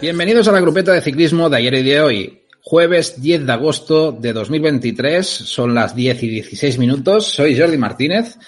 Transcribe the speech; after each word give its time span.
Bienvenidos 0.00 0.48
a 0.48 0.52
la 0.52 0.60
grupeta 0.60 0.92
de 0.92 1.02
ciclismo 1.02 1.50
de 1.50 1.56
ayer 1.58 1.74
y 1.74 1.82
de 1.82 2.00
hoy. 2.00 2.42
Jueves 2.62 3.20
10 3.20 3.46
de 3.46 3.52
agosto 3.52 4.12
de 4.12 4.32
2023, 4.32 5.26
son 5.26 5.74
las 5.74 5.94
10 5.94 6.22
y 6.22 6.28
16 6.28 6.78
minutos. 6.78 7.26
Soy 7.26 7.58
Jordi 7.58 7.76
Martínez 7.76 8.38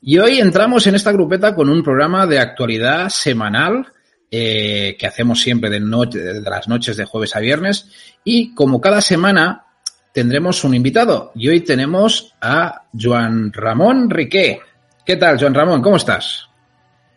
y 0.00 0.18
hoy 0.18 0.38
entramos 0.38 0.86
en 0.86 0.94
esta 0.94 1.10
grupeta 1.10 1.54
con 1.54 1.70
un 1.70 1.82
programa 1.82 2.26
de 2.26 2.38
actualidad 2.38 3.08
semanal 3.08 3.86
eh, 4.30 4.96
que 4.98 5.06
hacemos 5.06 5.40
siempre 5.40 5.70
de, 5.70 5.80
de 5.80 6.40
las 6.40 6.68
noches 6.68 6.96
de 6.96 7.04
jueves 7.04 7.34
a 7.34 7.40
viernes 7.40 7.90
y 8.22 8.54
como 8.54 8.80
cada 8.80 9.00
semana 9.00 9.66
tendremos 10.12 10.62
un 10.64 10.74
invitado 10.74 11.32
y 11.34 11.48
hoy 11.48 11.60
tenemos 11.62 12.34
a 12.40 12.84
Joan 12.98 13.52
Ramón 13.52 14.08
Riqué. 14.08 14.60
¿Qué 15.06 15.14
tal, 15.14 15.38
Joan 15.38 15.54
Ramón? 15.54 15.80
¿Cómo 15.82 15.98
estás? 15.98 16.48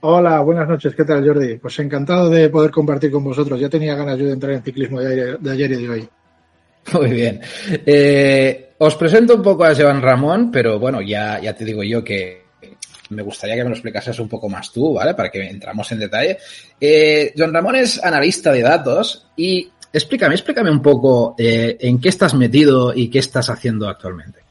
Hola, 0.01 0.41
buenas 0.41 0.69
noches. 0.69 0.93
¿Qué 0.93 1.03
tal, 1.03 1.25
Jordi? 1.25 1.57
Pues 1.57 1.79
encantado 1.79 2.29
de 2.29 2.47
poder 2.49 2.69
compartir 2.69 3.09
con 3.09 3.23
vosotros. 3.23 3.59
Ya 3.59 3.67
tenía 3.67 3.95
ganas 3.95 4.19
yo 4.19 4.27
de 4.27 4.33
entrar 4.33 4.53
en 4.53 4.61
ciclismo 4.61 5.01
de 5.01 5.11
ayer, 5.11 5.39
de 5.39 5.51
ayer 5.51 5.71
y 5.71 5.75
de 5.75 5.89
hoy. 5.89 6.09
Muy 6.93 7.09
bien. 7.09 7.41
Eh, 7.83 8.73
os 8.77 8.95
presento 8.95 9.33
un 9.33 9.41
poco 9.41 9.65
a 9.65 9.73
Joan 9.73 10.03
Ramón, 10.03 10.51
pero 10.51 10.77
bueno, 10.77 11.01
ya, 11.01 11.41
ya 11.41 11.55
te 11.55 11.65
digo 11.65 11.81
yo 11.81 12.03
que 12.03 12.43
me 13.09 13.23
gustaría 13.23 13.55
que 13.55 13.63
me 13.63 13.69
lo 13.69 13.75
explicases 13.75 14.19
un 14.19 14.29
poco 14.29 14.47
más 14.47 14.71
tú, 14.71 14.93
¿vale? 14.93 15.15
Para 15.15 15.31
que 15.31 15.49
entramos 15.49 15.91
en 15.91 15.97
detalle. 15.97 16.37
Eh, 16.79 17.33
Joan 17.35 17.51
Ramón 17.51 17.75
es 17.75 18.03
analista 18.03 18.51
de 18.51 18.61
datos 18.61 19.31
y 19.35 19.67
explícame, 19.91 20.35
explícame 20.35 20.69
un 20.69 20.83
poco 20.83 21.33
eh, 21.39 21.75
en 21.79 21.99
qué 21.99 22.09
estás 22.09 22.35
metido 22.35 22.93
y 22.93 23.09
qué 23.09 23.17
estás 23.17 23.49
haciendo 23.49 23.89
actualmente. 23.89 24.41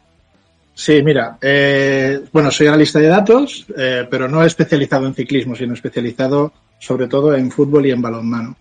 Sí, 0.78 1.02
mira, 1.02 1.36
eh, 1.42 2.20
bueno, 2.32 2.52
soy 2.52 2.68
analista 2.68 3.00
de 3.00 3.08
datos, 3.08 3.66
eh, 3.76 4.06
pero 4.08 4.28
no 4.28 4.44
especializado 4.44 5.08
en 5.08 5.14
ciclismo, 5.14 5.56
sino 5.56 5.74
especializado 5.74 6.52
sobre 6.78 7.08
todo 7.08 7.34
en 7.34 7.50
fútbol 7.50 7.86
y 7.86 7.90
en 7.90 8.00
balonmano. 8.00 8.56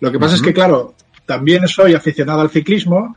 Lo 0.00 0.10
que 0.10 0.18
pasa 0.18 0.32
uh 0.32 0.38
-huh. 0.38 0.40
es 0.40 0.42
que, 0.42 0.52
claro, 0.52 0.94
también 1.24 1.68
soy 1.68 1.94
aficionado 1.94 2.40
al 2.40 2.50
ciclismo 2.50 3.14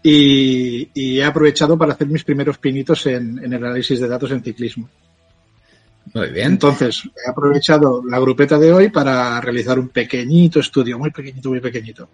y, 0.00 0.88
y, 0.94 1.18
he 1.18 1.24
aprovechado 1.24 1.76
para 1.76 1.94
hacer 1.94 2.06
mis 2.06 2.22
primeros 2.22 2.58
pinitos 2.58 3.04
en, 3.06 3.44
en 3.44 3.52
el 3.52 3.64
análisis 3.64 3.98
de 3.98 4.06
datos 4.06 4.30
en 4.30 4.44
ciclismo. 4.44 4.88
Muy 6.14 6.28
bien. 6.30 6.52
Entonces, 6.52 7.02
he 7.04 7.28
aprovechado 7.28 8.04
la 8.08 8.20
grupeta 8.20 8.60
de 8.60 8.72
hoy 8.72 8.90
para 8.90 9.40
realizar 9.40 9.76
un 9.76 9.88
pequeñito 9.88 10.60
estudio, 10.60 11.00
muy 11.00 11.10
pequeñito, 11.10 11.48
muy 11.48 11.60
pequeñito. 11.60 12.08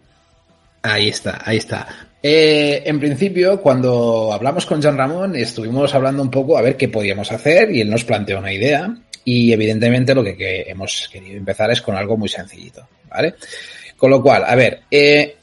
Ahí 0.86 1.08
está, 1.08 1.40
ahí 1.42 1.56
está. 1.56 1.88
Eh, 2.22 2.82
en 2.84 3.00
principio, 3.00 3.58
cuando 3.62 4.30
hablamos 4.30 4.66
con 4.66 4.82
Jean 4.82 4.98
Ramón, 4.98 5.34
estuvimos 5.34 5.94
hablando 5.94 6.22
un 6.22 6.30
poco 6.30 6.58
a 6.58 6.60
ver 6.60 6.76
qué 6.76 6.88
podíamos 6.88 7.32
hacer 7.32 7.70
y 7.70 7.80
él 7.80 7.88
nos 7.88 8.04
planteó 8.04 8.38
una 8.38 8.52
idea 8.52 8.94
y 9.24 9.50
evidentemente 9.50 10.14
lo 10.14 10.22
que, 10.22 10.66
hemos 10.68 11.08
querido 11.10 11.38
empezar 11.38 11.70
es 11.70 11.80
con 11.80 11.96
algo 11.96 12.18
muy 12.18 12.28
sencillito, 12.28 12.86
¿vale? 13.08 13.34
Con 13.96 14.10
lo 14.10 14.22
cual, 14.22 14.44
a 14.46 14.54
ver, 14.54 14.82
eh, 14.90 15.34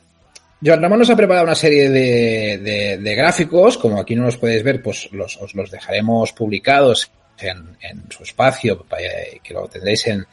Joan 0.63 0.83
Ramón 0.83 0.99
nos 0.99 1.09
ha 1.09 1.15
preparado 1.15 1.45
una 1.45 1.55
serie 1.55 1.89
de, 1.89 2.59
de, 2.59 2.97
de, 2.99 3.15
gráficos, 3.15 3.79
como 3.79 3.99
aquí 3.99 4.15
no 4.15 4.25
los 4.25 4.37
podéis 4.37 4.61
ver, 4.61 4.83
pues 4.83 5.09
los, 5.11 5.37
os 5.37 5.55
los 5.55 5.71
dejaremos 5.71 6.33
publicados 6.33 7.09
en, 7.39 7.77
en 7.81 8.03
su 8.11 8.21
espacio, 8.21 8.85
que 9.41 9.53
lo 9.55 9.67
tendréis 9.67 10.05
en, 10.05 10.23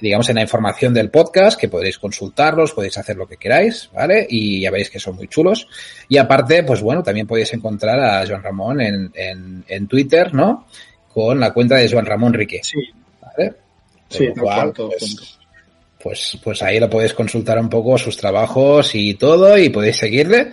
digamos, 0.00 0.28
en 0.28 0.36
la 0.36 0.42
información 0.42 0.94
del 0.94 1.10
podcast, 1.10 1.58
que 1.58 1.68
podréis 1.68 1.98
consultarlos, 1.98 2.72
podéis 2.72 2.98
hacer 2.98 3.16
lo 3.16 3.26
que 3.26 3.36
queráis, 3.36 3.90
¿vale? 3.92 4.26
Y 4.28 4.60
ya 4.60 4.70
veréis 4.70 4.90
que 4.90 5.00
son 5.00 5.16
muy 5.16 5.28
chulos. 5.28 5.66
Y 6.08 6.16
aparte, 6.16 6.62
pues 6.62 6.80
bueno, 6.80 7.02
también 7.02 7.26
podéis 7.26 7.52
encontrar 7.52 7.98
a 7.98 8.26
Joan 8.26 8.42
Ramón 8.42 8.80
en, 8.80 9.10
en, 9.14 9.64
en 9.66 9.88
Twitter, 9.88 10.32
¿no? 10.32 10.66
Con 11.12 11.40
la 11.40 11.52
cuenta 11.52 11.76
de 11.76 11.90
Joan 11.90 12.06
Ramón 12.06 12.32
Rique. 12.32 12.60
Sí. 12.62 12.78
¿Vale? 13.20 13.54
Sí, 14.08 14.28
cual, 14.38 14.72
pues, 14.72 15.38
pues, 16.02 16.38
pues 16.42 16.62
ahí 16.62 16.78
lo 16.78 16.88
podéis 16.88 17.12
consultar 17.12 17.58
un 17.58 17.68
poco 17.68 17.98
sus 17.98 18.16
trabajos 18.16 18.94
y 18.94 19.14
todo, 19.14 19.58
y 19.58 19.68
podéis 19.68 19.96
seguirle. 19.96 20.52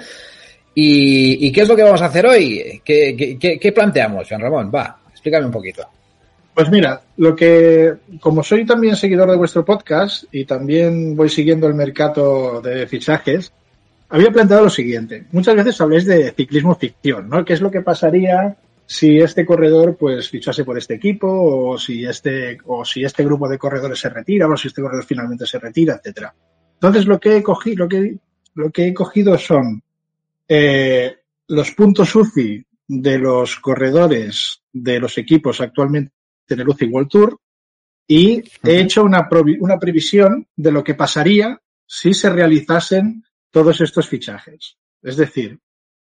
¿Y, 0.74 1.48
y 1.48 1.52
qué 1.52 1.62
es 1.62 1.70
lo 1.70 1.76
que 1.76 1.84
vamos 1.84 2.02
a 2.02 2.08
hacer 2.08 2.26
hoy? 2.26 2.82
¿Qué, 2.84 3.38
qué, 3.40 3.60
qué 3.60 3.72
planteamos, 3.72 4.28
Joan 4.28 4.42
Ramón? 4.42 4.72
Va, 4.74 4.98
explícame 5.12 5.46
un 5.46 5.52
poquito. 5.52 5.88
Pues 6.56 6.72
mira, 6.72 7.02
lo 7.18 7.36
que, 7.36 7.96
como 8.22 8.42
soy 8.42 8.66
también 8.66 8.96
seguidor 8.96 9.30
de 9.30 9.36
vuestro 9.36 9.66
podcast 9.66 10.24
y 10.32 10.46
también 10.46 11.14
voy 11.14 11.28
siguiendo 11.28 11.68
el 11.68 11.74
mercado 11.74 12.62
de 12.62 12.88
fichajes, 12.88 13.52
había 14.08 14.32
planteado 14.32 14.64
lo 14.64 14.70
siguiente. 14.70 15.26
Muchas 15.34 15.54
veces 15.54 15.82
habléis 15.82 16.06
de 16.06 16.32
ciclismo 16.32 16.74
ficción, 16.76 17.28
¿no? 17.28 17.44
¿Qué 17.44 17.52
es 17.52 17.62
lo 17.62 17.70
que 17.70 17.82
pasaría 17.82 18.56
si 18.86 19.18
este 19.18 19.46
corredor 19.46 19.98
pues 19.98 20.30
fichase 20.30 20.64
por 20.64 20.78
este 20.78 20.94
equipo 20.94 21.28
o 21.28 21.78
si 21.78 22.06
este, 22.06 22.58
o 22.68 22.86
si 22.86 23.04
este 23.04 23.26
grupo 23.26 23.50
de 23.50 23.58
corredores 23.58 24.00
se 24.00 24.08
retira 24.08 24.48
o 24.48 24.56
si 24.56 24.70
este 24.70 24.82
corredor 24.82 25.04
finalmente 25.04 25.46
se 25.46 25.60
retira, 25.60 25.96
etcétera. 25.96 26.34
Entonces 26.76 27.06
lo 27.06 27.20
que 27.20 27.36
he 27.36 27.44
cogido, 27.44 27.84
lo 27.84 27.90
que, 27.90 28.18
lo 28.54 28.72
que 28.72 28.88
he 28.88 28.94
cogido 28.94 29.38
son 29.38 29.84
eh, 30.48 31.18
los 31.50 31.72
puntos 31.72 32.16
UCI 32.16 32.66
de 32.88 33.18
los 33.18 33.58
corredores 33.58 34.62
de 34.72 35.02
los 35.02 35.18
equipos 35.18 35.60
actualmente 35.60 36.15
en 36.50 36.60
el 36.60 36.70
UCI 36.70 36.86
World 36.86 37.10
Tour 37.10 37.40
y 38.08 38.44
he 38.64 38.80
hecho 38.80 39.04
una, 39.04 39.28
una 39.60 39.80
previsión 39.80 40.48
de 40.56 40.72
lo 40.72 40.84
que 40.84 40.94
pasaría 40.94 41.60
si 41.88 42.14
se 42.14 42.30
realizasen 42.30 43.24
todos 43.52 43.82
estos 43.82 44.08
fichajes. 44.08 44.78
Es 45.02 45.18
decir, 45.18 45.60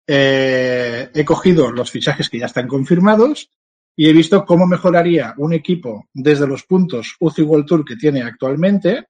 eh, 0.07 1.11
he 1.13 1.25
cogido 1.25 1.71
los 1.71 1.91
fichajes 1.91 2.29
que 2.29 2.39
ya 2.39 2.47
están 2.47 2.69
confirmados 2.69 3.51
y 3.97 4.09
he 4.09 4.13
visto 4.13 4.45
cómo 4.45 4.67
mejoraría 4.67 5.35
un 5.39 5.53
equipo 5.53 6.09
desde 6.15 6.47
los 6.47 6.65
puntos 6.65 7.17
UCI 7.19 7.43
World 7.43 7.67
Tour 7.67 7.85
que 7.85 7.97
tiene 7.97 8.23
actualmente 8.23 9.09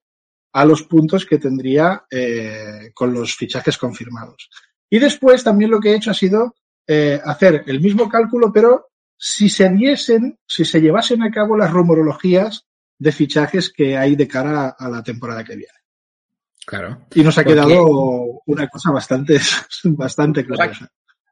a 0.53 0.65
los 0.65 0.83
puntos 0.83 1.27
que 1.27 1.39
tendría 1.39 2.05
eh, 2.11 2.91
con 2.95 3.13
los 3.13 3.37
fichajes 3.37 3.77
confirmados. 3.77 4.49
Y 4.91 4.99
después 4.99 5.45
también 5.45 5.71
lo 5.71 5.79
que 5.79 5.91
he 5.91 5.97
hecho 5.97 6.11
ha 6.11 6.15
sido 6.15 6.55
eh, 6.87 7.21
hacer 7.23 7.65
el 7.67 7.81
mismo 7.81 8.09
cálculo, 8.09 8.51
pero 8.53 8.87
si 9.19 9.49
se 9.49 9.69
diesen, 9.69 10.39
si 10.47 10.65
se 10.65 10.81
llevasen 10.81 11.23
a 11.23 11.31
cabo 11.31 11.57
las 11.57 11.73
rumorologías 11.73 12.67
de 12.99 13.13
fichajes 13.13 13.71
que 13.71 13.97
hay 13.97 14.17
de 14.17 14.29
cara 14.29 14.77
a 14.79 14.89
la 14.89 15.03
temporada 15.03 15.45
que 15.45 15.57
viene. 15.57 15.73
Claro. 16.65 17.07
Y 17.15 17.23
nos 17.23 17.37
ha 17.39 17.45
quedado 17.45 18.43
una 18.47 18.69
cosa 18.69 18.91
bastante, 18.91 19.39
bastante 19.85 20.47
curiosa. 20.47 20.89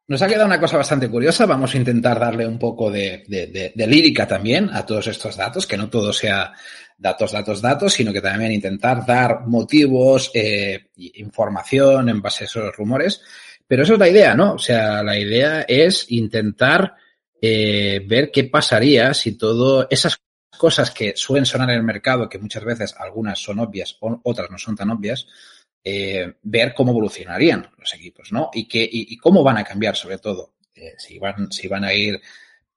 Nos 0.08 0.22
ha 0.22 0.28
quedado 0.28 0.46
una 0.46 0.60
cosa 0.60 0.76
bastante 0.76 1.10
curiosa. 1.10 1.46
Vamos 1.46 1.74
a 1.74 1.78
intentar 1.78 2.18
darle 2.18 2.46
un 2.46 2.58
poco 2.58 2.90
de, 2.90 3.24
de, 3.26 3.48
de, 3.48 3.72
de, 3.74 3.86
lírica 3.86 4.26
también 4.26 4.70
a 4.72 4.86
todos 4.86 5.08
estos 5.08 5.36
datos, 5.36 5.66
que 5.66 5.76
no 5.76 5.90
todo 5.90 6.12
sea 6.12 6.52
datos, 6.96 7.32
datos, 7.32 7.60
datos, 7.60 7.92
sino 7.92 8.12
que 8.12 8.20
también 8.20 8.52
intentar 8.52 9.04
dar 9.04 9.46
motivos, 9.46 10.30
eh, 10.32 10.90
información 10.96 12.08
en 12.08 12.22
base 12.22 12.44
a 12.44 12.46
esos 12.46 12.76
rumores. 12.76 13.20
Pero 13.66 13.82
eso 13.82 13.94
es 13.94 13.98
la 13.98 14.08
idea, 14.08 14.34
¿no? 14.34 14.54
O 14.54 14.58
sea, 14.58 15.02
la 15.02 15.18
idea 15.18 15.62
es 15.62 16.10
intentar 16.10 16.94
eh, 17.40 18.04
ver 18.06 18.30
qué 18.30 18.44
pasaría 18.44 19.12
si 19.14 19.36
todo 19.36 19.86
esas 19.90 20.18
cosas 20.56 20.90
que 20.90 21.14
suelen 21.16 21.46
sonar 21.46 21.70
en 21.70 21.76
el 21.76 21.82
mercado, 21.82 22.28
que 22.28 22.38
muchas 22.38 22.64
veces 22.64 22.94
algunas 22.98 23.38
son 23.38 23.58
obvias, 23.58 23.98
otras 24.00 24.50
no 24.50 24.58
son 24.58 24.74
tan 24.74 24.90
obvias, 24.90 25.26
eh, 25.84 26.34
ver 26.42 26.74
cómo 26.74 26.90
evolucionarían 26.90 27.70
los 27.78 27.94
equipos, 27.94 28.32
¿no? 28.32 28.50
Y, 28.52 28.66
que, 28.66 28.88
y, 28.90 29.16
cómo 29.18 29.42
van 29.44 29.58
a 29.58 29.64
cambiar, 29.64 29.94
sobre 29.94 30.18
todo. 30.18 30.54
Eh, 30.74 30.94
si, 30.98 31.18
van, 31.18 31.50
si 31.52 31.68
van 31.68 31.84
a 31.84 31.94
ir 31.94 32.20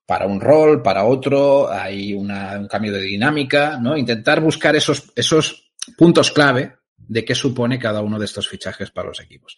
para 0.06 0.28
un 0.28 0.40
rol, 0.40 0.82
para 0.82 1.06
otro, 1.06 1.72
hay 1.72 2.14
una, 2.14 2.60
un 2.60 2.68
cambio 2.68 2.94
de 2.94 3.02
dinámica, 3.02 3.78
¿no? 3.80 3.98
Intentar 3.98 4.42
buscar 4.42 4.76
esos, 4.76 5.12
esos 5.16 5.72
puntos 5.98 6.32
clave 6.32 6.76
de 6.98 7.26
qué 7.26 7.34
supone 7.34 7.80
cada 7.80 8.02
uno 8.02 8.20
de 8.20 8.26
estos 8.26 8.48
fichajes 8.48 8.92
para 8.92 9.10
los 9.10 9.20
equipos. 9.22 9.58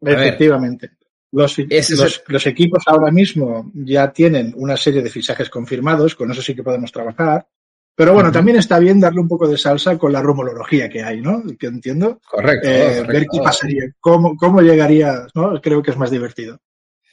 Efectivamente. 0.00 0.95
Los, 1.32 1.58
los, 1.58 2.22
los, 2.26 2.46
equipos 2.46 2.84
ahora 2.86 3.10
mismo 3.10 3.70
ya 3.74 4.12
tienen 4.12 4.52
una 4.56 4.76
serie 4.76 5.02
de 5.02 5.10
fichajes 5.10 5.50
confirmados, 5.50 6.14
con 6.14 6.30
eso 6.30 6.40
sí 6.40 6.54
que 6.54 6.62
podemos 6.62 6.92
trabajar. 6.92 7.46
Pero 7.94 8.12
bueno, 8.12 8.28
uh 8.28 8.30
-huh. 8.30 8.34
también 8.34 8.58
está 8.58 8.78
bien 8.78 9.00
darle 9.00 9.20
un 9.20 9.28
poco 9.28 9.48
de 9.48 9.56
salsa 9.56 9.96
con 9.96 10.12
la 10.12 10.22
rumorología 10.22 10.88
que 10.88 11.02
hay, 11.02 11.20
¿no? 11.20 11.42
Que 11.58 11.66
entiendo. 11.66 12.20
Correcto. 12.30 12.68
Eh, 12.68 12.84
correcto. 12.86 13.12
Ver 13.12 13.26
qué 13.32 13.38
pasaría, 13.42 13.82
cómo, 13.98 14.36
cómo 14.36 14.60
llegaría, 14.60 15.26
¿no? 15.34 15.60
Creo 15.60 15.82
que 15.82 15.90
es 15.90 15.96
más 15.96 16.10
divertido. 16.10 16.60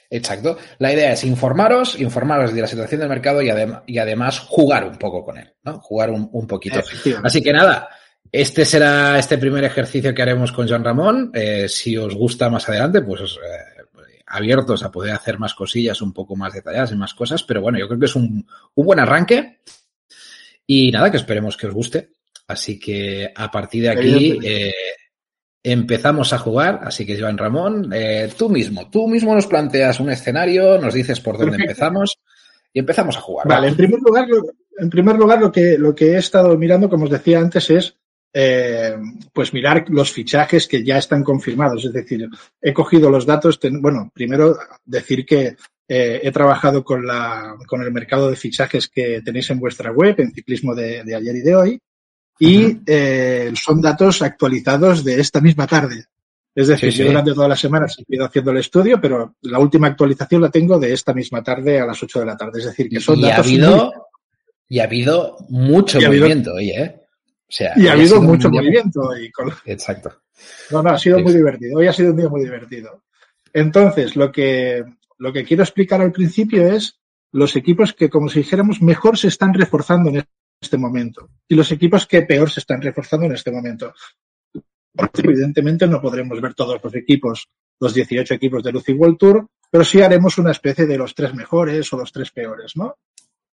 Exacto. 0.10 0.58
La 0.78 0.94
idea 0.94 1.14
es 1.14 1.24
informaros, 1.24 2.00
informaros 2.00 2.54
de 2.54 2.62
la 2.62 2.68
situación 2.68 3.00
del 3.00 3.10
mercado 3.10 3.42
y, 3.42 3.50
adem 3.50 3.80
y 3.88 3.98
además 3.98 4.40
jugar 4.40 4.88
un 4.88 4.98
poco 4.98 5.24
con 5.24 5.38
él, 5.38 5.52
¿no? 5.64 5.80
Jugar 5.80 6.12
un, 6.12 6.30
un 6.32 6.46
poquito. 6.46 6.82
Así 7.24 7.42
que 7.42 7.52
nada, 7.52 7.90
este 8.32 8.66
será 8.66 9.18
este 9.18 9.38
primer 9.38 9.64
ejercicio 9.64 10.14
que 10.14 10.22
haremos 10.22 10.52
con 10.52 10.68
Joan 10.68 10.84
Ramón. 10.84 11.32
Eh, 11.34 11.68
si 11.70 11.96
os 11.98 12.16
gusta 12.16 12.50
más 12.50 12.68
adelante, 12.68 13.02
pues 13.02 13.22
eh, 13.22 13.73
abiertos 14.34 14.84
a 14.84 14.92
poder 14.92 15.14
hacer 15.14 15.38
más 15.40 15.54
cosillas 15.54 16.02
un 16.02 16.12
poco 16.12 16.36
más 16.36 16.54
detalladas 16.54 16.92
y 16.92 16.96
más 16.96 17.14
cosas, 17.14 17.44
pero 17.44 17.62
bueno, 17.62 17.78
yo 17.78 17.88
creo 17.88 18.00
que 18.00 18.08
es 18.08 18.16
un, 18.16 18.46
un 18.76 18.86
buen 18.86 19.00
arranque 19.00 19.60
y 20.66 20.92
nada, 20.92 21.12
que 21.12 21.18
esperemos 21.18 21.56
que 21.56 21.68
os 21.68 21.74
guste. 21.74 22.10
Así 22.48 22.80
que 22.80 23.32
a 23.34 23.50
partir 23.50 23.84
de 23.84 23.90
aquí 23.90 24.40
eh, 24.44 24.74
empezamos 25.62 26.34
a 26.34 26.40
jugar, 26.40 26.82
así 26.84 27.06
que 27.06 27.20
Joan 27.20 27.38
Ramón, 27.38 27.90
eh, 27.94 28.30
tú 28.38 28.50
mismo, 28.50 28.90
tú 28.90 29.08
mismo 29.08 29.34
nos 29.34 29.48
planteas 29.48 30.00
un 30.00 30.10
escenario, 30.10 30.78
nos 30.78 30.94
dices 30.94 31.20
por 31.20 31.38
dónde 31.38 31.58
empezamos 31.58 32.20
y 32.74 32.80
empezamos 32.80 33.18
a 33.18 33.22
jugar. 33.22 33.48
Vale, 33.48 33.70
en 33.70 33.78
primer 33.78 34.00
lugar, 34.02 34.28
en 34.78 34.90
primer 34.90 35.16
lugar 35.16 35.40
lo, 35.40 35.52
que, 35.52 35.78
lo 35.78 35.94
que 35.96 36.14
he 36.14 36.18
estado 36.18 36.58
mirando, 36.58 36.90
como 36.90 37.06
os 37.06 37.12
decía 37.12 37.40
antes, 37.40 37.70
es 37.70 37.98
eh, 38.34 38.96
pues 39.32 39.54
mirar 39.54 39.86
los 39.90 40.12
fichajes 40.12 40.68
que 40.68 40.84
ya 40.84 40.98
están 40.98 41.24
confirmados. 41.24 41.86
Es 41.86 41.94
decir, 41.94 42.28
he 42.62 42.74
cogido 42.74 43.10
los 43.10 43.26
datos, 43.26 43.60
bueno, 43.80 44.12
primero 44.14 44.58
decir 44.84 45.26
que 45.26 45.56
eh, 45.88 46.22
he 46.24 46.32
trabajado 46.32 46.84
con, 46.84 47.06
la, 47.06 47.56
con 47.68 47.84
el 47.84 47.92
mercado 47.92 48.30
de 48.30 48.36
fichajes 48.36 48.88
que 48.88 49.22
tenéis 49.24 49.50
en 49.52 49.60
vuestra 49.60 49.92
web, 49.92 50.16
en 50.18 50.34
ciclismo 50.34 50.74
de, 50.74 51.04
de 51.04 51.16
ayer 51.16 51.36
y 51.36 51.42
de 51.42 51.56
hoy, 51.56 51.80
y 52.40 52.80
eh, 52.88 53.52
son 53.56 53.82
datos 53.82 54.22
actualizados 54.22 55.04
de 55.04 55.20
esta 55.20 55.40
misma 55.40 55.68
tarde. 55.68 56.06
Es 56.56 56.68
decir, 56.68 56.92
yo 56.92 57.06
durante 57.06 57.34
todas 57.34 57.50
las 57.50 57.60
semanas 57.60 57.96
he 57.98 58.16
ido 58.16 58.26
haciendo 58.26 58.52
el 58.52 58.58
estudio, 58.58 59.02
pero 59.02 59.36
la 59.42 59.60
última 59.60 59.88
actualización 59.88 60.42
la 60.42 60.52
tengo 60.52 60.80
de 60.80 60.94
esta 60.94 61.14
misma 61.14 61.44
tarde 61.44 61.80
a 61.80 61.86
las 61.86 62.02
8 62.02 62.20
de 62.20 62.26
la 62.26 62.38
tarde. 62.38 62.60
Es 62.60 62.66
decir, 62.66 62.90
que 62.90 63.00
son 63.00 63.20
y 63.20 63.24
datos. 63.24 63.38
Ha 63.38 63.50
habido, 63.50 63.92
Y 64.70 64.80
ha 64.80 64.84
habido 64.84 65.38
mucho 65.50 66.00
movimiento 66.00 66.54
hoy, 66.54 66.70
¿eh? 66.70 67.03
Sea, 67.54 67.74
y 67.76 67.86
ha 67.86 67.92
habido 67.92 68.20
mucho 68.20 68.50
movimiento 68.50 69.02
hoy. 69.02 69.32
Exacto. 69.66 70.12
No, 70.72 70.82
no, 70.82 70.90
ha 70.90 70.98
sido 70.98 71.20
muy 71.20 71.32
divertido. 71.32 71.78
Hoy 71.78 71.86
ha 71.86 71.94
sido 71.94 72.10
un 72.10 72.18
día 72.18 72.28
muy 72.28 72.42
divertido. 72.42 73.04
Entonces, 73.54 74.16
lo 74.16 74.32
que, 74.32 74.84
lo 75.20 75.32
que 75.32 75.44
quiero 75.44 75.62
explicar 75.62 76.02
al 76.02 76.12
principio 76.12 76.68
es 76.68 77.00
los 77.32 77.56
equipos 77.56 77.94
que, 77.94 78.10
como 78.10 78.28
si 78.28 78.40
dijéramos, 78.40 78.82
mejor 78.82 79.20
se 79.20 79.28
están 79.28 79.54
reforzando 79.54 80.10
en 80.10 80.24
este 80.60 80.78
momento 80.80 81.30
y 81.48 81.54
los 81.54 81.72
equipos 81.72 82.08
que 82.08 82.24
peor 82.24 82.50
se 82.50 82.62
están 82.62 82.82
reforzando 82.82 83.28
en 83.28 83.34
este 83.34 83.52
momento. 83.52 83.94
Evidentemente 85.14 85.86
no 85.86 86.02
podremos 86.02 86.42
ver 86.42 86.56
todos 86.56 86.82
los 86.84 86.96
equipos, 86.96 87.48
los 87.80 87.94
18 87.94 88.34
equipos 88.34 88.64
de 88.64 88.72
Lucy 88.72 88.94
World 88.94 89.18
Tour, 89.20 89.48
pero 89.70 89.84
sí 89.84 90.02
haremos 90.02 90.40
una 90.40 90.50
especie 90.50 90.88
de 90.88 90.98
los 90.98 91.14
tres 91.14 91.36
mejores 91.36 91.94
o 91.94 91.98
los 91.98 92.12
tres 92.12 92.32
peores, 92.32 92.76
¿no? 92.76 92.96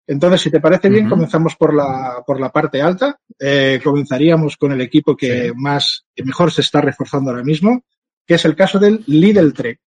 Entonces, 0.08 0.42
si 0.42 0.52
te 0.52 0.60
parece 0.60 0.90
bien, 0.90 1.06
uh 1.06 1.08
-huh. 1.08 1.12
comenzamos 1.12 1.56
por 1.56 1.74
la, 1.74 2.24
por 2.26 2.40
la 2.40 2.52
parte 2.52 2.82
alta. 2.82 3.20
Eh, 3.40 3.82
comenzaríamos 3.84 4.56
con 4.58 4.72
el 4.72 4.82
equipo 4.82 5.16
que 5.16 5.50
sí. 5.50 5.52
más, 5.56 6.06
que 6.16 6.24
mejor 6.24 6.52
se 6.52 6.62
está 6.62 6.82
reforzando 6.82 7.32
ahora 7.32 7.44
mismo, 7.44 7.84
que 8.26 8.36
es 8.36 8.46
el 8.46 8.56
caso 8.56 8.80
del 8.80 9.04
Lidl 9.08 9.54
Trek. 9.54 9.80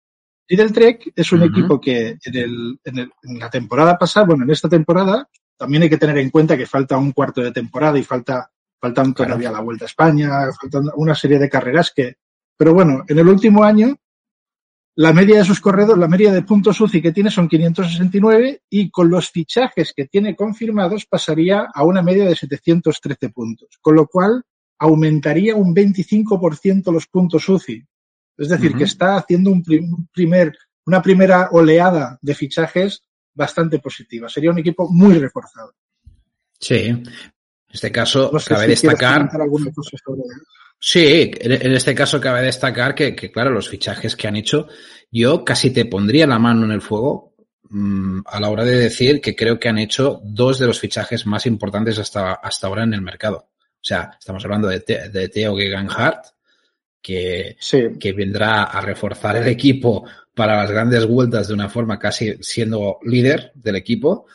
Lidl 0.48 0.72
Trek 0.72 1.12
es 1.14 1.32
un 1.32 1.42
uh 1.42 1.44
-huh. 1.44 1.50
equipo 1.50 1.80
que 1.80 2.18
en, 2.22 2.36
el, 2.36 2.78
en, 2.84 2.98
el, 2.98 3.10
en, 3.22 3.38
la 3.38 3.50
temporada 3.50 3.96
pasada, 3.96 4.26
bueno, 4.26 4.44
en 4.44 4.50
esta 4.50 4.68
temporada, 4.68 5.28
también 5.56 5.82
hay 5.82 5.90
que 5.90 5.96
tener 5.96 6.18
en 6.18 6.30
cuenta 6.30 6.56
que 6.56 6.66
falta 6.66 6.96
un 6.98 7.12
cuarto 7.12 7.40
de 7.40 7.52
temporada 7.52 7.98
y 7.98 8.02
falta, 8.02 8.50
faltan 8.80 9.14
todavía 9.14 9.48
claro. 9.48 9.56
la 9.56 9.60
Vuelta 9.60 9.84
a 9.84 9.88
España, 9.88 10.30
faltan 10.60 10.84
una 10.96 11.14
serie 11.14 11.38
de 11.38 11.48
carreras 11.48 11.92
que, 11.94 12.16
pero 12.56 12.74
bueno, 12.74 13.04
en 13.08 13.18
el 13.18 13.28
último 13.28 13.64
año 13.64 13.96
la 14.96 15.12
media 15.12 15.38
de 15.38 15.44
sus 15.44 15.60
corredores, 15.60 16.00
la 16.00 16.08
media 16.08 16.32
de 16.32 16.42
puntos 16.42 16.80
UCI 16.80 17.02
que 17.02 17.12
tiene 17.12 17.30
son 17.30 17.48
569 17.48 18.62
y 18.70 18.90
con 18.90 19.10
los 19.10 19.30
fichajes 19.30 19.92
que 19.94 20.06
tiene 20.06 20.34
confirmados 20.34 21.04
pasaría 21.04 21.66
a 21.72 21.84
una 21.84 22.02
media 22.02 22.24
de 22.24 22.34
713 22.34 23.28
puntos, 23.28 23.68
con 23.82 23.94
lo 23.94 24.06
cual 24.06 24.42
aumentaría 24.78 25.54
un 25.54 25.74
25% 25.74 26.92
los 26.92 27.06
puntos 27.08 27.46
UCI. 27.46 27.86
Es 28.38 28.48
decir, 28.48 28.70
uh 28.70 28.74
-huh. 28.74 28.78
que 28.78 28.84
está 28.84 29.16
haciendo 29.16 29.50
un 29.50 29.62
primer, 30.12 30.56
una 30.86 31.02
primera 31.02 31.50
oleada 31.52 32.18
de 32.22 32.34
fichajes 32.34 33.02
bastante 33.34 33.78
positiva. 33.78 34.30
Sería 34.30 34.50
un 34.50 34.58
equipo 34.58 34.88
muy 34.90 35.18
reforzado. 35.18 35.74
Sí. 36.58 36.86
En 36.86 37.04
este 37.70 37.92
caso, 37.92 38.30
no 38.32 38.38
sé 38.38 38.48
cabe 38.48 38.64
si 38.64 38.70
destacar. 38.70 39.30
Sobre... 39.30 40.22
Sí, 40.78 41.32
en 41.40 41.72
este 41.72 41.94
caso 41.94 42.20
cabe 42.20 42.42
destacar 42.42 42.94
que, 42.94 43.16
que, 43.16 43.32
claro, 43.32 43.50
los 43.50 43.68
fichajes 43.68 44.14
que 44.14 44.28
han 44.28 44.36
hecho, 44.36 44.68
yo 45.10 45.44
casi 45.44 45.70
te 45.70 45.86
pondría 45.86 46.26
la 46.26 46.38
mano 46.38 46.64
en 46.64 46.72
el 46.72 46.82
fuego 46.82 47.34
mmm, 47.70 48.20
a 48.26 48.38
la 48.40 48.50
hora 48.50 48.64
de 48.64 48.76
decir 48.76 49.20
que 49.20 49.34
creo 49.34 49.58
que 49.58 49.68
han 49.68 49.78
hecho 49.78 50.20
dos 50.22 50.58
de 50.58 50.66
los 50.66 50.78
fichajes 50.78 51.26
más 51.26 51.46
importantes 51.46 51.98
hasta, 51.98 52.34
hasta 52.34 52.66
ahora 52.66 52.84
en 52.84 52.94
el 52.94 53.02
mercado. 53.02 53.48
O 53.58 53.88
sea, 53.88 54.10
estamos 54.18 54.44
hablando 54.44 54.68
de, 54.68 54.80
Te, 54.80 55.08
de 55.08 55.28
Theo 55.28 55.56
Gegenhardt, 55.56 56.26
que, 57.00 57.56
sí. 57.58 57.84
que 57.98 58.12
vendrá 58.12 58.64
a 58.64 58.80
reforzar 58.80 59.36
el 59.36 59.48
equipo 59.48 60.06
para 60.34 60.56
las 60.56 60.70
grandes 60.70 61.06
vueltas 61.06 61.48
de 61.48 61.54
una 61.54 61.68
forma 61.68 61.98
casi 61.98 62.36
siendo 62.40 62.98
líder 63.02 63.52
del 63.54 63.76
equipo, 63.76 64.26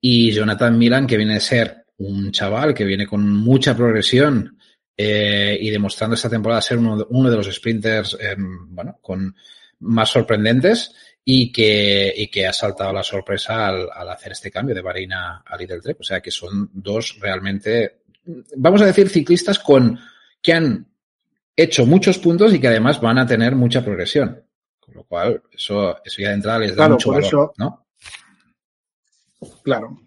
y 0.00 0.32
Jonathan 0.32 0.76
Milan, 0.76 1.06
que 1.06 1.16
viene 1.16 1.36
a 1.36 1.40
ser 1.40 1.84
un 1.98 2.32
chaval 2.32 2.74
que 2.74 2.84
viene 2.84 3.06
con 3.06 3.30
mucha 3.30 3.76
progresión 3.76 4.58
eh, 4.96 5.56
y 5.60 5.70
demostrando 5.70 6.14
esta 6.14 6.30
temporada 6.30 6.62
ser 6.62 6.78
uno 6.78 6.98
de, 6.98 7.06
uno 7.08 7.30
de 7.30 7.36
los 7.36 7.52
sprinters, 7.52 8.16
eh, 8.20 8.36
bueno, 8.38 8.98
con 9.00 9.34
más 9.80 10.10
sorprendentes 10.10 10.94
y 11.24 11.50
que, 11.50 12.12
y 12.16 12.28
que 12.28 12.46
ha 12.46 12.52
saltado 12.52 12.92
la 12.92 13.02
sorpresa 13.02 13.66
al, 13.66 13.88
al 13.92 14.08
hacer 14.10 14.32
este 14.32 14.50
cambio 14.50 14.74
de 14.74 14.82
Bahrein 14.82 15.12
a, 15.12 15.38
a 15.38 15.56
Lidl 15.56 15.80
Trek. 15.80 16.00
O 16.00 16.04
sea 16.04 16.20
que 16.20 16.30
son 16.30 16.70
dos 16.72 17.18
realmente, 17.20 18.02
vamos 18.56 18.82
a 18.82 18.86
decir, 18.86 19.08
ciclistas 19.08 19.58
con, 19.58 19.98
que 20.40 20.52
han 20.52 20.86
hecho 21.56 21.86
muchos 21.86 22.18
puntos 22.18 22.52
y 22.52 22.60
que 22.60 22.68
además 22.68 23.00
van 23.00 23.18
a 23.18 23.26
tener 23.26 23.54
mucha 23.56 23.84
progresión. 23.84 24.42
Con 24.80 24.94
lo 24.96 25.04
cual, 25.04 25.42
eso, 25.50 25.96
eso 26.04 26.20
ya 26.20 26.28
de 26.28 26.34
entrada 26.34 26.58
les 26.58 26.70
da 26.70 26.76
claro, 26.76 26.94
mucho 26.94 27.10
valor, 27.10 27.24
eso, 27.24 27.52
¿no? 27.56 27.86
Claro. 29.62 29.98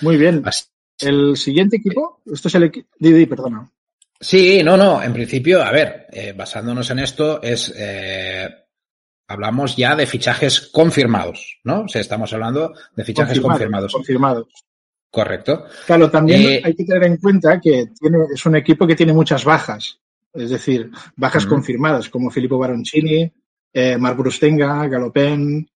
Muy 0.00 0.16
bien. 0.16 0.42
Así. 0.44 0.64
El 1.00 1.36
siguiente 1.36 1.76
equipo, 1.76 2.20
esto 2.26 2.48
es 2.48 2.54
el 2.54 2.64
equipo. 2.64 2.88
Didi, 2.98 3.26
perdona. 3.26 3.70
Sí, 4.20 4.62
no, 4.62 4.76
no. 4.76 5.02
En 5.02 5.12
principio, 5.12 5.62
a 5.62 5.70
ver, 5.70 6.06
eh, 6.10 6.32
basándonos 6.36 6.90
en 6.90 6.98
esto, 6.98 7.40
es. 7.42 7.72
Eh, 7.76 8.48
hablamos 9.28 9.76
ya 9.76 9.94
de 9.94 10.06
fichajes 10.06 10.60
confirmados, 10.72 11.60
¿no? 11.64 11.82
O 11.82 11.88
sea, 11.88 12.00
estamos 12.00 12.32
hablando 12.32 12.74
de 12.96 13.04
fichajes 13.04 13.40
confirmados. 13.40 13.92
Confirmados. 13.92 14.48
Correcto. 15.10 15.64
Claro, 15.86 16.10
también 16.10 16.42
eh, 16.42 16.62
hay 16.64 16.74
que 16.74 16.84
tener 16.84 17.04
en 17.04 17.16
cuenta 17.18 17.60
que 17.60 17.86
tiene, 17.98 18.18
es 18.34 18.44
un 18.44 18.56
equipo 18.56 18.86
que 18.86 18.96
tiene 18.96 19.12
muchas 19.12 19.44
bajas. 19.44 20.00
Es 20.32 20.50
decir, 20.50 20.90
bajas 21.16 21.44
uh 21.44 21.46
-huh. 21.46 21.50
confirmadas, 21.50 22.08
como 22.08 22.30
Filippo 22.30 22.58
Baroncini, 22.58 23.32
eh, 23.72 23.96
Marc 23.96 24.18
Brustenga, 24.18 24.86
Galopén, 24.86 25.68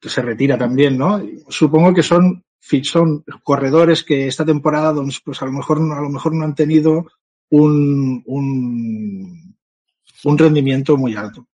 que 0.00 0.08
se 0.08 0.22
retira 0.22 0.58
también, 0.58 0.98
¿no? 0.98 1.22
Supongo 1.48 1.94
que 1.94 2.02
son 2.02 2.42
son 2.82 3.24
corredores 3.42 4.04
que 4.04 4.26
esta 4.26 4.44
temporada 4.44 4.94
pues 5.24 5.42
a 5.42 5.46
lo 5.46 5.52
mejor 5.52 5.78
a 5.78 6.00
lo 6.00 6.08
mejor 6.08 6.34
no 6.34 6.44
han 6.44 6.54
tenido 6.54 7.06
un, 7.50 8.22
un, 8.26 10.38
rendimiento 10.38 10.96
muy 10.96 11.14
alto. 11.14 11.46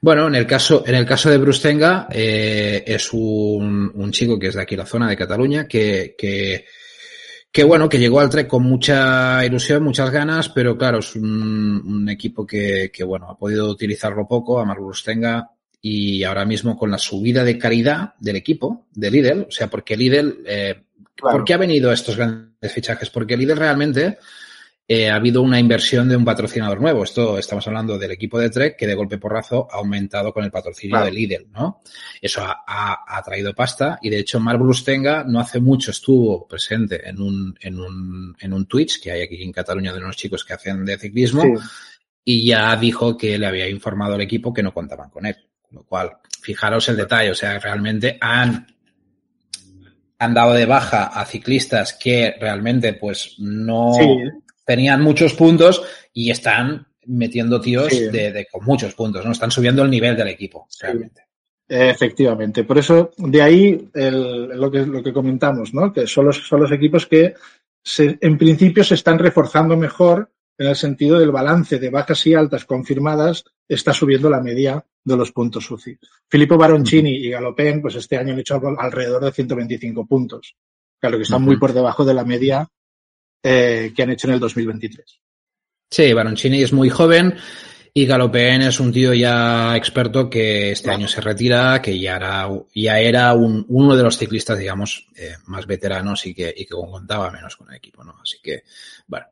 Bueno, 0.00 0.28
en 0.28 0.34
el 0.34 0.46
caso, 0.46 0.82
en 0.86 0.94
el 0.94 1.04
caso 1.04 1.30
de 1.30 1.36
Brustenga, 1.36 2.08
eh, 2.10 2.82
es 2.86 3.12
un, 3.12 4.10
chico 4.10 4.38
que 4.38 4.48
es 4.48 4.54
de 4.54 4.62
aquí, 4.62 4.74
la 4.74 4.86
zona 4.86 5.08
de 5.08 5.16
Cataluña, 5.16 5.68
que, 5.68 6.16
bueno, 7.66 7.88
que 7.88 7.98
llegó 7.98 8.20
al 8.20 8.30
Trek 8.30 8.48
con 8.48 8.62
mucha 8.62 9.44
ilusión, 9.44 9.84
muchas 9.84 10.10
ganas, 10.10 10.48
pero 10.48 10.78
claro, 10.78 11.00
es 11.00 11.14
un, 11.14 12.08
equipo 12.08 12.46
que, 12.46 12.90
bueno, 13.06 13.28
ha 13.28 13.36
podido 13.36 13.70
utilizarlo 13.70 14.26
poco, 14.26 14.58
a 14.58 14.64
Marc 14.64 14.80
Brustenga, 14.80 15.50
y 15.80 16.24
ahora 16.24 16.44
mismo 16.44 16.76
con 16.76 16.90
la 16.90 16.98
subida 16.98 17.44
de 17.44 17.58
calidad 17.58 18.14
del 18.18 18.36
equipo, 18.36 18.86
de 18.92 19.10
Lidl, 19.10 19.46
o 19.48 19.50
sea, 19.50 19.68
porque 19.68 19.96
Lidl, 19.96 20.42
eh, 20.46 20.82
claro. 21.14 21.38
¿por 21.38 21.44
qué 21.44 21.54
ha 21.54 21.58
venido 21.58 21.92
estos 21.92 22.16
grandes 22.16 22.72
fichajes? 22.72 23.08
Porque 23.10 23.36
Lidl 23.36 23.56
realmente 23.56 24.18
eh, 24.92 25.08
ha 25.08 25.14
habido 25.14 25.40
una 25.40 25.60
inversión 25.60 26.08
de 26.08 26.16
un 26.16 26.24
patrocinador 26.24 26.80
nuevo. 26.80 27.04
Esto 27.04 27.38
estamos 27.38 27.64
hablando 27.68 27.96
del 27.96 28.10
equipo 28.10 28.40
de 28.40 28.50
Trek 28.50 28.76
que 28.76 28.88
de 28.88 28.96
golpe 28.96 29.18
porrazo 29.18 29.68
ha 29.70 29.76
aumentado 29.76 30.32
con 30.34 30.42
el 30.42 30.50
patrocinio 30.50 30.96
claro. 30.96 31.06
de 31.06 31.12
Lidl, 31.12 31.48
¿no? 31.52 31.80
Eso 32.20 32.42
ha, 32.42 32.64
ha, 32.66 33.04
ha, 33.06 33.22
traído 33.22 33.54
pasta 33.54 34.00
y 34.02 34.10
de 34.10 34.18
hecho 34.18 34.40
Marc 34.40 34.58
Brustenga 34.58 35.22
no 35.22 35.38
hace 35.38 35.60
mucho 35.60 35.92
estuvo 35.92 36.44
presente 36.48 37.08
en 37.08 37.22
un, 37.22 37.56
en 37.60 37.78
un, 37.78 38.36
en 38.40 38.52
un 38.52 38.66
Twitch 38.66 39.00
que 39.00 39.12
hay 39.12 39.22
aquí 39.22 39.40
en 39.40 39.52
Cataluña 39.52 39.92
de 39.92 40.00
unos 40.00 40.16
chicos 40.16 40.44
que 40.44 40.54
hacen 40.54 40.84
de 40.84 40.98
ciclismo 40.98 41.42
sí. 41.42 41.64
y 42.24 42.46
ya 42.46 42.74
dijo 42.74 43.16
que 43.16 43.38
le 43.38 43.46
había 43.46 43.68
informado 43.68 44.14
al 44.14 44.22
equipo 44.22 44.52
que 44.52 44.64
no 44.64 44.74
contaban 44.74 45.08
con 45.08 45.24
él. 45.24 45.36
Lo 45.70 45.84
cual, 45.84 46.18
fijaros 46.42 46.88
el 46.88 46.96
detalle, 46.96 47.30
o 47.30 47.34
sea, 47.34 47.58
realmente 47.58 48.18
han, 48.20 48.66
han 50.18 50.34
dado 50.34 50.54
de 50.54 50.66
baja 50.66 51.06
a 51.06 51.24
ciclistas 51.24 51.92
que 51.94 52.34
realmente 52.40 52.94
pues 52.94 53.36
no 53.38 53.92
sí. 53.94 54.06
tenían 54.64 55.02
muchos 55.02 55.34
puntos 55.34 55.82
y 56.12 56.30
están 56.30 56.86
metiendo 57.06 57.60
tíos 57.60 57.88
sí. 57.88 58.08
de, 58.08 58.32
de, 58.32 58.46
con 58.46 58.64
muchos 58.64 58.94
puntos, 58.94 59.24
¿no? 59.24 59.32
Están 59.32 59.50
subiendo 59.50 59.82
el 59.82 59.90
nivel 59.90 60.16
del 60.16 60.28
equipo, 60.28 60.66
sí. 60.68 60.80
realmente. 60.82 61.26
Efectivamente, 61.72 62.64
por 62.64 62.78
eso 62.78 63.12
de 63.16 63.42
ahí 63.42 63.90
el, 63.94 64.48
lo, 64.58 64.72
que, 64.72 64.80
lo 64.80 65.04
que 65.04 65.12
comentamos, 65.12 65.72
¿no? 65.72 65.92
Que 65.92 66.04
son 66.04 66.26
los, 66.26 66.38
son 66.48 66.62
los 66.62 66.72
equipos 66.72 67.06
que 67.06 67.34
se, 67.80 68.18
en 68.20 68.36
principio 68.36 68.82
se 68.82 68.94
están 68.94 69.20
reforzando 69.20 69.76
mejor 69.76 70.32
en 70.60 70.66
el 70.66 70.76
sentido 70.76 71.18
del 71.18 71.30
balance 71.30 71.78
de 71.78 71.88
bajas 71.88 72.26
y 72.26 72.34
altas 72.34 72.66
confirmadas 72.66 73.44
está 73.66 73.94
subiendo 73.94 74.28
la 74.28 74.42
media 74.42 74.84
de 75.02 75.16
los 75.16 75.32
puntos 75.32 75.70
UCI. 75.70 75.98
Filippo 76.28 76.58
Baroncini 76.58 77.12
y 77.12 77.30
Galopén, 77.30 77.80
pues 77.80 77.94
este 77.94 78.18
año 78.18 78.34
han 78.34 78.40
hecho 78.40 78.60
alrededor 78.78 79.24
de 79.24 79.32
125 79.32 80.06
puntos. 80.06 80.54
Claro 80.98 81.16
que 81.16 81.22
están 81.22 81.40
uh 81.40 81.44
-huh. 81.44 81.46
muy 81.46 81.56
por 81.56 81.72
debajo 81.72 82.04
de 82.04 82.12
la 82.12 82.26
media 82.26 82.68
eh, 83.42 83.90
que 83.96 84.02
han 84.02 84.10
hecho 84.10 84.28
en 84.28 84.34
el 84.34 84.40
2023. 84.40 85.20
Sí, 85.90 86.12
Baroncini 86.12 86.62
es 86.62 86.74
muy 86.74 86.90
joven 86.90 87.38
Y 87.94 88.04
Galopén 88.04 88.60
es 88.60 88.78
un 88.80 88.92
tío 88.92 89.14
ya 89.14 89.74
experto 89.74 90.28
que 90.28 90.72
este 90.72 90.90
año 90.90 91.08
se 91.08 91.22
retira, 91.22 91.80
que 91.82 91.98
ya 91.98 92.16
era, 92.16 92.48
ya 92.74 93.00
era 93.00 93.32
un, 93.32 93.64
uno 93.68 93.96
de 93.96 94.02
los 94.02 94.18
ciclistas, 94.18 94.58
digamos, 94.58 95.08
eh, 95.16 95.36
más 95.46 95.66
veteranos 95.66 96.24
y 96.26 96.34
que, 96.34 96.54
y 96.54 96.66
que 96.66 96.74
contaba 96.74 97.30
menos 97.30 97.56
con 97.56 97.70
el 97.70 97.76
equipo, 97.76 98.04
¿no? 98.04 98.14
Así 98.22 98.38
que, 98.42 98.62
bueno, 99.08 99.26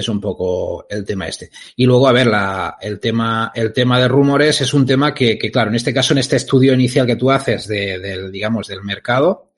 es 0.00 0.08
un 0.08 0.20
poco 0.20 0.86
el 0.88 1.04
tema 1.04 1.26
este. 1.26 1.50
Y 1.76 1.86
luego, 1.86 2.08
a 2.08 2.12
ver, 2.12 2.26
la, 2.26 2.76
el 2.80 3.00
tema, 3.00 3.52
el 3.54 3.72
tema 3.72 3.98
de 4.00 4.08
rumores 4.08 4.60
es 4.60 4.74
un 4.74 4.86
tema 4.86 5.14
que, 5.14 5.38
que, 5.38 5.50
claro, 5.50 5.70
en 5.70 5.76
este 5.76 5.94
caso, 5.94 6.12
en 6.12 6.18
este 6.18 6.36
estudio 6.36 6.74
inicial 6.74 7.06
que 7.06 7.16
tú 7.16 7.30
haces 7.30 7.66
de, 7.66 7.98
del, 7.98 8.30
digamos, 8.30 8.68
del 8.68 8.82
mercado, 8.82 9.52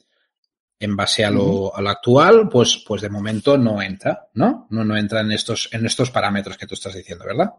en 0.81 0.95
base 0.95 1.25
a 1.25 1.31
lo, 1.31 1.75
a 1.75 1.81
lo, 1.81 1.91
actual, 1.91 2.49
pues, 2.49 2.85
pues 2.87 3.03
de 3.03 3.11
momento 3.11 3.59
no 3.59 3.83
entra, 3.83 4.29
¿no? 4.35 4.69
No, 4.71 4.85
no 4.85 4.97
entra 4.97 5.21
en 5.21 5.33
estos, 5.33 5.69
en 5.73 5.85
estos 5.87 6.11
parámetros 6.11 6.57
que 6.57 6.67
tú 6.67 6.75
estás 6.75 6.95
diciendo, 6.95 7.25
¿verdad? 7.25 7.55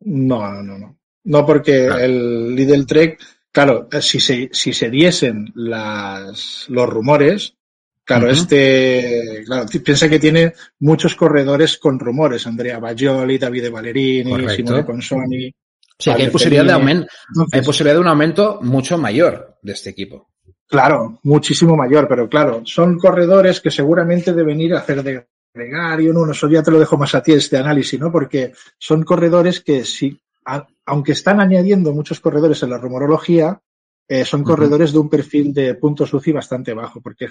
No, 0.00 0.50
no, 0.52 0.62
no, 0.62 0.78
no. 0.78 0.98
No, 1.24 1.46
porque 1.46 1.86
el 1.86 2.54
Lidl 2.54 2.86
Trek, 2.86 3.20
claro, 3.50 3.88
si 4.00 4.20
se, 4.20 4.50
si 4.52 4.72
se 4.72 4.90
diesen 4.90 5.52
las, 5.54 6.66
los 6.68 6.88
rumores, 6.88 7.56
claro, 8.04 8.26
uh 8.26 8.30
-huh. 8.30 8.32
este, 8.32 9.42
claro, 9.44 9.66
piensa 9.84 10.08
que 10.08 10.18
tiene 10.18 10.52
muchos 10.80 11.14
corredores 11.14 11.78
con 11.78 11.98
rumores, 11.98 12.46
Andrea 12.46 12.78
Bajoli, 12.78 13.38
Davide 13.38 13.70
Valerini. 13.70 14.48
Simone 14.48 14.84
Consoni. 14.84 15.48
O 15.48 16.02
sea, 16.02 16.16
que 16.16 16.24
hay 16.24 16.30
posibilidad, 16.30 16.64
de 16.64 16.72
aumento, 16.72 17.06
Entonces, 17.28 17.54
hay 17.60 17.64
posibilidad 17.64 17.94
de 17.94 18.00
un 18.00 18.08
aumento 18.08 18.58
mucho 18.62 18.98
mayor 18.98 19.56
de 19.62 19.72
este 19.72 19.90
equipo. 19.90 20.30
Claro, 20.66 21.20
muchísimo 21.22 21.76
mayor, 21.76 22.08
pero 22.08 22.28
claro, 22.28 22.62
son 22.64 22.98
corredores 22.98 23.60
que 23.60 23.70
seguramente 23.70 24.32
deben 24.32 24.60
ir 24.60 24.74
a 24.74 24.78
hacer 24.78 25.02
de 25.02 25.26
gregario, 25.54 26.12
no, 26.12 26.30
eso 26.30 26.48
ya 26.48 26.62
te 26.62 26.70
lo 26.70 26.78
dejo 26.78 26.96
más 26.96 27.14
a 27.14 27.22
ti 27.22 27.32
este 27.32 27.58
análisis, 27.58 28.00
¿no? 28.00 28.10
Porque 28.10 28.52
son 28.78 29.04
corredores 29.04 29.60
que 29.60 29.84
si, 29.84 30.18
a, 30.46 30.66
aunque 30.86 31.12
están 31.12 31.40
añadiendo 31.40 31.92
muchos 31.92 32.20
corredores 32.20 32.62
en 32.62 32.70
la 32.70 32.78
rumorología, 32.78 33.60
eh, 34.08 34.24
son 34.24 34.42
corredores 34.42 34.90
uh 34.90 34.92
-huh. 34.92 34.94
de 34.94 35.00
un 35.00 35.08
perfil 35.10 35.54
de 35.54 35.74
puntos 35.74 36.12
UCI 36.12 36.32
bastante 36.32 36.74
bajo, 36.74 37.00
porque 37.00 37.28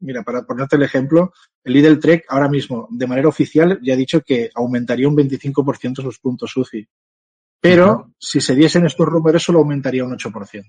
mira, 0.00 0.22
para 0.22 0.42
ponerte 0.44 0.76
el 0.76 0.82
ejemplo, 0.82 1.32
el 1.64 1.72
Lidl 1.72 1.98
Trek 1.98 2.24
ahora 2.28 2.48
mismo, 2.48 2.88
de 2.90 3.06
manera 3.06 3.28
oficial, 3.28 3.78
ya 3.82 3.94
ha 3.94 3.96
dicho 3.96 4.20
que 4.22 4.50
aumentaría 4.54 5.08
un 5.08 5.16
25% 5.16 6.02
sus 6.02 6.18
puntos 6.18 6.56
UCI. 6.56 6.88
Pero 7.60 7.86
uh 7.86 7.96
-huh. 7.96 8.14
si 8.18 8.40
se 8.40 8.54
diesen 8.54 8.86
estos 8.86 9.06
rumores, 9.06 9.42
solo 9.42 9.58
aumentaría 9.58 10.04
un 10.04 10.16
8%. 10.16 10.64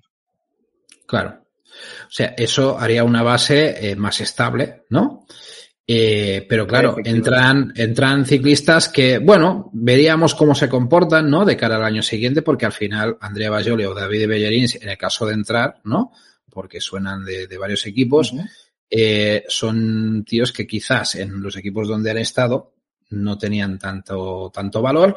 Claro. 1.05 1.45
O 2.07 2.11
sea, 2.11 2.33
eso 2.37 2.77
haría 2.79 3.03
una 3.03 3.23
base 3.23 3.91
eh, 3.91 3.95
más 3.95 4.19
estable, 4.21 4.85
¿no? 4.89 5.25
Eh, 5.91 6.45
pero 6.47 6.67
claro, 6.67 6.97
entran, 7.03 7.73
entran 7.75 8.25
ciclistas 8.25 8.89
que, 8.89 9.17
bueno, 9.17 9.71
veríamos 9.73 10.35
cómo 10.35 10.53
se 10.53 10.69
comportan, 10.69 11.29
¿no? 11.29 11.45
De 11.45 11.57
cara 11.57 11.77
al 11.77 11.83
año 11.83 12.03
siguiente, 12.03 12.43
porque 12.43 12.67
al 12.67 12.73
final 12.73 13.17
Andrea 13.19 13.49
Bajoli 13.49 13.85
o 13.85 13.95
David 13.95 14.27
Bellerín, 14.27 14.67
en 14.79 14.89
el 14.89 14.97
caso 14.99 15.25
de 15.25 15.33
entrar, 15.33 15.81
¿no? 15.85 16.11
Porque 16.47 16.79
suenan 16.79 17.25
de, 17.25 17.47
de 17.47 17.57
varios 17.57 17.87
equipos, 17.87 18.33
uh 18.33 18.37
-huh. 18.37 18.49
Eh, 18.89 19.45
son 19.47 20.23
tíos 20.25 20.51
que 20.51 20.65
quizás 20.65 21.15
en 21.15 21.41
los 21.41 21.55
equipos 21.57 21.87
donde 21.87 22.11
han 22.11 22.17
estado 22.17 22.73
no 23.11 23.37
tenían 23.37 23.77
tanto, 23.77 24.51
tanto 24.53 24.81
valor 24.81 25.15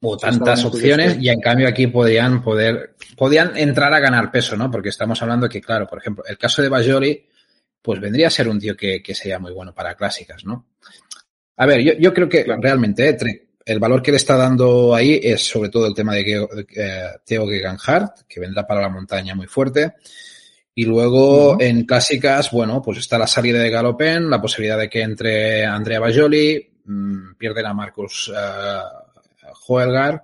o 0.00 0.16
tantas 0.16 0.64
opciones 0.64 1.16
y 1.20 1.28
en 1.28 1.40
cambio 1.40 1.68
aquí 1.68 1.86
podrían 1.86 2.42
poder, 2.42 2.96
podían 3.16 3.56
entrar 3.56 3.92
a 3.94 4.00
ganar 4.00 4.30
peso, 4.30 4.56
¿no? 4.56 4.70
Porque 4.70 4.88
estamos 4.88 5.20
hablando 5.22 5.48
que, 5.48 5.60
claro, 5.60 5.86
por 5.86 5.98
ejemplo, 5.98 6.24
el 6.26 6.38
caso 6.38 6.62
de 6.62 6.68
Bajoli, 6.68 7.24
pues 7.80 8.00
vendría 8.00 8.26
a 8.26 8.30
ser 8.30 8.48
un 8.48 8.58
tío 8.58 8.76
que, 8.76 9.02
que 9.02 9.14
sería 9.14 9.38
muy 9.38 9.52
bueno 9.52 9.72
para 9.74 9.94
clásicas, 9.94 10.44
¿no? 10.44 10.66
A 11.56 11.66
ver, 11.66 11.82
yo, 11.82 11.92
yo 11.94 12.12
creo 12.12 12.28
que 12.28 12.44
realmente 12.44 13.08
eh, 13.10 13.48
el 13.64 13.78
valor 13.78 14.02
que 14.02 14.10
le 14.10 14.16
está 14.16 14.36
dando 14.36 14.94
ahí 14.94 15.20
es 15.22 15.42
sobre 15.42 15.68
todo 15.68 15.86
el 15.86 15.94
tema 15.94 16.14
de, 16.14 16.48
eh, 16.74 17.04
Theo 17.24 17.46
Gegenhardt, 17.46 18.22
que 18.26 18.40
vendrá 18.40 18.66
para 18.66 18.80
la 18.80 18.88
montaña 18.88 19.34
muy 19.34 19.46
fuerte. 19.46 19.94
Y 20.74 20.84
luego 20.84 21.52
uh 21.52 21.56
-huh. 21.56 21.62
en 21.62 21.84
clásicas, 21.84 22.50
bueno, 22.50 22.80
pues 22.80 22.98
está 22.98 23.18
la 23.18 23.26
salida 23.26 23.58
de 23.58 23.70
Galopén, 23.70 24.30
la 24.30 24.40
posibilidad 24.40 24.78
de 24.78 24.88
que 24.88 25.02
entre 25.02 25.64
Andrea 25.64 26.00
Bajoli, 26.00 26.70
mmm, 26.84 27.34
pierden 27.36 27.66
a 27.66 27.74
Marcus 27.74 28.28
uh, 28.28 29.52
Joelgar. 29.52 30.22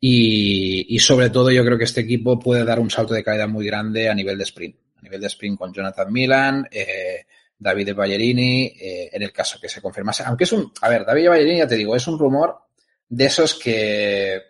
Y, 0.00 0.94
y 0.94 0.98
sobre 0.98 1.30
todo 1.30 1.50
yo 1.50 1.64
creo 1.64 1.76
que 1.76 1.84
este 1.84 2.02
equipo 2.02 2.38
puede 2.38 2.64
dar 2.64 2.78
un 2.78 2.90
salto 2.90 3.14
de 3.14 3.24
caída 3.24 3.46
muy 3.46 3.66
grande 3.66 4.08
a 4.08 4.14
nivel 4.14 4.38
de 4.38 4.44
sprint 4.44 4.76
a 4.98 5.02
nivel 5.02 5.20
de 5.20 5.26
sprint 5.28 5.58
con 5.58 5.72
Jonathan 5.72 6.12
Milan, 6.12 6.68
eh, 6.70 7.24
David 7.58 7.94
Ballerini, 7.94 8.66
eh, 8.66 9.10
en 9.12 9.22
el 9.22 9.32
caso 9.32 9.58
que 9.60 9.68
se 9.68 9.80
confirmase. 9.80 10.22
Aunque 10.24 10.44
es 10.44 10.52
un, 10.52 10.72
a 10.80 10.88
ver, 10.88 11.04
David 11.04 11.28
Ballerini, 11.28 11.58
ya 11.58 11.68
te 11.68 11.76
digo, 11.76 11.94
es 11.94 12.06
un 12.06 12.18
rumor 12.18 12.56
de 13.08 13.24
esos 13.26 13.54
que 13.54 14.40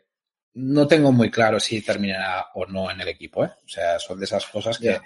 no 0.59 0.87
tengo 0.87 1.12
muy 1.12 1.31
claro 1.31 1.61
si 1.61 1.81
terminará 1.83 2.49
o 2.55 2.67
no 2.67 2.91
en 2.91 3.00
el 3.00 3.09
equipo, 3.09 3.45
¿eh? 3.45 3.50
O 3.65 3.69
sea, 3.69 3.99
son 3.99 4.19
de 4.19 4.25
esas 4.25 4.45
cosas 4.47 4.79
que, 4.79 4.99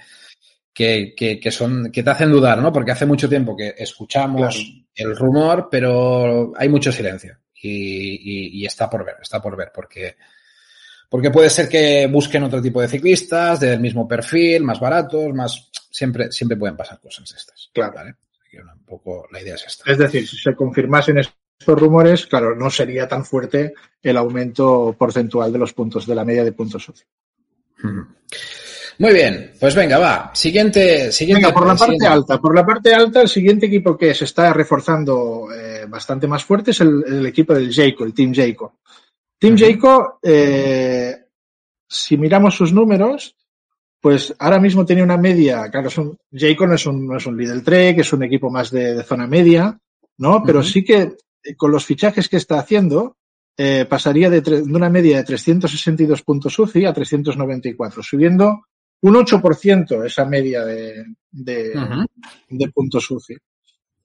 que, 0.72 1.14
que, 1.14 1.38
que, 1.38 1.50
son, 1.50 1.90
que 1.92 2.02
te 2.02 2.10
hacen 2.10 2.30
dudar, 2.30 2.58
¿no? 2.58 2.72
Porque 2.72 2.92
hace 2.92 3.06
mucho 3.06 3.28
tiempo 3.28 3.56
que 3.56 3.74
escuchamos 3.76 4.54
claro. 4.56 5.10
el 5.10 5.16
rumor, 5.16 5.68
pero 5.70 6.52
hay 6.56 6.68
mucho 6.68 6.90
silencio. 6.90 7.38
Y, 7.54 7.68
y, 7.68 8.62
y, 8.62 8.66
está 8.66 8.88
por 8.88 9.04
ver, 9.04 9.16
está 9.22 9.40
por 9.40 9.56
ver, 9.56 9.70
porque 9.72 10.16
porque 11.08 11.30
puede 11.30 11.50
ser 11.50 11.68
que 11.68 12.08
busquen 12.10 12.42
otro 12.42 12.60
tipo 12.60 12.80
de 12.80 12.88
ciclistas 12.88 13.60
del 13.60 13.78
mismo 13.78 14.08
perfil, 14.08 14.64
más 14.64 14.80
baratos, 14.80 15.32
más 15.34 15.70
siempre 15.90 16.32
siempre 16.32 16.56
pueden 16.56 16.76
pasar 16.76 16.98
cosas 16.98 17.32
estas. 17.36 17.70
Claro. 17.72 17.92
¿vale? 17.94 18.14
Un 18.60 18.84
poco 18.84 19.28
la 19.30 19.40
idea 19.40 19.54
es 19.54 19.64
esta. 19.66 19.90
Es 19.90 19.98
decir, 19.98 20.26
si 20.26 20.36
se 20.36 20.54
confirmasen 20.54 21.18
estos 21.18 21.41
rumores, 21.66 22.26
claro, 22.26 22.54
no 22.54 22.70
sería 22.70 23.08
tan 23.08 23.24
fuerte 23.24 23.74
el 24.02 24.16
aumento 24.16 24.94
porcentual 24.98 25.52
de 25.52 25.58
los 25.58 25.72
puntos, 25.72 26.06
de 26.06 26.14
la 26.14 26.24
media 26.24 26.44
de 26.44 26.52
puntos 26.52 26.84
socios. 26.84 27.08
Muy 28.98 29.12
bien, 29.12 29.52
pues 29.58 29.74
venga, 29.74 29.98
va. 29.98 30.30
Siguiente, 30.34 31.10
siguiente. 31.10 31.46
Venga, 31.46 31.54
por 31.54 31.66
la 31.66 31.74
parte 31.74 31.94
siguiente. 31.94 32.06
alta. 32.06 32.40
Por 32.40 32.54
la 32.54 32.66
parte 32.66 32.94
alta, 32.94 33.22
el 33.22 33.28
siguiente 33.28 33.66
equipo 33.66 33.96
que 33.96 34.14
se 34.14 34.24
está 34.24 34.52
reforzando 34.52 35.48
eh, 35.52 35.86
bastante 35.88 36.26
más 36.28 36.44
fuerte 36.44 36.70
es 36.72 36.80
el, 36.80 37.02
el 37.06 37.26
equipo 37.26 37.54
del 37.54 37.72
Jayco, 37.72 38.04
el 38.04 38.14
Team 38.14 38.32
Jayco. 38.34 38.78
Team 39.38 39.56
Jayco, 39.56 40.20
eh, 40.22 41.24
si 41.88 42.16
miramos 42.16 42.54
sus 42.54 42.72
números, 42.72 43.34
pues 44.00 44.34
ahora 44.38 44.60
mismo 44.60 44.84
tiene 44.84 45.02
una 45.02 45.16
media, 45.16 45.68
claro, 45.70 45.88
es 45.88 45.98
un, 45.98 46.16
Jayco 46.32 46.66
no 46.66 46.74
es 46.74 46.86
un, 46.86 47.06
no 47.06 47.16
es 47.16 47.26
un 47.26 47.36
Lidl 47.36 47.62
Trek, 47.62 47.98
es 47.98 48.12
un 48.12 48.22
equipo 48.22 48.50
más 48.50 48.70
de, 48.70 48.94
de 48.94 49.02
zona 49.02 49.26
media, 49.26 49.76
¿no? 50.18 50.42
Pero 50.44 50.60
uh 50.60 50.62
-huh. 50.62 50.72
sí 50.72 50.84
que 50.84 51.16
con 51.56 51.70
los 51.70 51.84
fichajes 51.84 52.28
que 52.28 52.36
está 52.36 52.58
haciendo, 52.58 53.16
eh, 53.56 53.86
pasaría 53.88 54.30
de, 54.30 54.40
de, 54.40 54.62
una 54.62 54.88
media 54.88 55.18
de 55.18 55.24
362 55.24 56.22
puntos 56.22 56.58
UCI 56.58 56.86
a 56.86 56.92
394, 56.92 58.02
subiendo 58.02 58.66
un 59.02 59.14
8% 59.14 60.04
esa 60.06 60.24
media 60.24 60.64
de, 60.64 61.04
de, 61.30 61.72
uh 61.74 61.80
-huh. 61.80 62.06
de 62.48 62.68
puntos 62.70 63.10
UCI. 63.10 63.36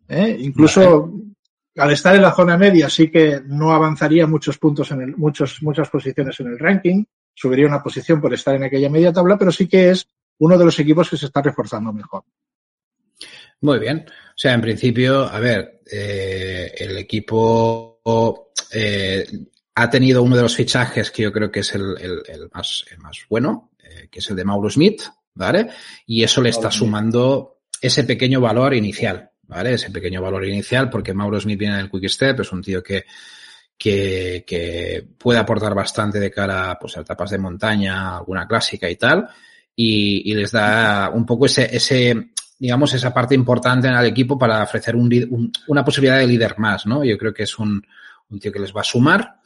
¿Eh? 0.10 0.38
Incluso 0.40 1.12
vale 1.12 1.38
al 1.78 1.92
estar 1.92 2.16
en 2.16 2.24
la 2.24 2.34
zona 2.34 2.58
media 2.58 2.90
sí 2.90 3.10
que 3.10 3.42
no 3.46 3.72
avanzaría 3.72 4.26
muchos 4.26 4.58
puntos 4.58 4.90
en 4.92 5.02
el, 5.02 5.16
muchos, 5.16 5.62
muchas 5.62 5.90
posiciones 5.90 6.40
en 6.40 6.48
el 6.48 6.60
ranking, 6.60 7.04
subiría 7.34 7.68
una 7.68 7.84
posición 7.84 8.20
por 8.20 8.34
estar 8.34 8.56
en 8.56 8.64
aquella 8.64 8.90
media 8.90 9.14
tabla, 9.14 9.38
pero 9.38 9.52
sí 9.52 9.68
que 9.68 9.92
es 9.92 10.08
uno 10.40 10.58
de 10.58 10.66
los 10.66 10.80
equipos 10.80 11.10
que 11.10 11.18
se 11.18 11.28
está 11.28 11.42
reforzando 11.42 11.94
mejor. 11.94 12.24
Muy 13.62 13.80
bien. 13.80 14.06
O 14.38 14.40
sea, 14.40 14.54
en 14.54 14.62
principio, 14.62 15.24
a 15.24 15.40
ver, 15.40 15.82
eh, 15.92 16.72
el 16.78 16.96
equipo 17.00 18.02
eh, 18.72 19.28
ha 19.74 19.90
tenido 19.90 20.22
uno 20.22 20.36
de 20.36 20.44
los 20.44 20.56
fichajes 20.56 21.10
que 21.10 21.24
yo 21.24 21.34
creo 21.34 21.52
que 21.52 21.62
es 21.62 21.74
el, 21.74 21.96
el, 22.00 22.22
el 22.28 22.50
más, 22.54 22.86
el 22.92 23.00
más 23.00 23.18
bueno, 23.28 23.72
eh, 23.84 24.08
que 24.12 24.20
es 24.20 24.30
el 24.30 24.36
de 24.36 24.46
Mauro 24.46 24.70
Smith, 24.70 25.02
¿vale? 25.34 25.70
Y 26.06 26.22
eso 26.22 26.44
le 26.44 26.50
está 26.50 26.70
sumando 26.70 27.62
ese 27.82 28.04
pequeño 28.04 28.40
valor 28.40 28.76
inicial. 28.76 29.32
¿vale? 29.48 29.74
Ese 29.74 29.90
pequeño 29.90 30.22
valor 30.22 30.46
inicial, 30.46 30.88
porque 30.88 31.16
Mauro 31.16 31.40
Smith 31.40 31.58
viene 31.58 31.78
del 31.78 31.90
Quick 31.90 32.08
Step, 32.08 32.42
es 32.42 32.52
un 32.52 32.62
tío 32.62 32.84
que, 32.84 33.06
que, 33.76 34.44
que 34.46 35.04
puede 35.18 35.40
aportar 35.40 35.74
bastante 35.74 36.20
de 36.20 36.30
cara 36.30 36.78
pues, 36.80 36.96
a 36.98 37.02
etapas 37.02 37.32
de 37.32 37.40
montaña, 37.40 38.18
alguna 38.18 38.48
clásica 38.48 38.88
y 38.90 38.98
tal, 38.98 39.28
y, 39.76 40.30
y 40.32 40.36
les 40.36 40.52
da 40.52 41.10
un 41.10 41.26
poco 41.26 41.46
ese, 41.46 41.76
ese, 41.76 42.32
digamos, 42.60 42.94
esa 42.94 43.14
parte 43.14 43.36
importante 43.36 43.88
en 43.88 43.96
el 43.96 44.06
equipo 44.06 44.38
para 44.38 44.64
ofrecer 44.64 44.96
un, 44.96 45.12
un, 45.30 45.52
una 45.68 45.86
posibilidad 45.86 46.20
de 46.20 46.28
líder 46.28 46.58
más, 46.58 46.86
¿no? 46.86 47.04
Yo 47.04 47.18
creo 47.18 47.34
que 47.34 47.44
es 47.44 47.60
un, 47.60 47.82
un 48.30 48.40
tío 48.40 48.52
que 48.52 48.60
les 48.60 48.76
va 48.76 48.82
a 48.82 48.86
sumar. 48.86 49.40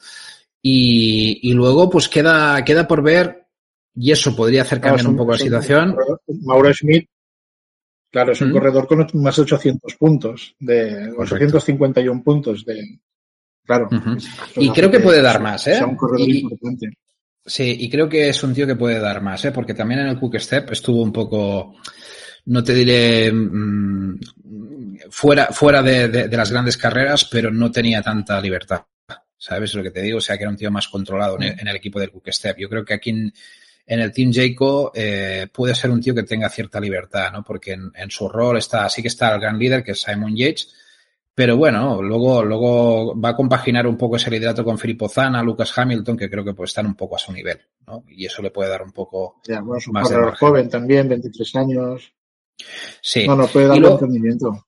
Y, 0.62 1.40
y 1.50 1.54
luego, 1.54 1.90
pues 1.90 2.08
queda, 2.08 2.64
queda 2.64 2.88
por 2.88 3.02
ver, 3.02 3.48
y 3.96 4.12
eso 4.12 4.36
podría 4.36 4.62
hacer 4.62 4.80
cambiar 4.80 5.08
un 5.08 5.18
poco 5.18 5.32
la 5.32 5.38
situación. 5.38 5.96
Mauro 6.44 6.74
Smith 6.74 7.08
Claro, 8.12 8.34
es 8.34 8.42
un 8.42 8.50
mm. 8.50 8.54
corredor 8.54 8.88
con 8.88 9.08
más 9.14 9.36
de 9.38 9.42
800 9.42 9.96
puntos, 9.96 10.56
de 10.60 11.14
Correcto. 11.16 11.58
851 11.58 12.24
puntos 12.24 12.66
de. 12.66 13.00
Claro. 13.64 13.88
Uh 13.90 13.96
-huh. 13.96 14.28
Y 14.58 14.70
creo 14.72 14.92
que 14.92 15.00
puede 15.00 15.22
dar 15.22 15.42
más, 15.42 15.66
¿eh? 15.68 15.76
Es 15.76 15.82
un 15.82 15.96
corredor 15.96 16.28
y, 16.28 16.40
importante. 16.40 16.90
Sí, 17.46 17.78
y 17.80 17.90
creo 17.90 18.10
que 18.10 18.28
es 18.28 18.44
un 18.44 18.54
tío 18.54 18.68
que 18.68 18.76
puede 18.76 19.00
dar 19.00 19.22
más, 19.22 19.46
¿eh? 19.46 19.52
Porque 19.52 19.74
también 19.74 20.02
en 20.02 20.08
el 20.08 20.20
Quick 20.20 20.40
Step 20.40 20.72
estuvo 20.72 21.02
un 21.02 21.14
poco, 21.14 21.76
no 22.46 22.64
te 22.64 22.74
diré 22.74 23.32
mmm, 23.32 24.20
fuera, 25.10 25.48
fuera 25.48 25.82
de, 25.82 26.08
de, 26.08 26.28
de, 26.28 26.38
las 26.38 26.52
grandes 26.52 26.78
carreras, 26.78 27.26
pero 27.26 27.52
no 27.52 27.72
tenía 27.72 28.02
tanta 28.02 28.40
libertad. 28.42 28.84
¿Sabes 29.38 29.74
lo 29.74 29.82
que 29.82 29.92
te 29.92 30.02
digo? 30.02 30.20
O 30.20 30.22
sea, 30.22 30.38
que 30.38 30.44
era 30.44 30.52
un 30.52 30.58
tío 30.58 30.70
más 30.70 30.88
controlado 30.88 31.36
en 31.38 31.44
el, 31.44 31.60
en 31.60 31.68
el 31.68 31.76
equipo 31.76 32.00
del 32.00 32.12
Step. 32.28 32.58
Yo 32.60 32.70
creo 32.70 32.86
que 32.86 32.94
aquí 32.94 33.10
en, 33.10 33.34
en 33.88 34.00
el 34.00 34.12
Team 34.12 34.32
Jayco 34.32 34.92
eh, 34.94 35.48
puede 35.52 35.74
ser 35.74 35.90
un 35.90 36.00
tío 36.00 36.14
que 36.14 36.24
tenga 36.24 36.48
cierta 36.50 36.80
libertad, 36.80 37.32
¿no? 37.34 37.44
Porque 37.44 37.74
en, 37.74 37.92
en, 37.96 38.12
su 38.12 38.30
rol 38.30 38.58
está, 38.58 38.88
sí 38.88 39.02
que 39.02 39.08
está 39.08 39.34
el 39.34 39.42
gran 39.42 39.58
líder, 39.58 39.84
que 39.84 39.94
es 39.94 40.02
Simon 40.02 40.36
Yates, 40.36 40.72
pero 41.34 41.58
bueno, 41.58 42.02
luego, 42.02 42.44
luego 42.44 43.20
va 43.20 43.30
a 43.30 43.36
compaginar 43.36 43.88
un 43.88 43.98
poco 43.98 44.18
ese 44.18 44.30
liderato 44.30 44.64
con 44.64 44.78
Filippo 44.78 45.10
Zana, 45.10 45.42
Lucas 45.42 45.76
Hamilton, 45.76 46.18
que 46.18 46.30
creo 46.30 46.44
que 46.44 46.54
puede 46.54 46.68
estar 46.68 46.86
un 46.86 46.96
poco 46.96 47.16
a 47.16 47.20
su 47.20 47.32
nivel, 47.32 47.60
¿no? 47.88 48.04
Y 48.10 48.26
eso 48.26 48.42
le 48.42 48.52
puede 48.52 48.70
dar 48.70 48.84
un 48.84 48.92
poco 48.92 49.42
ya, 49.48 49.62
bueno, 49.62 49.82
más 49.92 50.10
de 50.10 50.18
joven 50.38 50.70
también, 50.70 51.10
23 51.10 51.56
años. 51.56 52.14
Sí. 53.02 53.28
No, 53.28 53.36
no 53.36 53.48
puede 53.48 53.68
dar 53.68 53.78
luego, 53.78 53.96
entendimiento. 53.96 54.68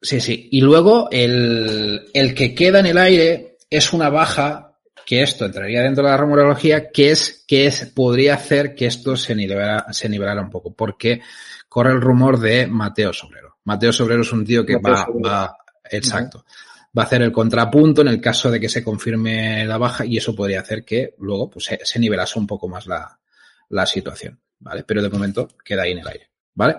Sí, 0.00 0.20
sí. 0.20 0.48
Y 0.52 0.60
luego 0.60 1.08
el, 1.10 2.08
el 2.12 2.34
que 2.34 2.54
queda 2.54 2.80
en 2.80 2.86
el 2.86 2.98
aire 2.98 3.58
es 3.68 3.92
una 3.92 4.08
baja 4.08 4.78
que 5.06 5.22
esto 5.22 5.44
entraría 5.44 5.82
dentro 5.82 6.04
de 6.04 6.10
la 6.10 6.16
rumorología, 6.16 6.90
que 6.90 7.10
es 7.10 7.44
que 7.46 7.66
es, 7.66 7.86
podría 7.86 8.34
hacer 8.34 8.74
que 8.74 8.86
esto 8.86 9.16
se 9.16 9.34
nivelara, 9.34 9.92
se 9.92 10.08
nivelara 10.08 10.40
un 10.40 10.50
poco, 10.50 10.72
porque 10.74 11.20
corre 11.68 11.92
el 11.92 12.00
rumor 12.00 12.38
de 12.38 12.66
Mateo 12.66 13.12
Sobrero. 13.12 13.58
Mateo 13.64 13.92
Sobrero 13.92 14.22
es 14.22 14.32
un 14.32 14.44
tío 14.44 14.64
que 14.64 14.76
va, 14.76 15.06
va, 15.24 15.56
exacto, 15.90 16.38
uh 16.38 16.40
-huh. 16.42 16.98
va 16.98 17.02
a 17.02 17.06
hacer 17.06 17.22
el 17.22 17.32
contrapunto 17.32 18.02
en 18.02 18.08
el 18.08 18.20
caso 18.20 18.50
de 18.50 18.60
que 18.60 18.68
se 18.68 18.84
confirme 18.84 19.64
la 19.64 19.78
baja 19.78 20.04
y 20.04 20.16
eso 20.16 20.34
podría 20.34 20.60
hacer 20.60 20.84
que 20.84 21.14
luego 21.18 21.50
pues, 21.50 21.64
se, 21.64 21.80
se 21.82 21.98
nivelase 21.98 22.38
un 22.38 22.46
poco 22.46 22.68
más 22.68 22.86
la, 22.86 23.18
la 23.68 23.86
situación, 23.86 24.40
¿vale? 24.60 24.84
Pero 24.84 25.02
de 25.02 25.10
momento 25.10 25.48
queda 25.64 25.82
ahí 25.82 25.92
en 25.92 25.98
el 25.98 26.08
aire, 26.08 26.30
¿vale? 26.54 26.76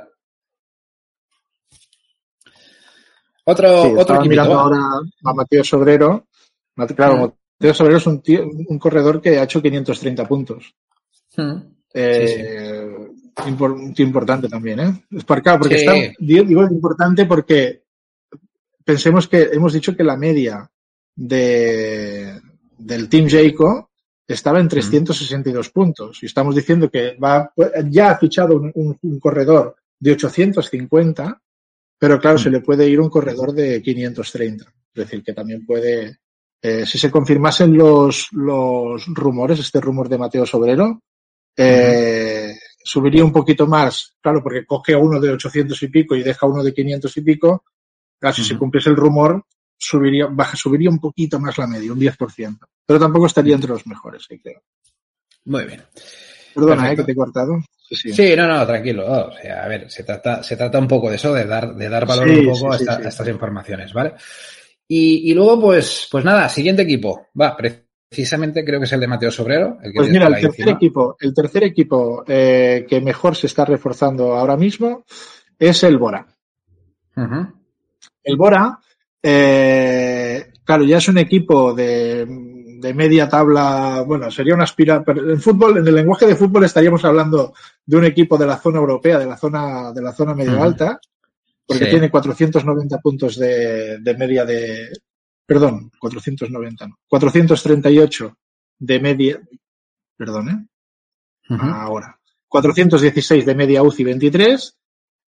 Otro, 3.45 3.83
sí, 3.83 3.93
otro 3.98 4.21
mirando 4.21 4.60
ahora 4.60 4.79
a 5.24 5.33
Mateo 5.33 5.63
Sobrero. 5.63 6.27
Claro, 6.95 7.15
mm. 7.15 7.33
Mateo 7.60 7.74
Sobrero 7.74 7.98
es 7.98 8.07
un, 8.07 8.21
tío, 8.21 8.45
un 8.45 8.79
corredor 8.79 9.21
que 9.21 9.38
ha 9.38 9.43
hecho 9.43 9.62
530 9.62 10.27
puntos. 10.27 10.74
Mm. 11.38 11.57
Eh, 11.93 12.27
sí, 12.27 13.43
sí. 13.43 13.50
Impor, 13.50 13.71
un 13.71 13.93
tío 13.93 14.05
importante 14.05 14.48
también, 14.48 14.79
¿eh? 14.79 15.03
Es 15.12 15.24
por 15.24 15.39
acá, 15.39 15.57
porque 15.57 15.75
está, 15.75 15.93
digo 16.19 16.63
importante 16.63 17.25
porque 17.25 17.83
pensemos 18.83 19.27
que 19.27 19.50
hemos 19.53 19.74
dicho 19.74 19.95
que 19.95 20.03
la 20.03 20.17
media 20.17 20.69
de, 21.15 22.39
del 22.77 23.10
Team 23.10 23.27
Jayco 23.27 23.91
estaba 24.27 24.60
en 24.60 24.67
362 24.67 25.67
mm. 25.67 25.71
puntos 25.71 26.24
y 26.24 26.25
estamos 26.27 26.55
diciendo 26.55 26.89
que 26.89 27.15
va, 27.15 27.51
ya 27.89 28.12
ha 28.12 28.17
fichado 28.17 28.55
un, 28.55 28.71
un, 28.75 28.98
un 29.01 29.19
corredor 29.19 29.75
de 30.00 30.12
850 30.12 31.41
pero 32.01 32.20
claro, 32.20 32.38
mm. 32.38 32.41
se 32.41 32.50
le 32.50 32.62
puede 32.62 32.89
ir 32.89 33.00
un 33.00 33.12
corredor 33.12 33.53
de 33.53 33.79
530. 33.79 34.65
Es 34.65 34.74
decir, 34.91 35.24
que 35.24 35.34
también 35.34 35.63
puede, 35.63 36.17
eh, 36.60 36.84
si 36.84 36.98
se 36.98 37.12
confirmasen 37.12 37.77
los, 37.77 38.27
los 38.31 39.05
rumores, 39.05 39.60
este 39.60 39.79
rumor 39.79 40.10
de 40.10 40.17
Mateo 40.17 40.43
Sobrero, 40.48 41.00
eh, 41.55 42.53
mm. 42.55 42.58
subiría 42.84 43.24
un 43.24 43.31
poquito 43.31 43.67
más, 43.67 44.15
claro, 44.20 44.41
porque 44.41 44.65
coge 44.65 44.96
a 44.96 44.98
uno 44.98 45.20
de 45.20 45.29
800 45.29 45.79
y 45.84 45.88
pico 45.89 46.15
y 46.15 46.24
deja 46.24 46.48
uno 46.48 46.63
de 46.63 46.74
500 46.74 47.17
y 47.17 47.22
pico. 47.22 47.65
Claro, 48.20 48.36
si 48.36 48.41
mm. 48.41 48.46
se 48.46 48.58
cumpliese 48.58 48.89
el 48.89 48.96
rumor, 48.96 49.46
subiría, 49.77 50.25
baja, 50.25 50.58
subiría 50.58 50.89
un 50.89 51.00
poquito 51.00 51.39
más 51.39 51.55
la 51.60 51.67
media, 51.67 51.93
un 51.93 52.00
10%. 52.00 52.58
Pero 52.84 53.00
tampoco 53.00 53.27
estaría 53.27 53.53
entre 53.53 53.70
los 53.70 53.86
mejores, 53.86 54.25
sí, 54.27 54.39
creo. 54.39 54.63
Muy 55.46 55.65
bien. 55.65 55.84
Perdona, 56.55 56.91
eh, 56.91 56.96
que 56.96 57.03
te 57.03 57.12
he 57.12 57.15
cortado. 57.15 57.60
Sí, 57.91 58.13
sí, 58.13 58.36
no, 58.38 58.48
no, 58.48 58.65
tranquilo. 58.65 59.05
O 59.05 59.33
sea, 59.33 59.65
a 59.65 59.67
ver, 59.67 59.91
se 59.91 60.03
trata, 60.03 60.41
se 60.41 60.55
trata 60.55 60.79
un 60.79 60.88
poco 60.88 61.10
de 61.10 61.17
eso, 61.17 61.33
de 61.33 61.45
dar, 61.45 61.75
de 61.75 61.89
dar 61.89 62.05
valor 62.05 62.29
sí, 62.29 62.39
un 62.39 62.45
poco 62.45 62.55
sí, 62.55 62.65
a, 62.65 62.75
esta, 62.93 63.05
a, 63.05 63.10
estas 63.10 63.27
informaciones, 63.27 63.93
¿vale? 63.93 64.13
Y, 64.88 65.29
y, 65.29 65.33
luego, 65.33 65.60
pues, 65.60 66.07
pues 66.10 66.24
nada, 66.24 66.48
siguiente 66.48 66.83
equipo. 66.83 67.27
Va, 67.39 67.57
precisamente 67.57 68.63
creo 68.63 68.79
que 68.79 68.86
es 68.86 68.93
el 68.93 69.00
de 69.01 69.07
Mateo 69.07 69.29
Sobrero. 69.29 69.77
El 69.83 69.91
que 69.91 69.98
pues 69.98 70.10
mira, 70.10 70.27
el 70.27 70.33
tercer 70.36 70.50
encima. 70.50 70.71
equipo, 70.71 71.17
el 71.19 71.34
tercer 71.34 71.63
equipo 71.65 72.23
eh, 72.25 72.86
que 72.88 73.01
mejor 73.01 73.36
se 73.36 73.47
está 73.47 73.65
reforzando 73.65 74.38
ahora 74.38 74.56
mismo 74.56 75.04
es 75.60 75.84
el 75.84 75.97
Bora. 75.97 76.25
Uh 77.17 77.21
-huh. 77.21 77.54
El 78.23 78.38
Bora, 78.38 78.80
eh, 79.21 80.51
claro, 80.63 80.86
ya 80.86 80.97
es 80.97 81.08
un 81.10 81.17
equipo 81.17 81.73
de 81.73 82.25
de 82.82 82.94
media 82.94 83.30
tabla, 83.30 84.04
bueno, 84.06 84.32
sería 84.32 84.56
una 84.56 84.63
aspira, 84.63 85.04
pero 85.04 85.30
en 85.32 85.39
fútbol, 85.39 85.78
en 85.78 85.88
el 85.88 85.94
lenguaje 85.94 86.26
de 86.26 86.36
fútbol 86.36 86.65
estaríamos 86.65 87.06
hablando 87.06 87.54
de 87.86 87.98
un 87.98 88.06
equipo 88.06 88.38
de 88.38 88.48
la 88.48 88.58
zona 88.58 88.80
europea, 88.80 89.20
de 89.20 89.28
la 89.28 89.38
zona, 89.38 89.91
de 89.94 90.02
la 90.02 90.12
zona 90.12 90.34
medio 90.34 90.62
alta, 90.62 91.00
porque 91.65 91.86
sí. 91.86 91.91
tiene 91.91 92.10
490 92.10 92.98
puntos 92.98 93.38
de, 93.38 94.00
de, 94.00 94.17
media 94.17 94.44
de, 94.44 94.89
perdón, 95.46 95.91
490, 96.00 96.88
no, 96.88 96.98
438 97.08 98.38
de 98.80 99.00
media, 99.00 99.41
perdón, 100.17 100.50
¿eh? 100.50 100.67
Uh 101.50 101.58
-huh. 101.58 101.74
Ahora, 101.74 102.20
416 102.48 103.46
de 103.46 103.56
media 103.56 103.84
UCI 103.84 104.04
23 104.04 104.78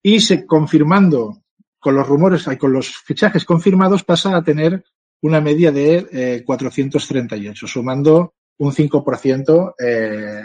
y 0.03 0.21
se 0.21 0.47
confirmando 0.47 1.43
con 1.81 1.97
los 1.97 2.07
rumores, 2.07 2.47
con 2.59 2.73
los 2.73 2.89
fichajes 2.89 3.45
confirmados 3.45 4.05
pasa 4.05 4.37
a 4.37 4.43
tener 4.45 4.85
una 5.23 5.41
media 5.41 5.71
de 5.73 6.07
eh, 6.13 6.43
438, 6.45 7.67
sumando 7.67 8.35
un 8.59 8.73
5% 8.73 9.75
eh, 9.79 10.43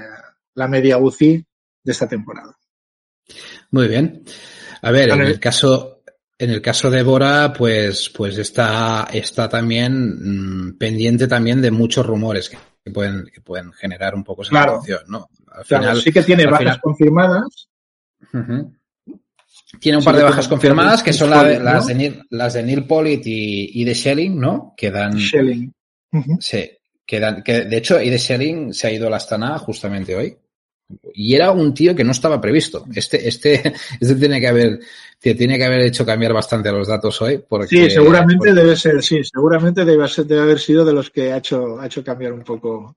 la 0.56 0.68
media 0.68 0.98
UCI 0.98 1.46
de 1.84 1.92
esta 1.92 2.08
temporada. 2.08 2.56
Muy 3.72 3.88
bien. 3.88 4.24
A 4.82 4.92
ver, 4.92 5.10
en 5.10 5.22
el 5.22 5.40
caso, 5.40 6.02
en 6.38 6.50
el 6.50 6.62
caso 6.62 6.90
de 6.90 7.04
Bora, 7.04 7.54
pues, 7.54 8.10
pues 8.10 8.38
está, 8.38 9.08
está 9.12 9.50
también 9.50 10.68
mmm, 10.70 10.78
pendiente 10.78 11.28
también 11.28 11.62
de 11.62 11.72
muchos 11.72 12.06
rumores 12.06 12.50
que, 12.50 12.58
que, 12.84 12.92
pueden, 12.92 13.26
que 13.34 13.42
pueden 13.42 13.72
generar 13.74 14.16
un 14.16 14.24
poco 14.24 14.44
esa 14.44 14.52
claro. 14.52 14.82
situación, 14.82 15.12
¿no? 15.12 15.30
Al 15.52 15.66
final, 15.66 15.84
claro, 15.84 16.00
sí 16.02 16.12
que 16.12 16.24
tiene 16.24 16.46
bajas 16.46 16.60
final... 16.60 16.82
confirmadas. 16.82 17.70
Uh 18.34 18.38
-huh. 18.38 18.75
Tiene 19.80 19.98
un 19.98 20.04
par 20.04 20.16
de 20.16 20.24
bajas 20.24 20.48
confirmadas 20.48 21.02
que 21.02 21.12
son 21.12 21.30
la 21.30 21.44
las, 21.60 21.88
de 21.88 21.96
Neil, 21.96 22.24
las 22.30 22.54
de 22.54 22.64
Neil 22.64 22.86
Pollitt 22.86 23.26
y, 23.26 23.82
y 23.82 23.84
de 23.84 23.96
Schelling, 23.96 24.40
¿no? 24.40 24.74
Que 24.78 24.92
dan. 24.92 25.20
Schelling. 25.20 25.74
Uh 26.12 26.20
-huh. 26.20 26.38
Sí. 26.40 26.70
Que, 27.06 27.20
dan, 27.20 27.44
que 27.44 27.62
de 27.66 27.78
hecho, 27.78 28.02
y 28.02 28.10
de 28.10 28.18
Schelling 28.18 28.74
se 28.74 28.88
ha 28.88 28.92
ido 28.92 29.08
a 29.08 29.10
la 29.10 29.18
Astana 29.18 29.58
justamente 29.58 30.16
hoy. 30.16 30.38
Y 31.14 31.34
era 31.34 31.52
un 31.52 31.74
tío 31.74 31.96
que 31.96 32.04
no 32.04 32.12
estaba 32.12 32.40
previsto. 32.40 32.86
Este, 32.94 33.28
este, 33.28 33.74
este 34.00 34.16
tiene 34.16 34.40
que 34.40 34.48
haber, 34.48 34.80
tiene 35.20 35.58
que 35.58 35.66
haber 35.66 35.82
hecho 35.82 36.06
cambiar 36.06 36.34
bastante 36.34 36.72
los 36.72 36.88
datos 36.88 37.20
hoy. 37.22 37.44
Porque, 37.48 37.68
sí, 37.68 37.90
seguramente 37.90 38.50
porque... 38.50 38.54
debe 38.54 38.76
ser, 38.76 39.02
sí, 39.04 39.24
seguramente 39.24 39.84
debe, 39.84 40.08
ser, 40.08 40.26
debe 40.26 40.42
haber 40.42 40.60
sido 40.60 40.86
de 40.86 40.94
los 40.94 41.10
que 41.10 41.32
ha 41.32 41.38
hecho, 41.38 41.80
ha 41.80 41.88
hecho 41.88 42.04
cambiar 42.04 42.34
un 42.34 42.44
poco. 42.44 42.96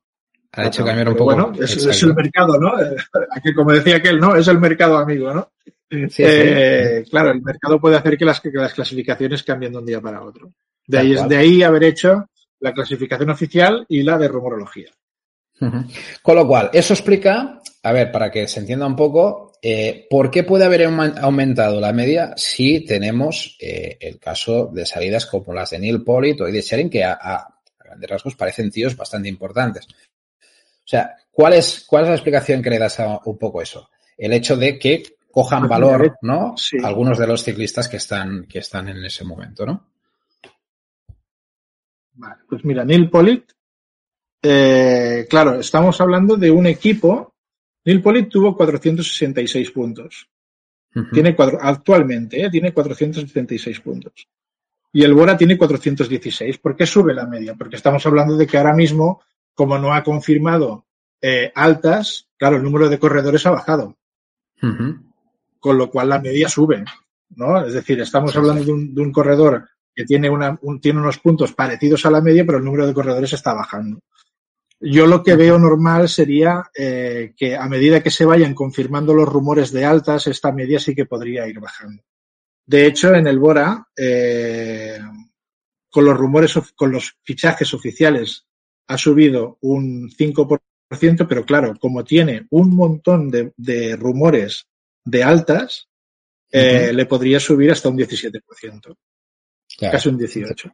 Ha 0.52 0.66
hecho 0.66 0.84
cambiar 0.84 1.08
un 1.08 1.16
poco. 1.16 1.34
Bueno, 1.34 1.52
es, 1.58 1.76
es, 1.76 2.02
el 2.02 2.14
mercado, 2.14 2.58
¿no? 2.58 2.72
Que 3.42 3.54
como 3.54 3.72
decía 3.72 3.96
aquel, 3.96 4.18
¿no? 4.18 4.34
Es 4.36 4.48
el 4.48 4.58
mercado 4.58 4.96
amigo, 4.98 5.32
¿no? 5.32 5.50
Sí, 5.90 6.22
eh, 6.22 7.02
sí. 7.04 7.10
Claro, 7.10 7.30
el 7.30 7.42
mercado 7.42 7.80
puede 7.80 7.96
hacer 7.96 8.18
que 8.18 8.24
las, 8.24 8.40
que 8.40 8.50
las, 8.52 8.74
clasificaciones 8.74 9.42
cambien 9.42 9.72
de 9.72 9.78
un 9.78 9.86
día 9.86 10.00
para 10.00 10.22
otro. 10.22 10.52
De 10.86 10.98
ahí, 10.98 11.16
de 11.28 11.36
ahí 11.36 11.62
haber 11.62 11.84
hecho 11.84 12.26
la 12.60 12.72
clasificación 12.72 13.30
oficial 13.30 13.86
y 13.88 14.02
la 14.02 14.18
de 14.18 14.28
rumorología. 14.28 14.90
Uh 15.60 15.66
-huh. 15.66 15.86
Con 16.22 16.36
lo 16.36 16.46
cual, 16.46 16.70
eso 16.72 16.92
explica, 16.92 17.60
a 17.82 17.92
ver, 17.92 18.12
para 18.12 18.30
que 18.30 18.46
se 18.48 18.60
entienda 18.60 18.86
un 18.86 18.96
poco, 18.96 19.52
eh, 19.62 20.06
¿por 20.08 20.30
qué 20.30 20.44
puede 20.44 20.64
haber 20.64 20.84
aumentado 20.84 21.80
la 21.80 21.92
media 21.92 22.34
si 22.36 22.84
tenemos 22.84 23.56
eh, 23.60 23.96
el 24.00 24.18
caso 24.18 24.70
de 24.72 24.86
salidas 24.86 25.26
como 25.26 25.52
las 25.52 25.70
de 25.70 25.78
Neil 25.78 26.04
Pollitt 26.04 26.40
o 26.40 26.44
de 26.44 26.60
Sharing, 26.60 26.90
que 26.90 27.04
a, 27.04 27.12
a, 27.12 27.34
a, 27.34 27.60
grandes 27.84 28.10
rasgos 28.10 28.36
parecen 28.36 28.70
tíos 28.70 28.96
bastante 28.96 29.28
importantes? 29.28 29.86
O 29.86 30.90
sea, 30.90 31.16
¿cuál 31.30 31.54
es, 31.54 31.84
cuál 31.86 32.04
es 32.04 32.08
la 32.08 32.14
explicación 32.14 32.62
que 32.62 32.70
le 32.70 32.78
das 32.78 33.00
a 33.00 33.20
un 33.24 33.36
poco 33.36 33.60
eso? 33.60 33.90
El 34.16 34.32
hecho 34.32 34.56
de 34.56 34.78
que 34.78 35.17
cojan 35.30 35.68
valor, 35.68 36.16
¿no? 36.22 36.56
Sí. 36.56 36.78
Algunos 36.82 37.18
de 37.18 37.26
los 37.26 37.42
ciclistas 37.42 37.88
que 37.88 37.98
están, 37.98 38.46
que 38.46 38.60
están 38.60 38.88
en 38.88 39.04
ese 39.04 39.24
momento, 39.24 39.66
¿no? 39.66 39.86
Vale, 42.14 42.42
pues 42.48 42.64
mira, 42.64 42.84
Neil 42.84 43.08
Pollitt, 43.08 43.52
eh, 44.42 45.26
claro, 45.28 45.60
estamos 45.60 46.00
hablando 46.00 46.36
de 46.36 46.50
un 46.50 46.66
equipo. 46.66 47.34
Neil 47.84 48.02
Pollitt 48.02 48.28
tuvo 48.28 48.56
466 48.56 49.70
puntos. 49.70 50.28
Uh 50.94 51.00
-huh. 51.00 51.12
Tiene 51.12 51.36
cuatro, 51.36 51.58
actualmente, 51.60 52.44
eh, 52.44 52.50
tiene 52.50 52.72
476 52.72 53.80
puntos. 53.80 54.28
Y 54.92 55.04
el 55.04 55.14
Bora 55.14 55.36
tiene 55.36 55.56
416. 55.56 56.58
¿Por 56.58 56.74
qué 56.74 56.86
sube 56.86 57.14
la 57.14 57.26
media? 57.26 57.54
Porque 57.54 57.76
estamos 57.76 58.04
hablando 58.06 58.36
de 58.36 58.46
que 58.46 58.56
ahora 58.56 58.74
mismo, 58.74 59.22
como 59.54 59.78
no 59.78 59.92
ha 59.92 60.02
confirmado 60.02 60.86
eh, 61.20 61.52
altas, 61.54 62.28
claro, 62.36 62.56
el 62.56 62.62
número 62.62 62.88
de 62.88 62.98
corredores 62.98 63.44
ha 63.46 63.50
bajado. 63.50 63.96
Uh 64.62 64.66
-huh 64.66 65.07
con 65.58 65.78
lo 65.78 65.90
cual 65.90 66.08
la 66.08 66.20
media 66.20 66.48
sube, 66.48 66.84
¿no? 67.30 67.64
Es 67.64 67.72
decir, 67.72 68.00
estamos 68.00 68.34
hablando 68.36 68.64
de 68.64 68.72
un, 68.72 68.94
de 68.94 69.02
un 69.02 69.12
corredor 69.12 69.68
que 69.94 70.04
tiene, 70.04 70.30
una, 70.30 70.58
un, 70.62 70.80
tiene 70.80 71.00
unos 71.00 71.18
puntos 71.18 71.52
parecidos 71.52 72.06
a 72.06 72.10
la 72.10 72.20
media, 72.20 72.44
pero 72.46 72.58
el 72.58 72.64
número 72.64 72.86
de 72.86 72.94
corredores 72.94 73.32
está 73.32 73.52
bajando. 73.52 74.00
Yo 74.80 75.06
lo 75.06 75.24
que 75.24 75.34
veo 75.34 75.58
normal 75.58 76.08
sería 76.08 76.70
eh, 76.76 77.34
que 77.36 77.56
a 77.56 77.66
medida 77.68 78.00
que 78.00 78.10
se 78.10 78.24
vayan 78.24 78.54
confirmando 78.54 79.12
los 79.12 79.28
rumores 79.28 79.72
de 79.72 79.84
altas, 79.84 80.28
esta 80.28 80.52
media 80.52 80.78
sí 80.78 80.94
que 80.94 81.06
podría 81.06 81.48
ir 81.48 81.58
bajando. 81.58 82.04
De 82.64 82.86
hecho, 82.86 83.14
en 83.14 83.26
el 83.26 83.38
Bora, 83.38 83.88
eh, 83.96 85.00
con 85.90 86.04
los 86.04 86.16
rumores, 86.16 86.54
con 86.76 86.92
los 86.92 87.16
fichajes 87.24 87.74
oficiales 87.74 88.46
ha 88.88 88.98
subido 88.98 89.58
un 89.62 90.10
5%, 90.10 90.60
pero 91.28 91.44
claro, 91.44 91.74
como 91.80 92.04
tiene 92.04 92.46
un 92.50 92.74
montón 92.74 93.30
de, 93.30 93.96
rumores 93.96 94.66
de 95.04 95.22
altas, 95.22 95.88
eh, 96.50 96.92
le 96.92 97.06
podría 97.06 97.40
subir 97.40 97.70
hasta 97.70 97.88
un 97.88 97.98
17%. 97.98 98.96
Casi 99.78 100.08
un 100.08 100.18
18%. 100.18 100.72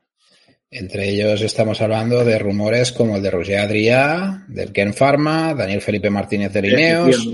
Entre 0.70 1.08
ellos 1.08 1.40
estamos 1.42 1.80
hablando 1.80 2.24
de 2.24 2.38
rumores 2.38 2.90
como 2.90 3.16
el 3.16 3.22
de 3.22 3.30
Roger 3.30 3.60
Adrià, 3.60 4.44
del 4.48 4.72
Ken 4.72 4.92
Pharma, 4.92 5.54
Daniel 5.54 5.80
Felipe 5.80 6.10
Martínez 6.10 6.52
de 6.52 6.62
Lineos. 6.62 7.28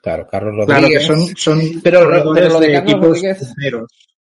Claro, 0.00 0.26
Carlos 0.26 0.54
Rodríguez. 0.56 1.04
Claro, 1.06 1.26
que 1.26 1.36
son, 1.36 1.36
son 1.36 1.82
pero, 1.82 2.08
lo 2.08 2.60
de, 2.60 2.76
equipos 2.76 3.20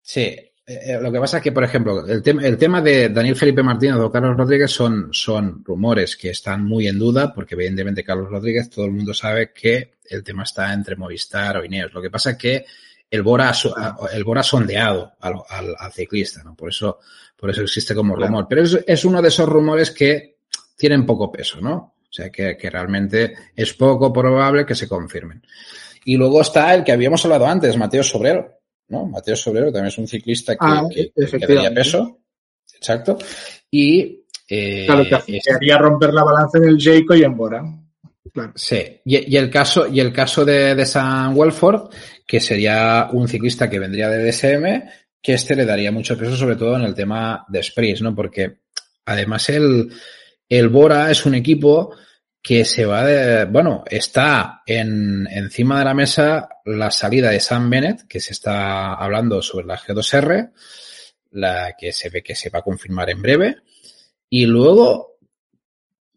Sí, 0.02 0.20
eh, 0.20 0.50
eh, 0.66 0.98
lo 1.00 1.10
que 1.10 1.18
pasa 1.18 1.38
es 1.38 1.42
que, 1.42 1.52
por 1.52 1.64
ejemplo, 1.64 2.06
el, 2.06 2.22
el 2.44 2.58
tema 2.58 2.82
de 2.82 3.08
Daniel 3.08 3.36
Felipe 3.36 3.62
Martínez 3.62 3.96
o 3.96 4.10
Carlos 4.10 4.36
Rodríguez 4.36 4.70
son, 4.70 5.08
son 5.12 5.64
rumores 5.64 6.16
que 6.16 6.30
están 6.30 6.64
muy 6.64 6.88
en 6.88 6.98
duda, 6.98 7.32
porque 7.32 7.54
evidentemente 7.54 8.04
Carlos 8.04 8.30
Rodríguez, 8.30 8.68
todo 8.68 8.84
el 8.84 8.92
mundo 8.92 9.14
sabe 9.14 9.52
que 9.52 9.94
el 10.14 10.24
tema 10.24 10.42
está 10.42 10.72
entre 10.72 10.96
Movistar 10.96 11.56
o 11.56 11.64
Ineos. 11.64 11.92
Lo 11.92 12.02
que 12.02 12.10
pasa 12.10 12.30
es 12.30 12.36
que 12.36 12.64
el 13.10 13.22
Bora, 13.22 13.52
el 14.12 14.24
Bora 14.24 14.40
ha 14.40 14.44
sondeado 14.44 15.12
al, 15.20 15.34
al, 15.78 15.92
ciclista, 15.92 16.42
¿no? 16.42 16.54
Por 16.54 16.70
eso, 16.70 16.98
por 17.36 17.50
eso 17.50 17.62
existe 17.62 17.94
como 17.94 18.16
rumor. 18.16 18.46
Pero 18.48 18.62
es, 18.62 18.78
es, 18.86 19.04
uno 19.04 19.20
de 19.20 19.28
esos 19.28 19.46
rumores 19.46 19.90
que 19.90 20.36
tienen 20.76 21.04
poco 21.04 21.30
peso, 21.30 21.60
¿no? 21.60 21.94
O 22.02 22.12
sea, 22.14 22.30
que, 22.30 22.56
que, 22.56 22.70
realmente 22.70 23.34
es 23.54 23.74
poco 23.74 24.12
probable 24.12 24.64
que 24.64 24.74
se 24.74 24.88
confirmen. 24.88 25.42
Y 26.04 26.16
luego 26.16 26.40
está 26.40 26.74
el 26.74 26.84
que 26.84 26.92
habíamos 26.92 27.24
hablado 27.24 27.46
antes, 27.46 27.76
Mateo 27.76 28.02
Sobrero, 28.02 28.60
¿no? 28.88 29.06
Mateo 29.06 29.36
Sobrero 29.36 29.66
también 29.66 29.86
es 29.86 29.98
un 29.98 30.08
ciclista 30.08 30.54
que, 30.54 30.58
ah, 30.60 30.82
tenía 31.46 31.72
peso. 31.72 32.18
Exacto. 32.74 33.18
Y. 33.70 34.24
Eh, 34.48 34.84
claro, 34.86 35.04
que, 35.04 35.40
haría 35.54 35.78
romper 35.78 36.12
la 36.12 36.24
balanza 36.24 36.58
en 36.58 36.64
el 36.64 36.80
Jayco 36.80 37.14
y 37.14 37.24
en 37.24 37.36
Bora. 37.36 37.62
Sí, 38.54 39.00
y, 39.04 39.36
el 39.36 39.50
caso, 39.50 39.86
y 39.86 40.00
el 40.00 40.12
caso 40.12 40.44
de, 40.44 40.74
de 40.74 40.86
San 40.86 41.36
Welford, 41.36 41.90
que 42.26 42.40
sería 42.40 43.08
un 43.12 43.28
ciclista 43.28 43.68
que 43.68 43.78
vendría 43.78 44.08
de 44.08 44.24
DSM, 44.24 44.88
que 45.20 45.34
este 45.34 45.54
le 45.54 45.66
daría 45.66 45.92
mucho 45.92 46.16
peso, 46.16 46.36
sobre 46.36 46.56
todo 46.56 46.76
en 46.76 46.82
el 46.82 46.94
tema 46.94 47.44
de 47.48 47.62
sprints, 47.62 48.00
¿no? 48.00 48.14
Porque 48.14 48.60
además 49.04 49.48
el, 49.50 49.92
el 50.48 50.68
Bora 50.68 51.10
es 51.10 51.26
un 51.26 51.34
equipo 51.34 51.94
que 52.42 52.64
se 52.64 52.84
va 52.84 53.04
de, 53.04 53.44
bueno, 53.44 53.84
está 53.86 54.62
en, 54.66 55.28
encima 55.30 55.78
de 55.78 55.84
la 55.84 55.94
mesa 55.94 56.48
la 56.64 56.90
salida 56.90 57.30
de 57.30 57.38
Sam 57.38 57.70
Bennett, 57.70 58.06
que 58.08 58.18
se 58.18 58.32
está 58.32 58.94
hablando 58.94 59.40
sobre 59.42 59.66
la 59.66 59.78
G2R, 59.78 60.50
la 61.30 61.74
que 61.78 61.92
se 61.92 62.10
ve 62.10 62.22
que 62.22 62.34
se 62.34 62.50
va 62.50 62.58
a 62.58 62.62
confirmar 62.62 63.10
en 63.10 63.22
breve, 63.22 63.56
y 64.28 64.46
luego 64.46 65.11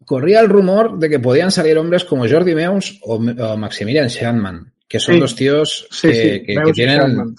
corría 0.04 0.40
el 0.40 0.48
rumor 0.48 0.98
de 0.98 1.08
que 1.08 1.18
podían 1.18 1.50
salir 1.50 1.78
hombres 1.78 2.04
como 2.04 2.28
Jordi 2.28 2.54
Meus 2.54 3.00
o, 3.02 3.18
Maximilian 3.18 4.10
Schanman, 4.10 4.72
que 4.86 5.00
son 5.00 5.18
dos 5.18 5.34
tíos 5.34 5.88
que, 6.00 6.44
tienen, 6.72 7.34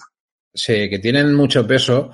que 0.54 0.98
tienen 0.98 1.34
mucho 1.34 1.66
peso, 1.66 2.10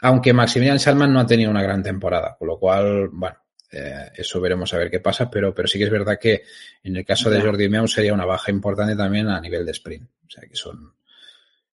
aunque 0.00 0.32
Maximilian 0.32 0.78
Schanman 0.78 1.12
no 1.12 1.20
ha 1.20 1.26
tenido 1.26 1.50
una 1.50 1.62
gran 1.62 1.82
temporada, 1.82 2.36
con 2.38 2.48
lo 2.48 2.58
cual, 2.58 3.08
bueno, 3.12 3.36
eh, 3.70 4.10
eso 4.14 4.38
veremos 4.40 4.74
a 4.74 4.78
ver 4.78 4.90
qué 4.90 5.00
pasa, 5.00 5.30
pero, 5.30 5.54
pero 5.54 5.66
sí 5.66 5.78
que 5.78 5.84
es 5.84 5.90
verdad 5.90 6.18
que 6.20 6.42
en 6.82 6.96
el 6.96 7.04
caso 7.06 7.30
de 7.30 7.40
Jordi 7.40 7.70
Meus 7.70 7.92
sería 7.92 8.12
una 8.12 8.26
baja 8.26 8.50
importante 8.50 8.94
también 8.94 9.28
a 9.28 9.40
nivel 9.40 9.64
de 9.64 9.72
sprint. 9.72 10.06
O 10.26 10.30
sea 10.30 10.46
que 10.46 10.54
son, 10.56 10.92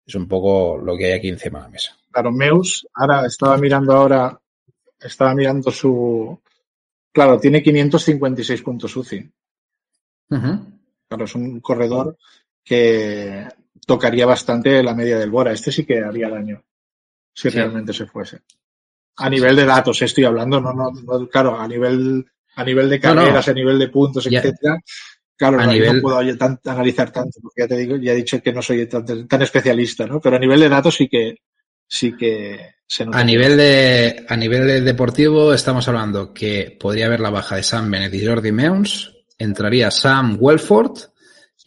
es 0.04 0.14
un 0.14 0.28
poco 0.28 0.76
lo 0.76 0.96
que 0.96 1.06
hay 1.06 1.12
aquí 1.12 1.28
encima 1.28 1.60
de 1.60 1.64
la 1.64 1.70
mesa. 1.70 1.96
Claro, 2.10 2.32
Meus, 2.32 2.86
ahora 2.94 3.24
estaba 3.26 3.56
mirando 3.56 3.94
ahora, 3.94 4.38
estaba 5.00 5.34
mirando 5.34 5.70
su, 5.70 6.38
Claro, 7.16 7.40
tiene 7.40 7.62
556 7.62 8.60
puntos 8.60 8.94
UCI. 8.94 9.32
Claro, 10.28 11.24
es 11.24 11.34
un 11.34 11.60
corredor 11.60 12.18
que 12.62 13.48
tocaría 13.86 14.26
bastante 14.26 14.82
la 14.82 14.94
media 14.94 15.18
del 15.18 15.30
Bora. 15.30 15.52
Este 15.52 15.72
sí 15.72 15.86
que 15.86 16.00
haría 16.00 16.28
daño 16.28 16.62
si 17.32 17.48
realmente 17.48 17.94
se 17.94 18.04
fuese. 18.04 18.40
A 19.16 19.30
nivel 19.30 19.56
de 19.56 19.64
datos 19.64 20.02
estoy 20.02 20.24
hablando, 20.24 20.60
no, 20.60 20.74
no, 20.74 21.26
claro, 21.30 21.58
a 21.58 21.66
nivel, 21.66 22.26
a 22.54 22.62
nivel 22.62 22.90
de 22.90 23.00
carreras, 23.00 23.48
a 23.48 23.54
nivel 23.54 23.78
de 23.78 23.88
puntos, 23.88 24.26
etcétera. 24.26 24.78
Claro, 25.36 25.56
no, 25.56 26.02
puedo 26.02 26.18
analizar 26.18 27.10
tanto, 27.10 27.38
porque 27.40 27.62
ya 27.62 27.68
te 27.68 27.78
digo, 27.78 27.96
ya 27.96 28.12
he 28.12 28.16
dicho 28.16 28.42
que 28.42 28.52
no 28.52 28.60
soy 28.60 28.86
tan, 28.88 29.26
tan 29.26 29.40
especialista, 29.40 30.06
¿no? 30.06 30.20
Pero 30.20 30.36
a 30.36 30.38
nivel 30.38 30.60
de 30.60 30.68
datos 30.68 30.94
sí 30.94 31.08
que, 31.08 31.38
sí 31.86 32.16
que 32.16 32.76
se 32.86 33.04
A 33.12 33.24
nivel 33.24 33.56
de, 33.56 34.24
a 34.28 34.36
nivel 34.36 34.66
de 34.66 34.80
deportivo 34.80 35.52
estamos 35.52 35.88
hablando 35.88 36.32
que 36.32 36.76
podría 36.78 37.06
haber 37.06 37.20
la 37.20 37.30
baja 37.30 37.56
de 37.56 37.62
Sam 37.62 37.90
Bennett 37.90 38.14
y 38.14 38.24
Jordi 38.24 38.52
Meuns, 38.52 39.12
entraría 39.38 39.90
Sam 39.90 40.36
Welford 40.38 40.98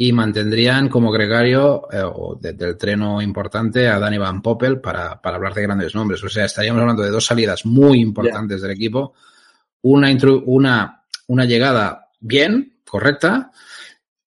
y 0.02 0.14
mantendrían 0.14 0.88
como 0.88 1.12
gregario 1.12 1.88
eh, 1.92 2.02
o 2.02 2.40
del 2.40 2.78
treno 2.78 3.22
importante 3.22 3.90
a 3.90 4.00
Danny 4.00 4.18
Van 4.18 4.42
Poppel 4.42 4.80
para, 4.80 5.22
para, 5.22 5.36
hablar 5.36 5.54
de 5.54 5.64
grandes 5.64 5.94
nombres. 5.94 6.24
O 6.24 6.30
sea, 6.30 6.46
estaríamos 6.46 6.80
hablando 6.80 7.04
de 7.04 7.10
dos 7.10 7.26
salidas 7.26 7.66
muy 7.66 8.00
importantes 8.00 8.62
del 8.62 8.72
equipo. 8.72 9.14
Una, 9.82 10.10
una, 10.46 11.04
una 11.28 11.46
llegada 11.46 12.08
bien, 12.22 12.80
correcta, 12.90 13.52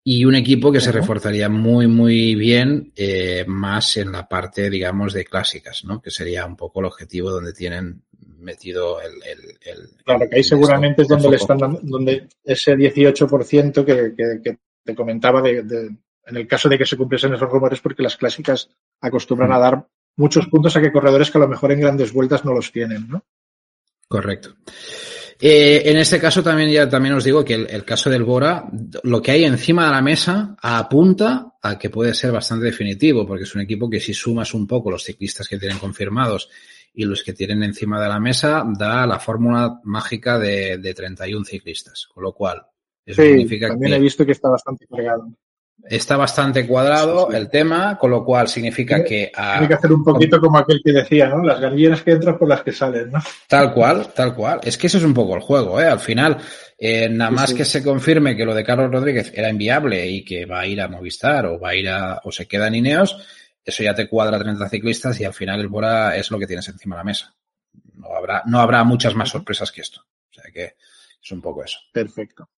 y 0.04 0.24
un 0.24 0.34
equipo 0.34 0.72
que 0.72 0.80
se 0.80 0.90
reforzaría 0.90 1.48
muy, 1.48 1.86
muy 1.86 2.34
bien 2.34 2.92
eh, 2.96 3.44
más 3.46 3.96
en 3.96 4.10
la 4.10 4.28
parte, 4.28 4.68
digamos, 4.68 5.12
de 5.12 5.24
clásicas, 5.24 5.84
¿no? 5.84 6.00
Que 6.00 6.10
sería 6.10 6.44
un 6.44 6.56
poco 6.56 6.80
el 6.80 6.86
objetivo 6.86 7.30
donde 7.30 7.52
tienen 7.52 8.02
metido 8.38 9.00
el... 9.00 9.12
el, 9.22 9.90
claro, 10.04 10.28
que 10.28 10.36
ahí 10.36 10.42
seguramente 10.42 11.02
es 11.02 11.08
donde 11.08 11.30
le 11.30 11.36
están 11.36 11.58
dando, 11.58 11.80
donde 11.82 12.28
ese 12.42 12.74
18% 12.74 13.84
que, 13.84 14.14
que, 14.16 14.40
que, 14.42 14.58
te 14.84 14.96
comentaba 14.96 15.40
de, 15.40 15.58
en 15.58 16.36
el 16.36 16.48
caso 16.48 16.68
de 16.68 16.76
que 16.76 16.86
se 16.86 16.96
cumpliesen 16.96 17.34
esos 17.34 17.48
rumores, 17.48 17.80
porque 17.80 18.02
las 18.02 18.16
clásicas 18.16 18.68
acostumbran 19.00 19.52
a 19.52 19.58
dar 19.60 19.86
muchos 20.16 20.48
puntos 20.48 20.76
a 20.76 20.80
que 20.80 20.90
corredores 20.90 21.30
que 21.30 21.38
a 21.38 21.42
lo 21.42 21.48
mejor 21.48 21.70
en 21.70 21.80
grandes 21.80 22.12
vueltas 22.12 22.44
no 22.44 22.52
los 22.52 22.72
tienen, 22.72 23.08
¿no? 23.08 23.24
Correcto. 24.08 24.56
Eh, 25.44 25.90
en 25.90 25.96
este 25.96 26.20
caso 26.20 26.40
también 26.40 26.70
ya 26.70 26.88
también 26.88 27.16
os 27.16 27.24
digo 27.24 27.44
que 27.44 27.54
el, 27.54 27.84
caso 27.84 28.08
del 28.08 28.22
Bora, 28.22 28.64
lo 29.02 29.20
que 29.20 29.32
hay 29.32 29.42
encima 29.42 29.86
de 29.86 29.90
la 29.90 30.00
mesa 30.00 30.54
apunta 30.62 31.54
a 31.60 31.76
que 31.76 31.90
puede 31.90 32.14
ser 32.14 32.30
bastante 32.30 32.66
definitivo, 32.66 33.26
porque 33.26 33.42
es 33.42 33.52
un 33.56 33.62
equipo 33.62 33.90
que 33.90 33.98
si 33.98 34.14
sumas 34.14 34.54
un 34.54 34.68
poco 34.68 34.92
los 34.92 35.02
ciclistas 35.02 35.48
que 35.48 35.58
tienen 35.58 35.80
confirmados 35.80 36.48
y 36.94 37.06
los 37.06 37.24
que 37.24 37.32
tienen 37.32 37.64
encima 37.64 38.00
de 38.00 38.08
la 38.08 38.20
mesa, 38.20 38.62
da 38.78 39.04
la 39.04 39.18
fórmula 39.18 39.80
mágica 39.82 40.38
de, 40.38 40.78
de 40.78 40.94
31 40.94 41.44
ciclistas. 41.44 42.06
Con 42.14 42.22
lo 42.22 42.32
cual, 42.32 42.62
eso 43.04 43.20
significa 43.22 43.66
también 43.66 43.94
he 43.94 43.98
visto 43.98 44.24
que 44.24 44.32
está 44.32 44.48
bastante 44.48 44.86
cargado. 44.86 45.26
Está 45.84 46.16
bastante 46.16 46.66
cuadrado 46.66 47.32
el 47.32 47.50
tema, 47.50 47.98
con 47.98 48.10
lo 48.10 48.24
cual 48.24 48.46
significa 48.46 49.02
que... 49.02 49.32
Hay 49.34 49.66
que 49.66 49.74
hacer 49.74 49.92
un 49.92 50.04
poquito 50.04 50.40
como 50.40 50.58
aquel 50.58 50.80
que 50.84 50.92
decía, 50.92 51.28
¿no? 51.28 51.42
Las 51.42 51.60
gallinas 51.60 52.02
que 52.02 52.12
entran 52.12 52.38
por 52.38 52.48
las 52.48 52.62
que 52.62 52.72
salen, 52.72 53.10
¿no? 53.10 53.20
Tal 53.48 53.74
cual, 53.74 54.12
tal 54.14 54.34
cual. 54.34 54.60
Es 54.62 54.78
que 54.78 54.86
eso 54.86 54.98
es 54.98 55.04
un 55.04 55.12
poco 55.12 55.34
el 55.34 55.42
juego, 55.42 55.80
¿eh? 55.80 55.86
Al 55.86 55.98
final, 55.98 56.38
eh, 56.78 57.08
nada 57.08 57.32
más 57.32 57.52
que 57.52 57.64
se 57.64 57.82
confirme 57.82 58.36
que 58.36 58.44
lo 58.44 58.54
de 58.54 58.64
Carlos 58.64 58.92
Rodríguez 58.92 59.32
era 59.34 59.50
inviable 59.50 60.06
y 60.06 60.24
que 60.24 60.46
va 60.46 60.60
a 60.60 60.66
ir 60.66 60.80
a 60.80 60.88
Movistar 60.88 61.46
o 61.46 61.58
va 61.58 61.70
a 61.70 61.74
ir 61.74 61.88
a... 61.88 62.20
o 62.22 62.30
se 62.30 62.46
queda 62.46 62.68
en 62.68 62.76
Ineos, 62.76 63.16
eso 63.64 63.82
ya 63.82 63.94
te 63.94 64.08
cuadra 64.08 64.38
30 64.38 64.68
ciclistas 64.68 65.20
y 65.20 65.24
al 65.24 65.34
final 65.34 65.60
el 65.60 65.68
Bora 65.68 66.16
es 66.16 66.30
lo 66.30 66.38
que 66.38 66.46
tienes 66.46 66.68
encima 66.68 66.96
de 66.96 67.00
la 67.00 67.04
mesa. 67.04 67.34
No 67.94 68.14
habrá, 68.14 68.42
no 68.46 68.60
habrá 68.60 68.84
muchas 68.84 69.14
más 69.14 69.30
sorpresas 69.30 69.70
que 69.72 69.80
esto. 69.80 70.00
O 70.00 70.34
sea 70.34 70.44
que 70.52 70.74
es 71.22 71.32
un 71.32 71.40
poco 71.40 71.64
eso. 71.64 71.78
Perfecto. 71.92 72.48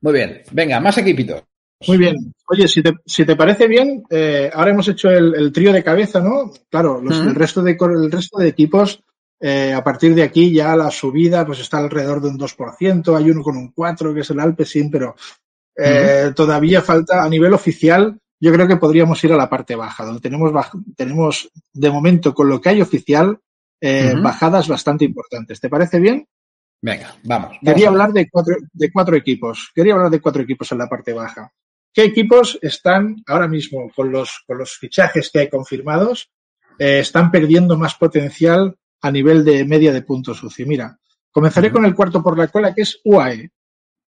Muy 0.00 0.12
bien. 0.12 0.42
Venga, 0.52 0.80
más 0.80 0.98
equipitos. 0.98 1.42
Muy 1.86 1.98
bien. 1.98 2.34
Oye, 2.48 2.68
si 2.68 2.82
te, 2.82 2.94
si 3.06 3.24
te 3.24 3.36
parece 3.36 3.66
bien, 3.66 4.02
eh, 4.10 4.50
ahora 4.52 4.70
hemos 4.70 4.88
hecho 4.88 5.10
el, 5.10 5.52
trío 5.52 5.72
de 5.72 5.82
cabeza, 5.82 6.20
¿no? 6.20 6.52
Claro, 6.68 7.00
el, 7.00 7.34
resto 7.34 7.62
de, 7.62 7.76
el 7.80 8.10
resto 8.10 8.38
de 8.38 8.48
equipos, 8.48 9.02
eh, 9.40 9.72
a 9.72 9.82
partir 9.82 10.14
de 10.14 10.22
aquí 10.22 10.52
ya 10.52 10.76
la 10.76 10.90
subida 10.90 11.44
pues 11.46 11.60
está 11.60 11.78
alrededor 11.78 12.20
de 12.20 12.28
un 12.28 12.38
2%, 12.38 13.16
hay 13.16 13.30
uno 13.30 13.42
con 13.42 13.56
un 13.56 13.74
4% 13.74 14.14
que 14.14 14.20
es 14.20 14.30
el 14.30 14.40
Alpecin, 14.40 14.90
pero 14.90 15.14
eh, 15.76 16.32
todavía 16.34 16.82
falta 16.82 17.24
a 17.24 17.28
nivel 17.28 17.54
oficial, 17.54 18.18
yo 18.38 18.52
creo 18.52 18.68
que 18.68 18.76
podríamos 18.76 19.22
ir 19.24 19.32
a 19.32 19.36
la 19.36 19.48
parte 19.48 19.74
baja, 19.74 20.04
donde 20.04 20.20
tenemos, 20.20 20.52
tenemos 20.96 21.50
de 21.72 21.90
momento 21.90 22.34
con 22.34 22.48
lo 22.48 22.60
que 22.60 22.68
hay 22.70 22.82
oficial 22.82 23.38
bajadas 24.22 24.66
bastante 24.66 25.04
importantes. 25.04 25.60
¿Te 25.60 25.68
parece 25.68 26.00
bien? 26.00 26.26
Venga, 26.84 27.14
vamos. 27.22 27.56
Quería 27.62 27.88
hablar 27.88 28.12
de 28.12 28.28
cuatro, 28.30 28.56
de 28.70 28.92
cuatro 28.92 29.16
equipos. 29.16 29.70
Quería 29.74 29.94
hablar 29.94 30.10
de 30.10 30.20
cuatro 30.20 30.42
equipos 30.42 30.70
en 30.72 30.78
la 30.78 30.86
parte 30.86 31.14
baja. 31.14 31.50
¿Qué 31.94 32.02
equipos 32.02 32.58
están 32.60 33.22
ahora 33.24 33.46
mismo 33.46 33.88
con 33.94 34.10
los, 34.10 34.42
con 34.48 34.58
los 34.58 34.72
fichajes 34.72 35.30
que 35.30 35.38
hay 35.38 35.48
confirmados? 35.48 36.28
Eh, 36.76 36.98
están 36.98 37.30
perdiendo 37.30 37.78
más 37.78 37.94
potencial 37.94 38.76
a 39.00 39.12
nivel 39.12 39.44
de 39.44 39.64
media 39.64 39.92
de 39.92 40.02
puntos 40.02 40.42
UCI. 40.42 40.64
Mira, 40.64 40.98
comenzaré 41.30 41.70
con 41.70 41.84
el 41.84 41.94
cuarto 41.94 42.20
por 42.20 42.36
la 42.36 42.48
cola, 42.48 42.74
que 42.74 42.82
es 42.82 43.00
UAE, 43.04 43.48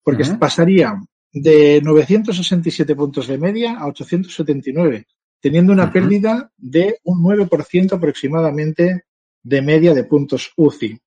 porque 0.02 0.24
pasaría 0.38 0.98
de 1.30 1.82
967 1.82 2.96
puntos 2.96 3.26
de 3.26 3.36
media 3.36 3.76
a 3.78 3.86
879, 3.86 5.06
teniendo 5.38 5.74
una 5.74 5.92
pérdida 5.92 6.50
de 6.56 7.00
un 7.02 7.22
9% 7.22 7.92
aproximadamente 7.92 9.04
de 9.42 9.60
media 9.60 9.92
de 9.92 10.04
puntos 10.04 10.52
UCI. 10.56 10.98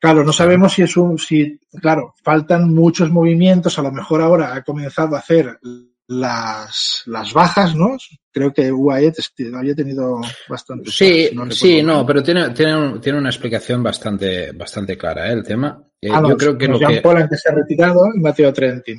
Claro, 0.00 0.24
no 0.24 0.32
sabemos 0.32 0.72
si 0.72 0.82
es 0.82 0.96
un, 0.96 1.18
si, 1.18 1.60
claro, 1.80 2.14
faltan 2.22 2.72
muchos 2.74 3.10
movimientos, 3.10 3.78
a 3.78 3.82
lo 3.82 3.92
mejor 3.92 4.22
ahora 4.22 4.54
ha 4.54 4.62
comenzado 4.62 5.14
a 5.14 5.18
hacer 5.18 5.58
las, 6.06 7.02
las 7.04 7.32
bajas, 7.34 7.76
¿no? 7.76 7.98
Creo 8.32 8.50
que 8.50 8.72
UAE 8.72 9.12
había 9.54 9.74
tenido 9.74 10.20
bastante. 10.48 10.90
Sí, 10.90 11.30
sí, 11.50 11.82
no, 11.82 12.06
pero 12.06 12.22
tiene, 12.22 12.48
tiene, 12.50 12.98
tiene 12.98 13.18
una 13.18 13.28
explicación 13.28 13.82
bastante, 13.82 14.52
bastante 14.52 14.96
clara, 14.96 15.28
¿eh? 15.28 15.34
El 15.34 15.44
tema. 15.44 15.80
Eh, 16.00 16.08
ah, 16.10 16.22
yo 16.26 16.36
creo 16.36 16.56
que 16.56 16.66
lo 16.66 16.78
Jean 16.78 17.02
Paul 17.02 17.28
que 17.28 17.36
se 17.36 17.50
ha 17.50 17.54
retirado 17.54 18.00
y 18.14 18.20
Mateo 18.20 18.54
Trentin. 18.54 18.96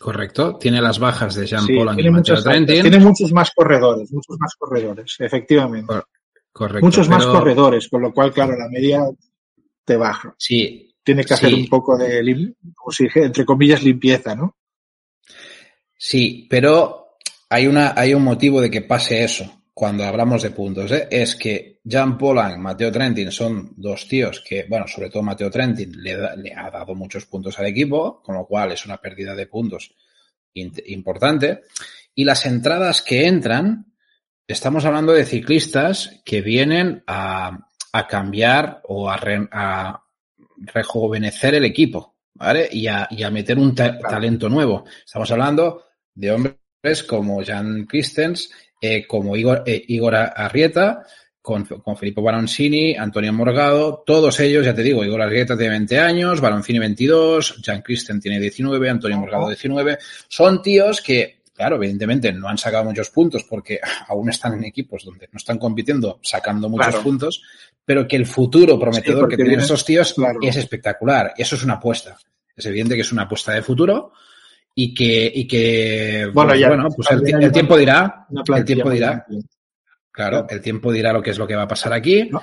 Correcto, 0.00 0.56
tiene 0.56 0.80
las 0.80 0.98
bajas 0.98 1.34
de 1.34 1.46
Jean 1.46 1.66
Paul 1.66 2.00
y 2.00 2.10
Mateo 2.10 2.42
Trentin. 2.42 2.80
Tiene 2.80 2.98
muchos 2.98 3.30
más 3.30 3.50
corredores, 3.54 4.10
muchos 4.10 4.38
más 4.38 4.54
corredores, 4.58 5.16
efectivamente. 5.18 5.92
Correcto. 6.50 6.86
Muchos 6.86 7.10
más 7.10 7.26
corredores, 7.26 7.88
con 7.88 8.00
lo 8.00 8.12
cual, 8.12 8.32
claro, 8.32 8.56
la 8.56 8.68
media 8.70 9.02
te 9.84 9.96
baja. 9.96 10.34
Sí. 10.38 10.90
Tiene 11.02 11.24
que 11.24 11.34
hacer 11.34 11.52
un 11.52 11.68
poco 11.68 11.98
de, 11.98 12.54
como 12.74 12.90
si 12.90 13.06
entre 13.14 13.44
comillas, 13.44 13.82
limpieza, 13.82 14.34
¿no? 14.34 14.56
Sí, 15.96 16.46
pero 16.48 17.16
hay, 17.50 17.66
una, 17.66 17.92
hay 17.94 18.14
un 18.14 18.24
motivo 18.24 18.60
de 18.60 18.70
que 18.70 18.82
pase 18.82 19.22
eso 19.22 19.64
cuando 19.74 20.04
hablamos 20.04 20.42
de 20.42 20.50
puntos. 20.50 20.90
¿eh? 20.92 21.08
Es 21.10 21.36
que 21.36 21.80
Jan 21.86 22.16
Polan, 22.16 22.60
Mateo 22.60 22.90
Trentin 22.90 23.30
son 23.30 23.74
dos 23.76 24.08
tíos 24.08 24.42
que, 24.46 24.64
bueno, 24.68 24.86
sobre 24.86 25.10
todo 25.10 25.22
Mateo 25.22 25.50
Trentin 25.50 25.92
le, 26.02 26.16
le, 26.36 26.54
ha 26.54 26.70
dado 26.70 26.94
muchos 26.94 27.26
puntos 27.26 27.58
al 27.58 27.66
equipo, 27.66 28.22
con 28.22 28.36
lo 28.36 28.46
cual 28.46 28.72
es 28.72 28.86
una 28.86 28.96
pérdida 28.96 29.34
de 29.34 29.46
puntos 29.46 29.94
importante. 30.54 31.62
Y 32.14 32.24
las 32.24 32.46
entradas 32.46 33.02
que 33.02 33.26
entran, 33.26 33.92
estamos 34.46 34.84
hablando 34.84 35.12
de 35.12 35.24
ciclistas 35.24 36.22
que 36.24 36.40
vienen 36.40 37.02
a, 37.06 37.68
a 37.94 38.08
cambiar 38.08 38.80
o 38.88 39.08
a, 39.08 39.20
a 39.52 40.02
rejuvenecer 40.58 41.54
el 41.54 41.64
equipo, 41.64 42.16
¿vale? 42.34 42.68
Y 42.72 42.88
a, 42.88 43.06
y 43.08 43.22
a 43.22 43.30
meter 43.30 43.56
un 43.56 43.72
ta 43.72 43.96
talento 44.00 44.48
nuevo. 44.48 44.84
Estamos 45.06 45.30
hablando 45.30 45.84
de 46.12 46.32
hombres 46.32 47.04
como 47.06 47.44
Jan 47.44 47.86
Christens, 47.86 48.50
eh, 48.80 49.06
como 49.06 49.36
Igor, 49.36 49.62
eh, 49.64 49.80
Igor 49.86 50.16
Arrieta, 50.16 51.06
con, 51.40 51.64
con 51.66 51.96
Filippo 51.96 52.20
Baroncini, 52.20 52.96
Antonio 52.96 53.32
Morgado, 53.32 54.02
todos 54.04 54.40
ellos, 54.40 54.64
ya 54.64 54.74
te 54.74 54.82
digo, 54.82 55.04
Igor 55.04 55.22
Arrieta 55.22 55.56
tiene 55.56 55.74
20 55.74 56.00
años, 56.00 56.40
Baroncini 56.40 56.80
22, 56.80 57.60
Jan 57.64 57.80
Christen 57.82 58.18
tiene 58.18 58.40
19, 58.40 58.90
Antonio 58.90 59.18
Morgado 59.18 59.46
19. 59.46 59.98
Son 60.26 60.60
tíos 60.60 61.00
que, 61.00 61.42
claro, 61.54 61.76
evidentemente 61.76 62.32
no 62.32 62.48
han 62.48 62.58
sacado 62.58 62.86
muchos 62.86 63.10
puntos 63.10 63.44
porque 63.44 63.78
aún 64.08 64.30
están 64.30 64.54
en 64.54 64.64
equipos 64.64 65.04
donde 65.04 65.28
no 65.30 65.36
están 65.36 65.58
compitiendo 65.58 66.18
sacando 66.22 66.68
muchos 66.68 66.88
claro. 66.88 67.04
puntos, 67.04 67.42
pero 67.84 68.08
que 68.08 68.16
el 68.16 68.26
futuro 68.26 68.78
prometedor 68.78 69.24
sí, 69.24 69.30
que 69.30 69.36
tienen 69.36 69.60
estos 69.60 69.84
tíos 69.84 70.14
claro. 70.14 70.38
es 70.42 70.56
espectacular. 70.56 71.34
Y 71.36 71.42
eso 71.42 71.56
es 71.56 71.64
una 71.64 71.74
apuesta. 71.74 72.16
Es 72.56 72.66
evidente 72.66 72.94
que 72.94 73.02
es 73.02 73.12
una 73.12 73.22
apuesta 73.22 73.52
de 73.52 73.62
futuro 73.62 74.12
y 74.74 74.94
que, 74.94 75.30
y 75.34 75.46
que 75.46 76.28
bueno, 76.32 76.50
pues, 76.50 76.60
ya, 76.60 76.68
bueno, 76.68 76.88
pues 76.94 77.10
el, 77.10 77.42
el, 77.42 77.52
tiempo 77.52 77.76
dirá, 77.76 78.26
el 78.56 78.64
tiempo 78.64 78.90
dirá, 78.90 79.26
claro, 80.10 80.46
el 80.48 80.60
tiempo 80.60 80.92
dirá 80.92 81.12
lo 81.12 81.22
que 81.22 81.30
es 81.30 81.38
lo 81.38 81.46
que 81.46 81.56
va 81.56 81.62
a 81.62 81.68
pasar 81.68 81.92
aquí. 81.92 82.28
No. 82.30 82.40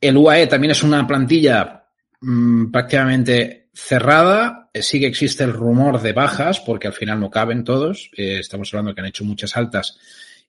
El 0.00 0.16
UAE 0.16 0.48
también 0.48 0.72
es 0.72 0.82
una 0.82 1.06
plantilla 1.06 1.84
mmm, 2.20 2.70
prácticamente 2.70 3.68
cerrada. 3.72 4.70
Sí 4.74 4.98
que 4.98 5.06
existe 5.06 5.44
el 5.44 5.52
rumor 5.52 6.00
de 6.00 6.12
bajas, 6.12 6.60
porque 6.60 6.88
al 6.88 6.94
final 6.94 7.20
no 7.20 7.30
caben 7.30 7.62
todos. 7.62 8.10
Eh, 8.16 8.38
estamos 8.40 8.72
hablando 8.72 8.94
que 8.94 9.00
han 9.00 9.06
hecho 9.08 9.24
muchas 9.24 9.56
altas 9.56 9.98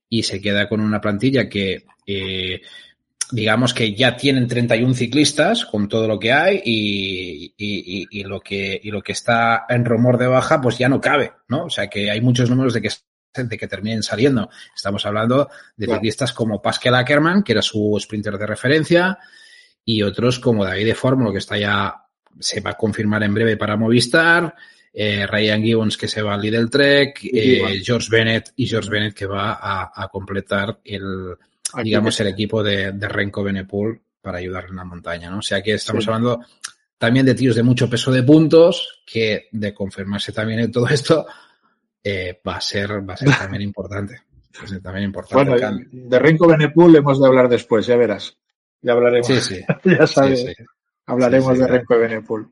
y 0.09 0.23
se 0.23 0.41
queda 0.41 0.67
con 0.69 0.79
una 0.79 1.01
plantilla 1.01 1.49
que 1.49 1.85
eh, 2.07 2.61
digamos 3.33 3.73
que 3.73 3.95
ya 3.95 4.15
tienen 4.15 4.47
31 4.47 4.93
ciclistas 4.93 5.65
con 5.65 5.87
todo 5.87 6.07
lo 6.07 6.19
que 6.19 6.31
hay 6.31 6.61
y, 6.63 7.53
y, 7.57 8.07
y, 8.11 8.23
lo 8.23 8.39
que, 8.39 8.79
y 8.81 8.91
lo 8.91 9.01
que 9.01 9.11
está 9.11 9.65
en 9.67 9.85
rumor 9.85 10.19
de 10.19 10.27
baja 10.27 10.61
pues 10.61 10.77
ya 10.77 10.87
no 10.87 11.01
cabe, 11.01 11.33
¿no? 11.47 11.65
O 11.65 11.69
sea 11.69 11.87
que 11.87 12.11
hay 12.11 12.21
muchos 12.21 12.49
números 12.51 12.75
de 12.75 12.81
que, 12.81 12.89
de 13.35 13.57
que 13.57 13.67
terminen 13.67 14.03
saliendo. 14.03 14.49
Estamos 14.75 15.05
hablando 15.07 15.49
de 15.75 15.87
ciclistas 15.87 16.31
como 16.31 16.61
Pascal 16.61 16.93
Ackermann, 16.93 17.43
que 17.43 17.53
era 17.53 17.63
su 17.63 17.97
sprinter 17.99 18.37
de 18.37 18.45
referencia, 18.45 19.17
y 19.83 20.03
otros 20.03 20.37
como 20.37 20.63
David 20.63 20.85
de 20.85 20.95
Fórmula, 20.95 21.31
que 21.31 21.39
está 21.39 21.57
ya, 21.57 22.05
se 22.39 22.61
va 22.61 22.71
a 22.71 22.77
confirmar 22.77 23.23
en 23.23 23.33
breve 23.33 23.57
para 23.57 23.77
Movistar, 23.77 24.53
eh, 24.93 25.25
Ryan 25.25 25.63
Gibbons 25.63 25.97
que 25.97 26.07
se 26.07 26.21
va 26.21 26.35
al 26.35 26.41
Lidl 26.41 26.69
Trek, 26.69 27.19
eh, 27.23 27.81
George 27.83 28.09
Bennett 28.11 28.53
y 28.55 28.67
George 28.67 28.91
Bennett 28.91 29.15
que 29.15 29.25
va 29.25 29.53
a, 29.53 29.91
a 29.95 30.07
completar 30.09 30.79
el, 30.85 31.35
digamos, 31.81 32.19
el 32.19 32.27
equipo 32.27 32.61
de, 32.63 32.91
de 32.91 33.07
Renko 33.07 33.43
Benepul 33.43 34.01
para 34.21 34.37
ayudar 34.39 34.65
en 34.69 34.75
la 34.75 34.83
montaña, 34.83 35.29
¿no? 35.29 35.39
O 35.39 35.41
sea 35.41 35.61
que 35.61 35.73
estamos 35.73 36.03
sí. 36.03 36.09
hablando 36.09 36.39
también 36.97 37.25
de 37.25 37.35
tíos 37.35 37.55
de 37.55 37.63
mucho 37.63 37.89
peso 37.89 38.11
de 38.11 38.23
puntos, 38.23 39.03
que 39.05 39.49
de 39.51 39.73
confirmarse 39.73 40.31
también 40.31 40.61
en 40.61 40.71
todo 40.71 40.87
esto, 40.87 41.25
eh, 42.03 42.39
va 42.47 42.55
a 42.55 42.61
ser, 42.61 43.07
va 43.07 43.13
a 43.13 43.17
ser 43.17 43.29
también 43.37 43.61
importante. 43.69 44.21
Va 44.57 44.63
a 44.63 44.67
ser 44.67 44.81
también 44.81 45.05
importante. 45.05 45.51
Bueno, 45.51 45.79
de 45.91 46.19
Renko 46.19 46.47
Benepul 46.47 46.95
hemos 46.95 47.19
de 47.19 47.27
hablar 47.27 47.49
después, 47.49 47.85
ya 47.85 47.97
verás. 47.97 48.37
Ya 48.81 48.93
hablaremos. 48.93 49.27
Sí, 49.27 49.41
sí. 49.41 49.61
ya 49.83 50.07
sabes. 50.07 50.41
Sí. 50.41 50.53
Hablaremos 51.05 51.57
de 51.59 51.67
Renko. 51.67 51.95
Uh 51.95 52.47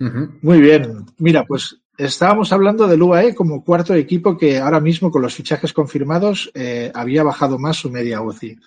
-huh. 0.00 0.38
Muy 0.42 0.60
bien. 0.60 1.04
Mira, 1.18 1.44
pues 1.44 1.79
estábamos 2.04 2.52
hablando 2.52 2.86
del 2.86 3.02
UAE 3.02 3.34
como 3.34 3.64
cuarto 3.64 3.94
equipo 3.94 4.36
que 4.36 4.58
ahora 4.58 4.80
mismo 4.80 5.10
con 5.10 5.22
los 5.22 5.34
fichajes 5.34 5.72
confirmados 5.72 6.50
eh, 6.54 6.90
había 6.94 7.22
bajado 7.22 7.58
más 7.58 7.76
su 7.76 7.90
media 7.90 8.22
UCI. 8.22 8.58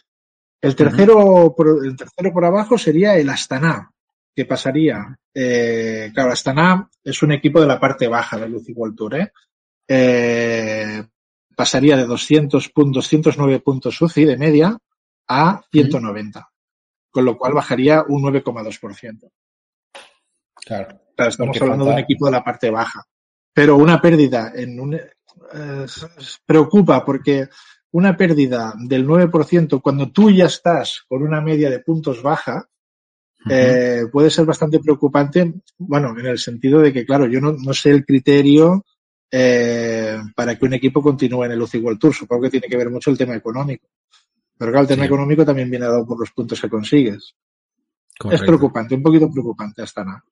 El 0.62 0.76
tercero, 0.76 1.17
uh 1.17 1.50
-huh. 1.50 1.56
por, 1.56 1.86
el 1.86 1.96
tercero 1.96 2.32
por 2.32 2.46
abajo 2.46 2.78
sería 2.78 3.17
el 3.17 3.30
Astana, 3.30 3.91
que 4.36 4.46
pasaría. 4.46 5.17
Eh, 5.34 6.12
claro, 6.13 6.32
Astana 6.32 6.89
es 7.04 7.22
un 7.24 7.32
equipo 7.32 7.60
de 7.60 7.67
la 7.67 7.80
parte 7.80 8.08
baja 8.08 8.38
del 8.38 8.56
UCI 8.56 8.74
World 8.74 8.96
Tour. 8.96 9.15
¿eh? 9.15 9.32
eh 9.88 11.04
pasaría 11.56 11.98
de 11.98 12.06
200 12.06 12.69
puntos, 12.69 13.06
209 13.06 13.60
puntos 13.60 14.02
UCI 14.02 14.26
de 14.26 14.38
media 14.38 14.78
a 15.28 15.62
190, 15.72 16.39
uh 16.39 16.41
-huh. 16.41 16.48
con 17.12 17.26
lo 17.26 17.38
cual 17.38 17.54
bajaría 17.54 18.04
un 18.08 18.24
9,2%. 18.24 19.32
Claro. 20.65 21.00
claro. 21.15 21.30
Estamos 21.30 21.62
hablando 21.62 21.86
falta... 21.86 21.96
de 21.96 22.02
un 22.02 22.04
equipo 22.04 22.26
de 22.26 22.32
la 22.32 22.43
parte 22.43 22.69
baja 22.69 23.06
pero 23.54 23.78
una 23.78 24.02
pérdida 24.02 24.52
en 24.56 24.80
un, 24.80 24.96
eh, 24.96 25.86
preocupa 26.46 27.06
porque 27.06 27.48
una 27.92 28.18
pérdida 28.18 28.74
del 28.78 29.06
9% 29.06 29.82
cuando 29.82 30.12
tú 30.12 30.32
ya 30.32 30.46
estás 30.46 31.04
con 31.08 31.22
una 31.22 31.42
media 31.42 31.70
de 31.70 31.80
puntos 31.80 32.24
baja 32.24 32.68
uh 33.46 33.50
-huh. 33.50 33.52
eh, 33.52 34.08
puede 34.12 34.30
ser 34.30 34.46
bastante 34.46 34.80
preocupante, 34.80 35.54
bueno, 35.78 36.18
en 36.18 36.26
el 36.26 36.39
sentido 36.39 36.80
de 36.80 36.92
que, 36.92 37.06
claro, 37.06 37.28
yo 37.28 37.39
no, 37.39 37.52
no 37.54 37.74
sé 37.74 37.92
el 37.92 38.06
criterio 38.06 38.84
eh, 39.36 40.16
para 40.36 40.56
que 40.56 40.66
un 40.66 40.76
equipo 40.76 41.02
continúe 41.02 41.46
en 41.46 41.54
el 41.54 41.62
UCI 41.62 41.80
World 41.80 42.00
Tour. 42.00 42.13
Supongo 42.13 42.44
que 42.44 42.52
tiene 42.52 42.68
que 42.68 42.78
ver 42.78 42.92
mucho 42.92 43.10
el 43.10 43.18
tema 43.18 43.36
económico. 43.36 43.88
Pero 44.56 44.72
claro, 44.72 44.84
el 44.84 44.88
tema 44.88 45.04
sí. 45.04 45.08
económico 45.08 45.44
también 45.44 45.72
viene 45.72 45.88
dado 45.88 46.06
por 46.06 46.20
los 46.20 46.32
puntos 46.32 46.62
que 46.62 46.70
consigues. 46.70 47.34
Correcto. 48.23 48.43
Es 48.43 48.47
preocupante, 48.47 48.95
un 48.95 49.03
poquito 49.03 49.29
preocupante 49.29 49.81
hasta 49.81 50.05
nada. 50.05 50.23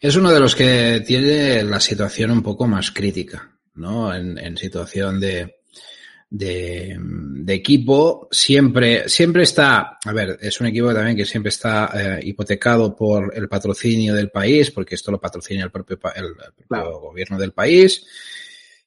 Es 0.00 0.16
uno 0.16 0.32
de 0.32 0.40
los 0.40 0.56
que 0.56 1.04
tiene 1.06 1.62
la 1.62 1.78
situación 1.78 2.32
un 2.32 2.42
poco 2.42 2.66
más 2.66 2.90
crítica, 2.90 3.56
¿no? 3.74 4.12
En, 4.12 4.36
en 4.36 4.56
situación 4.56 5.20
de, 5.20 5.60
de, 6.28 6.96
de, 6.98 7.54
equipo, 7.54 8.26
siempre, 8.32 9.08
siempre 9.08 9.44
está, 9.44 9.98
a 10.04 10.12
ver, 10.12 10.38
es 10.40 10.60
un 10.60 10.66
equipo 10.66 10.92
también 10.92 11.16
que 11.16 11.24
siempre 11.24 11.50
está 11.50 11.90
eh, 11.94 12.20
hipotecado 12.24 12.96
por 12.96 13.32
el 13.36 13.48
patrocinio 13.48 14.12
del 14.12 14.30
país, 14.30 14.72
porque 14.72 14.96
esto 14.96 15.12
lo 15.12 15.20
patrocina 15.20 15.62
el 15.62 15.70
propio, 15.70 16.00
el, 16.16 16.24
el 16.24 16.34
propio 16.34 16.66
claro. 16.66 16.98
gobierno 16.98 17.38
del 17.38 17.52
país, 17.52 18.04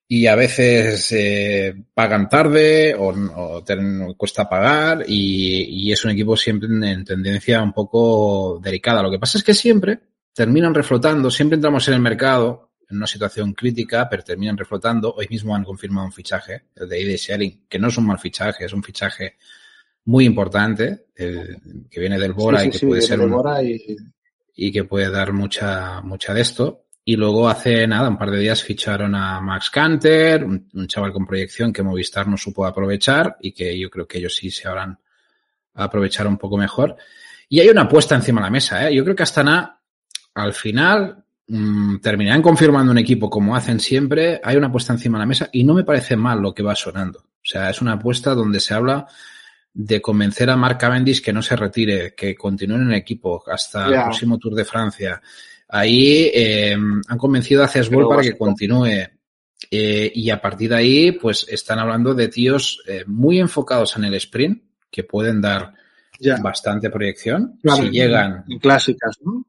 y 0.08 0.28
a 0.28 0.36
veces 0.36 1.12
eh, 1.12 1.74
pagan 1.94 2.30
tarde 2.30 2.94
o, 2.96 3.10
o 3.10 4.16
cuesta 4.18 4.48
pagar, 4.50 5.06
y, 5.08 5.88
y, 5.88 5.92
es 5.92 6.04
un 6.06 6.12
equipo 6.12 6.38
siempre 6.38 6.68
en 6.70 7.04
tendencia 7.04 7.62
un 7.62 7.74
poco 7.74 8.60
delicada. 8.62 9.02
Lo 9.02 9.12
que 9.12 9.20
pasa 9.20 9.38
es 9.38 9.44
que 9.44 9.54
siempre, 9.54 10.00
terminan 10.34 10.74
reflotando, 10.74 11.32
siempre 11.32 11.56
entramos 11.56 11.88
en 11.88 11.96
el 11.96 12.02
mercado 12.02 12.72
en 12.89 12.98
una 12.98 13.08
situación 13.08 13.54
crítica, 13.54 14.08
pero 14.10 14.24
terminan 14.24 14.58
reflotando. 14.58 15.13
Hoy 15.13 15.28
mismo 15.30 15.56
han 15.56 15.63
confirmado 15.63 16.06
un 16.06 16.13
fichaje, 16.13 16.66
el 16.76 16.88
de 16.88 17.02
ID 17.02 17.16
Shelling, 17.16 17.66
que 17.68 17.80
no 17.80 17.88
es 17.88 17.98
un 17.98 18.06
mal 18.06 18.20
fichaje, 18.20 18.66
es 18.66 18.74
un 18.74 18.84
fichaje 18.84 19.38
muy 20.06 20.26
importante, 20.26 21.08
el, 21.16 21.58
que 21.89 22.00
viene 22.00 22.20
del 22.20 22.34
Bora 22.34 22.60
sí, 22.60 22.66
sí, 22.66 22.68
y 22.68 22.72
que 22.72 22.78
sí, 22.78 22.86
puede 22.86 23.02
ser 23.02 23.20
un, 23.22 23.66
y... 23.66 23.96
y... 24.56 24.72
que 24.72 24.84
puede 24.84 25.10
dar 25.10 25.34
mucha, 25.34 26.02
mucha 26.02 26.34
de 26.34 26.42
esto. 26.42 26.83
Y 27.06 27.16
luego 27.18 27.50
hace 27.50 27.86
nada, 27.86 28.08
un 28.08 28.18
par 28.18 28.32
de 28.32 28.39
días 28.39 28.63
ficharon 28.63 29.13
a 29.16 29.42
Max 29.42 29.70
Canter, 29.70 30.44
un, 30.46 30.70
un 30.74 30.88
chaval 30.88 31.12
con 31.12 31.26
proyección 31.26 31.74
que 31.74 31.84
Movistar 31.84 32.28
no 32.28 32.38
supo 32.38 32.66
aprovechar 32.66 33.38
y 33.42 33.52
que 33.52 33.78
yo 33.78 33.89
creo 33.89 34.08
que 34.08 34.20
ellos 34.20 34.36
sí 34.36 34.50
se 34.50 34.68
habrán 34.68 34.98
aprovechar 35.74 36.28
un 36.28 36.38
poco 36.38 36.58
mejor. 36.58 36.96
Y 37.50 37.60
hay 37.60 37.70
una 37.70 37.82
apuesta 37.82 38.16
encima 38.16 38.42
de 38.42 38.46
la 38.46 38.52
mesa, 38.52 38.88
¿eh? 38.88 38.96
Yo 38.96 39.04
creo 39.04 39.16
que 39.16 39.24
Astana 39.24 39.80
al 40.34 40.54
final 40.54 41.24
mmm, 41.48 41.98
terminarán 41.98 42.42
confirmando 42.42 42.92
un 42.92 42.98
equipo 42.98 43.30
como 43.30 43.56
hacen 43.56 43.80
siempre, 43.80 44.39
hay 44.44 44.56
una 44.56 44.68
apuesta 44.68 44.94
encima 44.94 45.18
de 45.18 45.24
la 45.24 45.28
mesa 45.28 45.50
y 45.52 45.63
no 45.63 45.74
me 45.74 45.84
parece 45.84 46.16
mal 46.16 46.42
lo 46.42 46.54
que 46.54 46.63
va 46.63 46.76
sonando. 46.76 47.20
O 47.20 47.46
sea, 47.46 47.70
es 47.70 47.82
una 47.82 47.94
apuesta 47.94 48.34
donde 48.34 48.60
se 48.60 48.74
habla 48.74 49.06
de 49.74 50.02
convencer 50.02 50.50
a 50.50 50.56
Mark 50.56 50.78
Cavendish 50.78 51.22
que 51.22 51.34
no 51.34 51.42
se 51.42 51.56
retire, 51.56 52.13
que 52.16 52.36
continúe 52.36 52.76
en 52.76 52.92
el 52.92 52.94
equipo 52.94 53.44
hasta 53.48 53.88
el 53.88 54.04
próximo 54.04 54.38
Tour 54.38 54.56
de 54.56 54.66
Francia. 54.66 55.22
Ahí 55.76 56.30
eh, 56.32 56.74
han 56.74 57.18
convencido 57.18 57.64
a 57.64 57.68
Cesbol 57.68 58.08
para 58.08 58.22
que 58.22 58.38
continúe. 58.38 59.10
Eh, 59.72 60.12
y 60.14 60.30
a 60.30 60.40
partir 60.40 60.70
de 60.70 60.76
ahí, 60.76 61.12
pues 61.14 61.48
están 61.50 61.80
hablando 61.80 62.14
de 62.14 62.28
tíos 62.28 62.84
eh, 62.88 63.04
muy 63.08 63.40
enfocados 63.40 63.98
en 63.98 64.04
el 64.04 64.14
sprint, 64.14 64.62
que 64.92 65.04
pueden 65.04 65.42
dar 65.42 65.74
bastante 66.44 66.92
proyección. 66.92 67.60
si 67.76 67.90
llegan. 67.90 68.46
En 68.48 68.60
clásicas, 68.60 69.18
¿no? 69.24 69.48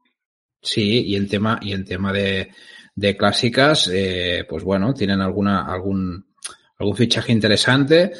Sí, 0.59 1.03
y 1.05 1.15
en 1.15 1.27
tema, 1.27 1.59
y 1.61 1.73
en 1.73 1.85
tema 1.85 2.11
de, 2.11 2.49
de 2.95 3.15
clásicas, 3.15 3.87
eh, 3.93 4.45
pues 4.49 4.63
bueno, 4.63 4.95
tienen 4.95 5.21
alguna, 5.21 5.71
algún, 5.71 6.25
algún 6.79 6.95
fichaje 6.95 7.33
interesante. 7.33 8.13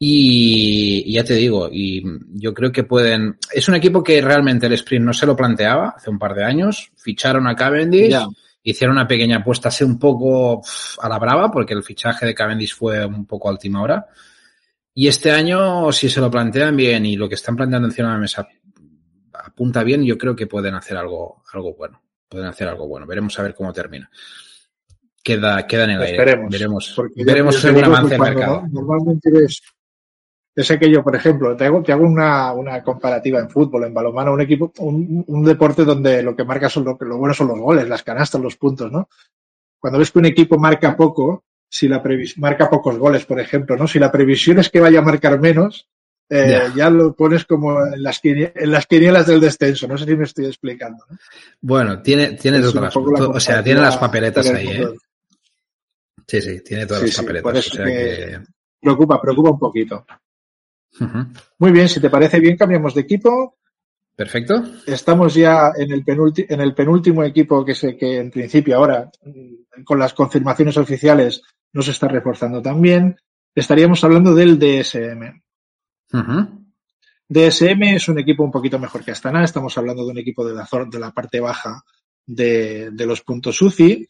Y, 0.00 1.12
ya 1.12 1.24
te 1.24 1.34
digo, 1.34 1.68
y 1.72 2.04
yo 2.34 2.54
creo 2.54 2.70
que 2.70 2.84
pueden. 2.84 3.36
Es 3.52 3.68
un 3.68 3.74
equipo 3.74 4.02
que 4.02 4.20
realmente 4.20 4.66
el 4.66 4.74
sprint 4.74 5.04
no 5.04 5.12
se 5.12 5.26
lo 5.26 5.34
planteaba 5.34 5.94
hace 5.96 6.08
un 6.08 6.18
par 6.18 6.34
de 6.34 6.44
años. 6.44 6.92
Ficharon 6.96 7.48
a 7.48 7.56
Cavendish, 7.56 8.16
hicieron 8.62 8.96
una 8.96 9.08
pequeña 9.08 9.38
apuesta 9.38 9.70
así 9.70 9.82
un 9.82 9.98
poco 9.98 10.62
a 11.00 11.08
la 11.08 11.18
brava, 11.18 11.50
porque 11.50 11.74
el 11.74 11.82
fichaje 11.82 12.26
de 12.26 12.34
Cavendish 12.34 12.76
fue 12.76 13.04
un 13.04 13.26
poco 13.26 13.48
a 13.48 13.52
última 13.52 13.82
hora. 13.82 14.06
Y 14.94 15.08
este 15.08 15.32
año, 15.32 15.90
si 15.90 16.08
se 16.08 16.20
lo 16.20 16.30
plantean 16.30 16.76
bien 16.76 17.04
y 17.04 17.16
lo 17.16 17.28
que 17.28 17.34
están 17.34 17.56
planteando 17.56 17.88
encima 17.88 18.08
de 18.08 18.14
la 18.14 18.20
mesa 18.20 18.48
apunta 19.32 19.82
bien, 19.82 20.04
yo 20.04 20.16
creo 20.16 20.36
que 20.36 20.46
pueden 20.46 20.74
hacer 20.74 20.96
algo, 20.96 21.42
algo 21.52 21.74
bueno. 21.74 22.00
Pueden 22.28 22.46
hacer 22.46 22.68
algo 22.68 22.86
bueno. 22.86 23.06
Veremos 23.06 23.36
a 23.38 23.42
ver 23.42 23.54
cómo 23.54 23.72
termina. 23.72 24.08
Queda, 25.22 25.66
queda 25.66 25.84
en 25.84 25.90
el 25.90 26.02
aire. 26.02 26.16
Esperemos. 26.16 26.50
Veremos, 26.50 26.96
veremos 27.16 27.64
un 27.64 27.84
avance 27.84 28.18
mercado. 28.18 28.64
Normalmente 28.70 29.30
es, 29.44 29.62
es 30.60 30.70
aquello, 30.72 31.04
por 31.04 31.14
ejemplo, 31.14 31.56
te 31.56 31.66
hago, 31.66 31.82
te 31.84 31.92
hago 31.92 32.04
una, 32.04 32.52
una, 32.52 32.82
comparativa 32.82 33.38
en 33.38 33.48
fútbol, 33.48 33.84
en 33.84 33.94
balonmano, 33.94 34.32
un 34.32 34.40
equipo, 34.40 34.72
un, 34.78 35.24
un, 35.24 35.44
deporte 35.44 35.84
donde 35.84 36.20
lo 36.20 36.34
que 36.34 36.42
marca 36.42 36.68
son 36.68 36.84
lo, 36.84 36.98
lo 37.00 37.16
bueno 37.16 37.32
son 37.32 37.46
los 37.46 37.60
goles, 37.60 37.88
las 37.88 38.02
canastas, 38.02 38.40
los 38.40 38.56
puntos, 38.56 38.90
¿no? 38.90 39.08
Cuando 39.78 40.00
ves 40.00 40.10
que 40.10 40.18
un 40.18 40.24
equipo 40.24 40.58
marca 40.58 40.96
poco, 40.96 41.44
si 41.68 41.86
la 41.86 42.02
marca 42.38 42.68
pocos 42.68 42.98
goles, 42.98 43.24
por 43.24 43.38
ejemplo, 43.38 43.76
¿no? 43.76 43.86
Si 43.86 44.00
la 44.00 44.10
previsión 44.10 44.58
es 44.58 44.68
que 44.68 44.80
vaya 44.80 44.98
a 44.98 45.02
marcar 45.02 45.38
menos, 45.38 45.86
eh, 46.28 46.70
ya 46.74 46.90
lo 46.90 47.14
pones 47.14 47.44
como 47.44 47.80
en 47.86 48.02
las, 48.02 48.20
en 48.24 48.70
las 48.72 48.86
quinielas 48.86 49.28
del 49.28 49.40
descenso. 49.40 49.86
No 49.86 49.96
sé 49.96 50.06
si 50.06 50.16
me 50.16 50.24
estoy 50.24 50.46
explicando. 50.46 51.04
¿no? 51.08 51.16
Bueno, 51.60 52.02
tiene, 52.02 52.32
tiene 52.32 52.58
todas 52.58 52.74
las, 52.74 52.96
o 52.96 53.38
sea, 53.38 53.62
tiene 53.62 53.80
las 53.80 53.96
papeletas 53.96 54.50
ahí, 54.50 54.66
¿eh? 54.66 54.88
Sí, 56.26 56.42
sí, 56.42 56.60
tiene 56.64 56.84
todas 56.84 57.04
las 57.04 57.16
papeletas. 57.16 57.68
o 57.68 57.70
sea 57.76 57.84
que... 57.84 58.40
Preocupa, 58.80 59.20
preocupa 59.20 59.50
un 59.50 59.58
poquito. 59.58 60.04
Muy 61.58 61.72
bien, 61.72 61.88
si 61.88 62.00
te 62.00 62.10
parece 62.10 62.40
bien, 62.40 62.56
cambiamos 62.56 62.94
de 62.94 63.02
equipo. 63.02 63.58
Perfecto. 64.16 64.64
Estamos 64.86 65.34
ya 65.34 65.70
en 65.76 65.92
el, 65.92 66.02
en 66.06 66.60
el 66.60 66.74
penúltimo 66.74 67.22
equipo 67.22 67.64
que, 67.64 67.74
sé 67.74 67.96
que 67.96 68.18
en 68.18 68.30
principio 68.30 68.76
ahora, 68.76 69.10
con 69.84 69.98
las 69.98 70.12
confirmaciones 70.12 70.76
oficiales, 70.76 71.42
no 71.72 71.82
se 71.82 71.92
está 71.92 72.08
reforzando 72.08 72.60
también. 72.60 73.16
Estaríamos 73.54 74.02
hablando 74.02 74.34
del 74.34 74.58
DSM. 74.58 75.40
DSM 77.28 77.82
es 77.94 78.08
un 78.08 78.18
equipo 78.18 78.42
un 78.42 78.50
poquito 78.50 78.78
mejor 78.78 79.04
que 79.04 79.12
Astana. 79.12 79.44
Estamos 79.44 79.76
hablando 79.78 80.04
de 80.04 80.10
un 80.10 80.18
equipo 80.18 80.44
de 80.44 80.54
la, 80.54 80.68
de 80.90 80.98
la 80.98 81.12
parte 81.12 81.38
baja 81.38 81.82
de, 82.26 82.90
de 82.90 83.06
los 83.06 83.22
puntos 83.22 83.60
UCI, 83.62 84.08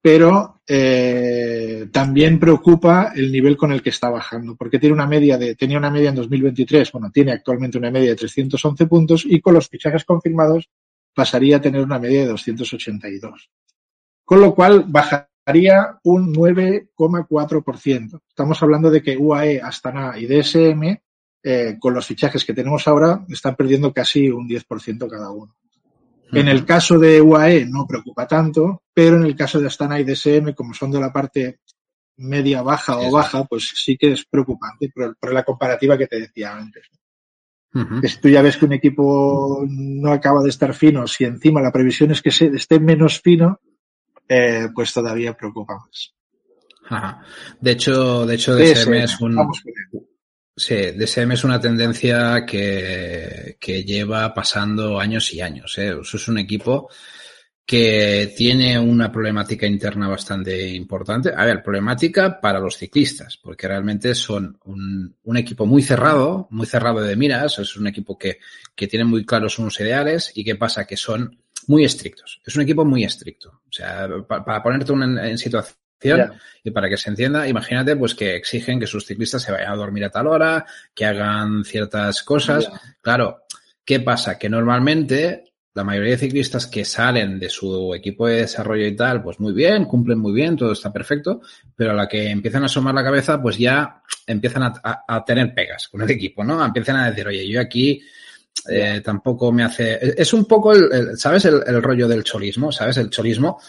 pero 0.00 0.60
eh, 0.66 1.88
también 1.92 2.38
preocupa 2.38 3.12
el 3.14 3.32
nivel 3.32 3.56
con 3.56 3.72
el 3.72 3.82
que 3.82 3.90
está 3.90 4.10
bajando, 4.10 4.54
porque 4.56 4.78
tiene 4.78 4.94
una 4.94 5.06
media 5.06 5.36
de, 5.38 5.54
tenía 5.54 5.78
una 5.78 5.90
media 5.90 6.10
en 6.10 6.16
2023, 6.16 6.92
bueno, 6.92 7.10
tiene 7.12 7.32
actualmente 7.32 7.78
una 7.78 7.90
media 7.90 8.10
de 8.10 8.16
311 8.16 8.86
puntos 8.86 9.24
y 9.26 9.40
con 9.40 9.54
los 9.54 9.68
fichajes 9.68 10.04
confirmados 10.04 10.68
pasaría 11.14 11.56
a 11.56 11.60
tener 11.60 11.82
una 11.82 11.98
media 11.98 12.20
de 12.20 12.28
282. 12.28 13.50
Con 14.24 14.40
lo 14.40 14.54
cual 14.54 14.84
bajaría 14.86 15.98
un 16.04 16.32
9,4%. 16.34 18.20
Estamos 18.28 18.62
hablando 18.62 18.90
de 18.90 19.02
que 19.02 19.16
UAE, 19.16 19.60
Astana 19.60 20.18
y 20.18 20.26
DSM 20.26 20.98
eh, 21.42 21.76
con 21.78 21.94
los 21.94 22.06
fichajes 22.06 22.44
que 22.44 22.52
tenemos 22.52 22.86
ahora, 22.88 23.24
están 23.28 23.56
perdiendo 23.56 23.92
casi 23.92 24.28
un 24.28 24.48
10% 24.48 25.08
cada 25.08 25.30
uno. 25.30 25.56
En 26.32 26.48
el 26.48 26.64
caso 26.64 26.98
de 26.98 27.20
UAE 27.20 27.66
no 27.66 27.86
preocupa 27.86 28.26
tanto, 28.26 28.82
pero 28.92 29.16
en 29.16 29.24
el 29.24 29.34
caso 29.34 29.60
de 29.60 29.66
Astana 29.66 29.98
y 29.98 30.04
DSM, 30.04 30.52
como 30.54 30.74
son 30.74 30.90
de 30.90 31.00
la 31.00 31.12
parte 31.12 31.60
media 32.18 32.62
baja 32.62 32.98
o 32.98 33.10
baja, 33.10 33.44
pues 33.44 33.72
sí 33.74 33.96
que 33.96 34.12
es 34.12 34.24
preocupante 34.24 34.90
por, 34.94 35.32
la 35.32 35.44
comparativa 35.44 35.96
que 35.96 36.06
te 36.06 36.20
decía 36.20 36.56
antes. 36.56 36.84
Si 38.02 38.20
tú 38.20 38.28
ya 38.28 38.42
ves 38.42 38.56
que 38.56 38.64
un 38.64 38.72
equipo 38.72 39.64
no 39.68 40.10
acaba 40.10 40.42
de 40.42 40.48
estar 40.48 40.74
fino, 40.74 41.06
si 41.06 41.24
encima 41.24 41.60
la 41.60 41.70
previsión 41.70 42.10
es 42.10 42.20
que 42.20 42.30
esté 42.30 42.80
menos 42.80 43.20
fino, 43.20 43.60
eh, 44.26 44.68
pues 44.74 44.92
todavía 44.92 45.36
preocupa 45.36 45.76
más. 45.78 46.14
De 47.60 47.72
hecho, 47.72 48.26
de 48.26 48.34
hecho, 48.34 48.56
DSM, 48.56 48.94
es 48.94 49.20
un, 49.20 49.36
Sí, 50.58 50.74
DSM 50.74 51.32
es 51.32 51.44
una 51.44 51.60
tendencia 51.60 52.44
que, 52.44 53.56
que 53.60 53.84
lleva 53.84 54.34
pasando 54.34 54.98
años 54.98 55.32
y 55.32 55.40
años. 55.40 55.78
¿eh? 55.78 55.96
Eso 56.02 56.16
es 56.16 56.26
un 56.28 56.38
equipo 56.38 56.90
que 57.64 58.34
tiene 58.36 58.76
una 58.76 59.12
problemática 59.12 59.66
interna 59.66 60.08
bastante 60.08 60.68
importante. 60.70 61.32
A 61.36 61.44
ver, 61.44 61.62
problemática 61.62 62.40
para 62.40 62.58
los 62.58 62.76
ciclistas, 62.76 63.36
porque 63.36 63.68
realmente 63.68 64.16
son 64.16 64.58
un, 64.64 65.14
un 65.22 65.36
equipo 65.36 65.64
muy 65.64 65.82
cerrado, 65.82 66.48
muy 66.50 66.66
cerrado 66.66 67.02
de 67.02 67.14
miras, 67.14 67.58
es 67.60 67.76
un 67.76 67.86
equipo 67.86 68.18
que, 68.18 68.38
que 68.74 68.88
tiene 68.88 69.04
muy 69.04 69.24
claros 69.24 69.60
unos 69.60 69.78
ideales 69.78 70.32
y 70.34 70.42
qué 70.42 70.56
pasa, 70.56 70.86
que 70.86 70.96
son 70.96 71.38
muy 71.68 71.84
estrictos. 71.84 72.40
Es 72.44 72.56
un 72.56 72.62
equipo 72.62 72.84
muy 72.84 73.04
estricto. 73.04 73.60
O 73.68 73.72
sea, 73.72 74.08
para, 74.26 74.44
para 74.44 74.62
ponerte 74.62 74.90
una, 74.90 75.28
en 75.28 75.38
situación 75.38 75.76
y 76.64 76.70
para 76.70 76.88
que 76.88 76.96
se 76.96 77.10
entienda, 77.10 77.48
imagínate 77.48 77.96
pues 77.96 78.14
que 78.14 78.36
exigen 78.36 78.78
que 78.78 78.86
sus 78.86 79.06
ciclistas 79.06 79.42
se 79.42 79.52
vayan 79.52 79.72
a 79.72 79.76
dormir 79.76 80.04
a 80.04 80.10
tal 80.10 80.26
hora, 80.26 80.66
que 80.94 81.04
hagan 81.04 81.64
ciertas 81.64 82.22
cosas. 82.22 82.70
Claro, 83.00 83.44
¿qué 83.84 84.00
pasa? 84.00 84.38
Que 84.38 84.48
normalmente 84.48 85.44
la 85.74 85.84
mayoría 85.84 86.12
de 86.12 86.18
ciclistas 86.18 86.66
que 86.66 86.84
salen 86.84 87.38
de 87.38 87.48
su 87.48 87.94
equipo 87.94 88.26
de 88.26 88.38
desarrollo 88.38 88.84
y 88.86 88.96
tal, 88.96 89.22
pues 89.22 89.38
muy 89.38 89.52
bien, 89.52 89.84
cumplen 89.84 90.18
muy 90.18 90.32
bien, 90.32 90.56
todo 90.56 90.72
está 90.72 90.92
perfecto, 90.92 91.40
pero 91.76 91.92
a 91.92 91.94
la 91.94 92.08
que 92.08 92.30
empiezan 92.30 92.64
a 92.64 92.66
asomar 92.66 92.94
la 92.94 93.04
cabeza, 93.04 93.40
pues 93.40 93.58
ya 93.58 94.02
empiezan 94.26 94.72
a, 94.82 95.24
tener 95.24 95.54
pegas 95.54 95.88
con 95.88 96.02
el 96.02 96.10
equipo, 96.10 96.42
¿no? 96.42 96.64
Empiezan 96.64 96.96
a 96.96 97.10
decir, 97.10 97.28
oye, 97.28 97.48
yo 97.48 97.60
aquí 97.60 98.02
eh, 98.68 99.00
tampoco 99.04 99.52
me 99.52 99.62
hace... 99.62 100.20
Es 100.20 100.32
un 100.32 100.46
poco, 100.46 100.72
el, 100.72 101.16
¿sabes? 101.16 101.44
El, 101.44 101.62
el, 101.64 101.80
rollo 101.80 102.08
del 102.08 102.24
cholismo, 102.24 102.72
¿sabes? 102.72 102.96
El 102.96 103.08
cholismo 103.08 103.60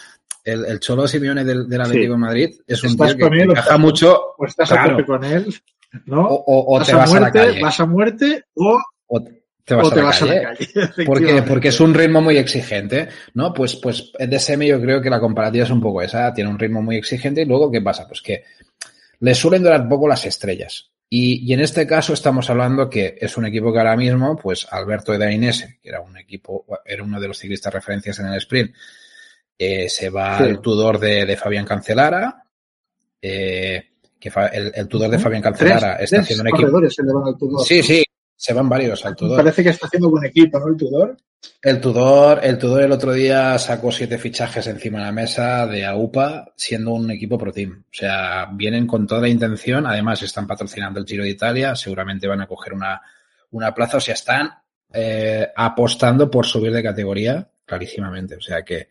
el, 0.44 0.64
el 0.64 0.80
Cholo 0.80 1.06
Simeone 1.06 1.44
del, 1.44 1.68
del 1.68 1.80
Atlético 1.80 2.12
de 2.14 2.18
Madrid 2.18 2.50
es 2.66 2.82
un 2.82 2.96
tío 2.96 3.16
que 3.16 3.42
encaja 3.42 3.78
mucho. 3.78 4.18
O 4.38 4.46
estás 4.46 4.72
a 4.72 4.88
tope 4.88 5.04
con 5.04 5.24
él, 5.24 5.54
¿no? 6.06 6.26
O, 6.26 6.76
o, 6.76 6.84
te 6.84 6.94
vas 6.94 7.12
a, 7.12 7.18
muerte, 7.18 7.60
Vas 7.60 7.80
a 7.80 7.86
muerte 7.86 8.44
o, 8.54 8.80
te 9.64 9.74
vas, 9.74 9.92
a, 9.92 9.96
la 9.96 10.02
vas 10.02 10.22
a, 10.22 10.26
la 10.26 10.42
calle. 10.42 10.68
porque, 11.06 11.42
porque 11.46 11.68
es 11.68 11.80
un 11.80 11.94
ritmo 11.94 12.20
muy 12.20 12.36
exigente, 12.36 13.08
¿no? 13.34 13.52
Pues, 13.52 13.76
pues 13.76 14.12
DSM 14.18 14.62
yo 14.62 14.80
creo 14.80 15.00
que 15.00 15.10
la 15.10 15.20
comparativa 15.20 15.64
es 15.64 15.70
un 15.70 15.80
poco 15.80 16.02
esa. 16.02 16.32
Tiene 16.32 16.50
un 16.50 16.58
ritmo 16.58 16.82
muy 16.82 16.96
exigente 16.96 17.42
y 17.42 17.44
luego, 17.44 17.70
¿qué 17.70 17.80
pasa? 17.80 18.06
Pues 18.06 18.22
que 18.22 18.44
le 19.20 19.34
suelen 19.34 19.62
durar 19.62 19.88
poco 19.88 20.08
las 20.08 20.24
estrellas. 20.26 20.90
Y, 21.12 21.44
y, 21.44 21.52
en 21.52 21.60
este 21.60 21.88
caso 21.88 22.12
estamos 22.12 22.48
hablando 22.50 22.88
que 22.88 23.18
es 23.20 23.36
un 23.36 23.44
equipo 23.44 23.72
que 23.72 23.80
ahora 23.80 23.96
mismo, 23.96 24.36
pues 24.36 24.66
Alberto 24.70 25.16
Dainese, 25.18 25.80
que 25.82 25.88
era 25.88 26.00
un 26.00 26.16
equipo, 26.16 26.64
era 26.84 27.02
uno 27.02 27.20
de 27.20 27.26
los 27.26 27.36
ciclistas 27.36 27.74
referencias 27.74 28.20
en 28.20 28.26
el 28.26 28.34
sprint, 28.34 28.72
eh, 29.62 29.90
se 29.90 30.08
va 30.08 30.38
el 30.38 30.58
Tudor 30.58 30.98
de, 30.98 31.26
de 31.26 31.36
Fabián 31.36 31.66
Cancelara. 31.66 32.44
Eh, 33.20 33.90
que 34.18 34.32
el, 34.54 34.72
el, 34.74 34.88
Tudor 34.88 35.10
de 35.10 35.18
Fabián 35.18 35.42
Cancelara 35.42 35.96
está 35.96 36.20
haciendo 36.20 36.44
un 36.44 36.48
equipo. 36.48 36.88
Se 36.88 37.02
le 37.02 37.12
van 37.12 37.26
al 37.26 37.36
Tudor, 37.36 37.66
sí, 37.66 37.82
sí, 37.82 38.02
se 38.34 38.54
van 38.54 38.70
varios 38.70 39.04
al 39.04 39.14
Tudor. 39.14 39.36
Parece 39.36 39.62
que 39.62 39.68
está 39.68 39.86
haciendo 39.86 40.08
buen 40.08 40.24
equipo, 40.24 40.58
¿no? 40.58 40.68
El 40.68 40.76
Tudor. 40.78 41.16
El 41.60 41.78
Tudor, 41.78 42.40
el 42.42 42.56
Tudor 42.56 42.82
el 42.82 42.92
otro 42.92 43.12
día 43.12 43.58
sacó 43.58 43.92
siete 43.92 44.16
fichajes 44.16 44.66
encima 44.66 45.00
de 45.00 45.04
la 45.04 45.12
mesa 45.12 45.66
de 45.66 45.84
AUPA, 45.84 46.54
siendo 46.56 46.92
un 46.92 47.10
equipo 47.10 47.36
pro 47.36 47.52
team. 47.52 47.84
O 47.84 47.92
sea, 47.92 48.48
vienen 48.52 48.86
con 48.86 49.06
toda 49.06 49.20
la 49.20 49.28
intención. 49.28 49.86
Además, 49.86 50.22
están 50.22 50.46
patrocinando 50.46 51.00
el 51.00 51.06
Giro 51.06 51.24
de 51.24 51.30
Italia. 51.30 51.76
Seguramente 51.76 52.26
van 52.26 52.40
a 52.40 52.46
coger 52.46 52.72
una, 52.72 53.02
una 53.50 53.74
plaza. 53.74 53.98
O 53.98 54.00
sea, 54.00 54.14
están 54.14 54.50
eh, 54.90 55.48
apostando 55.54 56.30
por 56.30 56.46
subir 56.46 56.72
de 56.72 56.82
categoría 56.82 57.46
clarísimamente. 57.70 58.34
O 58.34 58.40
sea 58.40 58.62
que, 58.62 58.88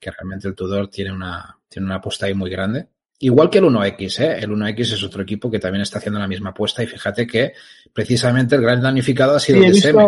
que 0.00 0.10
realmente 0.10 0.48
el 0.48 0.54
Tudor 0.54 0.88
tiene 0.88 1.12
una, 1.12 1.56
tiene 1.68 1.86
una 1.86 1.96
apuesta 1.96 2.26
ahí 2.26 2.34
muy 2.34 2.50
grande. 2.50 2.88
Igual 3.20 3.48
que 3.48 3.58
el 3.58 3.64
1X, 3.64 4.20
¿eh? 4.20 4.38
El 4.40 4.50
1X 4.50 4.94
es 4.94 5.02
otro 5.04 5.22
equipo 5.22 5.50
que 5.50 5.60
también 5.60 5.82
está 5.82 5.98
haciendo 5.98 6.18
la 6.18 6.26
misma 6.26 6.50
apuesta 6.50 6.82
y 6.82 6.86
fíjate 6.86 7.26
que 7.26 7.52
precisamente 7.92 8.56
el 8.56 8.62
gran 8.62 8.82
damnificado 8.82 9.36
ha 9.36 9.40
sido 9.40 9.64
el 9.64 9.72
DSM. 9.72 9.98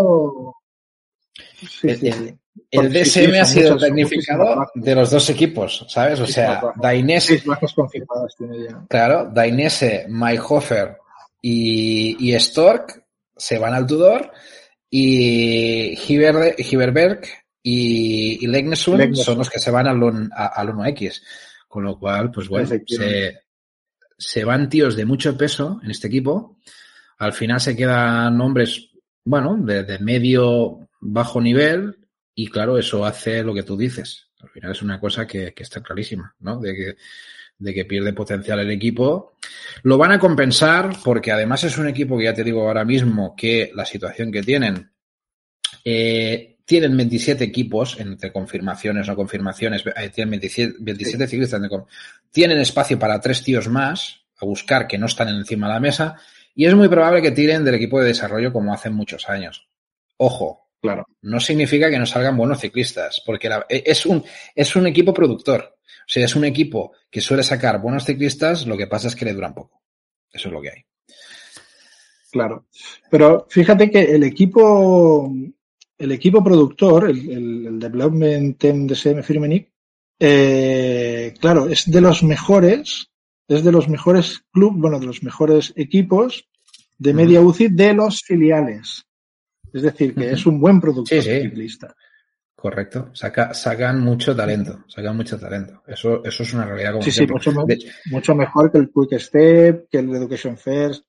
el, 2.70 2.92
DSM 2.92 3.40
ha 3.40 3.44
sido 3.44 3.74
el 3.74 3.80
damnificado 3.80 4.66
de 4.74 4.94
los 4.94 5.10
dos 5.10 5.30
equipos, 5.30 5.86
¿sabes? 5.88 6.20
O 6.20 6.26
sea, 6.26 6.60
Dainese. 6.76 7.42
Claro, 8.88 9.30
Dainese, 9.32 10.06
Mayhofer 10.08 10.98
y, 11.40 12.28
y 12.28 12.38
Stork 12.38 13.04
se 13.36 13.58
van 13.58 13.72
al 13.72 13.86
Tudor 13.86 14.32
y 14.90 15.98
Hiberberg 16.12 17.22
y, 17.62 18.44
y 18.44 18.46
Legnesun 18.46 19.14
son 19.16 19.38
los 19.38 19.50
que 19.50 19.58
se 19.58 19.70
van 19.70 19.86
al, 19.86 20.02
al 20.32 20.68
1X. 20.68 21.22
Con 21.66 21.84
lo 21.84 21.98
cual, 21.98 22.30
pues 22.30 22.48
bueno, 22.48 22.68
se, 22.86 23.40
se 24.16 24.44
van 24.44 24.68
tíos 24.68 24.96
de 24.96 25.04
mucho 25.04 25.36
peso 25.36 25.80
en 25.82 25.90
este 25.90 26.08
equipo. 26.08 26.58
Al 27.18 27.32
final 27.32 27.60
se 27.60 27.76
quedan 27.76 28.40
hombres, 28.40 28.90
bueno, 29.24 29.56
de, 29.58 29.98
medio 29.98 30.88
bajo 31.00 31.40
nivel 31.40 32.08
y 32.34 32.48
claro, 32.48 32.78
eso 32.78 33.04
hace 33.04 33.42
lo 33.42 33.54
que 33.54 33.62
tú 33.62 33.76
dices. 33.76 34.28
Al 34.40 34.50
final 34.50 34.72
es 34.72 34.82
una 34.82 35.00
cosa 35.00 35.26
que, 35.26 35.52
que 35.52 35.62
está 35.62 35.82
clarísima, 35.82 36.34
¿no? 36.40 36.60
De 36.60 36.74
que, 36.74 36.96
de 37.58 37.74
que 37.74 37.84
pierde 37.84 38.12
potencial 38.12 38.60
el 38.60 38.70
equipo. 38.70 39.36
Lo 39.82 39.98
van 39.98 40.12
a 40.12 40.18
compensar 40.18 40.96
porque 41.04 41.32
además 41.32 41.64
es 41.64 41.76
un 41.76 41.88
equipo 41.88 42.16
que 42.16 42.24
ya 42.24 42.34
te 42.34 42.44
digo 42.44 42.62
ahora 42.62 42.84
mismo 42.84 43.34
que 43.36 43.72
la 43.74 43.84
situación 43.84 44.30
que 44.30 44.42
tienen, 44.42 44.90
eh, 45.84 46.57
tienen 46.68 46.94
27 46.98 47.44
equipos 47.44 47.98
entre 47.98 48.30
confirmaciones 48.30 49.08
o 49.08 49.16
confirmaciones, 49.16 49.82
eh, 49.86 50.10
tienen 50.10 50.32
27, 50.32 50.76
27 50.80 51.26
ciclistas, 51.26 51.62
tienen 52.30 52.58
espacio 52.58 52.98
para 52.98 53.18
tres 53.22 53.42
tíos 53.42 53.68
más 53.68 54.20
a 54.38 54.44
buscar 54.44 54.86
que 54.86 54.98
no 54.98 55.06
están 55.06 55.30
encima 55.30 55.66
de 55.66 55.72
la 55.72 55.80
mesa 55.80 56.16
y 56.54 56.66
es 56.66 56.74
muy 56.74 56.88
probable 56.88 57.22
que 57.22 57.30
tiren 57.30 57.64
del 57.64 57.76
equipo 57.76 57.98
de 57.98 58.08
desarrollo 58.08 58.52
como 58.52 58.74
hacen 58.74 58.92
muchos 58.92 59.30
años. 59.30 59.66
Ojo, 60.18 60.68
claro, 60.82 61.06
no 61.22 61.40
significa 61.40 61.88
que 61.88 61.98
no 61.98 62.04
salgan 62.04 62.36
buenos 62.36 62.60
ciclistas, 62.60 63.22
porque 63.24 63.48
e, 63.70 63.84
es, 63.86 64.04
un, 64.04 64.22
es 64.54 64.76
un 64.76 64.86
equipo 64.86 65.14
productor. 65.14 65.78
O 65.86 66.10
sea, 66.10 66.26
es 66.26 66.36
un 66.36 66.44
equipo 66.44 66.92
que 67.10 67.22
suele 67.22 67.44
sacar 67.44 67.80
buenos 67.80 68.04
ciclistas, 68.04 68.66
lo 68.66 68.76
que 68.76 68.86
pasa 68.86 69.08
es 69.08 69.16
que 69.16 69.24
le 69.24 69.32
duran 69.32 69.54
poco. 69.54 69.80
Eso 70.30 70.48
es 70.48 70.52
lo 70.52 70.60
que 70.60 70.68
hay. 70.68 70.84
Claro. 72.30 72.66
Pero 73.10 73.46
fíjate 73.48 73.90
que 73.90 74.02
el 74.02 74.22
equipo, 74.24 75.32
el 75.98 76.12
equipo 76.12 76.42
productor, 76.42 77.10
el, 77.10 77.30
el, 77.66 77.78
Development 77.78 78.56
Team 78.56 78.86
de 78.86 78.94
CM 78.94 79.22
Firmenich, 79.22 79.68
eh, 80.20 81.34
claro, 81.40 81.68
es 81.68 81.90
de 81.90 82.00
los 82.00 82.22
mejores, 82.22 83.10
es 83.46 83.64
de 83.64 83.72
los 83.72 83.88
mejores 83.88 84.44
clubes, 84.52 84.80
bueno, 84.80 84.98
de 84.98 85.06
los 85.06 85.22
mejores 85.22 85.72
equipos 85.76 86.48
de 86.98 87.14
media 87.14 87.40
UCI 87.40 87.68
de 87.68 87.94
los 87.94 88.22
filiales. 88.22 89.04
Es 89.72 89.82
decir, 89.82 90.14
que 90.14 90.30
es 90.32 90.46
un 90.46 90.60
buen 90.60 90.80
productor 90.80 91.22
ciclista. 91.22 91.94
Correcto. 92.56 93.10
Saca, 93.12 93.54
sacan 93.54 94.00
mucho 94.00 94.34
talento, 94.34 94.84
sacan 94.88 95.16
mucho 95.16 95.38
talento. 95.38 95.82
Eso, 95.86 96.24
eso 96.24 96.42
es 96.42 96.54
una 96.54 96.64
realidad 96.64 96.92
como 96.92 97.02
Sí, 97.04 97.12
sí, 97.12 97.26
mucho, 97.26 97.52
mucho, 98.06 98.34
mejor 98.34 98.72
que 98.72 98.78
el 98.78 98.90
Quick 98.90 99.20
Step, 99.20 99.88
que 99.88 99.98
el 99.98 100.12
Education 100.12 100.56
First. 100.56 101.04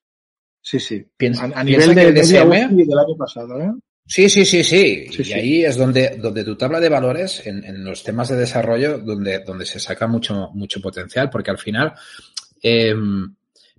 Sí, 0.62 0.78
sí. 0.78 1.04
Piensa, 1.16 1.50
a, 1.52 1.64
nivel 1.64 1.94
de, 1.94 2.12
DSM, 2.12 2.76
del 2.76 2.98
año 2.98 3.16
pasado, 3.18 3.60
¿eh? 3.60 3.72
Sí, 4.10 4.28
sí, 4.28 4.44
sí, 4.44 4.64
sí. 4.64 5.06
y 5.08 5.32
ahí 5.32 5.64
es 5.64 5.76
donde, 5.76 6.18
donde 6.20 6.42
tu 6.42 6.56
tabla 6.56 6.80
de 6.80 6.88
valores, 6.88 7.46
en, 7.46 7.64
en, 7.64 7.84
los 7.84 8.02
temas 8.02 8.28
de 8.28 8.36
desarrollo, 8.36 8.98
donde, 8.98 9.38
donde 9.44 9.64
se 9.64 9.78
saca 9.78 10.08
mucho, 10.08 10.50
mucho 10.52 10.80
potencial, 10.80 11.30
porque 11.30 11.52
al 11.52 11.58
final, 11.58 11.94
eh, 12.60 12.92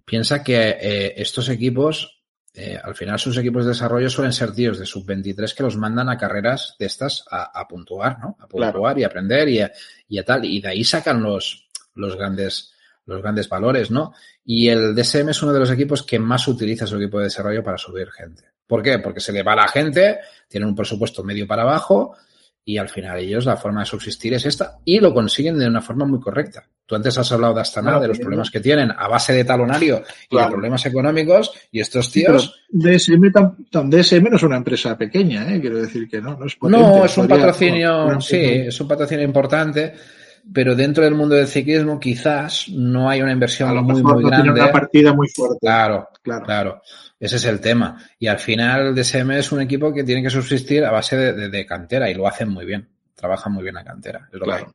piensa 0.05 0.41
que 0.41 0.77
eh, 0.79 1.13
estos 1.17 1.49
equipos 1.49 2.21
eh, 2.53 2.79
al 2.82 2.95
final 2.95 3.19
sus 3.19 3.38
equipos 3.38 3.63
de 3.63 3.69
desarrollo 3.69 4.09
suelen 4.09 4.32
ser 4.32 4.53
tíos 4.53 4.79
de 4.79 4.86
sub-23 4.86 5.53
que 5.53 5.63
los 5.63 5.77
mandan 5.77 6.09
a 6.09 6.17
carreras 6.17 6.75
de 6.79 6.86
estas 6.86 7.25
a, 7.29 7.67
puntuar, 7.67 8.19
¿no? 8.19 8.38
A 8.39 8.47
puntuar 8.47 8.99
y 8.99 9.03
aprender 9.03 9.49
y 9.49 9.59
a, 9.59 9.71
y 10.07 10.17
a, 10.17 10.23
tal. 10.23 10.45
Y 10.45 10.61
de 10.61 10.69
ahí 10.69 10.84
sacan 10.84 11.21
los, 11.21 11.69
los 11.95 12.15
grandes 12.15 12.71
los 13.05 13.21
grandes 13.21 13.49
valores, 13.49 13.89
¿no? 13.89 14.13
Y 14.45 14.69
el 14.69 14.95
DSM 14.95 15.29
es 15.29 15.41
uno 15.43 15.51
de 15.51 15.59
los 15.59 15.71
equipos 15.71 16.03
que 16.03 16.19
más 16.19 16.47
utiliza 16.47 16.88
su 16.88 16.97
equipo 16.97 17.17
de 17.17 17.25
desarrollo 17.25 17.63
para 17.63 17.77
subir 17.77 18.09
gente. 18.11 18.50
¿Por 18.68 18.82
qué? 18.82 18.99
Porque 18.99 19.20
se 19.20 19.32
le 19.32 19.43
va 19.43 19.55
la 19.55 19.68
gente, 19.68 20.20
tienen 20.47 20.70
un 20.70 20.76
presupuesto 20.76 21.24
medio 21.24 21.47
para 21.47 21.64
abajo 21.64 22.16
y 22.64 22.78
al 22.78 22.89
final 22.89 23.20
ellos 23.20 23.45
la 23.45 23.57
forma 23.57 23.82
de 23.82 23.88
subsistir 23.88 24.34
es 24.34 24.45
esta 24.45 24.78
y 24.86 24.99
lo 24.99 25.14
consiguen 25.14 25.57
de 25.57 25.68
una 25.68 25.82
forma 25.82 26.05
muy 26.05 26.20
correcta. 26.20 26.64
Tú 26.86 26.95
antes 26.95 27.18
has 27.18 27.32
hablado 27.32 27.53
de 27.53 27.62
Astana, 27.62 27.99
de 27.99 28.07
los 28.09 28.20
problemas 28.20 28.51
que 28.51 28.59
tienen 28.59 28.91
a 28.91 29.07
base 29.07 29.34
de 29.34 29.45
talonario 29.45 30.03
y 30.30 30.38
de 30.38 30.47
problemas 30.47 30.86
económicos 30.86 31.51
y 31.72 31.80
estos 31.80 32.12
tíos... 32.12 32.64
DSM, 32.70 33.32
DSM 33.72 34.30
no 34.30 34.36
es 34.36 34.43
una 34.43 34.57
empresa 34.57 34.97
pequeña, 34.97 35.53
¿eh? 35.53 35.59
quiero 35.59 35.82
decir 35.82 36.07
que 36.07 36.22
no, 36.22 36.38
no 36.38 36.45
es 36.45 36.55
potente, 36.55 36.86
No, 36.86 37.05
es 37.05 37.18
un 37.18 37.28
patrocinio, 37.28 38.22
sí, 38.22 38.41
es 38.41 38.80
un 38.80 38.88
patrocinio 38.88 39.24
importante, 39.24 39.93
pero 40.53 40.76
dentro 40.76 41.03
del 41.03 41.16
mundo 41.16 41.36
del 41.36 41.47
ciclismo 41.47 41.99
quizás 41.99 42.68
no 42.70 43.09
hay 43.09 43.22
una 43.22 43.32
inversión 43.32 43.76
muy, 43.84 44.03
muy 44.03 44.24
grande. 44.24 44.51
Tiene 44.51 44.64
una 44.64 44.72
partida 44.72 45.14
muy 45.14 45.30
fuerte. 45.30 45.57
Claro, 45.62 46.09
claro, 46.22 46.45
claro. 46.45 46.82
Ese 47.22 47.36
es 47.36 47.45
el 47.45 47.61
tema. 47.61 48.03
Y 48.17 48.26
al 48.26 48.39
final 48.39 48.95
DSM 48.95 49.30
es 49.34 49.51
un 49.51 49.61
equipo 49.61 49.93
que 49.93 50.03
tiene 50.03 50.24
que 50.24 50.32
subsistir 50.32 50.84
a 50.84 50.91
base 50.91 51.15
de, 51.15 51.65
cantera 51.67 52.09
y 52.09 52.15
lo 52.15 52.28
hacen 52.28 52.49
muy 52.49 52.65
bien. 52.65 52.89
Trabajan 53.13 53.53
muy 53.53 53.61
bien 53.61 53.76
la 53.76 53.84
cantera. 53.84 54.28
Es 54.34 54.39
lo 54.39 54.45
claro. 54.45 54.74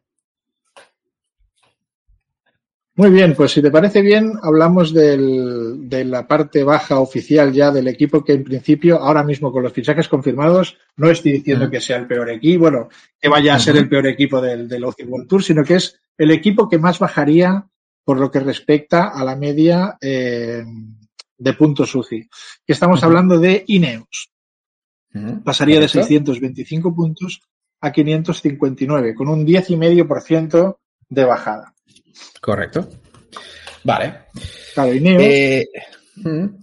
Muy 2.95 3.11
bien, 3.11 3.35
pues 3.35 3.51
si 3.51 3.61
te 3.61 3.71
parece 3.71 4.01
bien, 4.01 4.35
hablamos 4.43 4.95
del, 4.95 5.89
de 5.89 6.05
la 6.05 6.27
parte 6.27 6.63
baja 6.63 7.01
oficial 7.01 7.53
ya 7.53 7.71
del 7.71 7.89
equipo 7.89 8.25
que 8.25 8.33
en 8.35 8.45
principio, 8.45 8.97
ahora 8.99 9.25
mismo 9.25 9.53
con 9.53 9.65
los 9.65 9.73
fichajes 9.73 10.09
confirmados, 10.09 10.79
no 10.97 11.11
estoy 11.11 11.33
diciendo 11.33 11.69
que 11.69 11.81
sea 11.81 11.99
el 11.99 12.07
peor 12.07 12.31
equipo, 12.31 12.61
bueno, 12.61 12.89
que 13.21 13.29
vaya 13.29 13.57
a 13.57 13.59
ser 13.59 13.77
el 13.77 13.89
peor 13.89 14.07
equipo 14.07 14.41
del, 14.41 14.67
del 14.67 14.85
World 14.85 15.29
Tour, 15.29 15.43
sino 15.43 15.63
que 15.63 15.75
es 15.75 16.01
el 16.17 16.31
equipo 16.31 16.71
que 16.71 16.79
más 16.79 16.99
bajaría 16.99 17.67
por 18.03 18.19
lo 18.19 18.31
que 18.31 18.41
respecta 18.41 19.09
a 19.09 19.25
la 19.25 19.37
media 19.37 19.99
eh, 20.01 20.65
de 21.39 21.53
puntos 21.55 21.95
UCI. 21.95 22.29
Que 22.67 22.73
estamos 22.73 23.03
hablando 23.03 23.39
de 23.39 23.65
Ineos. 23.67 24.31
Pasaría 25.45 25.81
de 25.81 25.89
625 25.89 26.95
puntos 26.95 27.41
a 27.81 27.91
559, 27.91 29.15
con 29.15 29.29
un 29.29 29.47
10,5% 29.47 30.77
de 31.09 31.25
bajada. 31.25 31.75
Correcto. 32.41 32.89
Vale. 33.85 34.27
Claro, 34.75 34.95
Ineos. 34.95 35.23
Eh, 35.23 35.69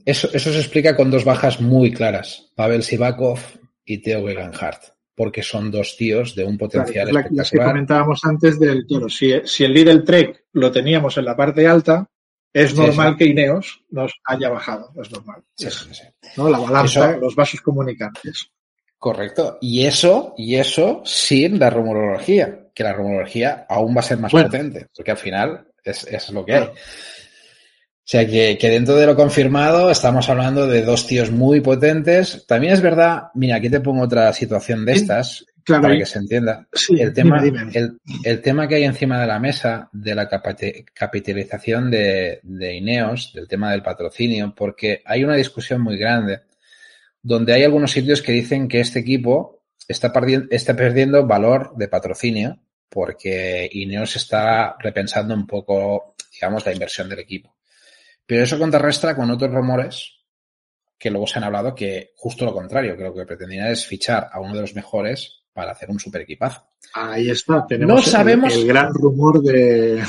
eso, 0.05 0.29
eso 0.33 0.51
se 0.51 0.59
explica 0.59 0.95
con 0.95 1.09
dos 1.09 1.23
bajas 1.23 1.61
muy 1.61 1.91
claras. 1.91 2.51
Pavel 2.55 2.83
Sivakov 2.83 3.39
y 3.85 3.99
Theo 3.99 4.21
Wegenhardt 4.21 4.93
porque 5.15 5.43
son 5.43 5.69
dos 5.69 5.95
tíos 5.95 6.35
de 6.35 6.43
un 6.43 6.57
potencial 6.57 7.09
claro, 7.09 7.29
la, 7.31 7.43
que 7.43 7.57
comentábamos 7.57 8.21
antes 8.23 8.59
del 8.59 8.85
claro, 8.85 9.09
si, 9.09 9.31
si 9.45 9.63
el 9.63 9.73
Lidl 9.73 10.03
Trek 10.03 10.45
lo 10.53 10.71
teníamos 10.71 11.17
en 11.17 11.25
la 11.25 11.35
parte 11.35 11.67
alta, 11.67 12.09
es 12.53 12.75
normal 12.75 13.17
que 13.17 13.25
Ineos 13.25 13.81
nos 13.89 14.13
haya 14.25 14.49
bajado, 14.49 14.93
es 15.01 15.11
normal. 15.11 15.43
¿no? 16.37 16.49
La 16.49 16.59
balanza, 16.59 17.17
los 17.17 17.35
vasos 17.35 17.61
comunicantes. 17.61 18.51
Correcto. 18.97 19.57
Y 19.59 19.85
eso, 19.85 20.33
y 20.37 20.55
eso 20.55 21.01
sin 21.03 21.59
la 21.59 21.69
rumorología, 21.69 22.69
que 22.73 22.83
la 22.83 22.93
rumorología 22.93 23.65
aún 23.67 23.95
va 23.95 23.99
a 23.99 24.03
ser 24.03 24.19
más 24.19 24.31
potente, 24.31 24.87
porque 24.95 25.11
al 25.11 25.17
final 25.17 25.67
es, 25.83 26.05
es 26.05 26.29
lo 26.29 26.45
que 26.45 26.53
hay. 26.53 26.63
O 26.63 28.05
sea 28.05 28.27
que, 28.27 28.57
que, 28.57 28.69
dentro 28.69 28.95
de 28.95 29.05
lo 29.05 29.15
confirmado 29.15 29.89
estamos 29.89 30.29
hablando 30.29 30.67
de 30.67 30.83
dos 30.83 31.07
tíos 31.07 31.31
muy 31.31 31.61
potentes. 31.61 32.45
También 32.45 32.73
es 32.73 32.81
verdad, 32.81 33.23
mira, 33.33 33.55
aquí 33.55 33.69
te 33.69 33.79
pongo 33.79 34.03
otra 34.03 34.31
situación 34.33 34.85
de 34.85 34.93
estas 34.93 35.45
para 35.65 35.97
que 35.97 36.05
se 36.05 36.19
entienda. 36.19 36.67
el, 36.89 37.13
tema, 37.13 37.41
El, 37.43 37.99
el, 38.23 38.41
tema 38.41 38.67
que 38.67 38.75
hay 38.75 38.83
encima 38.83 39.19
de 39.19 39.27
la 39.27 39.39
mesa 39.39 39.89
de 39.91 40.15
la 40.15 40.29
capitalización 40.29 41.91
de, 41.91 42.39
de, 42.43 42.75
Ineos, 42.75 43.31
del 43.33 43.47
tema 43.47 43.71
del 43.71 43.83
patrocinio, 43.83 44.53
porque 44.55 45.01
hay 45.05 45.23
una 45.23 45.35
discusión 45.35 45.81
muy 45.81 45.97
grande 45.97 46.41
donde 47.21 47.53
hay 47.53 47.63
algunos 47.63 47.91
sitios 47.91 48.21
que 48.21 48.33
dicen 48.33 48.67
que 48.67 48.81
este 48.81 48.99
equipo 48.99 49.63
está, 49.87 50.11
perdiendo, 50.11 50.47
está 50.51 50.75
perdiendo 50.75 51.25
valor 51.25 51.73
de 51.77 51.87
patrocinio 51.87 52.59
porque 52.89 53.67
Ineos 53.71 54.15
está 54.15 54.75
repensando 54.79 55.33
un 55.33 55.47
poco, 55.47 56.15
digamos, 56.31 56.65
la 56.65 56.73
inversión 56.73 57.09
del 57.09 57.19
equipo. 57.19 57.55
Pero 58.25 58.43
eso 58.43 58.59
contrarresta 58.59 59.15
con 59.15 59.31
otros 59.31 59.51
rumores 59.51 60.19
que 60.97 61.09
luego 61.09 61.27
se 61.27 61.39
han 61.39 61.43
hablado 61.43 61.75
que 61.75 62.13
justo 62.15 62.45
lo 62.45 62.53
contrario, 62.53 62.95
que 62.95 63.03
lo 63.03 63.13
que 63.13 63.25
pretendían 63.25 63.67
es 63.67 63.85
fichar 63.85 64.29
a 64.31 64.39
uno 64.39 64.53
de 64.53 64.61
los 64.61 64.75
mejores 64.75 65.42
para 65.53 65.71
hacer 65.71 65.89
un 65.89 65.99
super 65.99 66.21
equipazo. 66.21 66.63
Ahí 66.93 67.29
está, 67.29 67.65
tenemos 67.67 67.95
no 67.95 68.01
sabemos, 68.01 68.53
el, 68.55 68.67
gran 68.67 68.93
rumor 68.93 69.41
de, 69.41 70.03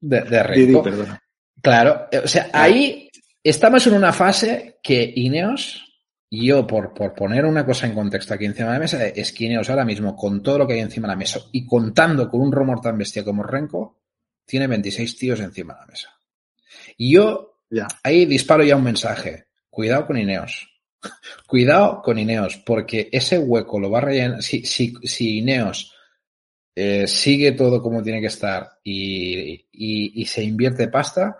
de, 0.00 0.20
de 0.20 1.18
Claro, 1.62 2.08
o 2.24 2.28
sea, 2.28 2.50
ahí 2.52 3.10
estamos 3.42 3.86
en 3.86 3.94
una 3.94 4.12
fase 4.12 4.78
que 4.82 5.12
Ineos, 5.16 5.86
yo 6.30 6.66
por, 6.66 6.94
por 6.94 7.14
poner 7.14 7.44
una 7.44 7.66
cosa 7.66 7.86
en 7.86 7.94
contexto 7.94 8.34
aquí 8.34 8.46
encima 8.46 8.68
de 8.68 8.74
la 8.74 8.80
mesa, 8.80 9.06
es 9.06 9.32
que 9.32 9.44
Ineos 9.44 9.68
ahora 9.70 9.84
mismo, 9.84 10.16
con 10.16 10.42
todo 10.42 10.58
lo 10.58 10.66
que 10.66 10.74
hay 10.74 10.80
encima 10.80 11.08
de 11.08 11.14
la 11.14 11.18
mesa 11.18 11.40
y 11.52 11.66
contando 11.66 12.28
con 12.28 12.40
un 12.40 12.52
rumor 12.52 12.80
tan 12.80 12.96
bestia 12.96 13.24
como 13.24 13.42
Renko, 13.42 14.00
tiene 14.46 14.66
26 14.66 15.18
tíos 15.18 15.40
encima 15.40 15.74
de 15.74 15.80
la 15.80 15.86
mesa. 15.86 16.08
Y 16.96 17.14
yo 17.14 17.58
ya. 17.70 17.86
ahí 18.02 18.26
disparo 18.26 18.64
ya 18.64 18.76
un 18.76 18.84
mensaje. 18.84 19.46
Cuidado 19.68 20.06
con 20.06 20.18
Ineos. 20.18 20.69
Cuidado 21.46 22.02
con 22.02 22.18
Ineos, 22.18 22.58
porque 22.58 23.08
ese 23.10 23.38
hueco 23.38 23.80
lo 23.80 23.90
va 23.90 23.98
a 23.98 24.02
rellenar. 24.02 24.42
Si, 24.42 24.64
si, 24.64 24.94
si 25.02 25.38
Ineos 25.38 25.94
eh, 26.74 27.06
sigue 27.06 27.52
todo 27.52 27.82
como 27.82 28.02
tiene 28.02 28.20
que 28.20 28.28
estar 28.28 28.68
y, 28.84 29.52
y, 29.72 30.22
y 30.22 30.26
se 30.26 30.42
invierte 30.42 30.88
pasta, 30.88 31.38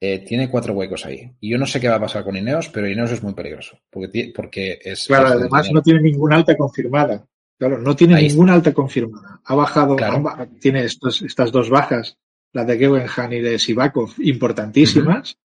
eh, 0.00 0.18
tiene 0.18 0.50
cuatro 0.50 0.74
huecos 0.74 1.06
ahí. 1.06 1.30
Y 1.40 1.50
yo 1.50 1.58
no 1.58 1.66
sé 1.66 1.80
qué 1.80 1.88
va 1.88 1.96
a 1.96 2.00
pasar 2.00 2.24
con 2.24 2.36
Ineos, 2.36 2.68
pero 2.68 2.88
Ineos 2.88 3.12
es 3.12 3.22
muy 3.22 3.32
peligroso. 3.32 3.78
Porque, 3.88 4.32
porque 4.34 4.78
es. 4.82 5.06
Claro, 5.06 5.28
además 5.28 5.70
no 5.72 5.80
tiene 5.80 6.02
ninguna 6.02 6.36
alta 6.36 6.56
confirmada. 6.56 7.26
Claro, 7.58 7.78
no 7.78 7.96
tiene 7.96 8.20
ninguna 8.20 8.54
alta 8.54 8.74
confirmada. 8.74 9.40
Ha 9.44 9.54
bajado, 9.54 9.96
tiene 10.60 10.84
estas 10.84 11.52
dos 11.52 11.70
bajas, 11.70 12.18
la 12.52 12.64
de 12.64 12.76
Gewenhan 12.76 13.32
y 13.32 13.40
de 13.40 13.58
Sivakov, 13.58 14.12
importantísimas. 14.18 15.38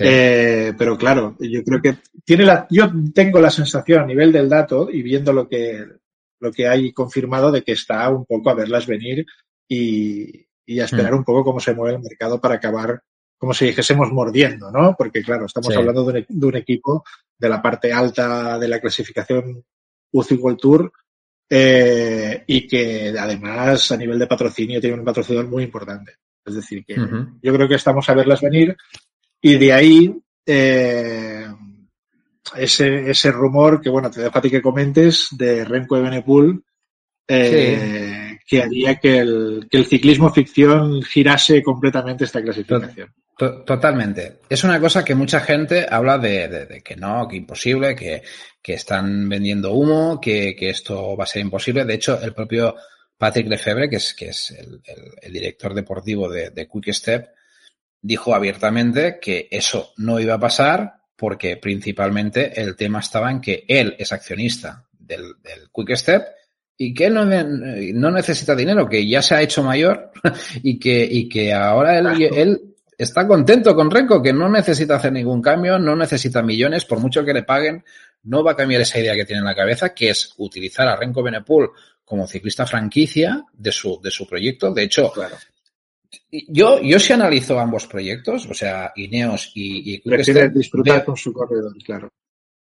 Eh, 0.00 0.72
pero 0.78 0.96
claro, 0.96 1.36
yo 1.40 1.64
creo 1.64 1.82
que 1.82 1.96
tiene 2.24 2.44
la, 2.44 2.66
yo 2.70 2.90
tengo 3.12 3.40
la 3.40 3.50
sensación 3.50 4.00
a 4.00 4.06
nivel 4.06 4.30
del 4.30 4.48
dato 4.48 4.88
y 4.90 5.02
viendo 5.02 5.32
lo 5.32 5.48
que, 5.48 5.84
lo 6.40 6.52
que 6.52 6.68
hay 6.68 6.92
confirmado 6.92 7.50
de 7.50 7.62
que 7.62 7.72
está 7.72 8.08
un 8.10 8.24
poco 8.24 8.50
a 8.50 8.54
verlas 8.54 8.86
venir 8.86 9.26
y, 9.68 10.46
y 10.66 10.80
a 10.80 10.84
esperar 10.84 11.14
un 11.14 11.24
poco 11.24 11.44
cómo 11.44 11.60
se 11.60 11.74
mueve 11.74 11.96
el 11.96 12.02
mercado 12.02 12.40
para 12.40 12.56
acabar 12.56 13.02
como 13.42 13.54
si 13.54 13.66
dijésemos 13.66 14.12
mordiendo, 14.12 14.70
¿no? 14.70 14.94
Porque 14.96 15.20
claro, 15.20 15.46
estamos 15.46 15.76
hablando 15.76 16.04
de 16.04 16.24
un, 16.30 16.54
equipo 16.54 17.02
de 17.36 17.48
la 17.48 17.60
parte 17.60 17.92
alta 17.92 18.56
de 18.56 18.68
la 18.68 18.78
clasificación 18.78 19.64
UCI 20.12 20.36
World 20.36 20.60
Tour 20.60 20.92
eh, 21.50 22.44
y 22.46 22.68
que 22.68 23.12
además 23.18 23.90
a 23.90 23.96
nivel 23.96 24.20
de 24.20 24.28
patrocinio 24.28 24.80
tiene 24.80 24.96
un 24.96 25.04
patrocinador 25.04 25.48
muy 25.48 25.64
importante. 25.64 26.18
Es 26.44 26.54
decir, 26.54 26.84
que 26.84 26.94
yo 26.94 27.52
creo 27.52 27.68
que 27.68 27.74
estamos 27.74 28.08
a 28.08 28.14
verlas 28.14 28.40
venir 28.40 28.76
y 29.42 29.56
de 29.56 29.72
ahí 29.72 30.22
eh, 30.46 31.46
ese, 32.56 33.10
ese 33.10 33.30
rumor 33.30 33.80
que, 33.80 33.90
bueno, 33.90 34.10
te 34.10 34.22
dejo 34.22 34.38
a 34.38 34.40
ti 34.40 34.50
que 34.50 34.62
comentes 34.62 35.28
de 35.32 35.64
Renko 35.64 35.96
de 35.96 36.02
Benepul 36.02 36.64
eh, 37.28 38.38
que 38.46 38.62
haría 38.62 38.96
que 38.96 39.18
el, 39.18 39.68
que 39.70 39.78
el 39.78 39.86
ciclismo 39.86 40.32
ficción 40.32 41.02
girase 41.02 41.62
completamente 41.62 42.24
esta 42.24 42.42
clasificación. 42.42 43.12
Totalmente. 43.36 44.38
Es 44.48 44.62
una 44.62 44.78
cosa 44.78 45.04
que 45.04 45.14
mucha 45.14 45.40
gente 45.40 45.86
habla 45.88 46.18
de, 46.18 46.82
que 46.84 46.96
no, 46.96 47.26
que 47.26 47.36
imposible, 47.36 47.96
que, 47.96 48.22
están 48.62 49.28
vendiendo 49.28 49.72
humo, 49.72 50.20
que, 50.20 50.54
esto 50.60 51.16
va 51.16 51.24
a 51.24 51.26
ser 51.26 51.42
imposible. 51.42 51.84
De 51.84 51.94
hecho, 51.94 52.20
el 52.20 52.34
propio 52.34 52.76
Patrick 53.16 53.48
Lefebvre, 53.48 53.88
que 53.88 53.96
es, 53.96 54.14
que 54.14 54.26
es 54.26 54.50
el, 54.50 55.32
director 55.32 55.74
deportivo 55.74 56.28
de, 56.28 56.50
de 56.50 56.68
Quick 56.68 56.92
Step, 56.92 57.28
dijo 58.02 58.34
abiertamente 58.34 59.18
que 59.20 59.48
eso 59.50 59.92
no 59.96 60.20
iba 60.20 60.34
a 60.34 60.40
pasar 60.40 60.94
porque 61.16 61.56
principalmente 61.56 62.60
el 62.60 62.74
tema 62.74 62.98
estaba 62.98 63.30
en 63.30 63.40
que 63.40 63.64
él 63.68 63.94
es 63.98 64.12
accionista 64.12 64.84
del, 64.98 65.36
Quick 65.72 65.94
Step 65.94 66.22
y 66.76 66.92
que 66.92 67.06
él 67.06 67.14
no, 67.94 68.10
necesita 68.10 68.56
dinero, 68.56 68.88
que 68.88 69.08
ya 69.08 69.22
se 69.22 69.36
ha 69.36 69.42
hecho 69.42 69.62
mayor 69.62 70.10
y 70.62 70.80
que, 70.80 71.06
y 71.08 71.28
que 71.28 71.52
ahora 71.52 71.98
él, 71.98 72.28
él 72.34 72.60
está 72.98 73.26
contento 73.26 73.74
con 73.74 73.90
Renko, 73.90 74.20
que 74.20 74.32
no 74.32 74.48
necesita 74.48 74.96
hacer 74.96 75.12
ningún 75.12 75.40
cambio, 75.40 75.78
no 75.78 75.94
necesita 75.94 76.42
millones, 76.42 76.84
por 76.84 76.98
mucho 76.98 77.24
que 77.24 77.34
le 77.34 77.44
paguen, 77.44 77.84
no 78.24 78.42
va 78.42 78.52
a 78.52 78.56
cambiar 78.56 78.80
esa 78.80 78.98
idea 78.98 79.14
que 79.14 79.24
tiene 79.24 79.40
en 79.40 79.46
la 79.46 79.54
cabeza, 79.54 79.94
que 79.94 80.10
es 80.10 80.34
utilizar 80.38 80.88
a 80.88 80.96
Renko 80.96 81.22
Benepul 81.22 81.70
como 82.04 82.26
ciclista 82.26 82.66
franquicia 82.66 83.44
de 83.52 83.72
su, 83.72 84.00
de 84.02 84.10
su 84.10 84.26
proyecto. 84.26 84.72
De 84.72 84.82
hecho, 84.82 85.12
yo, 86.30 86.80
yo 86.80 86.98
sí 86.98 87.12
analizo 87.12 87.58
ambos 87.58 87.86
proyectos, 87.86 88.46
o 88.46 88.54
sea, 88.54 88.92
Ineos 88.96 89.52
y, 89.54 89.94
y 89.94 90.00
Quickstep. 90.00 90.52
disfrutar 90.52 91.04
con 91.04 91.16
su 91.16 91.32
corredor, 91.32 91.72
claro. 91.84 92.08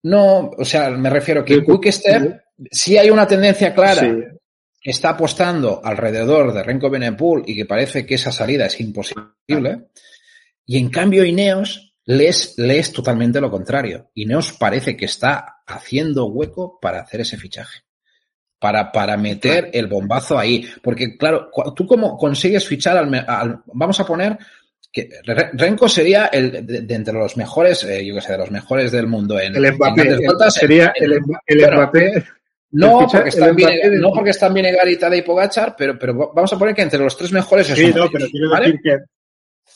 No, 0.02 0.50
o 0.56 0.64
sea, 0.64 0.90
me 0.90 1.10
refiero 1.10 1.44
que 1.44 1.64
Quickstep 1.64 2.40
sí 2.70 2.98
hay 2.98 3.10
una 3.10 3.26
tendencia 3.26 3.74
clara 3.74 4.06
está 4.84 5.10
apostando 5.10 5.80
alrededor 5.82 6.52
de 6.52 6.62
Renko 6.62 6.90
Benepul 6.90 7.42
y 7.46 7.56
que 7.56 7.64
parece 7.64 8.04
que 8.04 8.16
esa 8.16 8.30
salida 8.30 8.66
es 8.66 8.78
imposible. 8.80 9.88
Y 10.66 10.78
en 10.78 10.90
cambio 10.90 11.24
Ineos 11.24 11.94
les, 12.04 12.58
es 12.58 12.92
totalmente 12.92 13.40
lo 13.40 13.50
contrario. 13.50 14.10
Ineos 14.14 14.52
parece 14.52 14.94
que 14.94 15.06
está 15.06 15.62
haciendo 15.66 16.26
hueco 16.26 16.78
para 16.80 17.00
hacer 17.00 17.22
ese 17.22 17.38
fichaje. 17.38 17.80
Para, 18.64 18.90
para 18.90 19.18
meter 19.18 19.68
el 19.74 19.88
bombazo 19.88 20.38
ahí. 20.38 20.66
Porque, 20.82 21.18
claro, 21.18 21.50
tú 21.76 21.86
como 21.86 22.16
consigues 22.16 22.66
fichar 22.66 22.96
al, 22.96 23.60
vamos 23.66 24.00
a 24.00 24.06
poner 24.06 24.38
que 24.90 25.10
Renko 25.52 25.86
sería 25.86 26.28
el 26.28 26.64
de, 26.66 26.94
entre 26.94 27.12
los 27.12 27.36
mejores, 27.36 27.84
eh, 27.84 28.02
yo 28.06 28.14
que 28.14 28.22
sé, 28.22 28.32
de 28.32 28.38
los 28.38 28.50
mejores 28.50 28.90
del 28.90 29.06
mundo 29.06 29.38
en 29.38 29.54
el 29.54 29.74
Mbappé, 29.74 30.16
sería 30.48 30.94
el, 30.96 31.20
Mbappé 31.20 32.24
no, 32.70 33.06
porque 33.06 33.28
están 33.28 33.54
bien, 33.54 34.00
no 34.00 34.12
porque 34.12 34.30
están 34.30 34.54
bien 34.54 34.64
Egarita 34.64 35.14
y 35.14 35.20
Pogachar, 35.20 35.74
pero, 35.76 35.98
pero 35.98 36.32
vamos 36.32 36.50
a 36.50 36.58
poner 36.58 36.74
que 36.74 36.80
entre 36.80 37.00
los 37.00 37.18
tres 37.18 37.32
mejores 37.32 37.68
es 37.68 37.78
Sí, 37.78 37.92
no, 37.94 38.08
pero 38.10 38.26
quiero 38.30 38.48
decir 38.48 38.80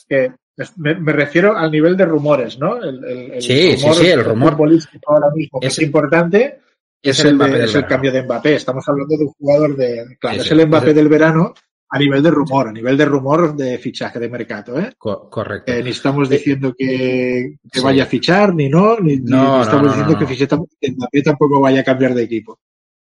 que, 0.07 0.31
me, 0.77 1.13
refiero 1.13 1.55
al 1.55 1.69
nivel 1.69 1.95
de 1.95 2.05
rumores, 2.05 2.57
¿no? 2.57 2.83
El, 2.83 3.39
sí, 3.39 3.77
sí, 3.77 3.87
sí, 3.93 4.07
el 4.07 4.23
rumor 4.25 4.57
político 4.57 5.13
ahora 5.13 5.29
mismo 5.35 5.59
es, 5.61 5.79
importante 5.79 6.61
es, 7.01 7.19
el, 7.25 7.41
es 7.41 7.75
el 7.75 7.85
cambio 7.85 8.11
de 8.11 8.23
Mbappé. 8.23 8.55
Estamos 8.55 8.87
hablando 8.87 9.17
de 9.17 9.23
un 9.23 9.31
jugador 9.31 9.75
de. 9.75 10.17
Claro, 10.19 10.41
es 10.41 10.51
el 10.51 10.67
Mbappé 10.67 10.93
del 10.93 11.09
verano 11.09 11.53
a 11.91 11.97
nivel 11.97 12.21
de 12.21 12.29
rumor, 12.29 12.67
a 12.67 12.71
nivel 12.71 12.95
de 12.95 13.05
rumor 13.05 13.55
de 13.55 13.79
fichaje 13.79 14.19
de 14.19 14.29
mercado, 14.29 14.79
¿eh? 14.79 14.93
correcto. 14.97 15.73
ni 15.83 15.89
estamos 15.89 16.29
diciendo 16.29 16.75
que, 16.77 17.55
vaya 17.81 18.03
a 18.03 18.05
fichar, 18.05 18.53
ni 18.53 18.69
no, 18.69 18.99
ni, 18.99 19.13
estamos 19.13 19.95
diciendo 19.95 20.67
que 20.79 20.91
Mbappé 20.91 21.23
tampoco 21.23 21.59
vaya 21.59 21.81
a 21.81 21.83
cambiar 21.83 22.13
de 22.13 22.23
equipo. 22.23 22.59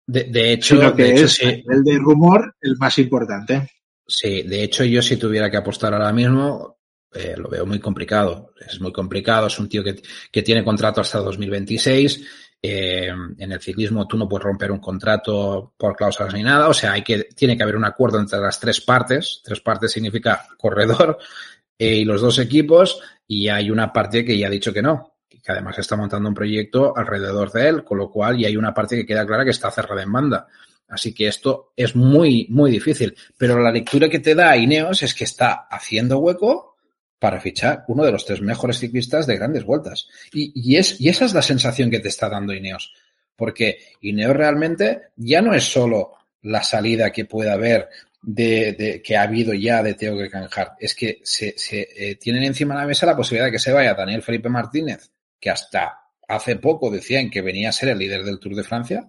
De, 0.07 0.53
hecho, 0.53 0.95
que 0.95 1.15
es 1.15 1.41
el 1.43 1.83
de 1.83 1.99
rumor 1.99 2.55
el 2.61 2.77
más 2.77 2.99
importante. 2.99 3.71
Sí, 4.07 4.43
de 4.43 4.63
hecho, 4.63 4.85
yo 4.85 5.03
si 5.03 5.17
tuviera 5.17 5.51
que 5.51 5.57
apostar 5.57 5.93
ahora 5.93 6.13
mismo, 6.13 6.77
eh, 7.13 7.35
lo 7.37 7.49
veo 7.49 7.67
muy 7.67 7.81
complicado. 7.81 8.53
Es 8.69 8.81
muy 8.81 8.93
complicado. 8.93 9.49
Es 9.49 9.59
un 9.59 9.69
tío 9.69 9.83
que, 9.83 10.01
que 10.31 10.43
tiene 10.43 10.63
contrato 10.63 11.01
hasta 11.01 11.19
2026. 11.19 12.25
Eh, 12.69 13.09
en 13.39 13.53
el 13.53 13.61
ciclismo 13.61 14.09
tú 14.09 14.17
no 14.17 14.29
puedes 14.29 14.45
romper 14.45 14.73
un 14.73 14.81
contrato 14.81 15.75
por 15.77 15.95
cláusulas 15.95 16.35
ni 16.35 16.43
nada. 16.43 16.69
O 16.69 16.75
sea, 16.75 16.93
hay 16.93 17.03
que, 17.03 17.29
tiene 17.35 17.57
que 17.57 17.63
haber 17.63 17.77
un 17.77 17.85
acuerdo 17.85 18.19
entre 18.19 18.41
las 18.41 18.59
tres 18.59 18.81
partes. 18.81 19.41
Tres 19.45 19.61
partes 19.61 19.93
significa 19.93 20.47
corredor 20.59 21.19
eh, 21.79 21.97
y 21.97 22.05
los 22.05 22.21
dos 22.21 22.39
equipos. 22.39 23.01
Y 23.27 23.49
hay 23.49 23.71
una 23.71 23.93
parte 23.93 24.25
que 24.25 24.37
ya 24.37 24.49
ha 24.49 24.51
dicho 24.51 24.73
que 24.73 24.83
no 24.83 25.13
que 25.29 25.53
además 25.53 25.79
está 25.79 25.97
montando 25.97 26.29
un 26.29 26.35
proyecto 26.35 26.93
alrededor 26.97 27.53
de 27.53 27.69
él, 27.69 27.85
con 27.85 27.99
lo 27.99 28.11
cual 28.11 28.41
y 28.41 28.47
hay 28.47 28.57
una 28.57 28.75
parte 28.75 28.97
que 28.97 29.07
queda 29.07 29.25
clara 29.25 29.45
que 29.45 29.53
está 29.53 29.71
cerrada 29.71 30.03
en 30.03 30.11
banda. 30.11 30.49
Así 30.89 31.15
que 31.15 31.29
esto 31.29 31.73
es 31.77 31.95
muy, 31.95 32.49
muy 32.51 32.71
difícil. 32.71 33.15
Pero 33.39 33.61
la 33.61 33.71
lectura 33.71 34.09
que 34.09 34.19
te 34.19 34.35
da 34.35 34.57
Ineos 34.57 35.05
es 35.05 35.15
que 35.15 35.23
está 35.23 35.69
haciendo 35.71 36.19
hueco 36.19 36.76
para 37.19 37.41
fichar 37.41 37.85
uno 37.89 38.05
de 38.05 38.13
los 38.13 38.25
tres 38.25 38.41
mejores 38.41 38.79
ciclistas 38.79 39.27
de 39.27 39.37
grandes 39.37 39.65
vueltas. 39.65 40.09
Y, 40.33 40.77
es, 40.77 41.01
y 41.01 41.09
esa 41.09 41.25
es 41.25 41.35
la 41.35 41.43
sensación 41.43 41.91
que 41.91 42.01
te 42.01 42.09
está 42.09 42.29
dando 42.29 42.53
Ineos. 42.53 42.95
Porque 43.35 43.79
Ineos 44.03 44.37
realmente 44.37 45.09
ya 45.17 45.43
no 45.43 45.55
es 45.55 45.65
solo 45.65 46.13
la 46.43 46.63
salida 46.63 47.11
que 47.11 47.25
pueda 47.25 47.55
haber 47.55 47.89
de, 48.23 49.01
que 49.05 49.17
ha 49.17 49.23
habido 49.23 49.55
ya 49.55 49.83
de 49.83 49.95
Teo 49.95 50.17
Gekanhart. 50.19 50.75
Es 50.79 50.95
que 50.95 51.21
se, 51.23 51.55
eh, 51.71 52.17
tienen 52.17 52.45
encima 52.45 52.75
de 52.75 52.81
la 52.83 52.87
mesa 52.87 53.07
la 53.07 53.17
posibilidad 53.17 53.47
de 53.47 53.53
que 53.53 53.59
se 53.59 53.73
vaya 53.73 53.95
Daniel 53.95 54.23
Felipe 54.23 54.49
Martínez 54.49 55.11
que 55.41 55.51
hasta 55.51 56.01
hace 56.29 56.57
poco 56.57 56.91
decían 56.91 57.31
que 57.31 57.43
venía 57.43 57.69
a 57.69 57.73
ser 57.73 57.91
el 57.91 57.99
líder 57.99 58.25
del 58.25 58.39
Tour 58.39 58.55
de 58.57 58.65
Francia, 58.65 59.09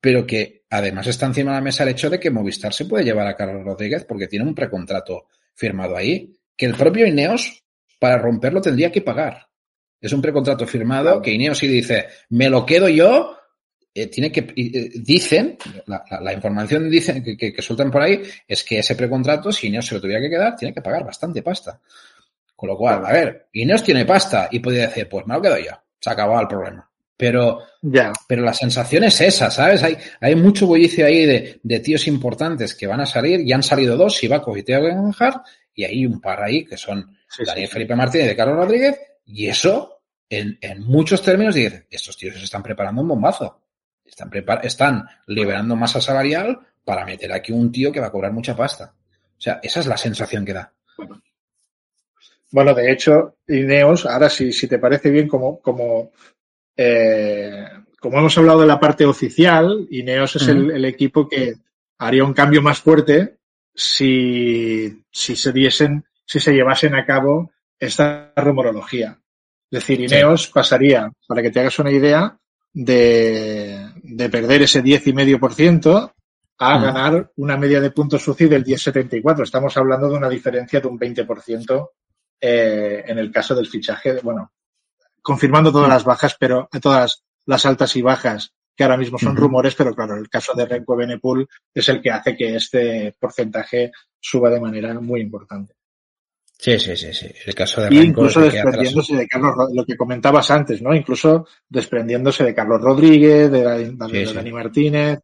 pero 0.00 0.26
que 0.26 0.64
además 0.70 1.06
está 1.06 1.26
encima 1.26 1.52
de 1.52 1.56
la 1.56 1.62
mesa 1.62 1.82
el 1.82 1.90
hecho 1.90 2.10
de 2.10 2.20
que 2.20 2.30
Movistar 2.30 2.72
se 2.72 2.84
puede 2.84 3.04
llevar 3.04 3.26
a 3.26 3.36
Carlos 3.36 3.64
Rodríguez 3.64 4.04
porque 4.04 4.28
tiene 4.28 4.44
un 4.44 4.54
precontrato 4.54 5.28
firmado 5.54 5.96
ahí, 5.96 6.36
que 6.56 6.66
el 6.66 6.74
propio 6.74 7.06
Ineos, 7.06 7.62
para 7.98 8.18
romperlo, 8.18 8.60
tendría 8.60 8.92
que 8.92 9.02
pagar. 9.02 9.46
Es 10.00 10.12
un 10.12 10.20
precontrato 10.20 10.66
firmado 10.66 11.22
que 11.22 11.32
Ineos 11.32 11.58
sí 11.58 11.66
dice, 11.66 12.06
me 12.30 12.50
lo 12.50 12.66
quedo 12.66 12.88
yo, 12.88 13.36
eh, 13.94 14.08
tiene 14.08 14.30
que, 14.30 14.40
eh, 14.56 14.90
dicen, 14.96 15.56
la, 15.86 16.32
información 16.32 16.90
dicen 16.90 17.22
que, 17.22 17.36
que, 17.36 17.62
sueltan 17.62 17.90
por 17.90 18.02
ahí, 18.02 18.20
es 18.46 18.64
que 18.64 18.80
ese 18.80 18.96
precontrato, 18.96 19.52
si 19.52 19.68
Ineos 19.68 19.86
se 19.86 19.94
lo 19.94 20.00
tuviera 20.00 20.20
que 20.20 20.30
quedar, 20.30 20.56
tiene 20.56 20.74
que 20.74 20.82
pagar 20.82 21.04
bastante 21.04 21.42
pasta. 21.42 21.80
Con 22.56 22.68
lo 22.68 22.76
cual, 22.76 23.06
a 23.06 23.12
ver, 23.12 23.48
Ineos 23.52 23.82
tiene 23.82 24.04
pasta 24.04 24.48
y 24.50 24.58
podría 24.58 24.88
decir, 24.88 25.08
pues 25.08 25.26
me 25.26 25.34
lo 25.34 25.42
quedo 25.42 25.58
yo, 25.58 25.72
se 26.00 26.10
ha 26.10 26.12
acabado 26.12 26.40
el 26.40 26.48
problema. 26.48 26.90
Pero, 27.16 27.60
ya. 27.80 28.12
pero 28.26 28.42
la 28.42 28.52
sensación 28.52 29.04
es 29.04 29.20
esa, 29.20 29.48
¿sabes? 29.48 29.82
Hay, 29.84 29.96
hay 30.20 30.34
mucho 30.34 30.66
bullicio 30.66 31.06
ahí 31.06 31.24
de, 31.24 31.60
de 31.62 31.80
tíos 31.80 32.08
importantes 32.08 32.74
que 32.74 32.88
van 32.88 33.00
a 33.00 33.06
salir, 33.06 33.40
y 33.40 33.52
han 33.52 33.62
salido 33.62 33.96
dos, 33.96 34.16
Sivaco 34.16 34.56
y 34.56 34.64
Teo 34.64 34.82
Genhard, 34.82 35.40
y 35.74 35.84
hay 35.84 36.06
un 36.06 36.20
par 36.20 36.42
ahí 36.42 36.64
que 36.64 36.76
son 36.76 37.16
Daniel 37.44 37.68
Felipe 37.68 37.96
Martínez 37.96 38.26
y 38.26 38.28
de 38.28 38.36
Carlos 38.36 38.56
Rodríguez, 38.56 38.98
y 39.26 39.48
eso, 39.48 40.02
en, 40.28 40.58
en 40.60 40.82
muchos 40.82 41.22
términos, 41.22 41.54
dice, 41.54 41.86
estos 41.90 42.16
tíos 42.16 42.36
se 42.36 42.44
están 42.44 42.62
preparando 42.62 43.02
un 43.02 43.08
bombazo. 43.08 43.60
Están, 44.04 44.30
están 44.62 45.08
liberando 45.26 45.76
masa 45.76 46.00
salarial 46.00 46.60
para 46.84 47.06
meter 47.06 47.32
aquí 47.32 47.52
un 47.52 47.72
tío 47.72 47.90
que 47.90 48.00
va 48.00 48.08
a 48.08 48.12
cobrar 48.12 48.32
mucha 48.32 48.54
pasta. 48.54 48.94
O 49.36 49.40
sea, 49.40 49.60
esa 49.62 49.80
es 49.80 49.86
la 49.86 49.96
sensación 49.96 50.44
que 50.44 50.52
da. 50.52 50.72
Bueno, 52.52 52.72
de 52.72 52.92
hecho, 52.92 53.38
Ineos, 53.48 54.06
ahora 54.06 54.30
si, 54.30 54.52
si 54.52 54.68
te 54.68 54.78
parece 54.78 55.10
bien, 55.10 55.26
como, 55.26 55.60
como, 55.60 56.12
eh, 56.76 57.64
como 57.98 58.18
hemos 58.18 58.38
hablado 58.38 58.60
de 58.60 58.66
la 58.66 58.78
parte 58.78 59.04
oficial, 59.04 59.88
Ineos 59.90 60.36
es 60.36 60.46
el, 60.48 60.84
equipo 60.84 61.28
que 61.28 61.54
haría 61.98 62.22
un 62.22 62.32
cambio 62.32 62.62
más 62.62 62.80
fuerte 62.80 63.38
si, 63.74 65.04
si 65.10 65.36
se 65.36 65.52
diesen, 65.52 66.04
si 66.24 66.40
se 66.40 66.52
llevasen 66.52 66.94
a 66.94 67.04
cabo 67.04 67.50
esta 67.78 68.32
rumorología. 68.36 69.18
Es 69.70 69.80
decir, 69.80 70.00
Ineos 70.00 70.48
pasaría, 70.48 71.10
para 71.26 71.42
que 71.42 71.50
te 71.50 71.60
hagas 71.60 71.78
una 71.78 71.90
idea, 71.90 72.38
de, 72.72 73.90
de 74.02 74.28
perder 74.28 74.62
ese 74.62 74.82
10,5% 74.82 76.12
a 76.58 76.78
ganar 76.78 77.32
una 77.36 77.56
media 77.56 77.80
de 77.80 77.90
puntos 77.90 78.26
UCI 78.26 78.46
del 78.46 78.64
10,74. 78.64 79.42
Estamos 79.42 79.76
hablando 79.76 80.08
de 80.08 80.16
una 80.16 80.28
diferencia 80.28 80.80
de 80.80 80.88
un 80.88 80.98
20% 80.98 81.90
eh, 82.40 83.04
en 83.06 83.18
el 83.18 83.30
caso 83.30 83.54
del 83.54 83.66
fichaje. 83.66 84.20
bueno, 84.22 84.52
confirmando 85.22 85.72
todas 85.72 85.88
las 85.88 86.04
bajas, 86.04 86.36
pero 86.38 86.68
todas 86.80 87.24
las 87.46 87.66
altas 87.66 87.96
y 87.96 88.02
bajas 88.02 88.52
que 88.76 88.82
ahora 88.82 88.96
mismo 88.96 89.18
son 89.18 89.36
rumores, 89.36 89.74
pero 89.74 89.94
claro, 89.94 90.16
el 90.16 90.28
caso 90.28 90.52
de 90.54 90.66
Renko 90.66 90.96
Benepool 90.96 91.48
es 91.72 91.88
el 91.88 92.02
que 92.02 92.10
hace 92.10 92.36
que 92.36 92.56
este 92.56 93.14
porcentaje 93.18 93.92
suba 94.20 94.50
de 94.50 94.60
manera 94.60 94.94
muy 95.00 95.20
importante. 95.20 95.74
Sí, 96.58 96.78
sí, 96.78 96.96
sí, 96.96 97.12
sí. 97.12 97.26
El 97.46 97.54
caso 97.54 97.82
de 97.82 97.90
Renko 97.90 98.04
incluso 98.04 98.40
desprendiéndose 98.40 99.16
de 99.16 99.28
Carlos, 99.28 99.54
lo 99.72 99.84
que 99.84 99.96
comentabas 99.96 100.50
antes, 100.50 100.80
¿no? 100.82 100.94
Incluso 100.94 101.46
desprendiéndose 101.68 102.44
de 102.44 102.54
Carlos 102.54 102.80
Rodríguez, 102.80 103.50
de, 103.50 103.92
Dani 103.92 104.52
Martínez. 104.52 105.20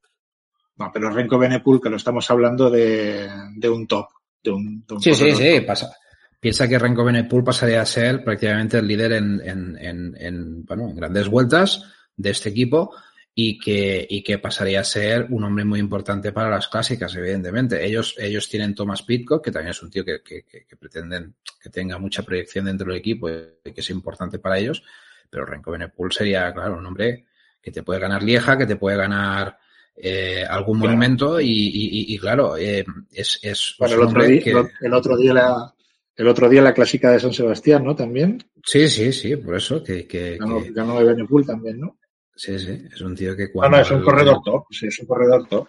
No, 0.77 0.91
pero 0.93 1.11
Renko 1.11 1.39
Benepool, 1.39 1.81
que 1.81 1.91
lo 1.91 1.97
estamos 1.97 2.31
hablando 2.31 2.71
de, 2.71 3.29
un 3.71 3.87
top. 3.87 4.07
De 4.43 4.51
un, 4.51 4.85
sí, 5.01 5.15
sí, 5.15 5.33
sí, 5.33 5.61
pasa. 5.61 5.95
Piensa 6.41 6.67
que 6.67 6.79
Renko 6.79 7.05
Benepool 7.05 7.45
pasaría 7.45 7.83
a 7.83 7.87
ser 7.87 8.25
prácticamente 8.25 8.79
el 8.79 8.87
líder 8.87 9.13
en, 9.13 9.41
en, 9.45 10.65
bueno, 10.65 10.89
en 10.89 10.97
grandes 10.97 11.29
vueltas 11.29 11.85
de 12.17 12.31
este 12.31 12.49
equipo 12.49 12.95
y 13.35 13.59
que, 13.59 14.07
y 14.09 14.23
que 14.23 14.39
pasaría 14.39 14.81
a 14.81 14.85
ser 14.85 15.27
un 15.31 15.45
hombre 15.45 15.65
muy 15.65 15.79
importante 15.81 16.33
para 16.33 16.51
las 16.51 16.69
clásicas, 16.69 17.15
evidentemente. 17.15 17.85
Ellos, 17.85 18.15
ellos 18.19 18.49
tienen 18.49 18.75
Thomas 18.75 19.03
Pitcock, 19.03 19.45
que 19.45 19.53
también 19.53 19.71
es 19.71 19.83
un 19.83 19.91
tío 19.91 20.05
que, 20.05 20.23
que, 20.23 20.45
que, 20.45 20.77
pretenden 20.77 21.37
que 21.63 21.71
tenga 21.71 21.99
mucha 21.99 22.23
proyección 22.23 22.65
dentro 22.65 22.89
del 22.89 22.99
equipo 22.99 23.31
y 23.31 23.73
que 23.73 23.81
es 23.81 23.91
importante 23.91 24.39
para 24.39 24.59
ellos, 24.59 24.83
pero 25.29 25.47
Renko 25.47 25.71
Benepool 25.71 26.13
sería, 26.13 26.53
claro, 26.53 26.77
un 26.77 26.87
hombre 26.87 27.27
que 27.63 27.71
te 27.71 27.83
puede 27.83 28.01
ganar 28.01 28.23
Lieja, 28.23 28.59
que 28.59 28.67
te 28.67 28.77
puede 28.77 28.97
ganar 28.97 29.59
eh, 29.95 30.45
algún 30.49 30.79
monumento 30.79 31.41
y, 31.41 31.71
y, 32.09 32.19
claro, 32.19 32.57
eh, 32.57 32.85
es, 33.13 33.39
es 33.43 33.75
bueno, 33.79 33.95
el, 33.95 34.01
otro 34.03 34.25
día, 34.25 34.71
el 34.81 34.95
otro 34.95 35.17
día 35.17 35.35
la, 35.35 35.75
el 36.17 36.29
otro 36.29 36.49
día 36.49 36.63
la 36.63 36.75
clásica 36.75 37.13
de 37.13 37.21
San 37.21 37.33
Sebastián, 37.33 37.85
¿no? 37.85 37.95
También. 37.95 38.43
Sí, 38.65 38.89
sí, 38.89 39.13
sí, 39.13 39.37
por 39.37 39.57
eso 39.57 39.83
que... 39.83 40.07
que 40.07 40.37
ganó, 40.39 40.63
ganó 40.71 40.99
de 40.99 41.05
Benepool 41.05 41.47
también, 41.47 41.81
¿no? 41.81 41.99
Sí, 42.41 42.59
sí, 42.59 42.89
es 42.91 43.01
un 43.03 43.15
tío 43.15 43.37
que 43.37 43.53
cuando... 43.53 43.77
No, 43.77 43.83
no, 43.83 43.87
es 43.87 43.91
un 43.91 44.03
corredor 44.03 44.41
top, 44.43 44.65
sí, 44.71 44.87
es 44.87 44.99
un 45.01 45.07
corredor 45.07 45.47
top. 45.47 45.69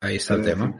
Ahí 0.00 0.14
está 0.14 0.34
el 0.34 0.44
tema. 0.44 0.78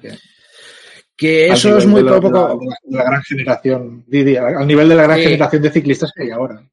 Que, 1.17 1.49
eso 1.49 1.77
es 1.77 1.87
muy 1.87 2.05
poco... 2.05 2.31
La, 2.31 2.57
la, 2.99 3.03
gran 3.03 3.21
generación, 3.25 4.05
Didi, 4.07 4.37
al 4.37 4.65
nivel 4.65 4.89
de 4.89 4.95
la 4.95 5.03
gran 5.03 5.19
generación 5.19 5.63
de 5.63 5.73
ciclistas 5.73 6.13
que 6.15 6.23
hay 6.23 6.31
ahora. 6.31 6.65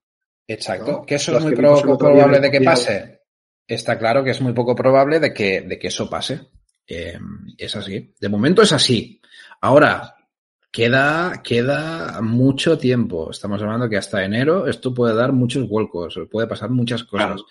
Exacto, 0.47 1.03
que 1.07 1.15
eso 1.15 1.35
es 1.35 1.43
muy 1.43 1.55
poco 1.55 1.97
probable 1.97 2.39
de 2.39 2.51
que 2.51 2.61
pase. 2.61 3.21
Está 3.65 3.97
claro 3.97 4.23
que 4.23 4.29
es 4.29 4.41
muy 4.41 4.53
poco 4.53 4.75
probable 4.75 5.19
de 5.19 5.33
que, 5.33 5.61
de 5.61 5.79
que 5.79 5.87
eso 5.87 6.07
pase. 6.07 6.39
Eh, 6.85 7.17
es 7.57 7.75
así. 7.75 8.13
De 8.19 8.29
momento 8.29 8.61
es 8.61 8.73
así. 8.73 9.19
Ahora, 9.59 10.13
queda, 10.69 11.41
queda 11.43 12.21
mucho 12.21 12.77
tiempo. 12.77 13.31
Estamos 13.31 13.59
hablando 13.59 13.89
que 13.89 13.97
hasta 13.97 14.23
enero 14.23 14.67
esto 14.67 14.93
puede 14.93 15.15
dar 15.15 15.31
muchos 15.31 15.67
vuelcos, 15.67 16.19
puede 16.29 16.45
pasar 16.45 16.69
muchas 16.69 17.03
cosas. 17.05 17.41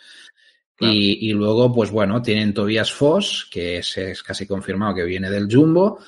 Y, 0.82 1.30
y, 1.30 1.32
luego, 1.32 1.72
pues 1.72 1.90
bueno, 1.90 2.20
tienen 2.22 2.52
Tobias 2.52 2.92
Foss, 2.92 3.48
que 3.50 3.78
es, 3.78 3.96
es, 3.98 4.22
casi 4.22 4.46
confirmado 4.46 4.94
que 4.96 5.04
viene 5.04 5.30
del 5.30 5.48
Jumbo. 5.50 5.98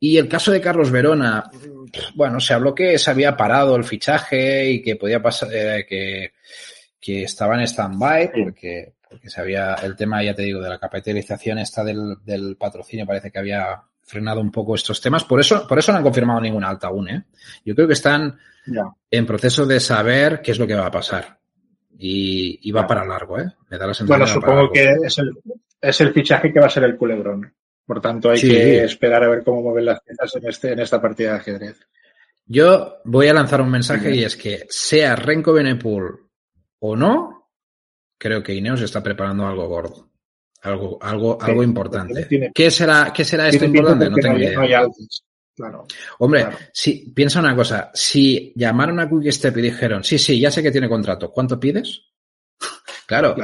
Y 0.00 0.18
el 0.18 0.28
caso 0.28 0.52
de 0.52 0.60
Carlos 0.60 0.90
Verona, 0.90 1.50
bueno, 2.14 2.40
se 2.40 2.52
habló 2.52 2.74
que 2.74 2.98
se 2.98 3.10
había 3.10 3.36
parado 3.36 3.76
el 3.76 3.84
fichaje 3.84 4.70
y 4.70 4.82
que 4.82 4.96
podía 4.96 5.22
pasar, 5.22 5.48
eh, 5.52 5.86
que, 5.88 6.32
que 7.00 7.22
estaba 7.22 7.54
en 7.54 7.62
stand-by, 7.62 8.32
porque, 8.32 8.94
porque 9.08 9.30
se 9.30 9.40
había, 9.40 9.74
el 9.74 9.96
tema, 9.96 10.22
ya 10.22 10.34
te 10.34 10.42
digo, 10.42 10.60
de 10.60 10.68
la 10.68 10.78
capitalización 10.78 11.58
esta 11.58 11.84
del, 11.84 12.16
del 12.24 12.56
patrocinio 12.56 13.06
parece 13.06 13.30
que 13.30 13.38
había 13.38 13.80
frenado 14.02 14.40
un 14.40 14.50
poco 14.50 14.74
estos 14.74 15.00
temas. 15.00 15.24
Por 15.24 15.40
eso, 15.40 15.66
por 15.66 15.78
eso 15.78 15.92
no 15.92 15.98
han 15.98 16.04
confirmado 16.04 16.40
ninguna 16.40 16.68
alta 16.68 16.88
aún, 16.88 17.08
¿eh? 17.08 17.24
Yo 17.64 17.74
creo 17.74 17.86
que 17.86 17.94
están 17.94 18.38
en 19.10 19.26
proceso 19.26 19.64
de 19.66 19.80
saber 19.80 20.40
qué 20.42 20.50
es 20.50 20.58
lo 20.58 20.66
que 20.66 20.74
va 20.74 20.86
a 20.86 20.90
pasar 20.90 21.38
y, 21.98 22.70
va 22.72 22.86
para 22.86 23.04
largo, 23.04 23.38
¿eh? 23.38 23.52
Me 23.70 23.78
da 23.78 23.86
la 23.86 23.94
sensación 23.94 24.18
bueno, 24.18 24.26
supongo 24.26 24.70
que 24.72 24.96
es 25.04 25.18
el, 25.18 25.30
es 25.80 26.00
el 26.00 26.12
fichaje 26.12 26.52
que 26.52 26.60
va 26.60 26.66
a 26.66 26.70
ser 26.70 26.84
el 26.84 26.96
culebrón. 26.96 27.52
Por 27.86 28.00
tanto, 28.00 28.30
hay 28.30 28.40
que 28.40 28.84
esperar 28.84 29.22
a 29.22 29.28
ver 29.28 29.44
cómo 29.44 29.62
mueven 29.62 29.86
las 29.86 30.00
piezas 30.00 30.34
en, 30.36 30.48
este, 30.48 30.72
en 30.72 30.80
esta 30.80 31.00
partida 31.00 31.32
de 31.32 31.36
ajedrez. 31.36 31.86
Yo 32.44 32.98
voy 33.04 33.28
a 33.28 33.34
lanzar 33.34 33.60
un 33.60 33.70
mensaje 33.70 34.14
y 34.14 34.24
es 34.24 34.36
que 34.36 34.66
sea 34.68 35.16
Renko 35.16 35.52
Benepool 35.52 36.28
o 36.80 36.96
no, 36.96 37.50
creo 38.18 38.42
que 38.42 38.54
Ineos 38.54 38.82
está 38.82 39.02
preparando 39.02 39.46
algo 39.46 39.68
gordo. 39.68 40.10
Algo, 40.62 40.98
algo, 41.00 41.38
algo 41.40 41.62
importante. 41.62 42.50
¿Qué 42.52 42.70
será, 42.70 43.12
qué 43.14 43.24
será 43.24 43.48
esto 43.48 43.64
importante? 43.64 44.10
No 44.10 44.16
tengo 44.16 44.38
idea. 44.38 44.86
Claro, 45.56 45.86
Hombre, 46.18 46.48
si, 46.70 47.10
piensa 47.14 47.40
una 47.40 47.56
cosa, 47.56 47.90
si 47.94 48.52
llamaron 48.54 49.00
a 49.00 49.08
Quickstep 49.08 49.56
y 49.56 49.62
dijeron, 49.62 50.04
sí, 50.04 50.18
sí, 50.18 50.38
ya 50.38 50.50
sé 50.50 50.62
que 50.62 50.70
tiene 50.70 50.86
contrato, 50.86 51.32
¿cuánto 51.32 51.58
pides? 51.58 52.02
claro, 53.06 53.34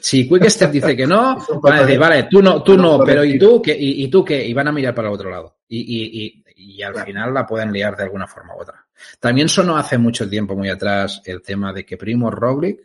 si 0.00 0.28
Quickstep 0.28 0.72
dice 0.72 0.96
que 0.96 1.06
no, 1.06 1.38
van 1.62 1.78
a 1.78 1.80
decir, 1.82 1.96
vale, 1.96 2.26
tú 2.28 2.42
no, 2.42 2.60
tú 2.60 2.76
no, 2.76 2.98
pero 3.04 3.24
¿y 3.24 3.38
tú 3.38 3.62
qué? 3.62 3.76
¿Y, 3.78 4.08
tú 4.08 4.24
qué? 4.24 4.44
Y 4.44 4.52
van 4.52 4.66
a 4.66 4.72
mirar 4.72 4.96
para 4.96 5.08
el 5.08 5.14
otro 5.14 5.30
lado. 5.30 5.60
Y, 5.68 5.78
y, 5.78 6.24
y, 6.24 6.44
y 6.56 6.82
al 6.82 7.04
final 7.04 7.32
la 7.32 7.46
pueden 7.46 7.70
liar 7.70 7.96
de 7.96 8.02
alguna 8.02 8.26
forma 8.26 8.56
u 8.56 8.62
otra. 8.62 8.84
También 9.20 9.48
sonó 9.48 9.76
hace 9.76 9.96
mucho 9.96 10.28
tiempo, 10.28 10.56
muy 10.56 10.70
atrás, 10.70 11.22
el 11.24 11.40
tema 11.40 11.72
de 11.72 11.86
que 11.86 11.96
Primo 11.96 12.32
Roglic 12.32 12.80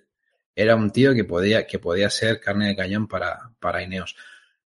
era 0.55 0.75
un 0.75 0.91
tío 0.91 1.13
que 1.15 1.23
podía, 1.23 1.65
que 1.65 1.79
podía 1.79 2.09
ser 2.11 2.39
carne 2.39 2.67
de 2.67 2.75
cañón 2.75 3.07
para, 3.07 3.51
para 3.59 3.81
Ineos 3.81 4.15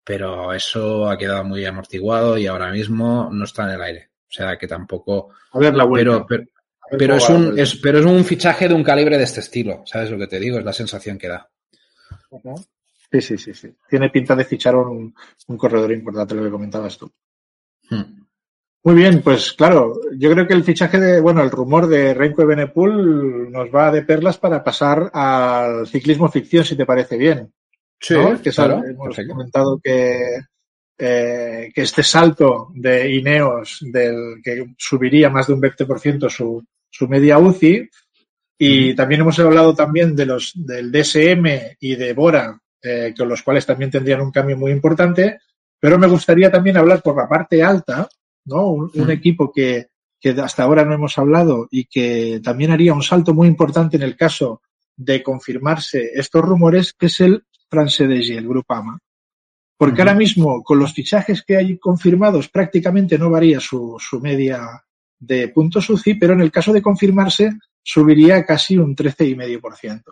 pero 0.06 0.52
eso 0.52 1.10
ha 1.10 1.18
quedado 1.18 1.42
muy 1.42 1.64
amortiguado 1.64 2.38
y 2.38 2.46
ahora 2.46 2.70
mismo 2.70 3.28
no 3.32 3.44
está 3.44 3.64
en 3.64 3.70
el 3.70 3.82
aire. 3.82 4.10
O 4.22 4.32
sea 4.32 4.56
que 4.56 4.68
tampoco. 4.68 5.30
A 5.50 5.58
ver 5.58 5.74
la 5.74 5.82
vuelta. 5.82 6.24
Pero, 6.28 6.44
pero, 6.96 7.16
es 7.16 7.28
un, 7.28 7.58
es, 7.58 7.74
pero 7.74 7.98
es 7.98 8.06
un 8.06 8.24
fichaje 8.24 8.68
de 8.68 8.74
un 8.74 8.84
calibre 8.84 9.18
de 9.18 9.24
este 9.24 9.40
estilo. 9.40 9.82
¿Sabes 9.84 10.12
lo 10.12 10.16
que 10.16 10.28
te 10.28 10.38
digo? 10.38 10.58
Es 10.58 10.64
la 10.64 10.72
sensación 10.72 11.18
que 11.18 11.26
da. 11.26 11.50
Sí, 13.10 13.20
sí, 13.20 13.36
sí, 13.36 13.52
sí. 13.52 13.74
Tiene 13.88 14.08
pinta 14.10 14.36
de 14.36 14.44
fichar 14.44 14.76
un, 14.76 15.12
un 15.48 15.58
corredor 15.58 15.90
importante, 15.90 16.36
lo 16.36 16.44
que 16.44 16.50
comentabas 16.50 16.96
tú. 16.96 17.10
Hmm. 17.90 18.26
Muy 18.84 18.94
bien, 18.94 19.22
pues 19.22 19.54
claro, 19.54 19.98
yo 20.16 20.30
creo 20.30 20.46
que 20.46 20.54
el 20.54 20.62
fichaje 20.62 21.00
de, 21.00 21.20
bueno, 21.20 21.42
el 21.42 21.50
rumor 21.50 21.88
de 21.88 22.14
Renko 22.14 22.42
y 22.42 22.46
Benepul 22.46 23.50
nos 23.50 23.74
va 23.74 23.90
de 23.90 24.02
perlas 24.02 24.38
para 24.38 24.62
pasar 24.62 25.10
al 25.12 25.88
ciclismo 25.88 26.28
ficción, 26.28 26.64
si 26.64 26.76
te 26.76 26.86
parece 26.86 27.16
bien. 27.16 27.52
Sí, 27.98 28.14
que 28.42 28.50
hemos 28.50 29.16
comentado 29.28 29.80
que, 29.82 30.40
eh, 30.98 31.70
que 31.74 31.82
este 31.82 32.02
salto 32.02 32.70
de 32.74 33.14
Ineos 33.14 33.80
del 33.82 34.40
que 34.42 34.74
subiría 34.78 35.28
más 35.28 35.46
de 35.46 35.52
un 35.52 35.60
20% 35.60 36.30
su, 36.30 36.64
su 36.90 37.08
media 37.08 37.38
UCI 37.38 37.88
y 38.58 38.94
también 38.94 39.20
hemos 39.20 39.38
hablado 39.38 39.74
también 39.74 40.16
de 40.16 40.24
los 40.24 40.52
del 40.54 40.90
DSM 40.90 41.76
y 41.80 41.96
de 41.96 42.14
Bora 42.14 42.58
eh, 42.82 43.12
con 43.16 43.28
los 43.28 43.42
cuales 43.42 43.66
también 43.66 43.90
tendrían 43.90 44.22
un 44.22 44.30
cambio 44.30 44.56
muy 44.56 44.72
importante 44.72 45.40
pero 45.78 45.98
me 45.98 46.06
gustaría 46.06 46.50
también 46.50 46.78
hablar 46.78 47.02
por 47.02 47.16
la 47.16 47.28
parte 47.28 47.62
alta 47.62 48.08
no 48.46 48.68
un, 48.68 49.10
equipo 49.10 49.52
que, 49.52 49.88
que 50.18 50.30
hasta 50.30 50.62
ahora 50.62 50.84
no 50.84 50.94
hemos 50.94 51.18
hablado 51.18 51.68
y 51.70 51.84
que 51.84 52.40
también 52.42 52.70
haría 52.70 52.94
un 52.94 53.02
salto 53.02 53.34
muy 53.34 53.48
importante 53.48 53.96
en 53.96 54.02
el 54.02 54.16
caso 54.16 54.62
de 54.96 55.22
confirmarse 55.22 56.12
estos 56.14 56.42
rumores 56.42 56.94
que 56.94 57.06
es 57.06 57.20
el 57.20 57.44
y 57.70 58.32
el 58.32 58.48
Grupama. 58.48 58.98
Porque 59.78 60.00
ahora 60.00 60.14
mismo, 60.14 60.62
con 60.62 60.78
los 60.78 60.94
fichajes 60.94 61.42
que 61.42 61.56
hay 61.56 61.78
confirmados, 61.78 62.48
prácticamente 62.48 63.18
no 63.18 63.28
varía 63.28 63.60
su, 63.60 63.96
su 63.98 64.20
media 64.20 64.82
de 65.18 65.48
puntos 65.48 65.90
UCI, 65.90 66.14
pero 66.14 66.32
en 66.32 66.40
el 66.40 66.50
caso 66.50 66.72
de 66.72 66.80
confirmarse, 66.80 67.52
subiría 67.82 68.44
casi 68.44 68.78
un 68.78 68.96
13,5%. 68.96 70.02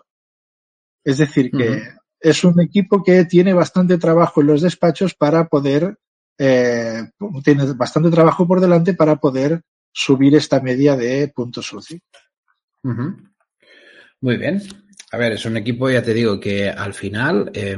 Es 1.03 1.17
decir, 1.17 1.51
que 1.51 1.81
es 2.19 2.43
un 2.43 2.59
equipo 2.59 3.03
que 3.03 3.25
tiene 3.25 3.53
bastante 3.53 3.97
trabajo 3.97 4.41
en 4.41 4.47
los 4.47 4.61
despachos 4.61 5.13
para 5.13 5.47
poder, 5.47 5.97
eh, 6.37 7.03
tiene 7.43 7.73
bastante 7.73 8.09
trabajo 8.09 8.47
por 8.47 8.59
delante 8.59 8.93
para 8.93 9.15
poder 9.15 9.61
subir 9.91 10.35
esta 10.35 10.59
media 10.59 10.95
de 10.95 11.31
puntos 11.33 11.71
UCI. 11.71 12.01
Muy 14.21 14.37
bien. 14.37 14.61
A 15.15 15.17
ver, 15.17 15.31
es 15.31 15.45
un 15.45 15.55
equipo, 15.55 15.89
ya 15.89 16.03
te 16.03 16.13
digo, 16.13 16.37
que 16.41 16.69
al 16.69 16.93
final 16.93 17.49
eh, 17.53 17.77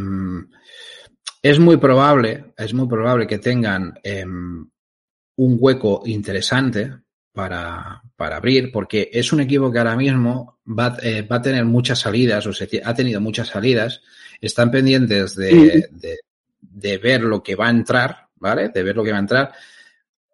es 1.44 1.60
muy 1.60 1.78
probable, 1.78 2.46
es 2.58 2.74
muy 2.74 2.88
probable 2.88 3.28
que 3.28 3.38
tengan 3.38 3.94
eh, 4.04 4.26
un 4.26 5.58
hueco 5.60 6.02
interesante 6.08 6.94
para, 7.32 8.02
para, 8.16 8.38
abrir, 8.38 8.72
porque 8.72 9.12
es 9.14 9.32
un 9.32 9.42
equipo 9.42 9.72
que 9.72 9.78
ahora 9.78 9.96
mismo 9.96 10.58
va, 10.68 10.98
eh, 11.04 11.22
va 11.22 11.36
a 11.36 11.42
tener 11.44 11.64
muchas 11.64 12.00
salidas, 12.00 12.48
o 12.48 12.54
sea, 12.54 12.68
ha 12.84 12.96
tenido 12.96 13.22
muchas 13.22 13.50
salidas, 13.50 14.02
están 14.42 14.72
pendientes 14.72 15.36
de, 15.36 15.90
de, 15.92 16.18
de 16.60 16.98
ver 16.98 17.22
lo 17.22 17.44
que 17.44 17.54
va 17.54 17.68
a 17.68 17.70
entrar, 17.70 18.30
¿vale? 18.38 18.70
De 18.70 18.82
ver 18.82 18.96
lo 18.96 19.04
que 19.04 19.12
va 19.12 19.18
a 19.18 19.22
entrar. 19.22 19.54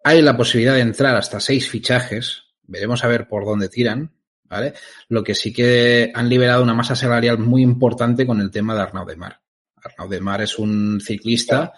Hay 0.04 0.22
la 0.22 0.38
posibilidad 0.38 0.76
de 0.76 0.80
entrar 0.80 1.14
hasta 1.16 1.38
seis 1.38 1.68
fichajes, 1.68 2.44
veremos 2.62 3.04
a 3.04 3.08
ver 3.08 3.28
por 3.28 3.44
dónde 3.44 3.68
tiran, 3.68 4.13
¿vale? 4.44 4.74
Lo 5.08 5.22
que 5.22 5.34
sí 5.34 5.52
que 5.52 6.10
han 6.14 6.28
liberado 6.28 6.62
una 6.62 6.74
masa 6.74 6.96
salarial 6.96 7.38
muy 7.38 7.62
importante 7.62 8.26
con 8.26 8.40
el 8.40 8.50
tema 8.50 8.74
de 8.74 8.82
Arnaud 8.82 9.08
de 9.08 9.16
Mar. 9.16 9.40
Arnaud 9.76 10.10
de 10.10 10.20
Mar 10.20 10.42
es 10.42 10.58
un 10.58 11.00
ciclista 11.00 11.72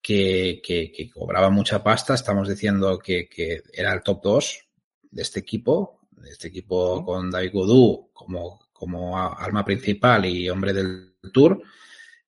que, 0.00 0.60
que, 0.64 1.10
cobraba 1.10 1.50
mucha 1.50 1.82
pasta. 1.82 2.14
Estamos 2.14 2.48
diciendo 2.48 2.98
que, 2.98 3.28
que, 3.28 3.62
era 3.72 3.92
el 3.92 4.02
top 4.02 4.22
2 4.22 4.68
de 5.10 5.22
este 5.22 5.40
equipo, 5.40 6.00
de 6.10 6.30
este 6.30 6.48
equipo 6.48 7.04
con 7.04 7.30
David 7.30 7.52
Godú 7.52 8.10
como, 8.12 8.60
como 8.72 9.18
alma 9.18 9.64
principal 9.64 10.26
y 10.26 10.48
hombre 10.48 10.72
del 10.72 11.14
Tour. 11.32 11.62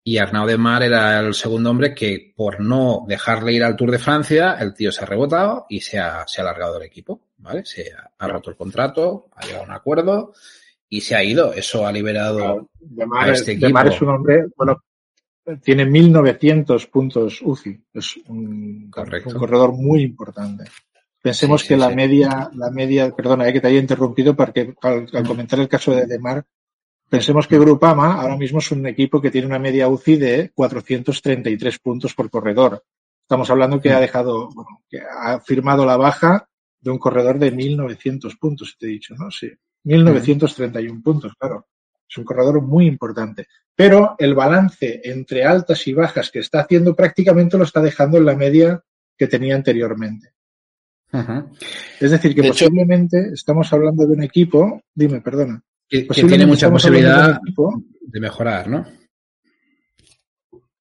Y 0.07 0.19
Arnaud 0.19 0.47
de 0.47 0.59
Mar 0.59 0.83
era 0.83 1.19
el 1.19 1.33
segundo 1.33 1.71
hombre 1.71 1.95
que, 1.95 2.35
por 2.37 2.61
no 2.61 3.07
dejarle 3.09 3.55
ir 3.55 3.65
al 3.65 3.75
Tour 3.75 3.91
de 3.91 3.99
Francia, 3.99 4.59
el 4.61 4.75
tío 4.75 4.93
se 4.93 5.03
ha 5.03 5.07
rebotado 5.07 5.65
y 5.71 5.81
se 5.81 5.99
ha, 5.99 6.27
se 6.27 6.41
ha 6.41 6.45
alargado 6.45 6.77
el 6.77 6.83
equipo, 6.83 7.23
¿vale? 7.39 7.65
Se 7.65 7.91
ha, 8.19 8.29
roto 8.29 8.51
el 8.51 8.57
contrato, 8.57 9.31
ha 9.35 9.47
llegado 9.47 9.63
a 9.63 9.67
un 9.67 9.73
acuerdo 9.73 10.35
y 10.91 11.01
se 11.01 11.17
ha 11.17 11.25
ido. 11.25 11.55
Eso 11.55 11.87
ha 11.87 11.93
liberado 11.93 12.69
de 12.79 13.07
Mar, 13.07 13.31
a 13.31 13.33
este 13.33 13.53
equipo. 13.53 13.69
De 13.69 13.73
Mar 13.73 13.87
es 13.89 14.03
un 14.03 14.11
hombre, 14.11 14.45
bueno, 14.55 14.85
tiene 15.63 15.87
1900 15.87 16.87
puntos 16.89 17.41
UCI. 17.41 17.83
Es 17.95 18.19
un, 18.29 18.91
un 18.95 19.35
corredor 19.39 19.73
muy 19.73 20.03
importante. 20.03 20.65
Pensemos 21.23 21.63
sí, 21.63 21.69
sí, 21.69 21.75
que 21.75 21.81
la 21.81 21.89
media, 21.89 22.51
la 22.55 22.71
media, 22.71 23.11
perdona, 23.11 23.49
eh, 23.49 23.55
que 23.55 23.61
te 23.63 23.69
haya 23.69 23.79
interrumpido 23.79 24.37
porque 24.37 24.75
al, 24.83 25.09
al 25.11 25.27
comentar 25.27 25.59
el 25.59 25.69
caso 25.69 25.93
de 25.93 26.05
Demar, 26.05 26.45
Pensemos 27.09 27.47
que 27.47 27.59
Grupama 27.59 28.21
ahora 28.21 28.37
mismo 28.37 28.59
es 28.59 28.71
un 28.73 28.87
equipo 28.87 29.21
que 29.21 29.31
tiene 29.31 29.47
una 29.47 29.59
media 29.59 29.89
UCI 29.89 30.17
de 30.17 30.51
433 30.55 31.79
puntos 31.79 32.15
por 32.15 32.31
corredor. 32.31 32.83
Estamos 33.23 33.49
hablando 33.51 33.81
que 33.81 33.91
ha 33.91 34.01
dejado, 34.01 34.51
bueno, 34.51 34.83
que 34.89 35.01
ha 35.01 35.41
firmado 35.41 35.87
la 35.87 35.97
baja 35.97 36.49
de 36.81 36.91
un 36.91 36.99
corredor 36.99 37.39
de 37.39 37.51
1900 37.51 38.37
puntos, 38.37 38.77
te 38.79 38.87
he 38.87 38.91
dicho, 38.91 39.15
¿no? 39.15 39.31
Sí. 39.31 39.51
1931 39.85 41.03
puntos, 41.03 41.33
claro. 41.39 41.67
Es 42.09 42.19
un 42.19 42.25
corredor 42.25 42.61
muy 42.61 42.87
importante. 42.87 43.47
Pero 43.75 44.15
el 44.19 44.35
balance 44.35 45.01
entre 45.05 45.45
altas 45.45 45.87
y 45.89 45.95
bajas 45.95 46.31
que 46.31 46.41
está 46.41 46.61
haciendo 46.61 46.95
prácticamente 46.95 47.57
lo 47.57 47.65
está 47.65 47.81
dejando 47.81 48.19
en 48.19 48.27
la 48.27 48.37
media 48.37 48.83
que 49.17 49.27
tenía 49.27 49.57
anteriormente. 49.57 50.33
Ajá. 51.11 51.47
Es 52.01 52.11
decir, 52.11 52.35
que 52.35 52.43
de 52.43 52.49
posiblemente 52.49 53.19
hecho, 53.19 53.35
estamos 53.35 53.73
hablando 53.73 54.07
de 54.07 54.13
un 54.13 54.23
equipo, 54.23 54.83
dime, 54.95 55.21
perdona. 55.21 55.63
Que, 55.89 56.07
que 56.07 56.25
tiene 56.25 56.47
mucha 56.47 56.71
posibilidad 56.71 57.39
de 58.01 58.21
mejorar, 58.21 58.69
¿no? 58.69 58.87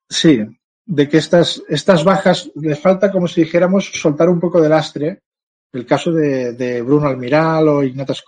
Sí, 0.10 0.40
de 0.86 1.10
que 1.10 1.18
estas, 1.18 1.64
estas 1.68 2.04
bajas 2.04 2.52
le 2.56 2.76
falta, 2.76 3.12
como 3.12 3.28
si 3.28 3.42
dijéramos, 3.42 3.92
soltar 3.94 4.30
un 4.30 4.40
poco 4.40 4.62
de 4.62 4.70
lastre. 4.70 5.24
El 5.72 5.86
caso 5.88 6.12
de, 6.12 6.54
de 6.54 6.82
Bruno 6.84 7.08
Almiral 7.08 7.68
o 7.68 7.84
Ignatas 7.84 8.24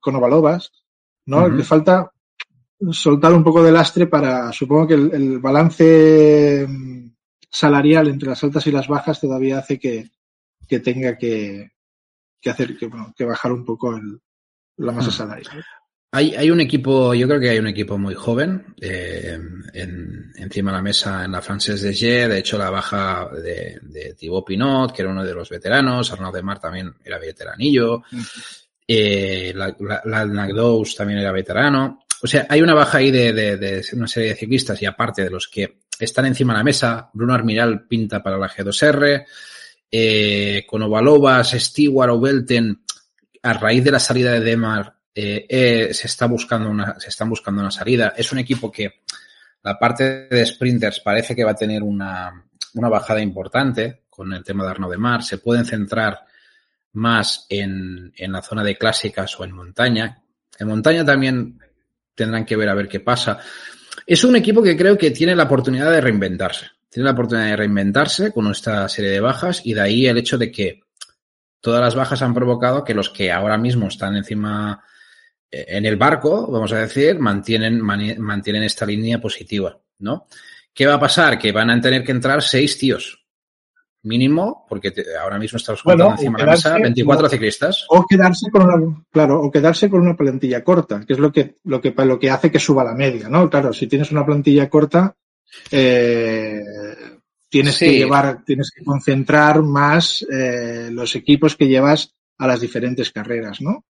Konovalovas, 0.00 0.70
¿no? 1.26 1.38
Uh 1.38 1.48
-huh. 1.48 1.56
Le 1.56 1.64
falta 1.64 2.12
soltar 2.90 3.32
un 3.32 3.44
poco 3.44 3.62
de 3.62 3.72
lastre 3.72 4.06
para, 4.06 4.52
supongo 4.52 4.88
que 4.88 4.94
el, 4.94 5.14
el, 5.14 5.38
balance 5.38 6.66
salarial 7.48 8.08
entre 8.08 8.30
las 8.30 8.42
altas 8.44 8.66
y 8.66 8.72
las 8.72 8.88
bajas 8.88 9.20
todavía 9.20 9.58
hace 9.58 9.78
que, 9.78 10.10
que 10.68 10.80
tenga 10.80 11.16
que, 11.16 11.70
que 12.40 12.50
hacer, 12.50 12.76
que, 12.76 12.86
bueno, 12.86 13.14
que 13.16 13.24
bajar 13.24 13.52
un 13.52 13.64
poco 13.64 13.96
el, 13.96 14.20
la 14.78 14.92
masa 14.92 15.10
salarial. 15.10 15.64
Hay, 16.14 16.34
hay, 16.34 16.50
un 16.50 16.60
equipo, 16.60 17.14
yo 17.14 17.26
creo 17.26 17.40
que 17.40 17.48
hay 17.48 17.58
un 17.58 17.68
equipo 17.68 17.96
muy 17.96 18.14
joven 18.14 18.74
eh, 18.78 19.38
en, 19.72 20.30
encima 20.36 20.70
de 20.70 20.76
la 20.76 20.82
mesa 20.82 21.24
en 21.24 21.32
la 21.32 21.40
Frances 21.40 21.80
de 21.80 21.92
G. 21.92 22.28
De 22.28 22.38
hecho, 22.38 22.58
la 22.58 22.68
baja 22.68 23.30
de, 23.32 23.78
de 23.80 24.12
Thibaut 24.12 24.44
Pinot, 24.44 24.92
que 24.92 25.00
era 25.00 25.10
uno 25.10 25.24
de 25.24 25.32
los 25.32 25.48
veteranos, 25.48 26.12
Arnaud 26.12 26.34
de 26.34 26.42
Mar 26.42 26.60
también 26.60 26.94
era 27.02 27.18
veteranillo, 27.18 28.02
eh, 28.86 29.54
la, 29.56 29.74
la, 29.80 30.02
la 30.04 30.26
Nagdous 30.26 30.94
también 30.94 31.18
era 31.18 31.32
veterano. 31.32 32.00
O 32.22 32.26
sea, 32.26 32.46
hay 32.46 32.60
una 32.60 32.74
baja 32.74 32.98
ahí 32.98 33.10
de, 33.10 33.32
de, 33.32 33.56
de, 33.56 33.82
una 33.94 34.06
serie 34.06 34.30
de 34.30 34.36
ciclistas 34.36 34.82
y 34.82 34.84
aparte 34.84 35.24
de 35.24 35.30
los 35.30 35.48
que 35.48 35.78
están 35.98 36.26
encima 36.26 36.52
de 36.52 36.58
la 36.58 36.64
mesa, 36.64 37.10
Bruno 37.14 37.32
Armiral 37.32 37.86
pinta 37.86 38.22
para 38.22 38.36
la 38.36 38.50
G2R, 38.50 39.24
eh, 39.90 40.66
con 40.68 40.82
Ovalovas, 40.82 41.52
Stewart 41.52 42.10
o 42.10 42.20
Belten, 42.20 42.82
a 43.44 43.54
raíz 43.54 43.82
de 43.82 43.92
la 43.92 43.98
salida 43.98 44.32
de 44.32 44.40
Demar 44.40 45.01
eh, 45.14 45.46
eh, 45.48 45.94
se 45.94 46.06
está 46.06 46.26
buscando 46.26 46.70
una, 46.70 46.98
se 46.98 47.08
están 47.08 47.28
buscando 47.28 47.60
una 47.60 47.70
salida. 47.70 48.14
Es 48.16 48.32
un 48.32 48.38
equipo 48.38 48.70
que 48.70 49.02
la 49.62 49.78
parte 49.78 50.28
de 50.28 50.46
sprinters 50.46 51.00
parece 51.00 51.36
que 51.36 51.44
va 51.44 51.52
a 51.52 51.56
tener 51.56 51.82
una, 51.82 52.44
una 52.74 52.88
bajada 52.88 53.20
importante 53.20 54.04
con 54.08 54.32
el 54.32 54.42
tema 54.42 54.64
de 54.64 54.70
Arno 54.70 54.88
de 54.88 54.98
Mar. 54.98 55.22
Se 55.22 55.38
pueden 55.38 55.64
centrar 55.64 56.20
más 56.94 57.46
en, 57.48 58.12
en 58.16 58.32
la 58.32 58.42
zona 58.42 58.64
de 58.64 58.76
clásicas 58.76 59.38
o 59.38 59.44
en 59.44 59.52
montaña. 59.52 60.22
En 60.58 60.68
montaña 60.68 61.04
también 61.04 61.58
tendrán 62.14 62.44
que 62.44 62.56
ver 62.56 62.68
a 62.68 62.74
ver 62.74 62.88
qué 62.88 63.00
pasa. 63.00 63.38
Es 64.06 64.24
un 64.24 64.36
equipo 64.36 64.62
que 64.62 64.76
creo 64.76 64.96
que 64.96 65.10
tiene 65.10 65.34
la 65.36 65.44
oportunidad 65.44 65.90
de 65.90 66.00
reinventarse. 66.00 66.66
Tiene 66.88 67.06
la 67.06 67.12
oportunidad 67.12 67.46
de 67.46 67.56
reinventarse 67.56 68.32
con 68.32 68.50
esta 68.50 68.88
serie 68.88 69.10
de 69.10 69.20
bajas 69.20 69.62
y 69.64 69.74
de 69.74 69.80
ahí 69.80 70.06
el 70.06 70.18
hecho 70.18 70.36
de 70.36 70.50
que 70.50 70.80
todas 71.60 71.80
las 71.80 71.94
bajas 71.94 72.20
han 72.22 72.34
provocado 72.34 72.84
que 72.84 72.94
los 72.94 73.08
que 73.08 73.32
ahora 73.32 73.56
mismo 73.56 73.88
están 73.88 74.16
encima 74.16 74.82
en 75.52 75.84
el 75.84 75.96
barco, 75.96 76.50
vamos 76.50 76.72
a 76.72 76.78
decir, 76.78 77.18
mantienen, 77.18 77.80
mantienen 77.80 78.62
esta 78.62 78.86
línea 78.86 79.20
positiva, 79.20 79.78
¿no? 79.98 80.26
¿Qué 80.72 80.86
va 80.86 80.94
a 80.94 81.00
pasar? 81.00 81.38
Que 81.38 81.52
van 81.52 81.70
a 81.70 81.80
tener 81.80 82.02
que 82.02 82.12
entrar 82.12 82.42
seis 82.42 82.78
tíos. 82.78 83.18
Mínimo, 84.04 84.66
porque 84.68 84.90
te, 84.90 85.16
ahora 85.16 85.38
mismo 85.38 85.58
estamos 85.58 85.84
bueno, 85.84 86.10
encima 86.10 86.38
de 86.38 86.44
la 86.44 86.52
mesa 86.52 86.76
24 86.76 87.28
ciclistas. 87.28 87.84
O 87.88 88.04
quedarse 88.04 88.50
con 88.50 88.62
una, 88.62 89.04
claro, 89.12 89.40
o 89.40 89.50
quedarse 89.50 89.88
con 89.88 90.00
una 90.00 90.16
plantilla 90.16 90.64
corta, 90.64 91.04
que 91.06 91.12
es 91.12 91.20
lo 91.20 91.30
que, 91.30 91.58
lo 91.64 91.80
que, 91.80 91.94
lo 91.96 92.18
que 92.18 92.30
hace 92.30 92.50
que 92.50 92.58
suba 92.58 92.82
la 92.82 92.94
media, 92.94 93.28
¿no? 93.28 93.48
Claro, 93.48 93.72
si 93.72 93.86
tienes 93.86 94.10
una 94.10 94.26
plantilla 94.26 94.68
corta, 94.68 95.14
eh, 95.70 96.60
tienes 97.48 97.76
sí. 97.76 97.84
que 97.84 97.98
llevar, 97.98 98.42
tienes 98.44 98.72
que 98.74 98.82
concentrar 98.82 99.62
más 99.62 100.26
eh, 100.32 100.88
los 100.90 101.14
equipos 101.14 101.54
que 101.54 101.68
llevas 101.68 102.12
a 102.38 102.48
las 102.48 102.60
diferentes 102.60 103.12
carreras, 103.12 103.60
¿no? 103.60 103.84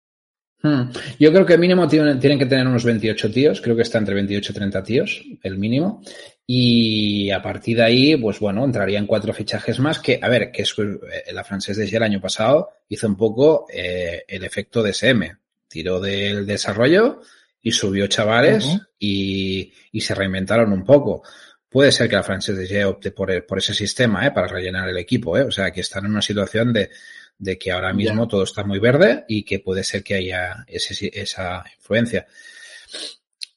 Hmm. 0.62 0.90
Yo 1.18 1.32
creo 1.32 1.46
que 1.46 1.56
mínimo 1.56 1.88
tienen, 1.88 2.18
tienen, 2.20 2.38
que 2.38 2.46
tener 2.46 2.66
unos 2.66 2.84
28 2.84 3.30
tíos, 3.30 3.60
creo 3.60 3.74
que 3.74 3.82
está 3.82 3.98
entre 3.98 4.14
28 4.14 4.52
y 4.52 4.54
30 4.54 4.82
tíos, 4.82 5.22
el 5.42 5.56
mínimo. 5.56 6.02
Y 6.46 7.30
a 7.30 7.40
partir 7.40 7.78
de 7.78 7.84
ahí, 7.84 8.16
pues 8.16 8.40
bueno, 8.40 8.64
entrarían 8.64 9.06
cuatro 9.06 9.32
fichajes 9.32 9.78
más 9.78 10.00
que, 10.00 10.18
a 10.20 10.28
ver, 10.28 10.50
que 10.50 10.62
es, 10.62 10.74
eh, 10.78 11.32
la 11.32 11.44
francés 11.44 11.76
desde 11.76 11.96
el 11.96 12.02
año 12.02 12.20
pasado 12.20 12.70
hizo 12.88 13.06
un 13.06 13.16
poco 13.16 13.66
eh, 13.72 14.24
el 14.26 14.44
efecto 14.44 14.82
de 14.82 14.90
SM. 14.92 15.36
Tiró 15.68 16.00
del 16.00 16.44
desarrollo 16.46 17.20
y 17.62 17.70
subió 17.70 18.06
chavales 18.08 18.66
uh 18.66 18.70
-huh. 18.70 18.86
y, 18.98 19.72
y, 19.92 20.00
se 20.00 20.14
reinventaron 20.14 20.72
un 20.72 20.84
poco. 20.84 21.22
Puede 21.68 21.92
ser 21.92 22.08
que 22.08 22.16
la 22.16 22.24
francés 22.24 22.68
de 22.68 22.84
opte 22.84 23.12
por, 23.12 23.46
por 23.46 23.58
ese 23.58 23.72
sistema, 23.72 24.26
¿eh? 24.26 24.32
para 24.32 24.48
rellenar 24.48 24.88
el 24.88 24.98
equipo, 24.98 25.38
¿eh? 25.38 25.42
O 25.42 25.52
sea, 25.52 25.70
que 25.70 25.82
están 25.82 26.04
en 26.04 26.10
una 26.10 26.22
situación 26.22 26.72
de, 26.72 26.90
de 27.40 27.58
que 27.58 27.72
ahora 27.72 27.92
mismo 27.92 28.28
todo 28.28 28.44
está 28.44 28.62
muy 28.62 28.78
verde 28.78 29.24
y 29.26 29.42
que 29.42 29.58
puede 29.58 29.82
ser 29.82 30.04
que 30.04 30.14
haya 30.14 30.64
ese, 30.68 31.10
esa 31.12 31.64
influencia. 31.76 32.26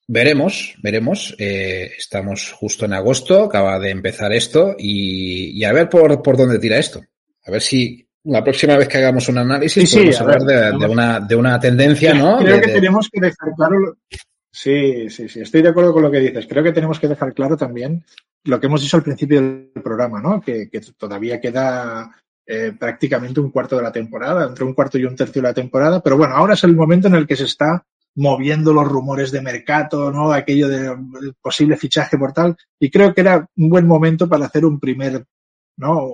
Veremos, 0.07 0.75
veremos. 0.81 1.35
Eh, 1.37 1.91
estamos 1.97 2.51
justo 2.53 2.85
en 2.85 2.93
agosto, 2.93 3.43
acaba 3.43 3.77
de 3.79 3.91
empezar 3.91 4.31
esto 4.31 4.75
y, 4.77 5.59
y, 5.59 5.63
a 5.65 5.73
ver 5.73 5.89
por, 5.89 6.21
por 6.21 6.37
dónde 6.37 6.59
tira 6.59 6.77
esto. 6.77 7.03
A 7.45 7.51
ver 7.51 7.61
si 7.61 8.07
la 8.23 8.43
próxima 8.43 8.77
vez 8.77 8.87
que 8.87 8.97
hagamos 8.97 9.27
un 9.27 9.37
análisis 9.37 9.89
sí, 9.89 9.97
podemos 9.97 10.15
sí, 10.15 10.21
hablar 10.21 10.45
ver, 10.45 10.73
de, 10.73 10.79
de, 10.79 10.91
una, 10.91 11.19
de 11.19 11.35
una 11.35 11.59
tendencia, 11.59 12.13
¿no? 12.13 12.37
Creo 12.37 12.55
de, 12.55 12.61
que 12.61 12.71
tenemos 12.71 13.09
que 13.09 13.19
dejar 13.19 13.49
claro. 13.55 13.97
Sí, 14.49 15.09
sí, 15.09 15.27
sí, 15.27 15.41
estoy 15.41 15.61
de 15.61 15.69
acuerdo 15.69 15.91
con 15.91 16.03
lo 16.03 16.11
que 16.11 16.19
dices. 16.19 16.47
Creo 16.47 16.63
que 16.63 16.71
tenemos 16.71 16.99
que 16.99 17.07
dejar 17.09 17.33
claro 17.33 17.57
también 17.57 18.05
lo 18.45 18.59
que 18.59 18.67
hemos 18.67 18.81
dicho 18.81 18.97
al 18.97 19.03
principio 19.03 19.41
del 19.41 19.71
programa, 19.83 20.21
¿no? 20.21 20.39
Que, 20.39 20.69
que 20.69 20.79
todavía 20.97 21.41
queda 21.41 22.11
eh, 22.45 22.73
prácticamente 22.77 23.39
un 23.39 23.51
cuarto 23.51 23.77
de 23.77 23.83
la 23.83 23.91
temporada, 23.91 24.45
entre 24.47 24.65
un 24.65 24.73
cuarto 24.73 24.97
y 24.97 25.05
un 25.05 25.15
tercio 25.15 25.41
de 25.41 25.47
la 25.47 25.53
temporada, 25.53 26.01
pero 26.01 26.17
bueno, 26.17 26.35
ahora 26.35 26.55
es 26.55 26.63
el 26.65 26.75
momento 26.75 27.07
en 27.07 27.15
el 27.15 27.25
que 27.25 27.37
se 27.37 27.45
está 27.45 27.85
moviendo 28.15 28.73
los 28.73 28.87
rumores 28.87 29.31
de 29.31 29.41
mercado, 29.41 30.11
¿no? 30.11 30.31
Aquello 30.31 30.67
de 30.67 30.95
posible 31.41 31.77
fichaje 31.77 32.17
por 32.17 32.33
tal, 32.33 32.55
y 32.79 32.89
creo 32.89 33.13
que 33.13 33.21
era 33.21 33.47
un 33.55 33.69
buen 33.69 33.87
momento 33.87 34.27
para 34.27 34.45
hacer 34.45 34.65
un 34.65 34.79
primer, 34.79 35.25
¿no? 35.77 36.11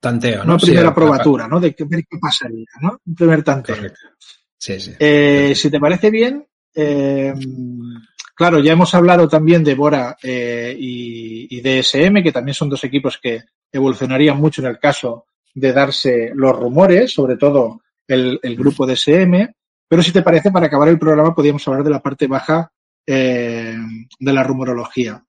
Tanteo, 0.00 0.44
¿no? 0.44 0.54
Una 0.54 0.58
primera 0.58 0.88
sí, 0.88 0.94
probatura, 0.94 1.46
¿no? 1.46 1.60
De 1.60 1.74
ver 1.78 2.04
qué 2.08 2.18
pasaría, 2.20 2.66
¿no? 2.80 2.98
Un 3.06 3.14
primer 3.14 3.42
tanteo. 3.42 3.76
Correcto. 3.76 4.00
Sí, 4.58 4.80
sí. 4.80 4.94
Eh, 4.98 5.54
si 5.54 5.70
te 5.70 5.80
parece 5.80 6.10
bien, 6.10 6.46
eh, 6.74 7.32
claro, 8.34 8.58
ya 8.58 8.72
hemos 8.72 8.94
hablado 8.94 9.28
también 9.28 9.62
de 9.62 9.74
Bora 9.74 10.16
eh, 10.22 10.74
y, 10.78 11.56
y 11.56 11.60
DSM, 11.60 12.22
que 12.22 12.32
también 12.32 12.54
son 12.54 12.68
dos 12.68 12.82
equipos 12.84 13.18
que 13.22 13.44
evolucionarían 13.72 14.36
mucho 14.36 14.62
en 14.62 14.68
el 14.68 14.78
caso 14.78 15.26
de 15.54 15.72
darse 15.72 16.32
los 16.34 16.56
rumores, 16.56 17.12
sobre 17.12 17.36
todo 17.36 17.80
el, 18.06 18.38
el 18.42 18.56
grupo 18.56 18.86
de 18.86 18.94
SM, 18.94 19.54
pero 19.90 20.02
si 20.04 20.12
te 20.12 20.22
parece, 20.22 20.52
para 20.52 20.66
acabar 20.66 20.88
el 20.88 21.00
programa 21.00 21.34
podríamos 21.34 21.66
hablar 21.66 21.82
de 21.82 21.90
la 21.90 22.00
parte 22.00 22.28
baja 22.28 22.70
eh, 23.04 23.76
de 24.20 24.32
la 24.32 24.44
rumorología. 24.44 25.20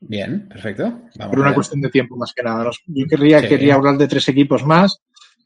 Bien, 0.00 0.48
perfecto. 0.48 0.82
Vamos 1.16 1.30
Por 1.30 1.38
una 1.38 1.54
cuestión 1.54 1.80
de 1.80 1.90
tiempo 1.90 2.16
más 2.16 2.32
que 2.34 2.42
nada. 2.42 2.68
Yo 2.86 3.06
querría, 3.06 3.40
sí. 3.40 3.46
querría 3.46 3.74
hablar 3.74 3.96
de 3.96 4.08
tres 4.08 4.28
equipos 4.28 4.66
más, 4.66 5.00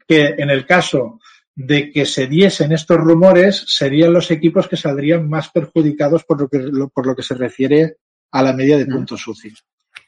que 0.07 0.35
en 0.39 0.49
el 0.49 0.65
caso 0.65 1.21
de 1.55 1.91
que 1.91 2.07
se 2.07 2.27
diesen 2.27 2.73
estos 2.73 2.97
rumores 2.97 3.65
serían 3.67 4.15
los 4.15 4.31
equipos 4.31 4.67
que 4.67 4.79
saldrían 4.79 5.29
más 5.29 5.51
perjudicados 5.51 6.25
por 6.25 6.41
lo 6.41 6.49
que, 6.49 6.71
por 6.95 7.07
lo 7.07 7.15
que 7.15 7.23
se 7.23 7.35
refiere 7.35 7.97
a 8.31 8.43
la 8.43 8.55
media 8.55 8.79
de 8.79 8.87
puntos 8.87 9.27
UCI. 9.27 9.53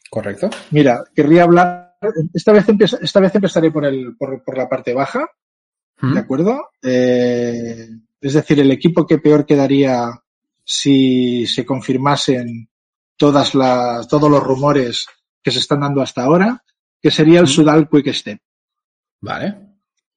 Correcto. 0.09 0.49
Mira, 0.71 1.05
querría 1.15 1.43
hablar, 1.43 1.90
esta 2.33 2.53
vez, 2.53 2.67
esta 3.01 3.21
vez 3.21 3.35
empezaré 3.35 3.71
por, 3.71 3.85
el, 3.85 4.17
por, 4.17 4.43
por 4.43 4.57
la 4.57 4.69
parte 4.69 4.95
baja, 4.95 5.29
¿de 6.01 6.19
acuerdo? 6.19 6.71
Eh, 6.83 7.89
es 8.21 8.33
decir, 8.33 8.61
el 8.61 8.71
equipo 8.71 9.07
que 9.07 9.19
peor 9.19 9.45
quedaría 9.45 10.11
si 10.65 11.47
se 11.47 11.65
confirmasen 11.67 12.69
todas 13.17 13.55
las, 13.55 14.09
todos 14.09 14.31
los 14.31 14.43
rumores 14.43 15.07
que 15.43 15.51
se 15.51 15.59
están 15.59 15.81
dando 15.81 16.01
hasta 16.01 16.23
ahora, 16.23 16.63
que 17.01 17.11
sería 17.11 17.41
el 17.41 17.49
Sudal 17.49 17.89
Quick 17.89 18.13
Step. 18.13 18.41
Vale. 19.21 19.57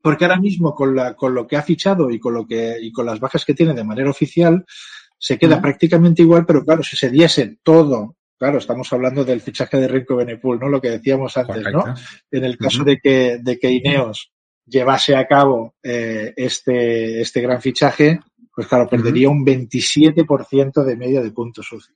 Porque 0.01 0.25
ahora 0.25 0.39
mismo 0.39 0.75
con, 0.75 0.95
la, 0.95 1.15
con 1.15 1.33
lo 1.33 1.47
que 1.47 1.57
ha 1.57 1.61
fichado 1.61 2.09
y 2.11 2.19
con 2.19 2.33
lo 2.33 2.45
que 2.45 2.77
y 2.81 2.91
con 2.91 3.05
las 3.05 3.19
bajas 3.19 3.45
que 3.45 3.53
tiene 3.53 3.73
de 3.73 3.83
manera 3.83 4.09
oficial 4.09 4.65
se 5.17 5.37
queda 5.37 5.61
prácticamente 5.61 6.21
igual, 6.21 6.45
pero 6.45 6.65
claro, 6.65 6.83
si 6.83 6.97
se 6.97 7.09
diese 7.09 7.59
todo, 7.63 8.17
claro, 8.43 8.57
estamos 8.57 8.91
hablando 8.91 9.23
del 9.23 9.39
fichaje 9.39 9.77
de 9.77 9.87
Renko 9.87 10.17
Benepul, 10.17 10.59
¿no? 10.59 10.67
Lo 10.67 10.81
que 10.81 10.89
decíamos 10.89 11.37
antes, 11.37 11.63
¿no? 11.71 11.85
En 12.29 12.43
el 12.43 12.57
caso 12.57 12.83
de 12.83 12.99
que 12.99 13.37
de 13.41 13.57
que 13.57 13.71
Ineos 13.71 14.33
llevase 14.65 15.15
a 15.15 15.25
cabo 15.25 15.75
eh, 15.81 16.33
este 16.35 17.21
este 17.21 17.39
gran 17.39 17.61
fichaje, 17.61 18.19
pues 18.53 18.67
claro, 18.67 18.89
perdería 18.89 19.29
un 19.29 19.45
27% 19.45 20.83
de 20.83 20.97
media 20.97 21.21
de 21.21 21.31
puntos 21.31 21.71
UCI. 21.71 21.93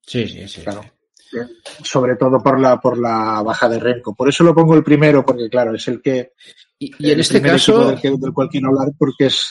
Sí, 0.00 0.26
sí, 0.26 0.48
sí. 0.48 0.62
Claro. 0.62 0.80
Sobre 1.84 2.16
todo 2.16 2.42
por 2.42 2.58
la, 2.58 2.80
por 2.80 2.96
la 2.96 3.42
baja 3.42 3.68
de 3.68 3.78
Renko. 3.78 4.14
Por 4.14 4.30
eso 4.30 4.44
lo 4.44 4.54
pongo 4.54 4.74
el 4.74 4.82
primero, 4.82 5.22
porque 5.22 5.50
claro, 5.50 5.74
es 5.74 5.86
el 5.86 6.00
que. 6.00 6.32
Y, 6.78 7.10
en 7.10 7.20
este 7.20 7.42
caso. 7.42 7.94
Del, 7.94 8.32
cual 8.32 8.48
quiero 8.48 8.68
hablar, 8.68 8.94
porque 8.96 9.26
es. 9.26 9.50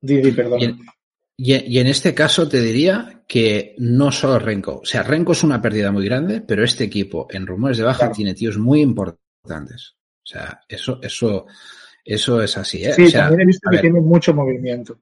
Didi, 0.00 0.32
perdón. 0.32 0.60
Y 0.60 0.64
en, 0.64 0.78
este 1.36 2.14
caso 2.14 2.48
te 2.48 2.60
diría 2.60 3.22
que 3.26 3.74
no 3.78 4.12
solo 4.12 4.38
Renko. 4.38 4.80
O 4.82 4.84
sea, 4.84 5.02
Renko 5.02 5.32
es 5.32 5.42
una 5.42 5.60
pérdida 5.60 5.90
muy 5.90 6.04
grande, 6.04 6.40
pero 6.40 6.64
este 6.64 6.84
equipo 6.84 7.26
en 7.30 7.46
rumores 7.46 7.78
de 7.78 7.84
baja 7.84 8.12
tiene 8.12 8.34
tíos 8.34 8.58
muy 8.58 8.80
importantes. 8.80 9.96
O 10.22 10.26
sea, 10.26 10.60
eso, 10.68 11.00
eso, 11.02 11.46
eso 12.04 12.42
es 12.42 12.56
así. 12.56 12.84
¿eh? 12.84 12.92
Sí, 12.92 13.12
también 13.12 13.42
he 13.42 13.46
visto 13.46 13.68
que 13.70 13.78
tiene 13.78 14.00
mucho 14.00 14.32
movimiento. 14.32 15.00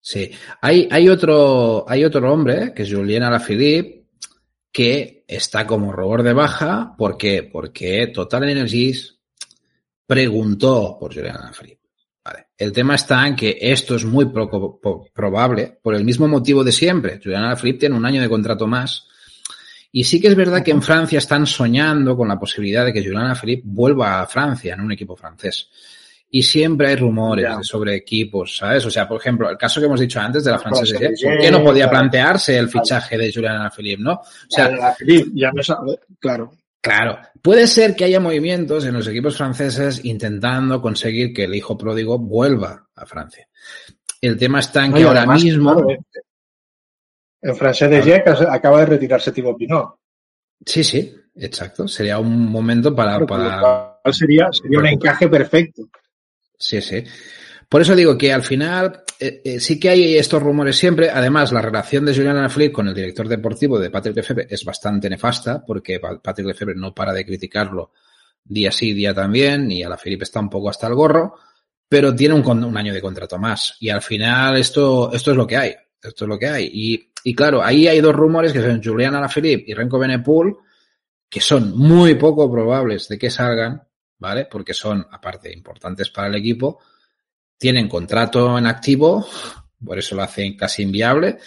Sí. 0.00 0.30
Hay, 0.60 0.88
hay, 0.90 1.08
otro, 1.08 1.84
hay 1.88 2.04
otro 2.04 2.32
hombre, 2.32 2.72
que 2.74 2.82
es 2.82 2.92
Julien 2.92 3.22
Alaphilippe, 3.22 4.04
que 4.70 5.24
está 5.26 5.66
como 5.66 5.92
robor 5.92 6.22
de 6.22 6.32
baja. 6.32 6.94
¿Por 6.96 7.16
qué? 7.16 7.42
Porque 7.42 8.08
Total 8.08 8.48
Energies 8.48 9.18
preguntó 10.06 10.96
por 11.00 11.14
Julien 11.14 11.36
Alaphilippe. 11.36 11.85
Vale. 12.26 12.46
El 12.58 12.72
tema 12.72 12.96
está 12.96 13.24
en 13.28 13.36
que 13.36 13.56
esto 13.60 13.94
es 13.94 14.04
muy 14.04 14.24
poco 14.26 15.08
probable 15.14 15.78
por 15.80 15.94
el 15.94 16.04
mismo 16.04 16.26
motivo 16.26 16.64
de 16.64 16.72
siempre. 16.72 17.20
Julian 17.22 17.44
Alaphilippe 17.44 17.80
tiene 17.80 17.94
un 17.94 18.04
año 18.04 18.20
de 18.20 18.28
contrato 18.28 18.66
más. 18.66 19.06
Y 19.92 20.02
sí 20.02 20.20
que 20.20 20.26
es 20.26 20.34
verdad 20.34 20.64
que 20.64 20.72
en 20.72 20.82
Francia 20.82 21.18
están 21.18 21.46
soñando 21.46 22.16
con 22.16 22.26
la 22.26 22.38
posibilidad 22.38 22.84
de 22.84 22.92
que 22.92 23.00
Julian 23.00 23.26
Alaphilippe 23.26 23.62
vuelva 23.64 24.20
a 24.20 24.26
Francia 24.26 24.74
en 24.74 24.80
un 24.80 24.90
equipo 24.90 25.14
francés. 25.14 25.68
Y 26.28 26.42
siempre 26.42 26.88
hay 26.88 26.96
rumores 26.96 27.48
sobre 27.62 27.94
equipos, 27.94 28.56
¿sabes? 28.56 28.84
O 28.84 28.90
sea, 28.90 29.06
por 29.06 29.20
ejemplo, 29.20 29.48
el 29.48 29.56
caso 29.56 29.80
que 29.80 29.86
hemos 29.86 30.00
dicho 30.00 30.18
antes 30.18 30.42
de 30.42 30.50
la 30.50 30.58
francesa, 30.58 30.98
¿por 30.98 31.38
qué 31.38 31.50
no 31.52 31.62
podía 31.62 31.88
plantearse 31.88 32.58
el 32.58 32.68
fichaje 32.68 33.16
de 33.16 33.32
Julian 33.32 33.54
Alaphilippe, 33.54 34.02
no? 34.02 34.14
O 34.14 34.24
sea, 34.48 34.96
ya 35.32 35.52
me 35.52 35.62
sabe, 35.62 36.00
claro. 36.18 36.52
Claro, 36.86 37.18
puede 37.42 37.66
ser 37.66 37.96
que 37.96 38.04
haya 38.04 38.20
movimientos 38.20 38.86
en 38.86 38.94
los 38.94 39.08
equipos 39.08 39.36
franceses 39.36 40.04
intentando 40.04 40.80
conseguir 40.80 41.34
que 41.34 41.42
el 41.42 41.56
hijo 41.56 41.76
pródigo 41.76 42.16
vuelva 42.16 42.86
a 42.94 43.04
Francia. 43.04 43.48
El 44.20 44.36
tema 44.36 44.60
está 44.60 44.84
en 44.84 44.94
que 44.94 45.02
ahora 45.02 45.26
mismo. 45.26 45.84
en 47.42 47.56
Francia 47.56 47.88
de 47.88 48.02
Jack 48.02 48.28
acaba 48.48 48.78
de 48.78 48.86
retirarse 48.86 49.32
Thibaut 49.32 49.58
Pinot. 49.58 49.96
Sí, 50.64 50.84
sí, 50.84 51.12
exacto. 51.34 51.88
Sería 51.88 52.20
un 52.20 52.48
momento 52.48 52.94
para. 52.94 53.18
para... 53.26 53.98
Sería, 54.12 54.48
sería 54.52 54.78
un 54.78 54.86
encaje 54.86 55.28
perfecto. 55.28 55.88
Sí, 56.56 56.80
sí. 56.80 57.02
Por 57.68 57.80
eso 57.80 57.96
digo 57.96 58.16
que 58.16 58.32
al 58.32 58.44
final 58.44 59.02
eh, 59.18 59.40
eh, 59.44 59.60
sí 59.60 59.80
que 59.80 59.88
hay 59.88 60.16
estos 60.16 60.42
rumores 60.42 60.76
siempre. 60.76 61.10
Además, 61.10 61.52
la 61.52 61.62
relación 61.62 62.04
de 62.04 62.14
Julian 62.14 62.36
Alaphilippe 62.36 62.72
con 62.72 62.88
el 62.88 62.94
director 62.94 63.28
deportivo 63.28 63.78
de 63.78 63.90
Patrick 63.90 64.16
Lefebvre 64.16 64.46
es 64.50 64.64
bastante 64.64 65.08
nefasta 65.08 65.64
porque 65.64 66.00
Patrick 66.00 66.48
Lefebvre 66.48 66.74
no 66.74 66.94
para 66.94 67.12
de 67.12 67.24
criticarlo 67.24 67.92
día 68.44 68.70
sí, 68.70 68.92
día 68.92 69.12
también 69.12 69.70
y 69.70 69.82
Alaphilippe 69.82 70.24
está 70.24 70.40
un 70.40 70.50
poco 70.50 70.70
hasta 70.70 70.86
el 70.86 70.94
gorro, 70.94 71.34
pero 71.88 72.14
tiene 72.14 72.34
un, 72.34 72.64
un, 72.64 72.76
año 72.76 72.92
de 72.92 73.00
contrato 73.00 73.38
más. 73.38 73.76
Y 73.80 73.88
al 73.88 74.02
final 74.02 74.56
esto, 74.56 75.12
esto 75.12 75.30
es 75.30 75.36
lo 75.36 75.46
que 75.46 75.56
hay. 75.56 75.74
Esto 76.02 76.24
es 76.24 76.28
lo 76.28 76.38
que 76.38 76.48
hay. 76.48 76.70
Y, 76.72 77.10
y 77.24 77.34
claro, 77.34 77.62
ahí 77.62 77.88
hay 77.88 78.00
dos 78.00 78.14
rumores 78.14 78.52
que 78.52 78.60
son 78.60 78.82
Julian 78.82 79.14
Alaphilippe 79.14 79.70
y 79.70 79.74
Renko 79.74 79.98
Benepool 79.98 80.56
que 81.28 81.40
son 81.40 81.76
muy 81.76 82.14
poco 82.14 82.50
probables 82.50 83.08
de 83.08 83.18
que 83.18 83.30
salgan, 83.30 83.82
¿vale? 84.18 84.46
Porque 84.50 84.74
son, 84.74 85.06
aparte, 85.10 85.52
importantes 85.52 86.10
para 86.10 86.28
el 86.28 86.36
equipo 86.36 86.80
tienen 87.58 87.88
contrato 87.88 88.58
en 88.58 88.66
activo, 88.66 89.26
por 89.84 89.98
eso 89.98 90.14
lo 90.14 90.22
hacen 90.22 90.56
casi 90.56 90.82
inviable, 90.82 91.38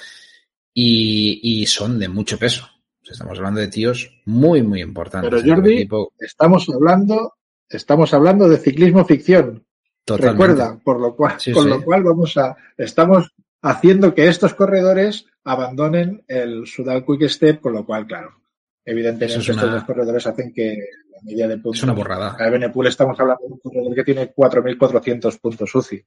y, 0.73 1.65
son 1.67 1.99
de 1.99 2.07
mucho 2.07 2.37
peso. 2.37 2.67
Estamos 3.03 3.37
hablando 3.37 3.59
de 3.59 3.67
tíos 3.67 4.21
muy, 4.25 4.61
muy 4.61 4.81
importantes. 4.81 5.29
Pero 5.29 5.55
Jordi, 5.55 5.89
estamos 6.19 6.69
hablando, 6.69 7.33
estamos 7.67 8.13
hablando 8.13 8.47
de 8.47 8.57
ciclismo 8.57 9.03
ficción. 9.03 9.65
Totalmente. 10.05 10.47
Recuerda, 10.47 10.79
por 10.83 10.99
lo 10.99 11.15
cual, 11.15 11.37
con 11.53 11.69
lo 11.69 11.83
cual 11.83 12.03
vamos 12.03 12.37
a, 12.37 12.55
estamos 12.77 13.31
haciendo 13.61 14.13
que 14.13 14.27
estos 14.27 14.53
corredores 14.53 15.25
abandonen 15.43 16.23
el 16.27 16.65
Sudal 16.67 17.05
Quick 17.05 17.27
Step, 17.27 17.61
con 17.61 17.73
lo 17.73 17.85
cual, 17.85 18.07
claro, 18.07 18.39
evidentemente 18.85 19.39
estos 19.39 19.71
dos 19.71 19.83
corredores 19.83 20.25
hacen 20.27 20.53
que 20.53 20.77
es 21.25 21.83
una 21.83 21.93
borrada. 21.93 22.35
A 22.39 22.49
Benepool 22.49 22.87
estamos 22.87 23.19
hablando 23.19 23.45
de 23.47 23.53
un 23.53 23.59
corredor 23.59 23.95
que 23.95 24.03
tiene 24.03 24.33
4.400 24.33 25.39
puntos 25.39 25.75
UCI. 25.75 26.05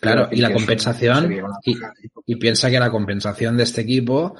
Claro, 0.00 0.28
y 0.32 0.40
la 0.40 0.52
compensación, 0.52 1.30
y, 2.24 2.36
piensa 2.36 2.70
que 2.70 2.80
la 2.80 2.90
compensación 2.90 3.56
de 3.58 3.64
este 3.64 3.82
equipo, 3.82 4.34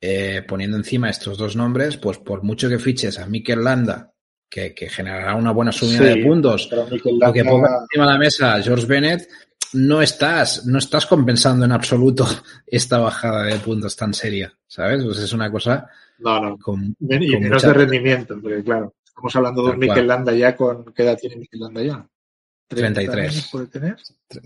eh, 0.00 0.42
poniendo 0.48 0.78
encima 0.78 1.10
estos 1.10 1.36
dos 1.36 1.54
nombres, 1.54 1.98
pues 1.98 2.18
por 2.18 2.42
mucho 2.42 2.68
que 2.68 2.78
fiches 2.78 3.18
a 3.18 3.26
Mikel 3.26 3.62
Landa, 3.62 4.14
que, 4.48 4.72
generará 4.88 5.34
una 5.34 5.52
buena 5.52 5.70
subida 5.70 6.02
de 6.02 6.24
puntos, 6.24 6.70
lo 6.72 7.32
que 7.32 7.44
ponga 7.44 7.80
encima 7.82 8.06
de 8.06 8.12
la 8.12 8.18
mesa 8.18 8.62
George 8.62 8.86
Bennett, 8.86 9.28
no 9.74 10.00
estás, 10.00 10.64
no 10.66 10.78
estás 10.78 11.04
compensando 11.06 11.64
en 11.64 11.72
absoluto 11.72 12.26
esta 12.66 12.98
bajada 12.98 13.44
de 13.44 13.58
puntos 13.58 13.96
tan 13.96 14.14
seria, 14.14 14.52
¿sabes? 14.66 15.04
Pues 15.04 15.18
es 15.18 15.32
una 15.32 15.50
cosa. 15.50 15.88
No, 16.18 16.40
no. 16.40 16.58
Con, 16.58 16.96
y 16.98 17.36
menos 17.38 17.62
de 17.62 17.72
rendimiento, 17.72 18.38
porque 18.40 18.62
claro. 18.62 18.94
Estamos 19.16 19.36
hablando 19.36 19.62
de 19.62 19.70
un 19.70 19.78
Mikel 19.78 20.06
Landa 20.06 20.32
ya 20.34 20.54
con. 20.54 20.92
¿Qué 20.92 21.02
edad 21.02 21.16
tiene 21.18 21.36
Mikel 21.36 21.60
Landa 21.60 21.82
ya? 21.82 22.06
33. 22.68 23.48
puede 23.50 23.66
tener? 23.68 23.96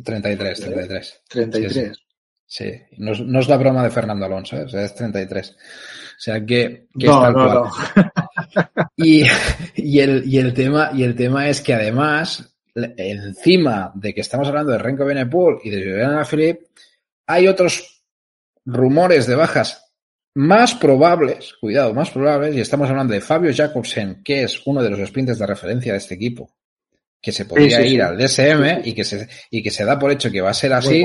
33, 0.05 0.61
33. 0.61 1.23
33. 1.29 1.99
Sí, 2.47 2.73
No, 2.99 3.13
es, 3.13 3.21
no, 3.21 3.41
es, 3.41 3.49
la 3.49 3.57
broma 3.57 3.83
de 3.83 3.91
Fernando 3.91 4.27
Alonso, 4.27 4.57
¿eh? 4.57 4.65
o 4.65 4.69
sea, 4.69 4.85
es 4.85 4.95
33. 4.95 5.51
O 5.51 5.55
sea 6.19 6.45
que, 6.45 6.87
que 6.97 7.07
no, 7.07 7.15
es 7.15 7.23
tal 7.23 7.33
no, 7.33 7.71
cual. 7.95 8.13
Y, 8.97 9.25
y, 9.75 9.99
el, 10.01 10.23
y, 10.27 10.39
el 10.39 10.55
tema, 10.55 10.91
y 10.95 11.03
el 11.03 11.17
tema 11.17 11.49
es 11.49 11.61
que 11.63 11.75
además, 11.75 12.55
encima 12.75 13.91
de 13.95 14.15
que 14.15 14.21
estamos 14.21 14.47
hablando 14.47 14.73
de 14.73 14.79
Renko 14.79 15.05
Benepool 15.05 15.61
y 15.65 15.71
de 15.71 15.79
Juliana 15.79 16.25
Philippe, 16.25 16.69
hay 17.27 17.49
otros 17.49 18.05
rumores 18.65 19.27
de 19.27 19.35
bajas 19.35 19.90
más 20.35 20.75
probables, 20.75 21.55
cuidado, 21.61 21.93
más 21.95 22.11
probables, 22.11 22.55
y 22.55 22.61
estamos 22.61 22.89
hablando 22.89 23.15
de 23.15 23.21
Fabio 23.21 23.53
Jacobsen, 23.55 24.23
que 24.23 24.45
es 24.45 24.63
uno 24.67 24.83
de 24.83 24.91
los 24.91 25.09
sprinters 25.09 25.39
de 25.39 25.47
referencia 25.47 25.93
de 25.93 25.99
este 25.99 26.15
equipo, 26.15 26.55
que 27.21 27.33
se 27.33 27.45
podría 27.45 27.85
ir 27.85 28.03
al 28.03 28.17
DSM 28.17 28.83
y 28.85 28.95
que, 28.95 29.05
se, 29.05 29.29
y 29.51 29.63
que 29.63 29.71
se 29.71 29.85
da 29.85 29.99
por 29.99 30.11
hecho 30.11 30.31
que 30.31 30.41
va 30.41 30.51
a 30.51 30.55
ser 30.55 30.73
así. 30.73 31.05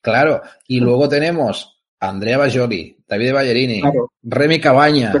Claro, 0.00 0.42
y 0.66 0.80
luego 0.80 1.08
tenemos 1.08 1.80
a 2.00 2.08
Andrea 2.08 2.38
Bajoli, 2.38 2.96
David 3.06 3.32
Ballerini, 3.32 3.82
Remy 4.22 4.60
Cabaña 4.60 5.12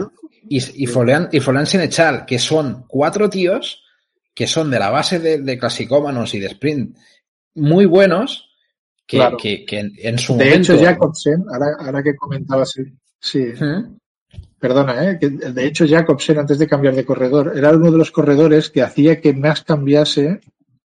y, 0.48 0.56
y, 0.82 0.86
Florian, 0.86 1.28
y 1.30 1.40
Sinechal, 1.66 2.26
que 2.26 2.38
son 2.38 2.84
cuatro 2.88 3.30
tíos 3.30 3.82
que 4.34 4.46
son 4.46 4.70
de 4.70 4.78
la 4.78 4.90
base 4.90 5.18
de, 5.18 5.38
de 5.42 5.58
clasicómanos 5.58 6.34
y 6.34 6.40
de 6.40 6.46
sprint 6.46 6.96
muy 7.54 7.84
buenos, 7.84 8.48
que, 9.06 9.64
que, 9.66 9.92
en, 9.98 10.18
su 10.18 10.36
de 10.36 10.54
hecho, 10.54 10.78
Jacobsen, 10.78 11.44
ahora, 11.52 11.76
ahora 11.78 12.02
que 12.02 12.16
comentabas 12.16 12.74
Sí. 13.22 13.52
Perdona, 14.58 15.10
¿eh? 15.10 15.18
que 15.18 15.30
de 15.30 15.66
hecho 15.66 15.86
Jacobsen, 15.86 16.38
antes 16.38 16.58
de 16.58 16.66
cambiar 16.66 16.94
de 16.94 17.04
corredor, 17.04 17.52
era 17.56 17.70
uno 17.70 17.90
de 17.90 17.98
los 17.98 18.10
corredores 18.10 18.70
que 18.70 18.82
hacía 18.82 19.20
que 19.20 19.32
más 19.32 19.62
cambiase 19.62 20.40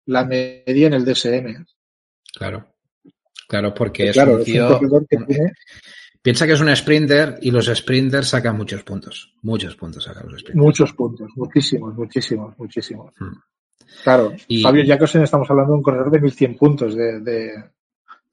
la 0.06 0.24
media 0.24 0.88
en 0.88 0.94
el 0.94 1.04
DSM. 1.04 1.64
Claro. 2.34 2.66
Claro, 3.48 3.72
porque 3.72 4.10
es 4.10 4.16
un 4.16 4.44
tío... 4.44 4.80
Piensa 6.20 6.46
que 6.46 6.54
es 6.54 6.60
un 6.60 6.74
sprinter 6.74 7.38
y 7.42 7.50
los 7.50 7.66
sprinters 7.66 8.28
sacan 8.28 8.56
muchos 8.56 8.82
puntos. 8.82 9.34
Muchos 9.42 9.76
puntos 9.76 10.04
sacan 10.04 10.24
los 10.24 10.40
sprinters. 10.40 10.64
Muchos 10.64 10.92
puntos, 10.94 11.30
muchísimos, 11.36 11.94
muchísimos, 11.94 12.58
muchísimos. 12.58 13.12
Hmm. 13.18 13.34
Claro, 14.02 14.32
y, 14.48 14.62
Fabio 14.62 14.84
Jacobsen 14.86 15.22
estamos 15.22 15.48
hablando 15.50 15.72
de 15.72 15.76
un 15.76 15.82
corredor 15.82 16.10
de 16.10 16.20
1100 16.20 16.56
puntos, 16.56 16.96
de, 16.96 17.20
de 17.20 17.64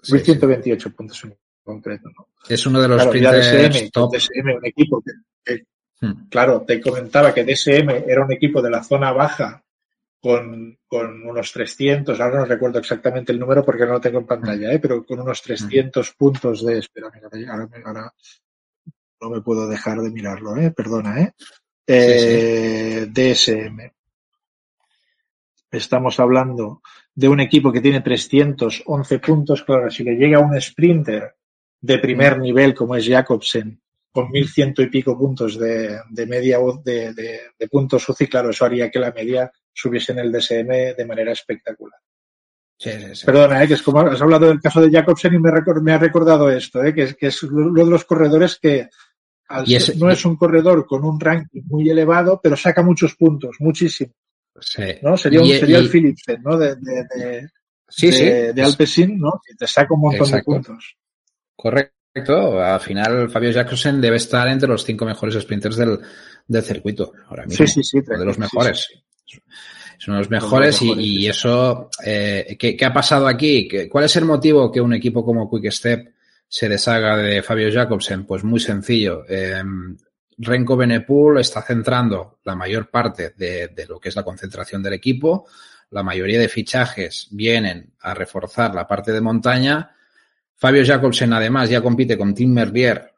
1128 0.09 0.89
sí. 0.89 0.95
puntos 0.95 1.23
en 1.25 1.37
concreto. 1.63 2.09
¿no? 2.09 2.27
Es 2.47 2.65
uno 2.65 2.81
de 2.81 2.87
los 2.87 3.05
claro, 3.07 3.37
DSM, 3.37 3.89
top. 3.91 4.15
DSM, 4.15 4.57
un 4.57 4.65
equipo 4.65 5.01
que, 5.01 5.11
que 5.43 5.65
hmm. 6.01 6.27
claro, 6.29 6.61
te 6.61 6.81
comentaba 6.81 7.33
que 7.33 7.43
DSM 7.43 7.89
era 8.07 8.25
un 8.25 8.31
equipo 8.31 8.61
de 8.61 8.69
la 8.69 8.83
zona 8.83 9.11
baja 9.11 9.63
con, 10.21 10.77
con, 10.87 11.23
unos 11.23 11.51
300, 11.51 12.19
ahora 12.19 12.39
no 12.39 12.45
recuerdo 12.45 12.77
exactamente 12.77 13.31
el 13.31 13.39
número 13.39 13.65
porque 13.65 13.85
no 13.85 13.93
lo 13.93 14.01
tengo 14.01 14.19
en 14.19 14.27
pantalla, 14.27 14.71
¿eh? 14.71 14.79
pero 14.79 15.03
con 15.03 15.19
unos 15.19 15.41
300 15.41 16.13
puntos 16.13 16.63
de, 16.63 16.77
espera, 16.77 17.09
mira, 17.11 17.51
ahora, 17.51 17.67
ahora, 17.83 18.13
no 19.19 19.29
me 19.31 19.41
puedo 19.41 19.67
dejar 19.67 19.99
de 19.99 20.11
mirarlo, 20.11 20.55
¿eh? 20.57 20.71
perdona, 20.71 21.21
¿eh? 21.21 21.33
eh 21.87 23.07
sí, 23.13 23.35
sí. 23.35 23.61
DSM. 23.61 23.91
Estamos 25.71 26.19
hablando 26.19 26.81
de 27.15 27.27
un 27.27 27.39
equipo 27.39 27.71
que 27.71 27.81
tiene 27.81 28.01
311 28.01 29.19
puntos, 29.19 29.63
claro, 29.63 29.89
si 29.89 30.03
le 30.03 30.15
llega 30.15 30.39
un 30.39 30.59
sprinter 30.59 31.35
de 31.81 31.97
primer 31.97 32.37
nivel 32.37 32.73
como 32.73 32.95
es 32.95 33.07
Jacobsen, 33.07 33.81
con 34.11 34.29
mil 34.29 34.47
ciento 34.47 34.81
y 34.81 34.89
pico 34.89 35.17
puntos 35.17 35.57
de, 35.57 35.99
de 36.09 36.25
media 36.25 36.59
de, 36.83 37.13
de, 37.13 37.39
de 37.57 37.67
puntos 37.67 38.07
UCI, 38.07 38.27
claro, 38.27 38.51
eso 38.51 38.65
haría 38.65 38.91
que 38.91 38.99
la 38.99 39.11
media 39.11 39.51
subiese 39.73 40.11
en 40.11 40.19
el 40.19 40.31
DSM 40.31 40.95
de 40.95 41.05
manera 41.07 41.31
espectacular. 41.31 41.99
Sí, 42.77 42.91
sí, 42.91 43.15
sí. 43.15 43.25
Perdona, 43.25 43.63
¿eh? 43.63 43.67
que 43.67 43.75
es 43.75 43.81
como 43.81 44.01
has 44.01 44.21
hablado 44.21 44.47
del 44.47 44.59
caso 44.59 44.81
de 44.81 44.91
Jacobsen 44.91 45.35
y 45.35 45.39
me, 45.39 45.51
me 45.81 45.93
ha 45.93 45.97
recordado 45.97 46.49
esto, 46.49 46.83
¿eh? 46.83 46.93
que, 46.93 47.03
es, 47.03 47.15
que 47.15 47.27
es 47.27 47.43
uno 47.43 47.85
de 47.85 47.89
los 47.89 48.05
corredores 48.05 48.57
que 48.59 48.89
al 49.47 49.65
no 49.97 50.09
es 50.09 50.25
un 50.25 50.35
corredor 50.37 50.85
con 50.87 51.03
un 51.03 51.19
ranking 51.19 51.61
muy 51.65 51.89
elevado, 51.89 52.39
pero 52.41 52.55
saca 52.55 52.81
muchos 52.81 53.15
puntos, 53.15 53.57
muchísimos. 53.59 54.15
Sí. 54.59 54.83
¿no? 55.01 55.17
Sería, 55.17 55.41
un, 55.41 55.47
y, 55.47 55.59
sería 55.59 55.77
y, 55.77 55.81
el 55.81 55.89
Philipsen, 55.89 56.41
¿no? 56.43 56.57
De, 56.57 56.75
de, 56.75 57.05
de, 57.15 57.49
sí, 57.87 58.07
de, 58.07 58.13
sí. 58.13 58.25
de 58.53 58.61
Alpecin, 58.61 59.19
¿no? 59.19 59.41
Que 59.45 59.55
te 59.55 59.67
saca 59.67 59.93
un 59.93 60.01
montón 60.01 60.27
Exacto. 60.27 60.51
de 60.51 60.57
puntos. 60.57 60.97
Correcto. 61.61 62.59
Al 62.59 62.79
final, 62.79 63.29
Fabio 63.29 63.53
Jacobsen 63.53 64.01
debe 64.01 64.17
estar 64.17 64.47
entre 64.47 64.67
los 64.67 64.83
cinco 64.83 65.05
mejores 65.05 65.35
sprinters 65.39 65.75
del, 65.75 65.99
del 66.47 66.63
circuito 66.63 67.13
ahora 67.27 67.45
mismo. 67.45 67.67
Sí, 67.67 67.71
sí, 67.71 67.83
sí. 67.83 68.03
Uno 68.07 68.19
de 68.19 68.25
los 68.25 68.39
mejores. 68.39 68.87
Sí, 68.89 69.03
sí. 69.25 69.41
Es 69.99 70.07
uno 70.07 70.17
de 70.17 70.23
los 70.23 70.31
mejores, 70.31 70.81
y, 70.81 70.93
y, 70.93 71.27
eso, 71.27 71.91
eh, 72.03 72.57
¿qué, 72.59 72.75
¿qué, 72.75 72.85
ha 72.85 72.91
pasado 72.91 73.27
aquí? 73.27 73.69
¿Cuál 73.87 74.05
es 74.05 74.15
el 74.15 74.25
motivo 74.25 74.71
que 74.71 74.81
un 74.81 74.95
equipo 74.95 75.23
como 75.23 75.47
Quick 75.47 75.71
Step 75.71 76.15
se 76.47 76.67
deshaga 76.67 77.15
de 77.17 77.43
Fabio 77.43 77.71
Jacobsen? 77.71 78.25
Pues 78.25 78.43
muy 78.43 78.59
sencillo. 78.59 79.23
Eh, 79.29 79.61
Renko 80.39 80.75
Benepool 80.75 81.39
está 81.39 81.61
centrando 81.61 82.39
la 82.43 82.55
mayor 82.55 82.89
parte 82.89 83.35
de, 83.37 83.67
de, 83.67 83.85
lo 83.85 83.99
que 83.99 84.09
es 84.09 84.15
la 84.15 84.23
concentración 84.23 84.81
del 84.81 84.93
equipo. 84.93 85.45
La 85.91 86.01
mayoría 86.01 86.39
de 86.39 86.49
fichajes 86.49 87.27
vienen 87.29 87.93
a 87.99 88.15
reforzar 88.15 88.73
la 88.73 88.87
parte 88.87 89.11
de 89.11 89.21
montaña. 89.21 89.91
Fabio 90.61 90.85
Jacobsen 90.85 91.33
además 91.33 91.71
ya 91.71 91.81
compite 91.81 92.15
con 92.15 92.35
Tim 92.35 92.53
Merlier 92.53 93.15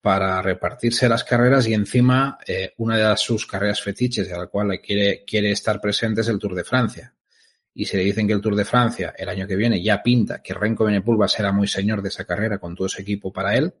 para 0.00 0.42
repartirse 0.42 1.08
las 1.08 1.22
carreras 1.22 1.68
y 1.68 1.72
encima 1.72 2.36
eh, 2.44 2.74
una 2.78 2.96
de 2.96 3.16
sus 3.16 3.46
carreras 3.46 3.80
fetiches 3.80 4.32
a 4.32 4.38
la 4.38 4.48
cual 4.48 4.80
quiere, 4.80 5.22
quiere 5.24 5.52
estar 5.52 5.80
presente 5.80 6.22
es 6.22 6.28
el 6.28 6.40
Tour 6.40 6.56
de 6.56 6.64
Francia. 6.64 7.14
Y 7.72 7.84
si 7.84 7.96
le 7.96 8.02
dicen 8.02 8.26
que 8.26 8.32
el 8.32 8.40
Tour 8.40 8.56
de 8.56 8.64
Francia 8.64 9.14
el 9.16 9.28
año 9.28 9.46
que 9.46 9.54
viene 9.54 9.80
ya 9.80 10.02
pinta 10.02 10.42
que 10.42 10.52
Renko 10.52 10.86
Benepool 10.86 11.20
va 11.20 11.26
a 11.26 11.28
ser 11.28 11.52
muy 11.52 11.68
señor 11.68 12.02
de 12.02 12.08
esa 12.08 12.24
carrera 12.24 12.58
con 12.58 12.74
todo 12.74 12.88
ese 12.88 13.02
equipo 13.02 13.32
para 13.32 13.54
él, 13.54 13.72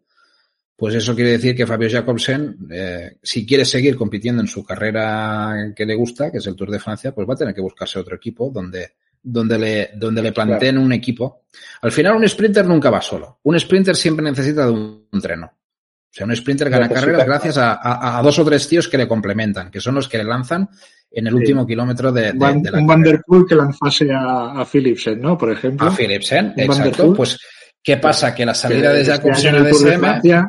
pues 0.76 0.94
eso 0.94 1.12
quiere 1.16 1.32
decir 1.32 1.56
que 1.56 1.66
Fabio 1.66 1.90
Jacobsen, 1.90 2.58
eh, 2.70 3.16
si 3.20 3.44
quiere 3.44 3.64
seguir 3.64 3.96
compitiendo 3.96 4.40
en 4.40 4.46
su 4.46 4.64
carrera 4.64 5.72
que 5.74 5.84
le 5.84 5.96
gusta, 5.96 6.30
que 6.30 6.38
es 6.38 6.46
el 6.46 6.54
Tour 6.54 6.70
de 6.70 6.78
Francia, 6.78 7.12
pues 7.12 7.28
va 7.28 7.34
a 7.34 7.38
tener 7.38 7.56
que 7.56 7.60
buscarse 7.60 7.98
otro 7.98 8.14
equipo 8.14 8.52
donde, 8.54 8.92
donde 9.22 9.58
le, 9.58 9.90
donde 9.94 10.22
le 10.22 10.32
planteen 10.32 10.74
claro. 10.74 10.86
un 10.86 10.92
equipo. 10.92 11.42
Al 11.82 11.92
final 11.92 12.16
un 12.16 12.28
sprinter 12.28 12.66
nunca 12.66 12.90
va 12.90 13.00
solo. 13.00 13.40
Un 13.44 13.58
sprinter 13.58 13.96
siempre 13.96 14.24
necesita 14.24 14.66
de 14.66 14.72
un, 14.72 15.08
un 15.10 15.20
treno. 15.20 15.46
O 15.46 16.12
sea, 16.12 16.26
un 16.26 16.34
sprinter 16.34 16.68
gana 16.68 16.88
carreras 16.88 17.24
gracias 17.24 17.58
a, 17.58 17.74
a, 17.74 18.18
a, 18.18 18.22
dos 18.22 18.38
o 18.40 18.44
tres 18.44 18.66
tíos 18.66 18.88
que 18.88 18.98
le 18.98 19.06
complementan, 19.06 19.70
que 19.70 19.80
son 19.80 19.94
los 19.94 20.08
que 20.08 20.18
le 20.18 20.24
lanzan 20.24 20.68
en 21.10 21.26
el 21.26 21.32
sí. 21.32 21.38
último 21.38 21.66
kilómetro 21.66 22.10
de, 22.10 22.32
de, 22.32 22.32
Van, 22.32 22.60
de 22.60 22.70
la 22.70 22.78
Un 22.78 22.86
Van 22.86 23.02
der 23.02 23.22
Poel 23.24 23.44
que 23.46 23.54
lanzase 23.54 24.10
a, 24.12 24.60
a 24.60 24.64
Philipsen, 24.64 25.20
¿no? 25.20 25.38
Por 25.38 25.52
ejemplo. 25.52 25.86
A 25.86 25.92
Philipsen, 25.92 26.54
exacto. 26.56 27.14
Pues, 27.14 27.38
¿qué 27.80 27.96
pasa? 27.98 28.34
Que 28.34 28.44
la 28.44 28.54
salida 28.54 28.92
de 28.92 29.04
Jacobsen 29.04 29.54
a 29.54 29.62
DSM... 29.62 30.48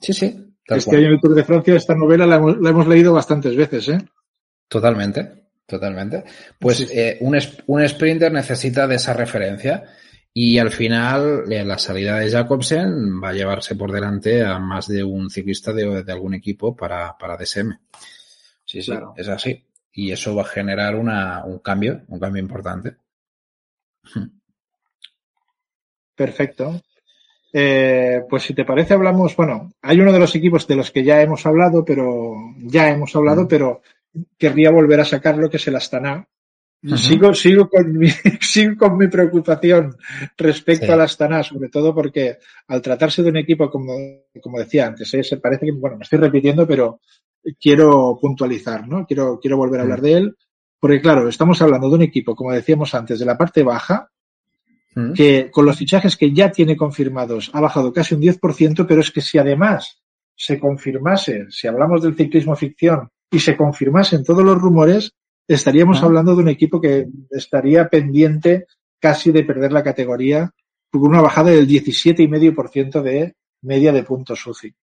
Sí, 0.00 0.12
sí. 0.12 0.46
Este 0.64 0.84
cual. 0.84 0.96
año 0.98 1.06
en 1.06 1.12
el 1.14 1.20
Tour 1.20 1.34
de 1.34 1.44
Francia, 1.44 1.74
esta 1.76 1.94
novela 1.94 2.26
la 2.26 2.36
hemos, 2.36 2.58
la 2.58 2.70
hemos 2.70 2.86
leído 2.86 3.12
bastantes 3.12 3.56
veces, 3.56 3.88
¿eh? 3.88 3.98
Totalmente, 4.68 5.45
totalmente. 5.66 6.24
Pues 6.58 6.78
sí. 6.78 6.86
eh, 6.90 7.18
un, 7.20 7.38
un 7.66 7.88
sprinter 7.88 8.32
necesita 8.32 8.86
de 8.86 8.96
esa 8.96 9.12
referencia 9.12 9.84
y 10.32 10.58
al 10.58 10.70
final 10.70 11.44
la 11.48 11.78
salida 11.78 12.18
de 12.18 12.30
Jacobsen 12.30 13.22
va 13.22 13.30
a 13.30 13.32
llevarse 13.32 13.74
por 13.74 13.90
delante 13.90 14.44
a 14.44 14.58
más 14.58 14.86
de 14.86 15.02
un 15.02 15.30
ciclista 15.30 15.72
de, 15.72 16.02
de 16.02 16.12
algún 16.12 16.34
equipo 16.34 16.76
para, 16.76 17.16
para 17.16 17.38
DSM. 17.38 17.72
Sí, 18.64 18.82
sí, 18.82 18.90
claro. 18.90 19.14
es 19.16 19.28
así. 19.28 19.64
Y 19.92 20.12
eso 20.12 20.34
va 20.34 20.42
a 20.42 20.46
generar 20.46 20.94
una, 20.94 21.42
un 21.46 21.60
cambio, 21.60 22.02
un 22.08 22.20
cambio 22.20 22.42
importante. 22.42 22.96
Perfecto. 26.14 26.82
Eh, 27.52 28.22
pues 28.28 28.42
si 28.42 28.52
te 28.52 28.66
parece 28.66 28.92
hablamos, 28.92 29.34
bueno, 29.36 29.70
hay 29.80 29.98
uno 30.00 30.12
de 30.12 30.18
los 30.18 30.34
equipos 30.34 30.66
de 30.66 30.76
los 30.76 30.90
que 30.90 31.02
ya 31.02 31.22
hemos 31.22 31.46
hablado, 31.46 31.82
pero 31.82 32.34
ya 32.58 32.90
hemos 32.90 33.16
hablado, 33.16 33.44
mm. 33.44 33.48
pero 33.48 33.80
querría 34.38 34.70
volver 34.70 35.00
a 35.00 35.04
sacarlo, 35.04 35.50
que 35.50 35.56
es 35.56 35.66
el 35.68 35.76
Astana. 35.76 36.26
Sigo, 36.96 37.34
sigo, 37.34 37.68
con 37.68 37.96
mi, 37.98 38.08
sigo 38.40 38.76
con 38.76 38.96
mi 38.96 39.08
preocupación 39.08 39.96
respecto 40.36 40.86
sí. 40.86 40.92
al 40.92 41.00
Astana, 41.00 41.42
sobre 41.42 41.68
todo 41.68 41.94
porque 41.94 42.38
al 42.68 42.82
tratarse 42.82 43.22
de 43.22 43.30
un 43.30 43.38
equipo, 43.38 43.70
como, 43.70 43.94
como 44.40 44.58
decía 44.58 44.86
antes, 44.86 45.12
¿eh? 45.14 45.24
se 45.24 45.38
parece 45.38 45.66
que, 45.66 45.72
bueno, 45.72 45.96
me 45.96 46.04
estoy 46.04 46.18
repitiendo, 46.18 46.66
pero 46.66 47.00
quiero 47.60 48.18
puntualizar, 48.20 48.86
¿no? 48.86 49.06
Quiero, 49.06 49.40
quiero 49.40 49.56
volver 49.56 49.80
a 49.80 49.82
hablar 49.84 50.00
de 50.00 50.12
él, 50.12 50.36
porque 50.78 51.00
claro, 51.00 51.28
estamos 51.28 51.60
hablando 51.62 51.88
de 51.88 51.96
un 51.96 52.02
equipo, 52.02 52.36
como 52.36 52.52
decíamos 52.52 52.94
antes, 52.94 53.18
de 53.18 53.26
la 53.26 53.38
parte 53.38 53.62
baja, 53.62 54.10
que 55.14 55.50
con 55.50 55.66
los 55.66 55.76
fichajes 55.76 56.16
que 56.16 56.32
ya 56.32 56.50
tiene 56.50 56.74
confirmados 56.74 57.50
ha 57.52 57.60
bajado 57.60 57.92
casi 57.92 58.14
un 58.14 58.22
10%, 58.22 58.86
pero 58.88 59.02
es 59.02 59.10
que 59.10 59.20
si 59.20 59.36
además 59.36 60.00
se 60.34 60.58
confirmase, 60.58 61.50
si 61.50 61.66
hablamos 61.66 62.02
del 62.02 62.16
ciclismo 62.16 62.56
ficción 62.56 63.10
y 63.36 63.38
se 63.38 63.54
confirmasen 63.54 64.24
todos 64.24 64.42
los 64.42 64.58
rumores, 64.58 65.12
estaríamos 65.46 66.02
ah. 66.02 66.06
hablando 66.06 66.34
de 66.34 66.42
un 66.42 66.48
equipo 66.48 66.80
que 66.80 67.06
estaría 67.30 67.86
pendiente 67.88 68.66
casi 68.98 69.30
de 69.30 69.44
perder 69.44 69.72
la 69.72 69.84
categoría 69.84 70.50
con 70.90 71.02
una 71.02 71.20
bajada 71.20 71.50
del 71.50 71.68
17,5% 71.68 73.02
de 73.02 73.34
media 73.60 73.92
de 73.92 74.02
puntos 74.04 74.46
UCI. 74.46 74.74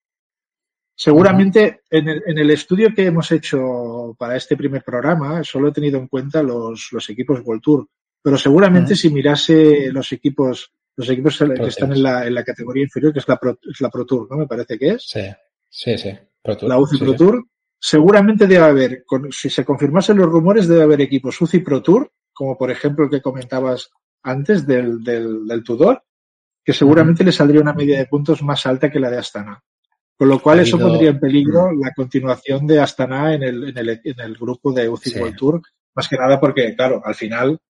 Seguramente 0.96 1.60
uh 1.60 1.66
-huh. 1.66 1.98
en, 1.98 2.08
el, 2.08 2.22
en, 2.26 2.38
el, 2.38 2.50
estudio 2.50 2.94
que 2.94 3.06
hemos 3.06 3.32
hecho 3.32 4.14
para 4.16 4.36
este 4.36 4.56
primer 4.56 4.84
programa 4.84 5.42
solo 5.42 5.68
he 5.68 5.72
tenido 5.72 5.98
en 5.98 6.06
cuenta 6.06 6.40
los, 6.40 6.90
los 6.92 7.10
equipos 7.10 7.40
World 7.44 7.62
Tour, 7.62 7.88
pero 8.22 8.38
seguramente 8.38 8.92
uh 8.92 8.96
-huh. 8.96 9.00
si 9.00 9.10
mirase 9.10 9.90
los 9.90 10.12
equipos 10.12 10.70
los 10.96 11.10
equipos 11.10 11.36
Pro 11.36 11.54
que 11.54 11.66
están 11.66 11.90
en 11.90 12.04
la, 12.04 12.24
en 12.24 12.34
la, 12.34 12.44
categoría 12.44 12.84
inferior, 12.84 13.12
que 13.12 13.18
es 13.18 13.26
la, 13.26 13.36
Pro, 13.36 13.58
es 13.68 13.80
la 13.80 13.90
Pro 13.90 14.06
Tour, 14.06 14.28
¿no? 14.30 14.36
Me 14.36 14.46
parece 14.46 14.78
que 14.78 14.90
es. 14.90 15.02
Sí, 15.02 15.22
sí, 15.68 15.98
sí. 15.98 16.10
Pro 16.40 16.56
Tour. 16.56 16.68
La 16.68 16.78
UCI 16.78 16.98
sí, 16.98 17.04
Pro 17.04 17.14
Tour. 17.16 17.44
Seguramente 17.86 18.46
debe 18.46 18.64
haber, 18.64 19.04
con, 19.04 19.30
si 19.30 19.50
se 19.50 19.62
confirmasen 19.62 20.16
los 20.16 20.30
rumores, 20.30 20.66
debe 20.66 20.84
haber 20.84 21.02
equipos 21.02 21.38
UCI 21.38 21.58
Pro 21.58 21.82
Tour, 21.82 22.10
como 22.32 22.56
por 22.56 22.70
ejemplo 22.70 23.04
el 23.04 23.10
que 23.10 23.20
comentabas 23.20 23.90
antes 24.22 24.66
del, 24.66 25.04
del, 25.04 25.46
del 25.46 25.62
Tudor, 25.62 26.02
que 26.64 26.72
seguramente 26.72 27.22
uh 27.22 27.24
-huh. 27.24 27.26
le 27.26 27.32
saldría 27.32 27.60
una 27.60 27.74
media 27.74 27.98
de 27.98 28.06
puntos 28.06 28.42
más 28.42 28.64
alta 28.64 28.90
que 28.90 28.98
la 28.98 29.10
de 29.10 29.18
Astana. 29.18 29.62
Con 30.16 30.28
lo 30.30 30.40
cual, 30.40 30.60
eso 30.60 30.78
pondría 30.78 31.10
en 31.10 31.20
peligro 31.20 31.72
la 31.72 31.92
continuación 31.94 32.66
de 32.66 32.80
Astana 32.80 33.34
en 33.34 33.42
el, 33.42 33.68
en 33.68 33.76
el, 33.76 34.00
en 34.02 34.20
el 34.20 34.34
grupo 34.34 34.72
de 34.72 34.88
UCI 34.88 35.10
sí. 35.10 35.18
World 35.20 35.36
Tour. 35.36 35.62
Más 35.94 36.08
que 36.08 36.16
nada 36.16 36.40
porque, 36.40 36.74
claro, 36.74 37.02
al 37.04 37.14
final 37.14 37.60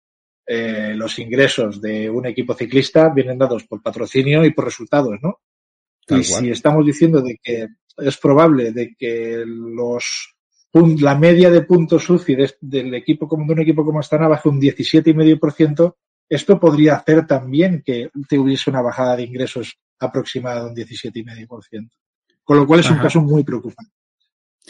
eh, 0.47 0.95
los 0.95 1.19
ingresos 1.19 1.81
de 1.83 2.09
un 2.09 2.27
equipo 2.27 2.55
ciclista 2.55 3.09
vienen 3.09 3.37
dados 3.37 3.65
por 3.65 3.83
patrocinio 3.83 4.45
y 4.45 4.53
por 4.53 4.67
resultados, 4.67 5.19
¿no? 5.21 5.41
Tal 6.07 6.21
y 6.21 6.25
cual. 6.25 6.41
si 6.41 6.51
estamos 6.51 6.87
diciendo 6.87 7.21
de 7.21 7.37
que 7.43 7.67
es 7.97 8.16
probable 8.18 8.72
de 8.72 8.95
que 8.97 9.45
los 9.47 10.34
la 11.01 11.14
media 11.14 11.51
de 11.51 11.62
puntos 11.62 12.11
UCI 12.11 12.34
de, 12.34 12.55
del 12.61 12.95
equipo 12.95 13.28
como 13.28 13.47
de 13.47 13.53
un 13.53 13.61
equipo 13.61 13.84
como 13.84 14.01
Astana 14.01 14.26
baje 14.26 14.49
un 14.49 14.61
17,5%, 14.61 15.95
esto 16.28 16.59
podría 16.59 16.97
hacer 16.97 17.26
también 17.26 17.82
que 17.84 18.11
hubiese 18.38 18.70
una 18.70 18.82
bajada 18.82 19.16
de 19.16 19.22
ingresos 19.22 19.78
aproximada 20.01 20.64
de 20.64 20.70
un 20.70 20.76
17,5%. 20.76 21.90
Con 22.42 22.57
lo 22.57 22.66
cual 22.66 22.80
es 22.80 22.86
Ajá. 22.86 22.97
un 22.97 23.03
caso 23.03 23.20
muy 23.20 23.45
preocupante. 23.45 23.92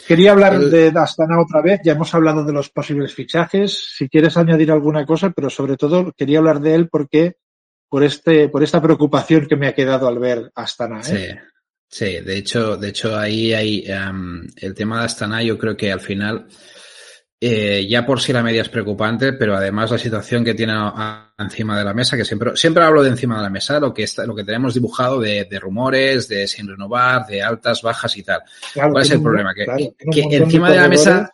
Quería 0.07 0.33
hablar 0.33 0.55
el... 0.55 0.69
de 0.69 0.87
Astana 0.95 1.39
otra 1.39 1.61
vez, 1.61 1.79
ya 1.83 1.93
hemos 1.93 2.13
hablado 2.13 2.43
de 2.43 2.53
los 2.53 2.69
posibles 2.69 3.13
fichajes, 3.13 3.95
si 3.95 4.09
quieres 4.09 4.37
añadir 4.37 4.71
alguna 4.71 5.05
cosa, 5.05 5.31
pero 5.31 5.49
sobre 5.49 5.77
todo 5.77 6.11
quería 6.15 6.39
hablar 6.39 6.59
de 6.59 6.75
él 6.75 6.89
porque 6.89 7.37
por 7.89 8.03
este 8.03 8.49
por 8.49 8.61
esta 8.61 8.81
preocupación 8.81 9.47
que 9.47 9.55
me 9.55 9.67
ha 9.67 9.73
quedado 9.73 10.07
al 10.07 10.19
ver 10.19 10.51
Astana, 10.53 10.99
¿eh? 10.99 11.03
Sí. 11.03 11.54
Sí, 11.87 12.19
de 12.19 12.37
hecho, 12.37 12.77
de 12.77 12.89
hecho 12.89 13.17
ahí 13.17 13.53
hay 13.53 13.85
um, 13.91 14.41
el 14.57 14.73
tema 14.73 14.99
de 14.99 15.05
Astana, 15.05 15.43
yo 15.43 15.57
creo 15.57 15.77
que 15.77 15.91
al 15.91 16.01
final 16.01 16.47
eh, 17.39 17.85
ya 17.87 18.05
por 18.05 18.21
sí 18.21 18.33
la 18.33 18.41
media 18.41 18.61
es 18.61 18.69
preocupante, 18.69 19.33
pero 19.33 19.55
además 19.55 19.91
la 19.91 19.97
situación 19.97 20.43
que 20.43 20.53
tiene 20.53 20.73
encima 21.37 21.77
de 21.77 21.83
la 21.83 21.93
mesa, 21.93 22.15
que 22.15 22.25
siempre, 22.25 22.55
siempre 22.55 22.83
hablo 22.83 23.03
de 23.03 23.09
encima 23.09 23.37
de 23.37 23.43
la 23.43 23.49
mesa, 23.49 23.79
lo 23.79 23.93
que 23.93 24.03
está, 24.03 24.25
lo 24.25 24.33
que 24.33 24.43
tenemos 24.43 24.73
dibujado 24.73 25.19
de, 25.19 25.47
rumores, 25.59 26.27
de 26.27 26.47
sin 26.47 26.67
renovar, 26.67 27.25
de 27.27 27.43
altas, 27.43 27.81
bajas 27.81 28.15
y 28.17 28.23
tal. 28.23 28.41
¿Cuál 28.73 29.03
es 29.03 29.11
el 29.11 29.21
problema? 29.21 29.53
Que, 29.53 29.93
encima 30.31 30.71
de, 30.71 30.77
la 30.77 30.87
mesa 30.87 31.31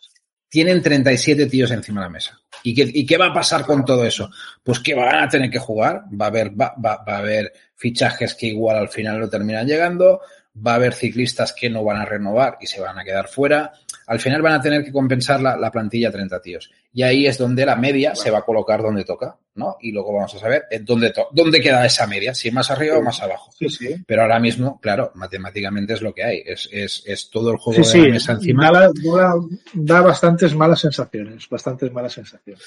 tienen 0.49 0.81
37 0.81 1.45
tíos 1.45 1.71
encima 1.71 2.01
de 2.01 2.07
la 2.07 2.11
mesa. 2.11 2.37
¿Y 2.63 2.73
qué, 2.73 2.91
¿Y 2.93 3.05
qué 3.05 3.17
va 3.17 3.27
a 3.27 3.33
pasar 3.33 3.65
con 3.65 3.85
todo 3.85 4.03
eso? 4.03 4.29
Pues 4.63 4.79
que 4.79 4.93
van 4.93 5.23
a 5.23 5.29
tener 5.29 5.49
que 5.49 5.59
jugar, 5.59 6.03
va 6.19 6.25
a 6.25 6.27
haber, 6.29 6.49
va, 6.49 6.75
va, 6.83 7.03
va 7.07 7.15
a 7.15 7.17
haber 7.19 7.53
fichajes 7.75 8.35
que 8.35 8.47
igual 8.47 8.77
al 8.77 8.89
final 8.89 9.19
no 9.19 9.29
terminan 9.29 9.65
llegando, 9.65 10.19
va 10.55 10.73
a 10.73 10.75
haber 10.75 10.93
ciclistas 10.93 11.53
que 11.53 11.69
no 11.69 11.83
van 11.83 11.97
a 11.97 12.05
renovar 12.05 12.57
y 12.59 12.67
se 12.67 12.81
van 12.81 12.99
a 12.99 13.03
quedar 13.03 13.27
fuera. 13.27 13.71
Al 14.07 14.19
final 14.19 14.41
van 14.41 14.53
a 14.53 14.61
tener 14.61 14.83
que 14.83 14.91
compensar 14.91 15.41
la, 15.41 15.55
la 15.55 15.71
plantilla 15.71 16.11
30 16.11 16.41
tíos. 16.41 16.71
Y 16.93 17.03
ahí 17.03 17.25
es 17.25 17.37
donde 17.37 17.65
la 17.65 17.77
media 17.77 18.15
se 18.15 18.31
va 18.31 18.39
a 18.39 18.43
colocar 18.43 18.81
donde 18.81 19.05
toca, 19.05 19.37
¿no? 19.55 19.77
Y 19.79 19.93
luego 19.93 20.13
vamos 20.13 20.35
a 20.35 20.39
saber 20.39 20.63
dónde, 20.81 21.13
dónde 21.31 21.61
queda 21.61 21.85
esa 21.85 22.05
media, 22.05 22.35
si 22.35 22.51
más 22.51 22.69
arriba 22.69 22.97
o 22.97 23.01
más 23.01 23.21
abajo. 23.21 23.51
Sí, 23.57 23.69
sí. 23.69 23.95
Pero 24.05 24.23
ahora 24.23 24.39
mismo, 24.39 24.79
claro, 24.81 25.11
matemáticamente 25.15 25.93
es 25.93 26.01
lo 26.01 26.13
que 26.13 26.23
hay. 26.23 26.43
Es, 26.45 26.67
es, 26.71 27.03
es 27.05 27.29
todo 27.29 27.51
el 27.51 27.57
juego 27.57 27.81
de 27.81 27.97
la 27.97 28.13
mesa 28.13 28.33
encima. 28.33 28.71
Da, 28.71 28.91
da, 28.91 29.33
da 29.73 30.01
bastantes 30.01 30.53
malas 30.53 30.81
sensaciones, 30.81 31.47
bastantes 31.47 31.91
malas 31.93 32.13
sensaciones 32.13 32.61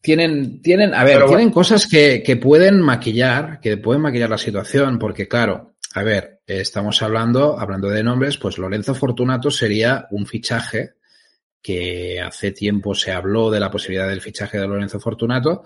tienen, 0.00 0.62
tienen, 0.62 0.94
a 0.94 1.02
ver, 1.04 1.26
tienen 1.26 1.50
cosas 1.50 1.86
que, 1.86 2.22
que, 2.22 2.36
pueden 2.36 2.80
maquillar, 2.80 3.60
que 3.60 3.76
pueden 3.76 4.02
maquillar 4.02 4.30
la 4.30 4.38
situación, 4.38 4.98
porque 4.98 5.26
claro, 5.26 5.74
a 5.94 6.02
ver, 6.02 6.42
estamos 6.46 7.02
hablando, 7.02 7.58
hablando 7.58 7.88
de 7.88 8.02
nombres, 8.02 8.36
pues 8.36 8.58
Lorenzo 8.58 8.94
Fortunato 8.94 9.50
sería 9.50 10.06
un 10.10 10.26
fichaje 10.26 10.94
que 11.62 12.20
hace 12.20 12.52
tiempo 12.52 12.94
se 12.94 13.12
habló 13.12 13.50
de 13.50 13.60
la 13.60 13.70
posibilidad 13.70 14.08
del 14.08 14.20
fichaje 14.20 14.58
de 14.58 14.66
Lorenzo 14.66 15.00
Fortunato, 15.00 15.64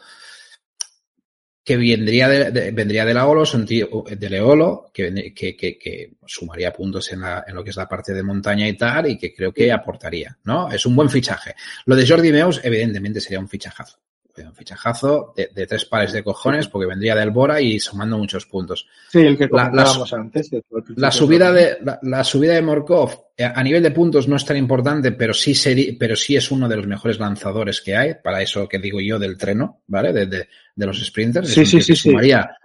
que 1.64 1.76
vendría 1.76 2.28
de, 2.28 2.70
vendría 2.72 3.04
de 3.04 3.14
la 3.14 3.26
Olo, 3.26 3.44
de 3.44 4.30
Leolo, 4.30 4.90
que, 4.92 5.32
que, 5.34 5.56
que, 5.56 5.78
que 5.78 6.12
sumaría 6.26 6.72
puntos 6.72 7.12
en, 7.12 7.20
la, 7.20 7.44
en, 7.46 7.54
lo 7.54 7.62
que 7.62 7.70
es 7.70 7.76
la 7.76 7.88
parte 7.88 8.12
de 8.12 8.22
montaña 8.22 8.66
y 8.66 8.76
tal, 8.76 9.10
y 9.10 9.18
que 9.18 9.32
creo 9.32 9.52
que 9.52 9.70
aportaría, 9.70 10.36
¿no? 10.44 10.70
Es 10.70 10.86
un 10.86 10.96
buen 10.96 11.08
fichaje. 11.08 11.54
Lo 11.86 11.94
de 11.94 12.06
Jordi 12.06 12.32
Meus, 12.32 12.60
evidentemente, 12.64 13.20
sería 13.20 13.38
un 13.38 13.48
fichajazo 13.48 13.98
un 14.38 14.54
fichajazo 14.54 15.34
de, 15.36 15.50
de, 15.54 15.66
tres 15.66 15.84
pares 15.84 16.12
de 16.12 16.24
cojones 16.24 16.68
porque 16.68 16.86
vendría 16.86 17.14
del 17.14 17.30
Bora 17.30 17.60
y 17.60 17.78
sumando 17.78 18.16
muchos 18.16 18.46
puntos. 18.46 18.86
Sí, 19.10 19.20
el 19.20 19.36
que 19.36 19.48
comentábamos 19.48 20.10
la, 20.10 20.16
la, 20.16 20.22
antes. 20.22 20.50
La 20.96 21.10
subida 21.10 21.52
de, 21.52 21.78
la, 21.82 21.98
la, 22.02 22.24
subida 22.24 22.54
de 22.54 22.62
Morkov 22.62 23.32
eh, 23.36 23.44
a 23.44 23.62
nivel 23.62 23.82
de 23.82 23.90
puntos 23.90 24.28
no 24.28 24.36
es 24.36 24.44
tan 24.44 24.56
importante, 24.56 25.12
pero 25.12 25.34
sí, 25.34 25.54
sería, 25.54 25.92
pero 25.98 26.16
sí 26.16 26.36
es 26.36 26.50
uno 26.50 26.68
de 26.68 26.76
los 26.76 26.86
mejores 26.86 27.18
lanzadores 27.18 27.80
que 27.80 27.96
hay, 27.96 28.14
para 28.22 28.42
eso 28.42 28.68
que 28.68 28.78
digo 28.78 29.00
yo 29.00 29.18
del 29.18 29.36
treno, 29.36 29.82
¿vale? 29.86 30.12
De, 30.12 30.26
de, 30.26 30.48
de 30.74 30.86
los 30.86 31.04
sprinters. 31.04 31.48
Sí, 31.48 31.66
sí, 31.66 31.80
sí, 31.80 31.94
sumaría, 31.94 32.56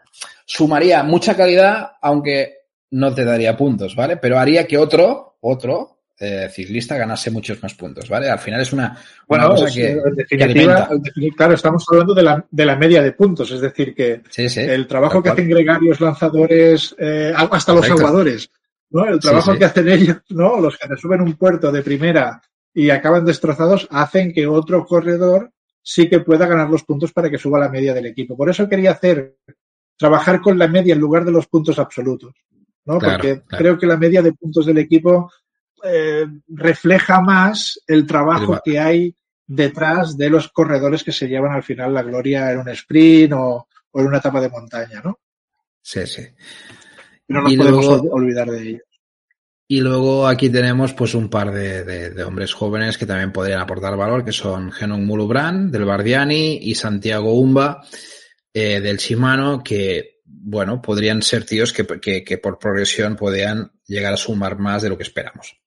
sumaría 0.46 1.04
mucha 1.04 1.36
calidad, 1.36 1.92
aunque 2.02 2.58
no 2.92 3.14
te 3.14 3.26
daría 3.26 3.58
puntos, 3.58 3.96
¿vale? 3.96 4.18
Pero 4.18 4.40
haría 4.40 4.66
que 4.68 4.78
otro, 4.78 5.38
otro, 5.42 5.97
eh, 6.20 6.50
ciclista 6.52 6.98
ganase 6.98 7.30
muchos 7.30 7.62
más 7.62 7.76
puntos, 7.76 8.10
¿vale? 8.10 8.30
Al 8.30 8.40
final 8.40 8.62
es 8.62 8.74
una, 8.74 8.98
bueno, 9.28 9.50
cosa 9.50 9.72
que, 9.72 9.92
en 9.92 10.16
definitiva, 10.16 10.90
que 11.14 11.30
claro, 11.30 11.54
estamos 11.54 11.86
hablando 11.92 12.16
de 12.16 12.24
la, 12.24 12.46
de 12.50 12.66
la 12.66 12.76
media 12.76 13.04
de 13.04 13.12
puntos, 13.12 13.52
es 13.52 13.62
decir, 13.62 13.94
que 13.94 14.24
sí, 14.30 14.50
sí, 14.50 14.62
el 14.62 14.88
trabajo 14.88 15.22
que 15.22 15.30
hacen 15.30 15.48
gregarios, 15.48 16.02
lanzadores, 16.02 16.96
eh, 16.98 17.34
hasta 17.36 17.74
los 17.74 17.86
salvadores, 17.86 18.50
¿no? 18.90 19.06
El 19.06 19.20
trabajo 19.20 19.54
sí, 19.54 19.60
que 19.60 19.66
hacen 19.66 19.90
ellos, 19.90 20.18
¿no? 20.30 20.60
Los 20.60 20.78
que 20.78 20.88
suben 20.98 21.22
un 21.22 21.34
puerto 21.34 21.72
de 21.72 21.84
primera 21.84 22.42
y 22.74 22.90
acaban 22.90 23.26
destrozados, 23.26 23.88
hacen 23.92 24.34
que 24.34 24.48
otro 24.48 24.86
corredor 24.86 25.52
sí 25.84 26.10
que 26.10 26.20
pueda 26.22 26.48
ganar 26.48 26.70
los 26.70 26.84
puntos 26.84 27.14
para 27.14 27.30
que 27.30 27.38
suba 27.38 27.60
la 27.60 27.70
media 27.70 27.94
del 27.94 28.08
equipo. 28.08 28.36
Por 28.36 28.50
eso 28.50 28.68
quería 28.68 28.92
hacer, 28.92 29.38
trabajar 29.98 30.42
con 30.42 30.58
la 30.58 30.68
media 30.68 30.94
en 30.96 31.00
lugar 31.00 31.26
de 31.26 31.32
los 31.32 31.48
puntos 31.48 31.78
absolutos, 31.78 32.34
¿no? 32.86 32.98
Claro, 32.98 33.14
Porque 33.18 33.42
claro. 33.42 33.64
creo 33.64 33.78
que 33.78 33.86
la 33.86 33.98
media 33.98 34.24
de 34.24 34.34
puntos 34.34 34.66
del 34.66 34.80
equipo 34.80 35.32
eh, 35.84 36.26
refleja 36.48 37.22
más 37.22 37.80
el 37.88 38.06
trabajo 38.06 38.60
que 38.64 38.80
hay 38.80 39.16
detrás 39.46 40.18
de 40.18 40.30
los 40.30 40.50
corredores 40.50 41.04
que 41.04 41.12
se 41.12 41.28
llevan 41.28 41.54
al 41.54 41.64
final 41.64 41.94
la 41.94 42.04
gloria 42.04 42.52
en 42.52 42.60
un 42.60 42.70
sprint 42.70 43.34
o, 43.34 43.68
o 43.92 44.00
en 44.02 44.08
una 44.08 44.18
etapa 44.18 44.42
de 44.42 44.50
montaña, 44.50 45.02
¿no? 45.04 45.20
Sí, 45.82 46.06
sí. 46.06 46.24
No 47.30 47.42
nos 47.42 47.52
Y 47.54 47.58
podemos 47.58 47.86
luego- 47.86 48.04
ol- 48.04 48.10
olvidar 48.12 48.50
de 48.52 48.62
ello. 48.70 48.80
Y 49.70 49.82
luego 49.82 50.28
aquí 50.28 50.50
tenemos 50.50 50.94
pues 50.94 51.14
un 51.14 51.30
par 51.30 51.52
de, 51.52 51.84
de- 51.84 52.10
de 52.12 52.24
hombres 52.24 52.54
jóvenes 52.54 52.98
que 52.98 53.06
también 53.06 53.34
podrían 53.34 53.60
aportar 53.60 53.98
valor, 53.98 54.24
que 54.24 54.32
son 54.32 54.72
Genon 54.72 55.06
Mulubran 55.06 55.72
del 55.72 55.84
Bardiani 55.86 56.58
y 56.62 56.74
Santiago 56.76 57.34
Umba 57.34 57.84
eh, 58.54 58.80
del 58.80 58.98
Shimano, 58.98 59.62
que 59.64 60.20
bueno, 60.26 60.82
podrían 60.82 61.22
ser 61.22 61.46
tíos 61.46 61.74
que, 61.74 61.86
que- 62.00 62.24
que 62.24 62.38
por 62.38 62.58
progresión 62.60 63.16
podrían 63.18 63.72
llegar 63.86 64.14
a 64.14 64.18
sumar 64.18 64.58
más 64.58 64.82
de 64.84 64.90
lo 64.90 64.98
que 64.98 65.04
esperamos. 65.04 65.58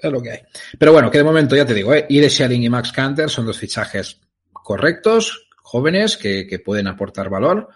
Es 0.00 0.12
lo 0.12 0.20
que 0.22 0.30
hay. 0.30 0.38
Pero 0.78 0.92
bueno, 0.92 1.10
que 1.10 1.18
de 1.18 1.24
momento 1.24 1.56
ya 1.56 1.64
te 1.66 1.74
digo, 1.74 1.94
eh, 1.94 2.06
Ide 2.08 2.28
Schelling 2.30 2.62
y 2.62 2.68
Max 2.68 2.92
Canter 2.92 3.30
son 3.30 3.46
dos 3.46 3.58
fichajes 3.58 4.20
correctos, 4.52 5.48
jóvenes, 5.56 6.16
que, 6.16 6.46
que 6.46 6.58
pueden 6.58 6.86
aportar 6.86 7.30
valor 7.30 7.68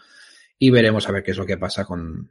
y 0.59 0.71
veremos 0.71 1.09
a 1.09 1.13
ver 1.13 1.23
qué 1.23 1.31
es 1.31 1.37
lo 1.39 1.47
que 1.47 1.57
pasa 1.57 1.85
con, 1.85 2.31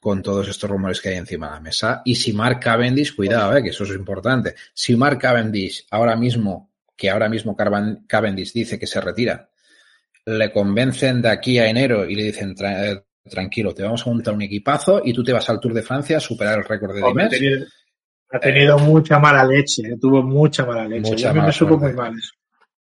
con 0.00 0.22
todos 0.22 0.48
estos 0.48 0.68
rumores 0.68 1.00
que 1.00 1.10
hay 1.10 1.16
encima 1.16 1.46
de 1.48 1.52
la 1.54 1.60
mesa. 1.60 2.02
Y 2.04 2.14
si 2.16 2.32
Mark 2.32 2.58
Cavendish, 2.60 3.14
cuidado, 3.14 3.56
eh, 3.56 3.62
que 3.62 3.68
eso 3.70 3.84
es 3.84 3.90
importante. 3.90 4.54
Si 4.74 4.96
Mark 4.96 5.18
Cavendish 5.18 5.86
ahora 5.90 6.16
mismo, 6.16 6.72
que 6.96 7.08
ahora 7.10 7.28
mismo 7.28 7.56
Cavendish 8.06 8.52
dice 8.52 8.78
que 8.78 8.86
se 8.86 9.00
retira, 9.00 9.48
le 10.26 10.52
convencen 10.52 11.22
de 11.22 11.28
aquí 11.30 11.58
a 11.58 11.68
enero 11.68 12.04
y 12.08 12.14
le 12.16 12.24
dicen, 12.24 12.54
"Tra- 12.56 12.92
eh, 12.92 13.02
tranquilo, 13.30 13.72
te 13.72 13.82
vamos 13.82 14.06
a 14.06 14.10
montar 14.10 14.34
un 14.34 14.42
equipazo 14.42 15.00
y 15.04 15.12
tú 15.12 15.22
te 15.22 15.32
vas 15.32 15.48
al 15.48 15.60
Tour 15.60 15.74
de 15.74 15.82
Francia 15.82 16.16
a 16.16 16.20
superar 16.20 16.58
el 16.58 16.64
récord 16.64 16.94
de 16.94 17.02
Hombre, 17.02 17.28
ha 18.30 18.38
tenido, 18.38 18.76
tenido 18.76 18.78
mucha 18.78 19.18
mala 19.18 19.44
leche, 19.44 19.82
eh, 19.82 19.96
tuvo 20.00 20.22
mucha 20.22 20.64
mala 20.66 20.86
leche. 20.86 21.10
Mucha 21.10 21.30
a 21.30 21.34
mí 21.34 21.40
me 21.40 21.52
supo 21.52 21.78
muy 21.78 21.92
mal 21.92 22.14
eso. 22.16 22.32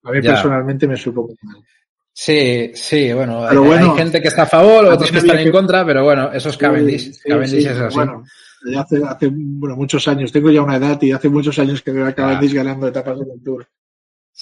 A 0.02 0.12
mí 0.12 0.20
Ya. 0.22 0.32
personalmente 0.32 0.86
me 0.86 0.96
supo 0.96 1.22
muy 1.22 1.36
mal. 1.42 1.62
Sí, 2.12 2.72
sí, 2.74 3.12
bueno, 3.12 3.46
Pero 3.48 3.62
hay, 3.62 3.68
bueno, 3.68 3.92
hay 3.92 3.98
gente 3.98 4.20
que 4.20 4.28
está 4.28 4.42
a 4.42 4.46
favor, 4.46 4.86
otros 4.86 5.10
que 5.10 5.18
están 5.18 5.38
en 5.38 5.50
contra, 5.50 5.86
pero 5.86 6.04
bueno, 6.04 6.30
eso 6.32 6.48
es 6.50 6.56
Cavendish. 6.56 7.04
Sí, 7.04 7.12
sí, 7.14 7.28
Cavendish 7.28 7.62
sí, 7.62 7.68
es 7.68 7.78
así. 7.78 7.94
Bueno, 7.94 8.24
hace, 8.76 9.02
hace 9.04 9.30
bueno, 9.32 9.76
muchos 9.76 10.06
años, 10.08 10.30
tengo 10.32 10.50
ya 10.50 10.60
una 10.60 10.76
edad 10.76 11.00
y 11.00 11.12
hace 11.12 11.28
muchos 11.28 11.58
años 11.58 11.80
que 11.82 11.92
veo 11.92 12.06
a 12.06 12.12
Cavendish 12.12 12.52
ganando 12.52 12.88
etapas 12.88 13.18
del 13.18 13.42
Tour. 13.42 13.66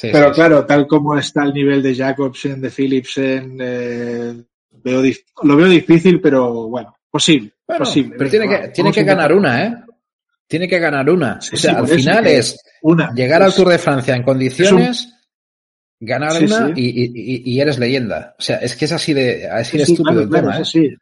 Pero 0.01 0.33
claro, 0.33 0.65
tal 0.65 0.87
como 0.87 1.17
está 1.17 1.45
el 1.45 1.53
nivel 1.53 1.83
de 1.83 1.95
Jacobsen, 1.95 2.61
de 2.61 2.71
Philipsen, 2.71 3.59
eh, 3.61 4.43
veo, 4.83 5.03
lo 5.43 5.57
veo 5.57 5.67
difícil, 5.67 6.21
pero 6.21 6.69
bueno, 6.69 6.97
posible. 7.11 7.53
Bueno, 7.67 7.85
posible. 7.85 8.15
pero 8.17 8.31
tiene 8.31 8.49
que, 8.49 8.69
tiene 8.69 8.93
que 8.93 9.03
ganar 9.05 9.33
una, 9.33 9.65
¿eh? 9.65 9.77
Tiene 10.49 10.67
que 10.67 10.79
ganar 10.79 11.09
una. 11.11 11.41
Sí, 11.41 11.55
o 11.55 11.59
sea, 11.59 11.73
sí, 11.75 11.77
al 11.79 11.87
final 11.89 12.27
es 12.27 12.57
Una. 12.83 13.13
llegar 13.15 13.43
al 13.43 13.51
Es- 13.51 13.55
Tour 13.57 13.69
de 13.69 13.79
Francia 13.79 14.17
en 14.17 14.23
condiciones, 14.23 15.13
ganar 16.01 16.33
Sí, 16.33 16.45
una. 16.47 16.73
Y, 16.75 16.87
y- 16.89 17.13
y- 17.15 17.43
y 17.53 17.61
eres 17.61 17.79
leyenda. 17.79 18.35
O 18.39 18.43
sea, 18.43 18.57
es 18.59 18.75
que 18.75 18.87
es 18.87 18.93
así 18.93 19.13
de, 19.13 19.47
así 19.49 19.77
de 19.77 19.83
estúpido 19.85 20.05
claro, 20.05 20.21
el 20.23 20.29
claro, 20.29 20.47
tema, 20.47 20.59
¿eh? 20.59 20.63
eso 20.63 20.71
sí. 20.71 20.97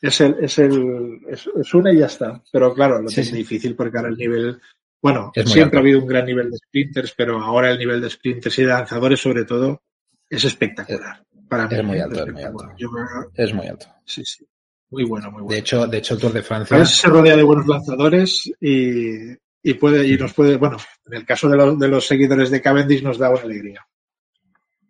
Es 0.00 0.20
el, 0.20 0.36
es 0.42 0.58
el, 0.58 1.20
es, 1.28 1.48
es 1.60 1.74
una 1.74 1.92
y 1.92 1.98
ya 1.98 2.06
está. 2.06 2.42
Pero 2.52 2.74
claro, 2.74 3.00
lo 3.00 3.08
sí. 3.08 3.22
difícil 3.32 3.74
porque 3.76 3.96
ahora 3.98 4.10
el 4.10 4.16
nivel, 4.16 4.60
bueno, 5.00 5.30
Es 5.34 5.44
siempre 5.44 5.62
alto. 5.64 5.76
ha 5.76 5.80
habido 5.80 6.00
un 6.00 6.06
gran 6.06 6.26
nivel 6.26 6.50
de 6.50 6.58
sprinters, 6.58 7.14
pero 7.16 7.40
ahora 7.40 7.70
el 7.70 7.78
nivel 7.78 8.00
de 8.00 8.10
sprinters 8.10 8.58
y 8.58 8.62
de 8.62 8.68
lanzadores 8.68 9.20
sobre 9.20 9.44
todo 9.44 9.80
es 10.28 10.44
espectacular. 10.44 11.22
Para 11.48 11.68
mí 11.68 11.74
es 11.76 11.84
muy 11.84 11.98
¿eh? 11.98 12.02
alto, 12.02 12.26
es 12.26 12.32
muy 12.32 12.42
alto. 12.42 12.68
Yo 12.76 12.88
Es 13.34 13.54
muy 13.54 13.66
alto. 13.68 13.86
sí, 14.04 14.24
sí. 14.24 14.44
Muy 14.92 15.04
bueno, 15.04 15.30
muy 15.30 15.40
bueno. 15.40 15.54
De 15.54 15.58
hecho, 15.58 15.86
de 15.86 15.98
hecho, 15.98 16.14
el 16.14 16.20
Tour 16.20 16.32
de 16.34 16.40
A 16.40 16.42
Francia. 16.42 16.84
se 16.84 17.08
rodea 17.08 17.34
de 17.34 17.42
buenos 17.42 17.66
lanzadores 17.66 18.52
y, 18.60 19.32
y 19.62 19.74
puede, 19.74 20.06
y 20.06 20.18
nos 20.18 20.34
puede, 20.34 20.56
bueno, 20.56 20.76
en 21.06 21.14
el 21.14 21.24
caso 21.24 21.48
de, 21.48 21.56
los 21.56 21.78
de 21.78 21.88
los 21.88 22.06
seguidores 22.06 22.50
de 22.50 22.60
Cavendish 22.60 23.02
nos 23.02 23.16
da 23.16 23.30
una 23.30 23.40
alegría. 23.40 23.86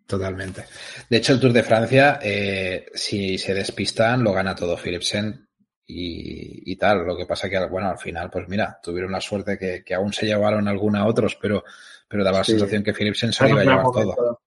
Totalmente. 0.05 0.65
De 1.09 1.17
hecho, 1.17 1.31
el 1.31 1.39
Tour 1.39 1.53
de 1.53 1.63
Francia, 1.63 2.19
eh, 2.21 2.87
si 2.93 3.37
se 3.37 3.53
despistan, 3.53 4.21
lo 4.21 4.33
gana 4.33 4.53
todo 4.53 4.75
Philipsen 4.75 5.47
y, 5.85 6.69
y 6.69 6.75
tal. 6.75 7.05
Lo 7.05 7.15
que 7.15 7.25
pasa 7.25 7.49
que, 7.49 7.65
bueno, 7.67 7.87
al 7.87 7.97
final, 7.97 8.29
pues 8.29 8.45
mira, 8.49 8.77
tuvieron 8.83 9.13
la 9.13 9.21
suerte 9.21 9.57
que, 9.57 9.85
que 9.85 9.93
aún 9.93 10.11
se 10.11 10.25
llevaron 10.25 10.67
alguna 10.67 11.07
otros, 11.07 11.37
pero, 11.41 11.63
pero 12.09 12.25
daba 12.25 12.39
la 12.39 12.43
sensación 12.43 12.83
que 12.83 12.93
Philipsen 12.93 13.31
se 13.31 13.47
iba 13.47 13.61
a 13.61 13.63
llevar 13.63 13.83
todo. 13.83 14.41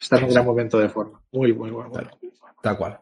está 0.00 0.18
en 0.18 0.24
un 0.24 0.30
gran 0.30 0.44
momento 0.46 0.78
de 0.78 0.88
forma. 0.88 1.20
Muy, 1.32 1.52
muy 1.52 1.70
bueno. 1.72 1.90
Tal, 1.90 2.10
tal 2.62 2.78
cual. 2.78 3.00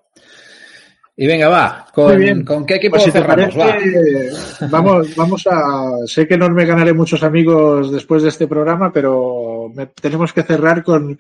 Y 1.19 1.27
venga, 1.27 1.49
va. 1.49 1.87
¿Con, 1.95 2.19
bien. 2.19 2.45
¿con 2.45 2.67
qué 2.67 2.75
equipo 2.75 2.93
Pues 2.97 3.05
si 3.05 3.11
te 3.11 3.19
cerramos? 3.21 3.55
parece, 3.55 4.31
vamos, 4.71 5.17
vamos 5.17 5.47
a. 5.51 6.07
Sé 6.07 6.29
que 6.29 6.37
no 6.37 6.49
me 6.51 6.67
ganaré 6.67 6.93
muchos 6.93 7.23
amigos 7.23 7.91
después 7.91 8.23
de 8.23 8.29
este 8.29 8.47
programa, 8.47 8.93
pero 8.93 9.71
me- 9.75 9.87
tenemos 9.87 10.33
que 10.33 10.43
cerrar 10.43 10.85
con 10.85 11.19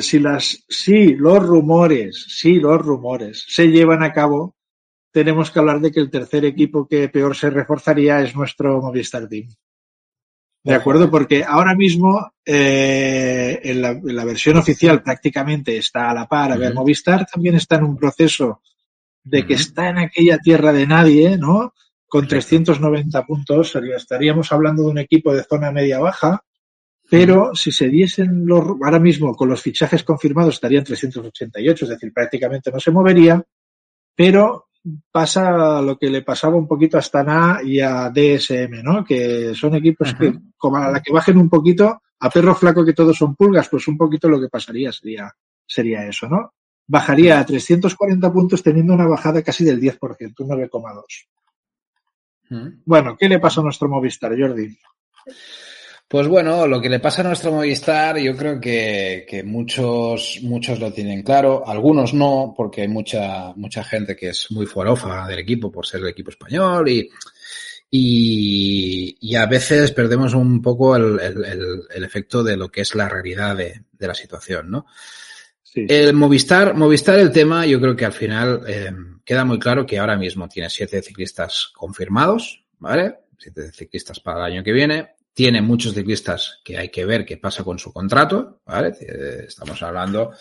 si 0.00 0.20
las, 0.20 0.64
si 0.68 1.14
los 1.16 1.44
rumores, 1.44 2.24
si 2.28 2.54
los 2.60 2.80
rumores 2.80 3.44
se 3.48 3.66
llevan 3.68 4.02
a 4.02 4.12
cabo, 4.12 4.54
tenemos 5.12 5.50
que 5.50 5.58
hablar 5.58 5.80
de 5.80 5.90
que 5.92 6.00
el 6.00 6.10
tercer 6.10 6.44
equipo 6.46 6.86
que 6.86 7.08
peor 7.10 7.36
se 7.36 7.50
reforzaría 7.50 8.20
es 8.22 8.34
nuestro 8.34 8.80
Movistar 8.80 9.28
Team. 9.28 9.48
De 10.64 10.74
acuerdo, 10.74 11.10
porque 11.10 11.44
ahora 11.44 11.74
mismo 11.74 12.32
eh, 12.44 13.60
en, 13.62 13.82
la, 13.82 14.24
versión 14.24 14.56
oficial 14.56 15.02
prácticamente 15.02 15.76
está 15.76 16.10
a 16.10 16.14
la 16.14 16.26
par. 16.26 16.52
A 16.52 16.56
ver, 16.56 16.74
Movistar 16.74 17.26
también 17.26 17.54
está 17.56 17.76
en 17.76 17.84
un 17.84 17.96
proceso 17.96 18.62
de 19.26 19.44
que 19.44 19.54
está 19.54 19.88
en 19.88 19.98
aquella 19.98 20.38
tierra 20.38 20.72
de 20.72 20.86
nadie, 20.86 21.36
¿no? 21.36 21.74
Con 22.06 22.28
390 22.28 23.24
puntos, 23.26 23.74
estaríamos 23.74 24.52
hablando 24.52 24.84
de 24.84 24.90
un 24.90 24.98
equipo 24.98 25.34
de 25.34 25.42
zona 25.42 25.72
media-baja, 25.72 26.44
pero 27.10 27.52
si 27.54 27.72
se 27.72 27.88
diesen 27.88 28.46
los, 28.46 28.64
ahora 28.64 29.00
mismo 29.00 29.34
con 29.34 29.48
los 29.48 29.60
fichajes 29.60 30.04
confirmados 30.04 30.54
estarían 30.54 30.84
388, 30.84 31.84
es 31.84 31.88
decir, 31.88 32.12
prácticamente 32.12 32.70
no 32.70 32.78
se 32.78 32.92
movería, 32.92 33.42
pero 34.14 34.68
pasa 35.10 35.82
lo 35.82 35.98
que 35.98 36.08
le 36.08 36.22
pasaba 36.22 36.56
un 36.56 36.68
poquito 36.68 36.96
a 36.96 37.00
Astana 37.00 37.58
y 37.64 37.80
a 37.80 38.08
DSM, 38.10 38.80
¿no? 38.84 39.04
Que 39.04 39.52
son 39.56 39.74
equipos 39.74 40.14
que, 40.14 40.32
como 40.56 40.76
a 40.76 40.92
la 40.92 41.02
que 41.02 41.12
bajen 41.12 41.36
un 41.38 41.50
poquito, 41.50 42.00
a 42.20 42.30
perro 42.30 42.54
flaco 42.54 42.84
que 42.84 42.92
todos 42.92 43.16
son 43.16 43.34
pulgas, 43.34 43.68
pues 43.68 43.88
un 43.88 43.96
poquito 43.96 44.28
lo 44.28 44.40
que 44.40 44.48
pasaría 44.48 44.92
sería, 44.92 45.32
sería 45.66 46.06
eso, 46.06 46.28
¿no? 46.28 46.52
Bajaría 46.86 47.40
a 47.40 47.46
340 47.46 48.32
puntos 48.32 48.62
teniendo 48.62 48.94
una 48.94 49.06
bajada 49.06 49.42
casi 49.42 49.64
del 49.64 49.80
10%, 49.80 50.34
un 50.38 50.48
9,2. 50.48 51.02
Bueno, 52.84 53.16
¿qué 53.16 53.28
le 53.28 53.40
pasa 53.40 53.60
a 53.60 53.64
nuestro 53.64 53.88
Movistar, 53.88 54.38
Jordi? 54.38 54.78
Pues 56.08 56.28
bueno, 56.28 56.68
lo 56.68 56.80
que 56.80 56.88
le 56.88 57.00
pasa 57.00 57.22
a 57.22 57.24
nuestro 57.24 57.50
Movistar, 57.50 58.18
yo 58.18 58.36
creo 58.36 58.60
que, 58.60 59.42
muchos, 59.44 60.38
muchos 60.42 60.78
lo 60.78 60.92
tienen 60.92 61.24
claro, 61.24 61.64
algunos 61.66 62.14
no, 62.14 62.54
porque 62.56 62.82
hay 62.82 62.88
mucha, 62.88 63.52
mucha 63.56 63.82
gente 63.82 64.14
que 64.14 64.28
es 64.28 64.48
muy 64.52 64.66
forofa 64.66 65.26
del 65.26 65.40
equipo 65.40 65.72
por 65.72 65.84
ser 65.84 66.02
el 66.02 66.08
equipo 66.08 66.30
español 66.30 66.88
y, 66.88 67.10
y, 67.90 69.34
a 69.34 69.46
veces 69.46 69.90
perdemos 69.92 70.34
un 70.34 70.62
poco 70.62 70.94
el, 70.94 71.18
efecto 71.90 72.44
de 72.44 72.56
lo 72.56 72.68
que 72.68 72.82
es 72.82 72.94
la 72.94 73.08
realidad 73.08 73.56
de, 73.56 73.82
la 73.98 74.14
situación, 74.14 74.70
¿no? 74.70 74.86
El 75.76 76.14
Movistar, 76.14 76.74
Movistar, 76.74 77.18
el 77.18 77.30
tema, 77.30 77.66
yo 77.66 77.80
creo 77.80 77.94
que 77.94 78.06
al 78.06 78.12
final 78.12 78.62
eh, 78.66 78.90
queda 79.24 79.44
muy 79.44 79.58
claro 79.58 79.84
que 79.84 79.98
ahora 79.98 80.16
mismo 80.16 80.48
tiene 80.48 80.70
siete 80.70 81.02
ciclistas 81.02 81.70
confirmados, 81.74 82.64
¿vale? 82.78 83.18
Siete 83.38 83.70
ciclistas 83.72 84.20
para 84.20 84.38
el 84.46 84.52
año 84.52 84.64
que 84.64 84.72
viene 84.72 85.16
tiene 85.36 85.60
muchos 85.60 85.92
ciclistas 85.92 86.60
que 86.64 86.78
hay 86.78 86.88
que 86.88 87.04
ver 87.04 87.26
qué 87.26 87.36
pasa 87.36 87.62
con 87.62 87.78
su 87.78 87.92
contrato, 87.92 88.62
¿vale? 88.64 88.94
Eh, 88.98 89.44
estamos 89.46 89.82
hablando 89.82 90.32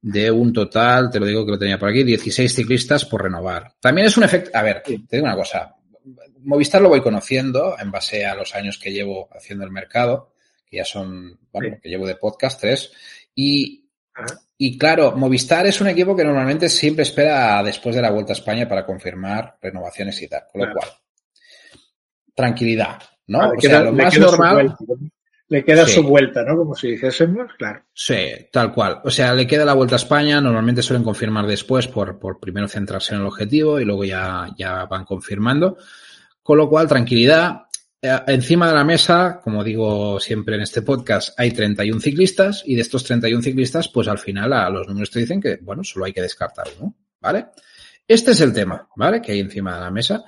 de 0.00 0.30
un 0.30 0.50
total, 0.50 1.10
te 1.10 1.20
lo 1.20 1.26
digo 1.26 1.44
que 1.44 1.52
lo 1.52 1.58
tenía 1.58 1.78
por 1.78 1.90
aquí, 1.90 2.04
16 2.04 2.54
ciclistas 2.54 3.04
por 3.04 3.22
renovar. 3.22 3.74
También 3.78 4.06
es 4.06 4.16
un 4.16 4.24
efecto, 4.24 4.50
a 4.54 4.62
ver, 4.62 4.82
te 4.82 4.96
digo 5.10 5.26
una 5.26 5.36
cosa, 5.36 5.74
Movistar 6.40 6.80
lo 6.80 6.88
voy 6.88 7.02
conociendo 7.02 7.76
en 7.78 7.90
base 7.90 8.24
a 8.24 8.34
los 8.34 8.54
años 8.54 8.78
que 8.78 8.92
llevo 8.92 9.28
haciendo 9.30 9.66
el 9.66 9.70
mercado, 9.70 10.32
que 10.64 10.78
ya 10.78 10.86
son, 10.86 11.38
bueno, 11.52 11.76
que 11.82 11.90
llevo 11.90 12.06
de 12.06 12.16
podcast 12.16 12.58
tres, 12.58 12.90
y, 13.34 13.87
y 14.56 14.76
claro, 14.76 15.12
Movistar 15.16 15.66
es 15.66 15.80
un 15.80 15.88
equipo 15.88 16.16
que 16.16 16.24
normalmente 16.24 16.68
siempre 16.68 17.02
espera 17.02 17.62
después 17.62 17.94
de 17.94 18.02
la 18.02 18.10
Vuelta 18.10 18.32
a 18.32 18.36
España 18.36 18.68
para 18.68 18.84
confirmar 18.84 19.56
renovaciones 19.62 20.20
y 20.20 20.28
tal, 20.28 20.42
con 20.52 20.66
lo 20.66 20.74
cual, 20.74 20.88
tranquilidad, 22.34 23.00
¿no? 23.28 23.42
Ah, 23.42 23.52
o 23.56 23.60
sea, 23.60 23.82
lo 23.82 23.92
más 23.92 24.18
normal. 24.18 24.76
le 25.48 25.64
queda 25.64 25.86
su 25.86 26.02
vuelta, 26.02 26.42
¿no? 26.42 26.56
Como 26.56 26.74
si 26.74 26.88
dijésemos, 26.88 27.52
claro. 27.56 27.82
Sí, 27.92 28.48
tal 28.52 28.72
cual. 28.72 29.00
O 29.04 29.10
sea, 29.10 29.32
le 29.32 29.46
queda 29.46 29.64
la 29.64 29.74
vuelta 29.74 29.94
a 29.94 30.02
España, 30.02 30.40
normalmente 30.40 30.82
suelen 30.82 31.04
confirmar 31.04 31.46
después 31.46 31.86
por, 31.86 32.18
por 32.18 32.40
primero 32.40 32.66
centrarse 32.66 33.14
en 33.14 33.20
el 33.20 33.26
objetivo 33.26 33.78
y 33.78 33.84
luego 33.84 34.04
ya, 34.04 34.48
ya 34.58 34.86
van 34.86 35.04
confirmando. 35.04 35.78
Con 36.42 36.58
lo 36.58 36.68
cual, 36.68 36.88
tranquilidad. 36.88 37.67
Eh, 38.00 38.16
encima 38.28 38.68
de 38.68 38.74
la 38.74 38.84
mesa, 38.84 39.40
como 39.42 39.64
digo 39.64 40.20
siempre 40.20 40.54
en 40.54 40.62
este 40.62 40.82
podcast, 40.82 41.38
hay 41.38 41.50
31 41.50 42.00
ciclistas 42.00 42.62
y 42.64 42.76
de 42.76 42.82
estos 42.82 43.02
31 43.02 43.42
ciclistas, 43.42 43.88
pues 43.88 44.06
al 44.06 44.18
final 44.18 44.52
a 44.52 44.70
los 44.70 44.86
números 44.86 45.10
te 45.10 45.18
dicen 45.18 45.40
que, 45.40 45.58
bueno, 45.62 45.82
solo 45.82 46.04
hay 46.04 46.12
que 46.12 46.22
descartar 46.22 46.68
uno, 46.78 46.94
¿vale? 47.20 47.46
Este 48.06 48.30
es 48.30 48.40
el 48.40 48.52
tema, 48.52 48.88
¿vale? 48.94 49.20
Que 49.20 49.32
hay 49.32 49.40
encima 49.40 49.74
de 49.74 49.80
la 49.80 49.90
mesa. 49.90 50.24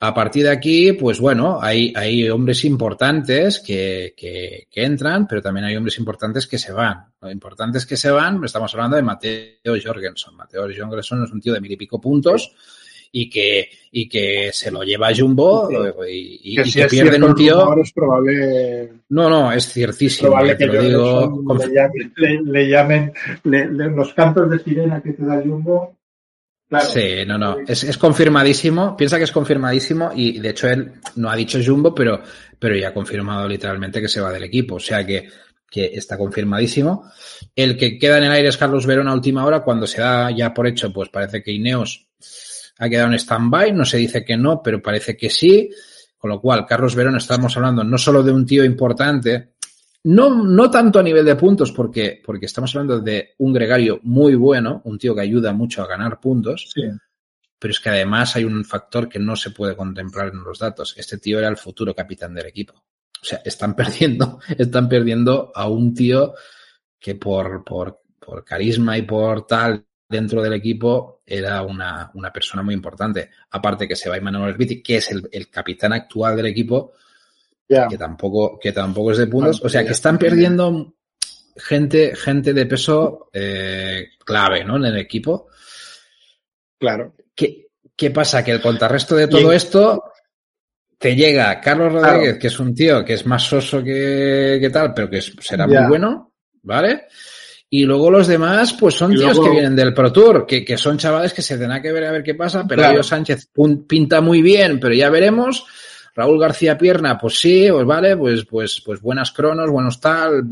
A 0.00 0.12
partir 0.12 0.42
de 0.42 0.50
aquí, 0.50 0.92
pues 0.92 1.20
bueno, 1.20 1.60
hay, 1.62 1.92
hay 1.96 2.28
hombres 2.28 2.64
importantes 2.64 3.60
que, 3.60 4.12
que, 4.16 4.66
entran, 4.74 5.26
pero 5.28 5.40
también 5.40 5.66
hay 5.66 5.76
hombres 5.76 5.98
importantes 5.98 6.48
que 6.48 6.58
se 6.58 6.72
van. 6.72 7.06
Lo 7.20 7.30
importante 7.30 7.78
es 7.78 7.86
que 7.86 7.96
se 7.96 8.10
van, 8.10 8.42
estamos 8.44 8.74
hablando 8.74 8.96
de 8.96 9.02
Mateo 9.02 9.74
Jorgensen. 9.82 10.34
Mateo 10.34 10.62
Jorgensen 10.62 11.22
es 11.22 11.30
un 11.30 11.40
tío 11.40 11.54
de 11.54 11.60
mil 11.60 11.72
y 11.72 11.76
pico 11.76 12.00
puntos 12.00 12.54
y 13.16 13.30
que, 13.30 13.70
y 13.92 14.08
que 14.08 14.50
se 14.52 14.72
lo 14.72 14.82
lleva 14.82 15.14
Jumbo 15.16 15.68
y, 16.04 16.56
que, 16.56 16.64
si 16.64 16.82
pierden 16.82 17.22
un 17.22 17.34
tío. 17.36 17.72
No, 19.10 19.30
no, 19.30 19.52
es 19.52 19.72
ciertísimo. 19.72 20.36
Eh, 20.40 20.56
que 20.56 20.66
le, 22.44 22.68
llamen, 22.68 23.12
los 23.44 24.12
cantos 24.14 24.50
de 24.50 24.58
sirena 24.58 25.00
que 25.00 25.12
te 25.12 25.24
da 25.24 25.40
Jumbo 25.40 25.96
Sí, 26.80 27.24
no, 27.24 27.38
no, 27.38 27.58
es, 27.60 27.84
es, 27.84 27.96
confirmadísimo, 27.96 28.96
piensa 28.96 29.16
que 29.18 29.24
es 29.24 29.30
confirmadísimo 29.30 30.10
y 30.12 30.40
de 30.40 30.48
hecho 30.48 30.68
él 30.68 30.94
no 31.14 31.30
ha 31.30 31.36
dicho 31.36 31.60
Jumbo, 31.64 31.94
pero, 31.94 32.20
pero 32.58 32.74
ya 32.74 32.88
ha 32.88 32.94
confirmado 32.94 33.46
literalmente 33.46 34.00
que 34.00 34.08
se 34.08 34.20
va 34.20 34.32
del 34.32 34.42
equipo, 34.42 34.76
o 34.76 34.80
sea 34.80 35.06
que, 35.06 35.28
que 35.70 35.92
está 35.94 36.18
confirmadísimo. 36.18 37.08
El 37.54 37.76
que 37.76 37.96
queda 37.96 38.18
en 38.18 38.24
el 38.24 38.32
aire 38.32 38.48
es 38.48 38.56
Carlos 38.56 38.86
Verón 38.86 39.06
a 39.06 39.14
última 39.14 39.44
hora, 39.44 39.60
cuando 39.60 39.86
se 39.86 40.00
da 40.00 40.32
ya 40.32 40.52
por 40.52 40.66
hecho, 40.66 40.92
pues 40.92 41.10
parece 41.10 41.44
que 41.44 41.52
Ineos 41.52 42.08
ha 42.78 42.88
quedado 42.88 43.08
en 43.08 43.18
stand-by, 43.18 43.72
no 43.72 43.84
se 43.84 43.98
dice 43.98 44.24
que 44.24 44.36
no, 44.36 44.62
pero 44.62 44.82
parece 44.82 45.16
que 45.16 45.30
sí, 45.30 45.70
con 46.18 46.30
lo 46.30 46.40
cual 46.40 46.66
Carlos 46.66 46.94
Verón 46.94 47.16
estamos 47.16 47.56
hablando 47.56 47.84
no 47.84 47.98
solo 47.98 48.22
de 48.22 48.32
un 48.32 48.44
tío 48.46 48.64
importante, 48.64 49.54
no, 50.04 50.44
no 50.44 50.70
tanto 50.70 50.98
a 50.98 51.02
nivel 51.02 51.24
de 51.24 51.36
puntos, 51.36 51.72
porque, 51.72 52.20
porque 52.24 52.46
estamos 52.46 52.74
hablando 52.74 53.00
de 53.00 53.34
un 53.38 53.52
gregario 53.52 54.00
muy 54.02 54.34
bueno, 54.34 54.82
un 54.84 54.98
tío 54.98 55.14
que 55.14 55.22
ayuda 55.22 55.52
mucho 55.52 55.82
a 55.82 55.86
ganar 55.86 56.20
puntos. 56.20 56.72
Pero 57.58 57.72
es 57.72 57.80
que 57.80 57.88
además 57.88 58.36
hay 58.36 58.44
un 58.44 58.64
factor 58.66 59.08
que 59.08 59.18
no 59.18 59.34
se 59.34 59.50
puede 59.50 59.74
contemplar 59.74 60.28
en 60.28 60.44
los 60.44 60.58
datos. 60.58 60.94
Este 60.98 61.16
tío 61.16 61.38
era 61.38 61.48
el 61.48 61.56
futuro 61.56 61.94
capitán 61.94 62.34
del 62.34 62.46
equipo. 62.46 62.74
O 62.74 63.24
sea, 63.24 63.40
están 63.44 63.74
perdiendo, 63.76 64.40
están 64.58 64.88
perdiendo 64.90 65.50
a 65.54 65.68
un 65.68 65.94
tío 65.94 66.34
que 67.00 67.14
por, 67.14 67.64
por, 67.64 68.02
por 68.18 68.44
carisma 68.44 68.98
y 68.98 69.02
por 69.02 69.46
tal 69.46 69.86
dentro 70.06 70.42
del 70.42 70.52
equipo 70.52 71.13
era 71.26 71.62
una, 71.62 72.10
una 72.14 72.32
persona 72.32 72.62
muy 72.62 72.74
importante. 72.74 73.30
Aparte 73.50 73.88
que 73.88 73.96
se 73.96 74.08
va 74.08 74.16
Emmanuel 74.16 74.50
Herbiti, 74.50 74.82
que 74.82 74.96
es 74.96 75.10
el, 75.10 75.28
el 75.32 75.48
capitán 75.48 75.92
actual 75.92 76.36
del 76.36 76.46
equipo, 76.46 76.92
que 77.66 77.96
tampoco, 77.98 78.58
que 78.58 78.72
tampoco 78.72 79.12
es 79.12 79.18
de 79.18 79.26
puntos. 79.26 79.62
O 79.64 79.68
sea 79.68 79.84
que 79.84 79.92
están 79.92 80.18
perdiendo 80.18 80.94
gente, 81.56 82.14
gente 82.14 82.52
de 82.52 82.66
peso 82.66 83.30
eh, 83.32 84.08
clave, 84.24 84.64
¿no? 84.64 84.76
En 84.76 84.84
el 84.84 84.98
equipo. 84.98 85.48
Claro. 86.78 87.14
¿Qué, 87.34 87.68
qué 87.96 88.10
pasa? 88.10 88.44
Que 88.44 88.52
el 88.52 88.60
contrarresto 88.60 89.16
de 89.16 89.28
todo 89.28 89.52
esto 89.52 90.04
te 90.98 91.16
llega 91.16 91.60
Carlos 91.60 91.92
Rodríguez, 91.92 92.38
que 92.38 92.46
es 92.48 92.58
un 92.58 92.74
tío 92.74 93.04
que 93.04 93.14
es 93.14 93.26
más 93.26 93.42
soso 93.42 93.82
que, 93.82 94.58
que 94.60 94.70
tal, 94.70 94.92
pero 94.94 95.08
que 95.10 95.20
será 95.20 95.66
muy 95.66 95.86
bueno, 95.88 96.32
¿vale? 96.62 97.06
Y 97.76 97.86
luego 97.86 98.08
los 98.08 98.28
demás, 98.28 98.72
pues 98.74 98.94
son 98.94 99.12
tíos 99.16 99.36
que 99.40 99.50
vienen 99.50 99.74
del 99.74 99.92
Pro 99.92 100.12
Tour, 100.12 100.46
que, 100.46 100.64
que, 100.64 100.78
son 100.78 100.96
chavales 100.96 101.32
que 101.32 101.42
se 101.42 101.58
tendrá 101.58 101.82
que 101.82 101.90
ver 101.90 102.04
a 102.04 102.12
ver 102.12 102.22
qué 102.22 102.36
pasa, 102.36 102.64
pero 102.68 102.82
claro. 102.82 103.02
Sánchez 103.02 103.48
pinta 103.88 104.20
muy 104.20 104.42
bien, 104.42 104.78
pero 104.78 104.94
ya 104.94 105.10
veremos. 105.10 105.66
Raúl 106.14 106.38
García 106.38 106.78
Pierna, 106.78 107.18
pues 107.18 107.40
sí, 107.40 107.66
pues 107.68 107.84
vale, 107.84 108.16
pues, 108.16 108.44
pues, 108.44 108.80
pues 108.86 109.00
buenas 109.00 109.32
cronos, 109.32 109.68
buenos 109.68 109.98
tal, 109.98 110.48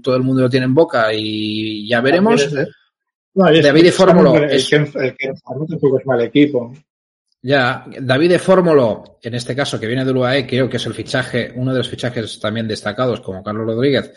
todo 0.00 0.14
el 0.14 0.22
mundo 0.22 0.42
lo 0.42 0.48
tiene 0.48 0.66
en 0.66 0.74
boca 0.76 1.12
y 1.12 1.88
ya 1.88 2.00
veremos. 2.00 2.48
David 3.34 3.82
de 3.82 3.90
Fórmulo. 3.90 4.36
El, 4.36 4.64
que, 4.64 4.76
el 4.76 5.16
que 5.16 5.32
tampoco 5.44 5.98
es 5.98 6.06
mal 6.06 6.20
equipo. 6.20 6.72
Ya, 7.42 7.84
David 8.00 8.30
de 8.30 8.38
Fórmulo, 8.38 9.18
en 9.20 9.34
este 9.34 9.56
caso 9.56 9.80
que 9.80 9.88
viene 9.88 10.04
del 10.04 10.18
UAE, 10.18 10.46
creo 10.46 10.68
que 10.68 10.76
es 10.76 10.86
el 10.86 10.94
fichaje, 10.94 11.52
uno 11.56 11.72
de 11.72 11.78
los 11.78 11.88
fichajes 11.88 12.38
también 12.38 12.68
destacados 12.68 13.20
como 13.22 13.42
Carlos 13.42 13.66
Rodríguez, 13.66 14.12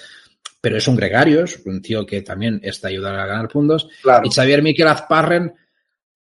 pero 0.64 0.78
es 0.78 0.88
un 0.88 0.96
gregario, 0.96 1.44
es 1.44 1.62
un 1.66 1.82
tío 1.82 2.06
que 2.06 2.22
también 2.22 2.62
está 2.64 2.88
ayudando 2.88 3.20
a 3.20 3.26
ganar 3.26 3.50
puntos. 3.50 3.90
Y 4.24 4.30
Xavier 4.30 4.64
Miquel 4.64 4.88
Azparren, 4.88 5.54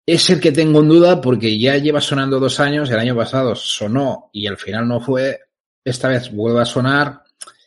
es 0.06 0.30
el 0.30 0.40
que 0.40 0.50
tengo 0.50 0.80
en 0.80 0.88
duda 0.88 1.20
porque 1.20 1.58
ya 1.58 1.76
lleva 1.76 2.00
sonando 2.00 2.40
dos 2.40 2.58
años, 2.58 2.88
el 2.88 2.98
año 2.98 3.14
pasado 3.14 3.54
sonó 3.54 4.30
y 4.32 4.46
al 4.46 4.56
final 4.56 4.88
no 4.88 4.98
fue, 4.98 5.40
esta 5.84 6.08
vez 6.08 6.32
vuelve 6.32 6.62
a 6.62 6.64
sonar. 6.64 7.22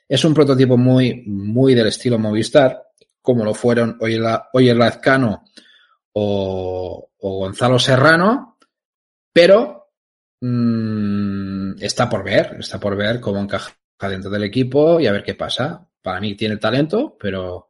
Es 0.10 0.26
un 0.26 0.34
prototipo 0.34 0.76
muy, 0.76 1.22
muy 1.28 1.76
del 1.76 1.86
estilo 1.86 2.18
Movistar, 2.18 2.82
como 3.22 3.46
lo 3.46 3.54
fueron 3.54 4.00
Oyer 4.00 4.76
Lazcano 4.76 5.44
o, 6.14 7.12
o 7.20 7.38
Gonzalo 7.38 7.78
Serrano, 7.78 8.58
pero 9.32 9.92
mmm, 10.42 11.74
está 11.80 12.10
por 12.10 12.24
ver, 12.24 12.58
está 12.60 12.80
por 12.80 12.98
ver 12.98 13.20
cómo 13.20 13.40
encaja 13.40 13.76
dentro 14.10 14.32
del 14.32 14.46
equipo 14.46 15.00
y 15.00 15.06
a 15.06 15.12
ver 15.12 15.24
qué 15.24 15.36
pasa. 15.36 15.88
Para 16.04 16.20
mí 16.20 16.36
tiene 16.36 16.58
talento, 16.58 17.18
pero, 17.20 17.70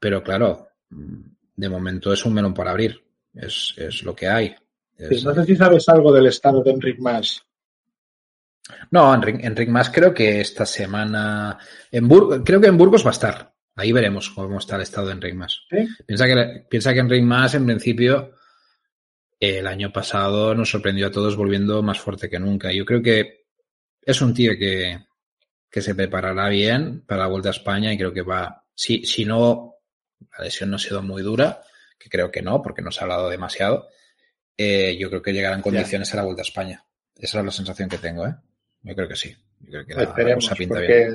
pero 0.00 0.22
claro, 0.22 0.70
de 0.88 1.68
momento 1.68 2.12
es 2.12 2.24
un 2.24 2.34
melón 2.34 2.54
para 2.54 2.72
abrir 2.72 3.00
es, 3.34 3.74
es 3.76 4.02
lo 4.02 4.14
que 4.14 4.28
hay. 4.28 4.54
no 4.98 5.34
sé 5.34 5.44
si 5.44 5.56
sabes 5.56 5.88
algo 5.88 6.12
del 6.12 6.26
estado 6.26 6.62
de 6.62 6.70
Enric 6.70 6.98
Mas. 6.98 7.44
No, 8.90 9.12
en 9.12 9.22
Ring, 9.56 9.68
más 9.70 9.90
creo 9.90 10.14
que 10.14 10.40
esta 10.40 10.64
semana. 10.64 11.58
En 11.90 12.08
creo 12.44 12.60
que 12.60 12.68
en 12.68 12.78
Burgos 12.78 13.04
va 13.04 13.10
a 13.10 13.12
estar. 13.12 13.52
Ahí 13.76 13.92
veremos 13.92 14.30
cómo 14.30 14.58
está 14.58 14.76
el 14.76 14.82
estado 14.82 15.10
en 15.10 15.20
Ring 15.20 15.36
más. 15.36 15.62
Piensa, 16.06 16.26
que, 16.26 16.66
piensa 16.68 16.92
que 16.92 17.00
en 17.00 17.08
Ring 17.08 17.26
más, 17.26 17.54
en 17.54 17.66
principio, 17.66 18.34
el 19.38 19.66
año 19.66 19.92
pasado 19.92 20.54
nos 20.54 20.70
sorprendió 20.70 21.06
a 21.06 21.10
todos 21.10 21.36
volviendo 21.36 21.82
más 21.82 21.98
fuerte 21.98 22.28
que 22.28 22.38
nunca. 22.38 22.72
Yo 22.72 22.84
creo 22.84 23.02
que 23.02 23.46
es 24.02 24.20
un 24.20 24.34
tío 24.34 24.52
que, 24.58 24.98
que 25.70 25.82
se 25.82 25.94
preparará 25.94 26.48
bien 26.48 27.02
para 27.06 27.22
la 27.22 27.28
Vuelta 27.28 27.48
a 27.48 27.52
España 27.52 27.92
y 27.92 27.98
creo 27.98 28.12
que 28.12 28.22
va. 28.22 28.64
Si, 28.74 29.04
si 29.04 29.24
no, 29.24 29.76
la 30.36 30.44
lesión 30.44 30.70
no 30.70 30.76
ha 30.76 30.80
sido 30.80 31.02
muy 31.02 31.22
dura, 31.22 31.62
que 31.98 32.08
creo 32.08 32.30
que 32.30 32.42
no, 32.42 32.60
porque 32.62 32.82
no 32.82 32.90
se 32.90 33.00
ha 33.00 33.02
hablado 33.04 33.30
demasiado. 33.30 33.88
Eh, 34.56 34.96
yo 34.98 35.08
creo 35.08 35.22
que 35.22 35.32
llegará 35.32 35.54
en 35.54 35.62
condiciones 35.62 36.12
a 36.12 36.16
la 36.16 36.24
Vuelta 36.24 36.42
a 36.42 36.44
España. 36.44 36.84
Esa 37.16 37.38
es 37.38 37.44
la 37.44 37.52
sensación 37.52 37.88
que 37.88 37.98
tengo, 37.98 38.26
¿eh? 38.26 38.34
Yo 38.82 38.94
creo 38.94 39.08
que 39.08 39.16
sí. 39.16 39.34
Yo 39.60 39.70
creo 39.70 39.86
que 39.86 39.94
la, 39.94 40.02
Esperemos, 40.04 40.48
porque, 40.48 41.10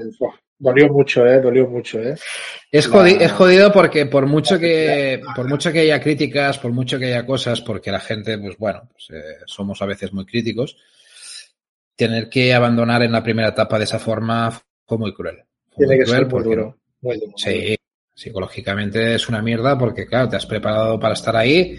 dolió 0.58 0.90
mucho, 0.90 1.26
¿eh? 1.26 1.42
Dolió 1.42 1.68
mucho, 1.68 2.00
¿eh? 2.00 2.16
Es, 2.72 2.88
jodido, 2.88 3.20
es 3.20 3.32
jodido 3.32 3.72
porque 3.72 4.06
por 4.06 4.28
mucho 4.28 4.60
que 4.60 5.22
por 5.36 5.48
mucho 5.48 5.72
que 5.72 5.80
haya 5.80 6.00
críticas, 6.00 6.60
por 6.60 6.72
mucho 6.72 7.00
que 7.00 7.06
haya 7.06 7.26
cosas, 7.26 7.62
porque 7.62 7.92
la 7.92 8.00
gente, 8.00 8.38
pues 8.38 8.58
bueno, 8.58 8.88
pues, 8.92 9.10
eh, 9.12 9.38
somos 9.46 9.82
a 9.82 9.86
veces 9.86 10.14
muy 10.14 10.26
críticos, 10.26 10.78
tener 11.96 12.30
que 12.30 12.54
abandonar 12.54 13.04
en 13.04 13.12
la 13.12 13.24
primera 13.24 13.50
etapa 13.50 13.78
de 13.78 13.86
esa 13.86 14.00
forma 14.00 14.52
fue 14.86 14.98
muy 14.98 15.14
cruel. 15.14 15.44
Tiene 15.76 15.98
que 15.98 16.06
ser 16.06 16.28
muy 16.28 16.44
duro. 16.44 16.78
sí, 17.36 17.76
psicológicamente 18.14 19.16
es 19.16 19.28
una 19.28 19.42
mierda 19.42 19.78
porque, 19.78 20.06
claro, 20.06 20.30
te 20.30 20.38
has 20.38 20.46
preparado 20.46 21.00
para 21.00 21.14
estar 21.14 21.36
ahí 21.36 21.78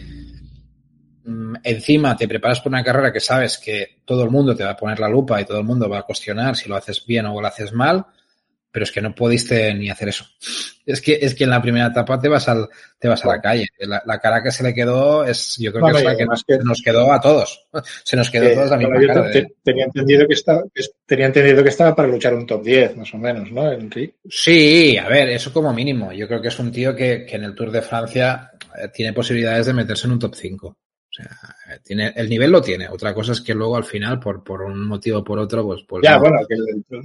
Mm, 1.26 1.56
encima 1.64 2.16
te 2.16 2.28
preparas 2.28 2.60
por 2.60 2.70
una 2.70 2.84
carrera 2.84 3.12
que 3.12 3.18
sabes 3.18 3.59
que 3.59 4.01
todo 4.05 4.22
el 4.22 4.30
mundo 4.30 4.55
te 4.55 4.62
va 4.62 4.70
a 4.70 4.76
poner 4.76 5.01
la 5.01 5.09
lupa 5.09 5.40
y 5.40 5.44
todo 5.44 5.59
el 5.59 5.64
mundo 5.64 5.88
va 5.88 5.98
a 5.98 6.02
cuestionar 6.05 6.55
si 6.55 6.68
lo 6.68 6.76
haces 6.76 7.05
bien 7.05 7.26
o 7.26 7.40
lo 7.40 7.47
haces 7.47 7.72
mal, 7.72 8.06
pero 8.77 8.85
es 8.85 8.93
que 8.93 9.01
no 9.01 9.15
pudiste 9.15 9.73
ni 9.73 9.89
hacer 9.89 10.11
eso. 10.11 10.27
Es 10.85 11.01
que, 11.01 11.19
es 11.19 11.35
que 11.35 11.44
en 11.44 11.51
la 11.51 11.62
primera 11.62 11.86
etapa 11.86 12.20
te 12.20 12.28
vas 12.28 12.47
al, 12.47 12.69
te 12.98 13.09
vas 13.09 13.24
a 13.24 13.28
la 13.28 13.40
calle. 13.40 13.66
La, 13.78 14.20
cara 14.20 14.43
que 14.43 14.51
se 14.51 14.62
le 14.62 14.74
quedó 14.74 15.24
es, 15.24 15.57
yo 15.57 15.73
creo 15.73 15.86
que 15.86 15.97
es 15.97 16.05
la 16.05 16.15
que, 16.15 16.27
nos 16.62 16.82
quedó 16.82 17.11
a 17.11 17.19
todos. 17.19 17.69
Se 18.05 18.19
nos 18.19 18.28
quedó 18.28 18.51
a 18.51 18.55
todos 18.55 18.73
a 18.73 18.77
mí. 18.77 18.85
tenía 19.62 19.86
entendido 19.86 20.28
que 20.28 20.35
estaba, 20.35 20.62
tenía 21.07 21.24
entendido 21.24 21.62
que 21.62 21.70
estaba 21.70 21.97
para 21.97 22.09
luchar 22.09 22.35
un 22.35 22.44
top 22.44 22.62
10, 22.62 22.98
más 22.98 23.15
o 23.15 23.16
menos, 23.16 23.51
¿no? 23.51 23.65
Sí, 24.28 24.98
a 24.98 25.09
ver, 25.09 25.31
eso 25.31 25.55
como 25.55 25.73
mínimo. 25.73 26.12
Yo 26.12 26.28
creo 26.28 26.43
que 26.43 26.48
es 26.48 26.59
un 26.59 26.70
tío 26.70 26.94
que, 26.94 27.24
que 27.24 27.36
en 27.36 27.44
el 27.44 27.55
Tour 27.55 27.70
de 27.70 27.81
Francia 27.81 28.51
eh, 28.78 28.89
tiene 28.93 29.15
posibilidades 29.15 29.65
de 29.65 29.73
meterse 29.73 30.07
en 30.07 30.12
un 30.12 30.19
top 30.19 30.35
5 30.35 30.77
sea, 31.22 31.80
tiene, 31.82 32.12
el 32.14 32.28
nivel 32.28 32.51
lo 32.51 32.60
tiene. 32.60 32.88
Otra 32.88 33.14
cosa 33.14 33.32
es 33.32 33.40
que 33.40 33.55
luego 33.55 33.76
al 33.76 33.84
final, 33.84 34.20
por, 34.20 34.44
por 34.44 34.62
un 34.62 34.86
motivo 34.86 35.18
o 35.20 35.24
por 35.24 35.38
otro, 35.38 35.64
pues. 35.64 35.82
pues 35.88 36.02
ya, 36.05 36.18
bueno, 36.18 36.36
que 36.48 36.56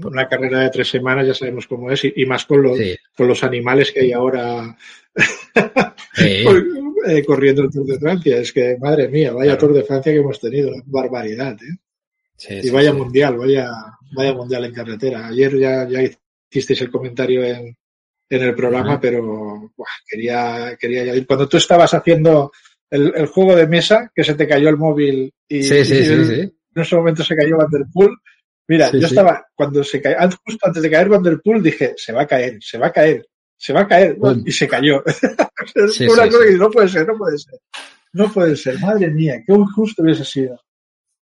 una 0.05 0.27
carrera 0.27 0.59
de 0.59 0.69
tres 0.69 0.89
semanas 0.89 1.27
ya 1.27 1.33
sabemos 1.33 1.67
cómo 1.67 1.89
es, 1.91 2.03
y, 2.03 2.25
más 2.25 2.45
con 2.45 2.61
los, 2.61 2.77
con 3.15 3.27
los 3.27 3.43
animales 3.43 3.91
que 3.91 4.01
hay 4.01 4.11
ahora 4.11 4.75
eh, 6.17 7.23
corriendo 7.25 7.63
el 7.63 7.71
Tour 7.71 7.85
de 7.85 7.99
Francia. 7.99 8.37
Es 8.37 8.51
que, 8.51 8.77
madre 8.79 9.07
mía, 9.07 9.33
vaya 9.33 9.57
Tour 9.57 9.73
de 9.73 9.83
Francia 9.83 10.11
que 10.11 10.19
hemos 10.19 10.39
tenido, 10.39 10.71
barbaridad, 10.85 11.57
¿eh? 11.61 12.61
y 12.63 12.69
vaya 12.69 12.91
mundial, 12.93 13.37
vaya, 13.37 13.69
vaya 14.15 14.33
mundial 14.33 14.65
en 14.65 14.73
carretera. 14.73 15.27
Ayer 15.27 15.57
ya, 15.57 15.87
ya 15.87 16.01
hicisteis 16.49 16.81
el 16.81 16.91
comentario 16.91 17.43
en, 17.43 17.77
en 18.31 18.41
el 18.41 18.55
programa, 18.55 18.99
pero 18.99 19.73
quería, 20.07 20.77
quería 20.79 21.25
Cuando 21.25 21.49
tú 21.49 21.57
estabas 21.57 21.93
haciendo 21.93 22.51
el, 22.91 23.13
el, 23.15 23.25
juego 23.27 23.55
de 23.55 23.67
mesa, 23.67 24.11
que 24.13 24.23
se 24.23 24.35
te 24.35 24.47
cayó 24.47 24.69
el 24.69 24.77
móvil 24.77 25.33
y, 25.47 25.63
sí, 25.63 25.83
sí, 25.83 26.05
sí, 26.05 26.53
en 26.75 26.81
ese 26.81 26.95
momento 26.95 27.23
se 27.23 27.35
cayó 27.35 27.57
Vanderpool. 27.57 28.17
Mira, 28.67 28.91
yo 28.91 29.05
estaba, 29.05 29.45
cuando 29.53 29.83
se 29.83 30.01
cayó, 30.01 30.17
justo 30.45 30.67
antes 30.67 30.81
de 30.81 30.89
caer 30.89 31.09
Vanderpool, 31.09 31.61
dije, 31.61 31.93
se 31.97 32.13
va 32.13 32.21
a 32.21 32.27
caer, 32.27 32.57
se 32.61 32.77
va 32.77 32.87
a 32.87 32.91
caer, 32.91 33.27
se 33.57 33.73
va 33.73 33.81
a 33.81 33.87
caer, 33.87 34.17
y 34.45 34.51
se 34.51 34.67
cayó. 34.67 35.03
es 35.75 35.99
una 36.01 36.27
cosa 36.29 36.45
que 36.45 36.57
no 36.57 36.69
puede 36.69 36.87
ser, 36.87 37.07
no 37.07 37.17
puede 37.17 37.37
ser. 37.37 37.59
No 38.13 38.31
puede 38.31 38.55
ser, 38.55 38.79
madre 38.79 39.09
mía, 39.09 39.41
qué 39.45 39.53
injusto 39.53 40.03
hubiese 40.03 40.25
sido. 40.25 40.59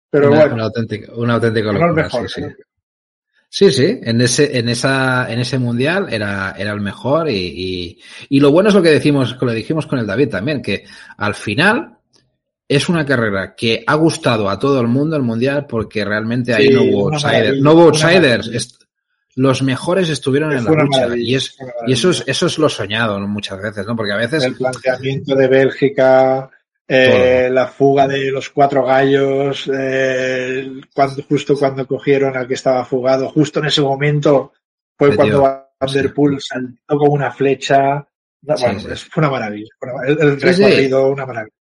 Pero 0.10 0.30
bueno. 0.30 0.54
Un 0.54 0.62
auténtico, 0.62 1.16
un 1.16 1.30
auténtico 1.30 1.74
locura, 1.74 2.10
sí, 2.10 2.18
sí. 2.28 2.42
Sí, 3.56 3.72
sí, 3.72 4.02
en 4.04 4.20
ese, 4.20 4.60
en 4.60 4.68
esa, 4.68 5.32
en 5.32 5.40
ese 5.40 5.58
mundial 5.58 6.08
era, 6.12 6.54
era 6.58 6.74
el 6.74 6.82
mejor 6.82 7.30
y, 7.30 7.38
y, 7.38 8.00
y, 8.28 8.42
lo 8.42 8.52
bueno 8.52 8.68
es 8.68 8.76
lo 8.76 8.82
que 8.82 8.90
decimos, 8.90 9.36
que 9.36 9.46
lo 9.46 9.54
dijimos 9.54 9.88
con 9.88 9.98
el 9.98 10.06
David 10.06 10.28
también, 10.28 10.62
que 10.62 10.84
al 11.16 11.36
final 11.36 12.00
es 12.68 12.90
una 12.90 13.06
carrera 13.06 13.56
que 13.56 13.82
ha 13.88 13.96
gustado 13.96 14.50
a 14.50 14.60
todo 14.60 14.82
el 14.82 14.90
mundo 14.90 15.16
el 15.16 15.22
mundial 15.22 15.68
porque 15.70 16.04
realmente 16.04 16.54
ahí 16.54 16.68
no 16.68 16.84
hubo 16.84 17.14
outsiders, 17.14 17.62
no 17.62 17.72
hubo 17.72 17.84
outsiders. 17.84 18.78
Los 19.36 19.64
mejores 19.64 20.10
estuvieron 20.10 20.52
en 20.52 20.66
la 20.66 20.72
lucha 20.72 21.16
y, 21.16 21.36
es, 21.36 21.58
y 21.88 21.94
eso 21.94 22.10
es, 22.10 22.26
eso 22.28 22.48
es 22.48 22.58
lo 22.58 22.68
soñado 22.68 23.18
muchas 23.22 23.62
veces, 23.62 23.88
¿no? 23.88 23.96
Porque 23.96 24.12
a 24.12 24.18
veces. 24.18 24.44
El 24.44 24.56
planteamiento 24.56 25.34
de 25.34 25.48
Bélgica, 25.48 26.50
eh, 26.88 27.50
la 27.52 27.68
fuga 27.68 28.08
de 28.08 28.32
los 28.32 28.50
cuatro 28.50 28.86
gallos, 28.86 29.70
eh, 29.74 30.82
cuando, 30.94 31.24
justo 31.24 31.58
cuando 31.58 31.88
cogieron 31.88 32.38
al 32.38 32.48
que 32.48 32.54
estaba 32.54 32.86
fugado, 32.86 33.30
justo 33.30 33.60
en 33.60 33.66
ese 33.66 33.82
momento 33.82 34.54
fue 34.98 35.16
cuando 35.16 35.42
Van 35.42 35.94
Der 35.94 36.14
Poel 36.14 36.40
saltó 36.40 36.98
como 36.98 37.14
una 37.14 37.32
flecha. 37.32 38.08
Bueno, 38.42 38.80
fue 38.80 39.22
una 39.22 39.30
maravilla. 39.32 39.70
El, 40.08 40.40
recorrido, 40.40 41.08
una 41.10 41.26
maravilla. 41.26 41.56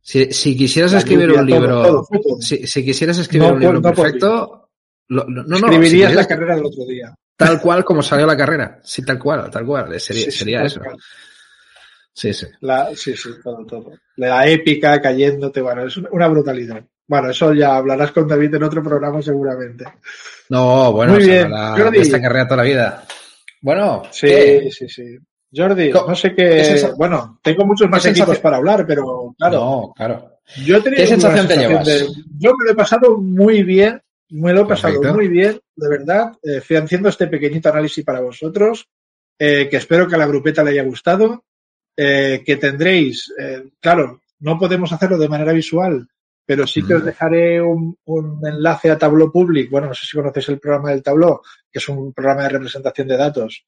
Si, 0.00 0.32
si 0.32 0.56
quisieras 0.56 0.92
escribir 0.92 1.32
un 1.32 1.46
libro, 1.46 2.06
Si, 2.40 2.66
si, 2.66 2.84
quisieras 2.84 3.18
escribir 3.18 3.52
un 3.52 3.60
libro 3.60 3.82
perfecto, 3.82 4.70
lo, 5.08 5.24
no, 5.24 5.56
escribirías 5.56 6.14
la 6.14 6.26
carrera 6.26 6.54
del 6.54 6.66
otro 6.66 6.84
día. 6.84 7.12
Tal 7.36 7.60
cual 7.60 7.84
como 7.84 8.02
salió 8.02 8.26
la 8.26 8.36
carrera. 8.36 8.80
Sí, 8.84 9.04
tal 9.04 9.18
cual, 9.18 9.50
tal 9.50 9.66
cual. 9.66 9.98
Sería, 10.00 10.30
sería 10.30 10.62
eso. 10.62 10.80
Sí, 12.20 12.34
sí. 12.34 12.46
La, 12.60 12.94
sí, 12.94 13.16
sí, 13.16 13.30
todo, 13.42 13.64
todo. 13.64 13.92
La 14.16 14.46
épica 14.46 15.00
cayéndote, 15.00 15.62
bueno, 15.62 15.86
es 15.86 15.96
una 15.96 16.28
brutalidad. 16.28 16.84
Bueno, 17.08 17.30
eso 17.30 17.54
ya 17.54 17.76
hablarás 17.76 18.12
con 18.12 18.28
David 18.28 18.56
en 18.56 18.62
otro 18.62 18.82
programa 18.82 19.22
seguramente. 19.22 19.86
No, 20.50 20.92
bueno, 20.92 21.14
Muy 21.14 21.24
bien. 21.24 21.50
Jordi, 21.50 22.00
esta 22.00 22.20
carrera 22.20 22.44
toda 22.44 22.58
la 22.58 22.68
vida. 22.68 23.04
Bueno, 23.62 24.02
sí, 24.10 24.70
sí, 24.70 24.86
sí. 24.86 25.18
Jordi, 25.50 25.90
no 25.92 26.14
sé 26.14 26.34
qué. 26.34 26.92
Bueno, 26.94 27.40
tengo 27.42 27.64
muchos 27.64 27.88
más 27.88 28.04
equipos 28.04 28.38
para 28.38 28.58
hablar, 28.58 28.84
pero 28.86 29.34
claro. 29.38 29.56
No, 29.56 29.94
claro. 29.96 30.40
Yo 30.62 30.76
he 30.76 30.82
tenido 30.82 31.02
¿Qué 31.02 31.08
sensación 31.08 31.48
te 31.48 31.56
llevas? 31.56 31.88
yo 32.38 32.52
me 32.54 32.66
lo 32.66 32.72
he 32.72 32.74
pasado 32.74 33.16
muy 33.16 33.62
bien, 33.62 33.98
me 34.28 34.52
lo 34.52 34.64
he 34.64 34.66
pasado 34.66 35.02
muy 35.14 35.28
bien, 35.28 35.58
de 35.74 35.88
verdad, 35.88 36.32
eh, 36.42 36.60
haciendo 36.76 37.08
este 37.08 37.28
pequeñito 37.28 37.70
análisis 37.70 38.04
para 38.04 38.20
vosotros, 38.20 38.88
eh, 39.38 39.70
que 39.70 39.78
espero 39.78 40.06
que 40.06 40.16
a 40.16 40.18
la 40.18 40.26
grupeta 40.26 40.62
le 40.62 40.72
haya 40.72 40.84
gustado 40.84 41.44
eh, 41.96 42.42
que 42.44 42.56
tendréis, 42.56 43.32
eh, 43.38 43.70
claro, 43.80 44.20
no 44.40 44.58
podemos 44.58 44.92
hacerlo 44.92 45.18
de 45.18 45.28
manera 45.28 45.52
visual, 45.52 46.08
pero 46.46 46.66
sí 46.66 46.82
que 46.82 46.94
os 46.94 47.04
dejaré 47.04 47.60
un, 47.62 47.96
enlace 48.42 48.90
a 48.90 48.98
Tableau 48.98 49.30
Public. 49.30 49.70
Bueno, 49.70 49.88
no 49.88 49.94
sé 49.94 50.06
si 50.06 50.16
conocéis 50.16 50.48
el 50.48 50.58
programa 50.58 50.90
del 50.90 51.02
Tableau, 51.02 51.40
que 51.70 51.78
es 51.78 51.88
un 51.88 52.12
programa 52.12 52.42
de 52.42 52.48
representación 52.48 53.06
de 53.06 53.16
datos. 53.16 53.64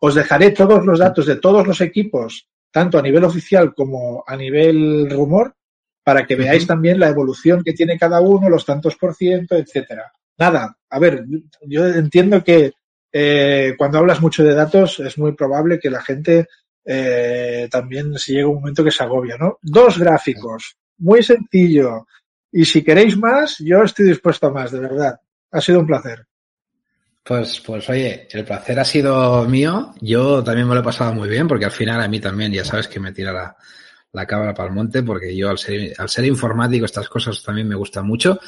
Os 0.00 0.14
dejaré 0.14 0.50
todos 0.50 0.84
los 0.84 0.98
datos 0.98 1.26
de 1.26 1.36
todos 1.36 1.66
los 1.66 1.80
equipos, 1.80 2.48
tanto 2.72 2.98
a 2.98 3.02
nivel 3.02 3.22
oficial 3.24 3.74
como 3.74 4.24
a 4.26 4.36
nivel 4.36 5.08
rumor, 5.08 5.54
para 6.02 6.26
que 6.26 6.36
veáis 6.36 6.66
también 6.66 6.98
la 6.98 7.08
evolución 7.08 7.62
que 7.62 7.72
tiene 7.72 7.98
cada 7.98 8.20
uno, 8.20 8.50
los 8.50 8.66
tantos 8.66 8.96
por 8.96 9.14
ciento, 9.14 9.54
etcétera. 9.54 10.12
Nada, 10.36 10.76
a 10.90 10.98
ver, 10.98 11.24
yo 11.62 11.86
entiendo 11.86 12.42
que 12.42 12.72
eh, 13.12 13.74
cuando 13.78 13.98
hablas 13.98 14.20
mucho 14.20 14.42
de 14.42 14.54
datos 14.54 14.98
es 14.98 15.16
muy 15.16 15.32
probable 15.32 15.78
que 15.78 15.90
la 15.90 16.02
gente 16.02 16.48
eh, 16.84 17.68
también 17.70 18.18
si 18.18 18.34
llega 18.34 18.48
un 18.48 18.56
momento 18.56 18.84
que 18.84 18.90
se 18.90 19.02
agobia, 19.02 19.36
¿no? 19.38 19.58
Dos 19.62 19.98
gráficos, 19.98 20.76
muy 20.98 21.22
sencillo. 21.22 22.06
Y 22.52 22.64
si 22.64 22.82
queréis 22.84 23.16
más, 23.16 23.56
yo 23.58 23.82
estoy 23.82 24.06
dispuesto 24.06 24.46
a 24.46 24.50
más, 24.52 24.70
de 24.70 24.80
verdad. 24.80 25.20
Ha 25.50 25.60
sido 25.60 25.80
un 25.80 25.86
placer. 25.86 26.26
Pues, 27.22 27.60
pues 27.60 27.88
oye, 27.88 28.28
el 28.30 28.44
placer 28.44 28.78
ha 28.78 28.84
sido 28.84 29.44
mío. 29.48 29.94
Yo 30.00 30.44
también 30.44 30.68
me 30.68 30.74
lo 30.74 30.80
he 30.80 30.84
pasado 30.84 31.14
muy 31.14 31.28
bien, 31.28 31.48
porque 31.48 31.64
al 31.64 31.70
final 31.70 32.00
a 32.00 32.08
mí 32.08 32.20
también, 32.20 32.52
ya 32.52 32.64
sabes 32.64 32.86
que 32.86 33.00
me 33.00 33.12
tira 33.12 33.32
la, 33.32 33.56
la 34.12 34.26
cámara 34.26 34.54
para 34.54 34.68
el 34.68 34.74
monte, 34.74 35.02
porque 35.02 35.34
yo 35.34 35.50
al 35.50 35.58
ser, 35.58 35.94
al 35.98 36.08
ser 36.08 36.26
informático 36.26 36.84
estas 36.84 37.08
cosas 37.08 37.42
también 37.42 37.66
me 37.66 37.74
gustan 37.74 38.06
mucho. 38.06 38.38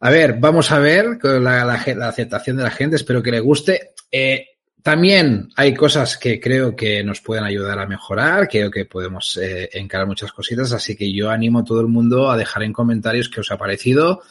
A 0.00 0.10
ver, 0.10 0.36
vamos 0.38 0.72
a 0.72 0.78
ver 0.78 1.18
la, 1.22 1.64
la, 1.64 1.82
la 1.96 2.08
aceptación 2.08 2.56
de 2.56 2.62
la 2.62 2.70
gente, 2.70 2.96
espero 2.96 3.22
que 3.22 3.30
le 3.30 3.40
guste. 3.40 3.94
Eh, 4.10 4.57
también 4.88 5.50
hay 5.54 5.74
cosas 5.74 6.16
que 6.16 6.40
creo 6.40 6.74
que 6.74 7.04
nos 7.04 7.20
pueden 7.20 7.44
ayudar 7.44 7.78
a 7.78 7.86
mejorar, 7.86 8.48
creo 8.48 8.70
que 8.70 8.86
podemos 8.86 9.36
eh, 9.36 9.68
encarar 9.74 10.06
muchas 10.06 10.32
cositas, 10.32 10.72
así 10.72 10.96
que 10.96 11.12
yo 11.12 11.28
animo 11.28 11.58
a 11.58 11.64
todo 11.64 11.82
el 11.82 11.88
mundo 11.88 12.30
a 12.30 12.38
dejar 12.38 12.62
en 12.62 12.72
comentarios 12.72 13.28
qué 13.28 13.40
os 13.40 13.50
ha 13.50 13.58
parecido. 13.58 14.22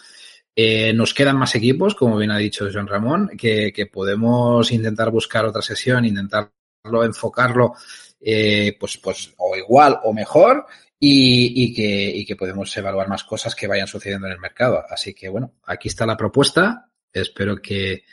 Eh, 0.56 0.94
nos 0.94 1.14
quedan 1.14 1.38
más 1.38 1.54
equipos, 1.54 1.94
como 1.94 2.18
bien 2.18 2.32
ha 2.32 2.40
dicho 2.40 2.68
Joan 2.74 2.88
Ramón, 2.88 3.30
que, 3.38 3.88
podemos 3.94 4.72
intentar 4.72 5.12
buscar 5.12 5.46
otra 5.46 5.62
sesión, 5.62 6.06
intentarlo, 6.06 7.04
enfocarlo, 7.06 7.76
eh, 8.20 8.76
pues, 8.80 8.98
pues, 8.98 9.36
o 9.38 9.56
igual 9.56 10.00
o 10.06 10.12
mejor, 10.12 10.66
y 11.00 12.26
que 12.26 12.36
podemos 12.36 12.76
evaluar 12.76 13.08
más 13.08 13.24
cosas 13.26 13.54
que 13.54 13.68
vayan 13.68 13.86
sucediendo 13.86 14.26
en 14.26 14.34
el 14.34 14.40
mercado. 14.40 14.84
Así 14.90 15.14
que 15.14 15.30
bueno, 15.30 15.54
aquí 15.68 15.90
está 15.90 16.08
la 16.08 16.18
propuesta 16.18 16.88
espero 17.22 17.62
que, 17.62 18.04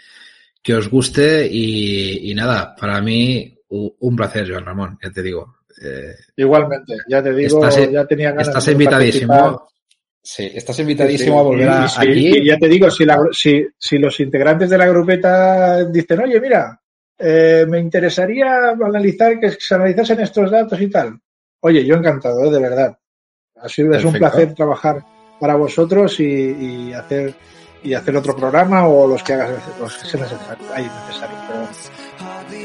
que 0.64 0.74
os 0.74 0.88
guste 0.88 1.46
y, 1.46 2.30
y 2.30 2.34
nada, 2.34 2.74
para 2.74 3.00
mí 3.02 3.54
un 3.68 4.16
placer, 4.16 4.50
Joan 4.50 4.64
Ramón, 4.64 4.98
ya 5.02 5.10
te 5.10 5.22
digo. 5.22 5.56
Eh, 5.82 6.14
Igualmente, 6.36 6.94
ya 7.06 7.22
te 7.22 7.34
digo, 7.34 7.66
estás, 7.66 7.90
ya 7.90 8.06
tenía 8.06 8.30
ganas 8.30 8.48
Estás 8.48 8.68
invitadísimo. 8.68 9.68
Sí, 10.22 10.50
estás 10.54 10.78
invitadísimo 10.78 11.38
a 11.38 11.42
volver 11.42 11.68
a, 11.68 11.84
aquí. 11.84 12.38
Y 12.38 12.46
ya 12.46 12.56
te 12.56 12.68
digo, 12.68 12.90
si, 12.90 13.04
la, 13.04 13.18
si, 13.30 13.66
si, 13.76 13.98
los 13.98 14.18
integrantes 14.20 14.70
de 14.70 14.78
la 14.78 14.86
grupeta 14.86 15.84
dicen, 15.84 16.20
oye, 16.20 16.40
mira, 16.40 16.80
eh, 17.18 17.66
me 17.68 17.78
interesaría 17.78 18.70
analizar 18.70 19.38
que 19.38 19.50
se 19.50 19.74
analizasen 19.74 20.20
estos 20.20 20.50
datos 20.50 20.80
y 20.80 20.88
tal. 20.88 21.20
Oye, 21.60 21.84
yo 21.84 21.96
encantado, 21.96 22.42
¿eh? 22.42 22.50
de 22.50 22.58
verdad. 22.58 22.98
Ha 23.56 23.68
sido 23.68 23.92
es 23.92 24.04
un 24.04 24.14
placer 24.14 24.54
trabajar 24.54 25.04
para 25.38 25.56
vosotros 25.56 26.18
y, 26.20 26.24
y, 26.24 26.92
hacer 26.94 27.34
y 27.84 27.94
hacer 27.94 28.16
otro 28.16 28.34
programa 28.34 28.88
o 28.88 29.06
los 29.06 29.22
que 29.22 29.34
hagas 29.34 29.50
los 29.78 29.96
que 29.96 30.08
sean 30.08 30.22
necesarios. 30.22 31.90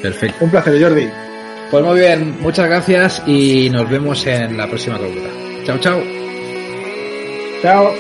Perfecto. 0.02 0.46
Un 0.46 0.52
placer, 0.52 0.82
Jordi. 0.82 1.10
Pues 1.70 1.86
muy 1.86 2.00
bien, 2.00 2.42
muchas 2.42 2.68
gracias 2.68 3.22
y 3.28 3.70
nos 3.70 3.88
vemos 3.90 4.26
en 4.26 4.58
la 4.58 4.66
próxima 4.68 4.98
columna. 4.98 5.30
Chao, 5.66 5.78
chao. 5.78 6.02
Chao. 7.62 7.94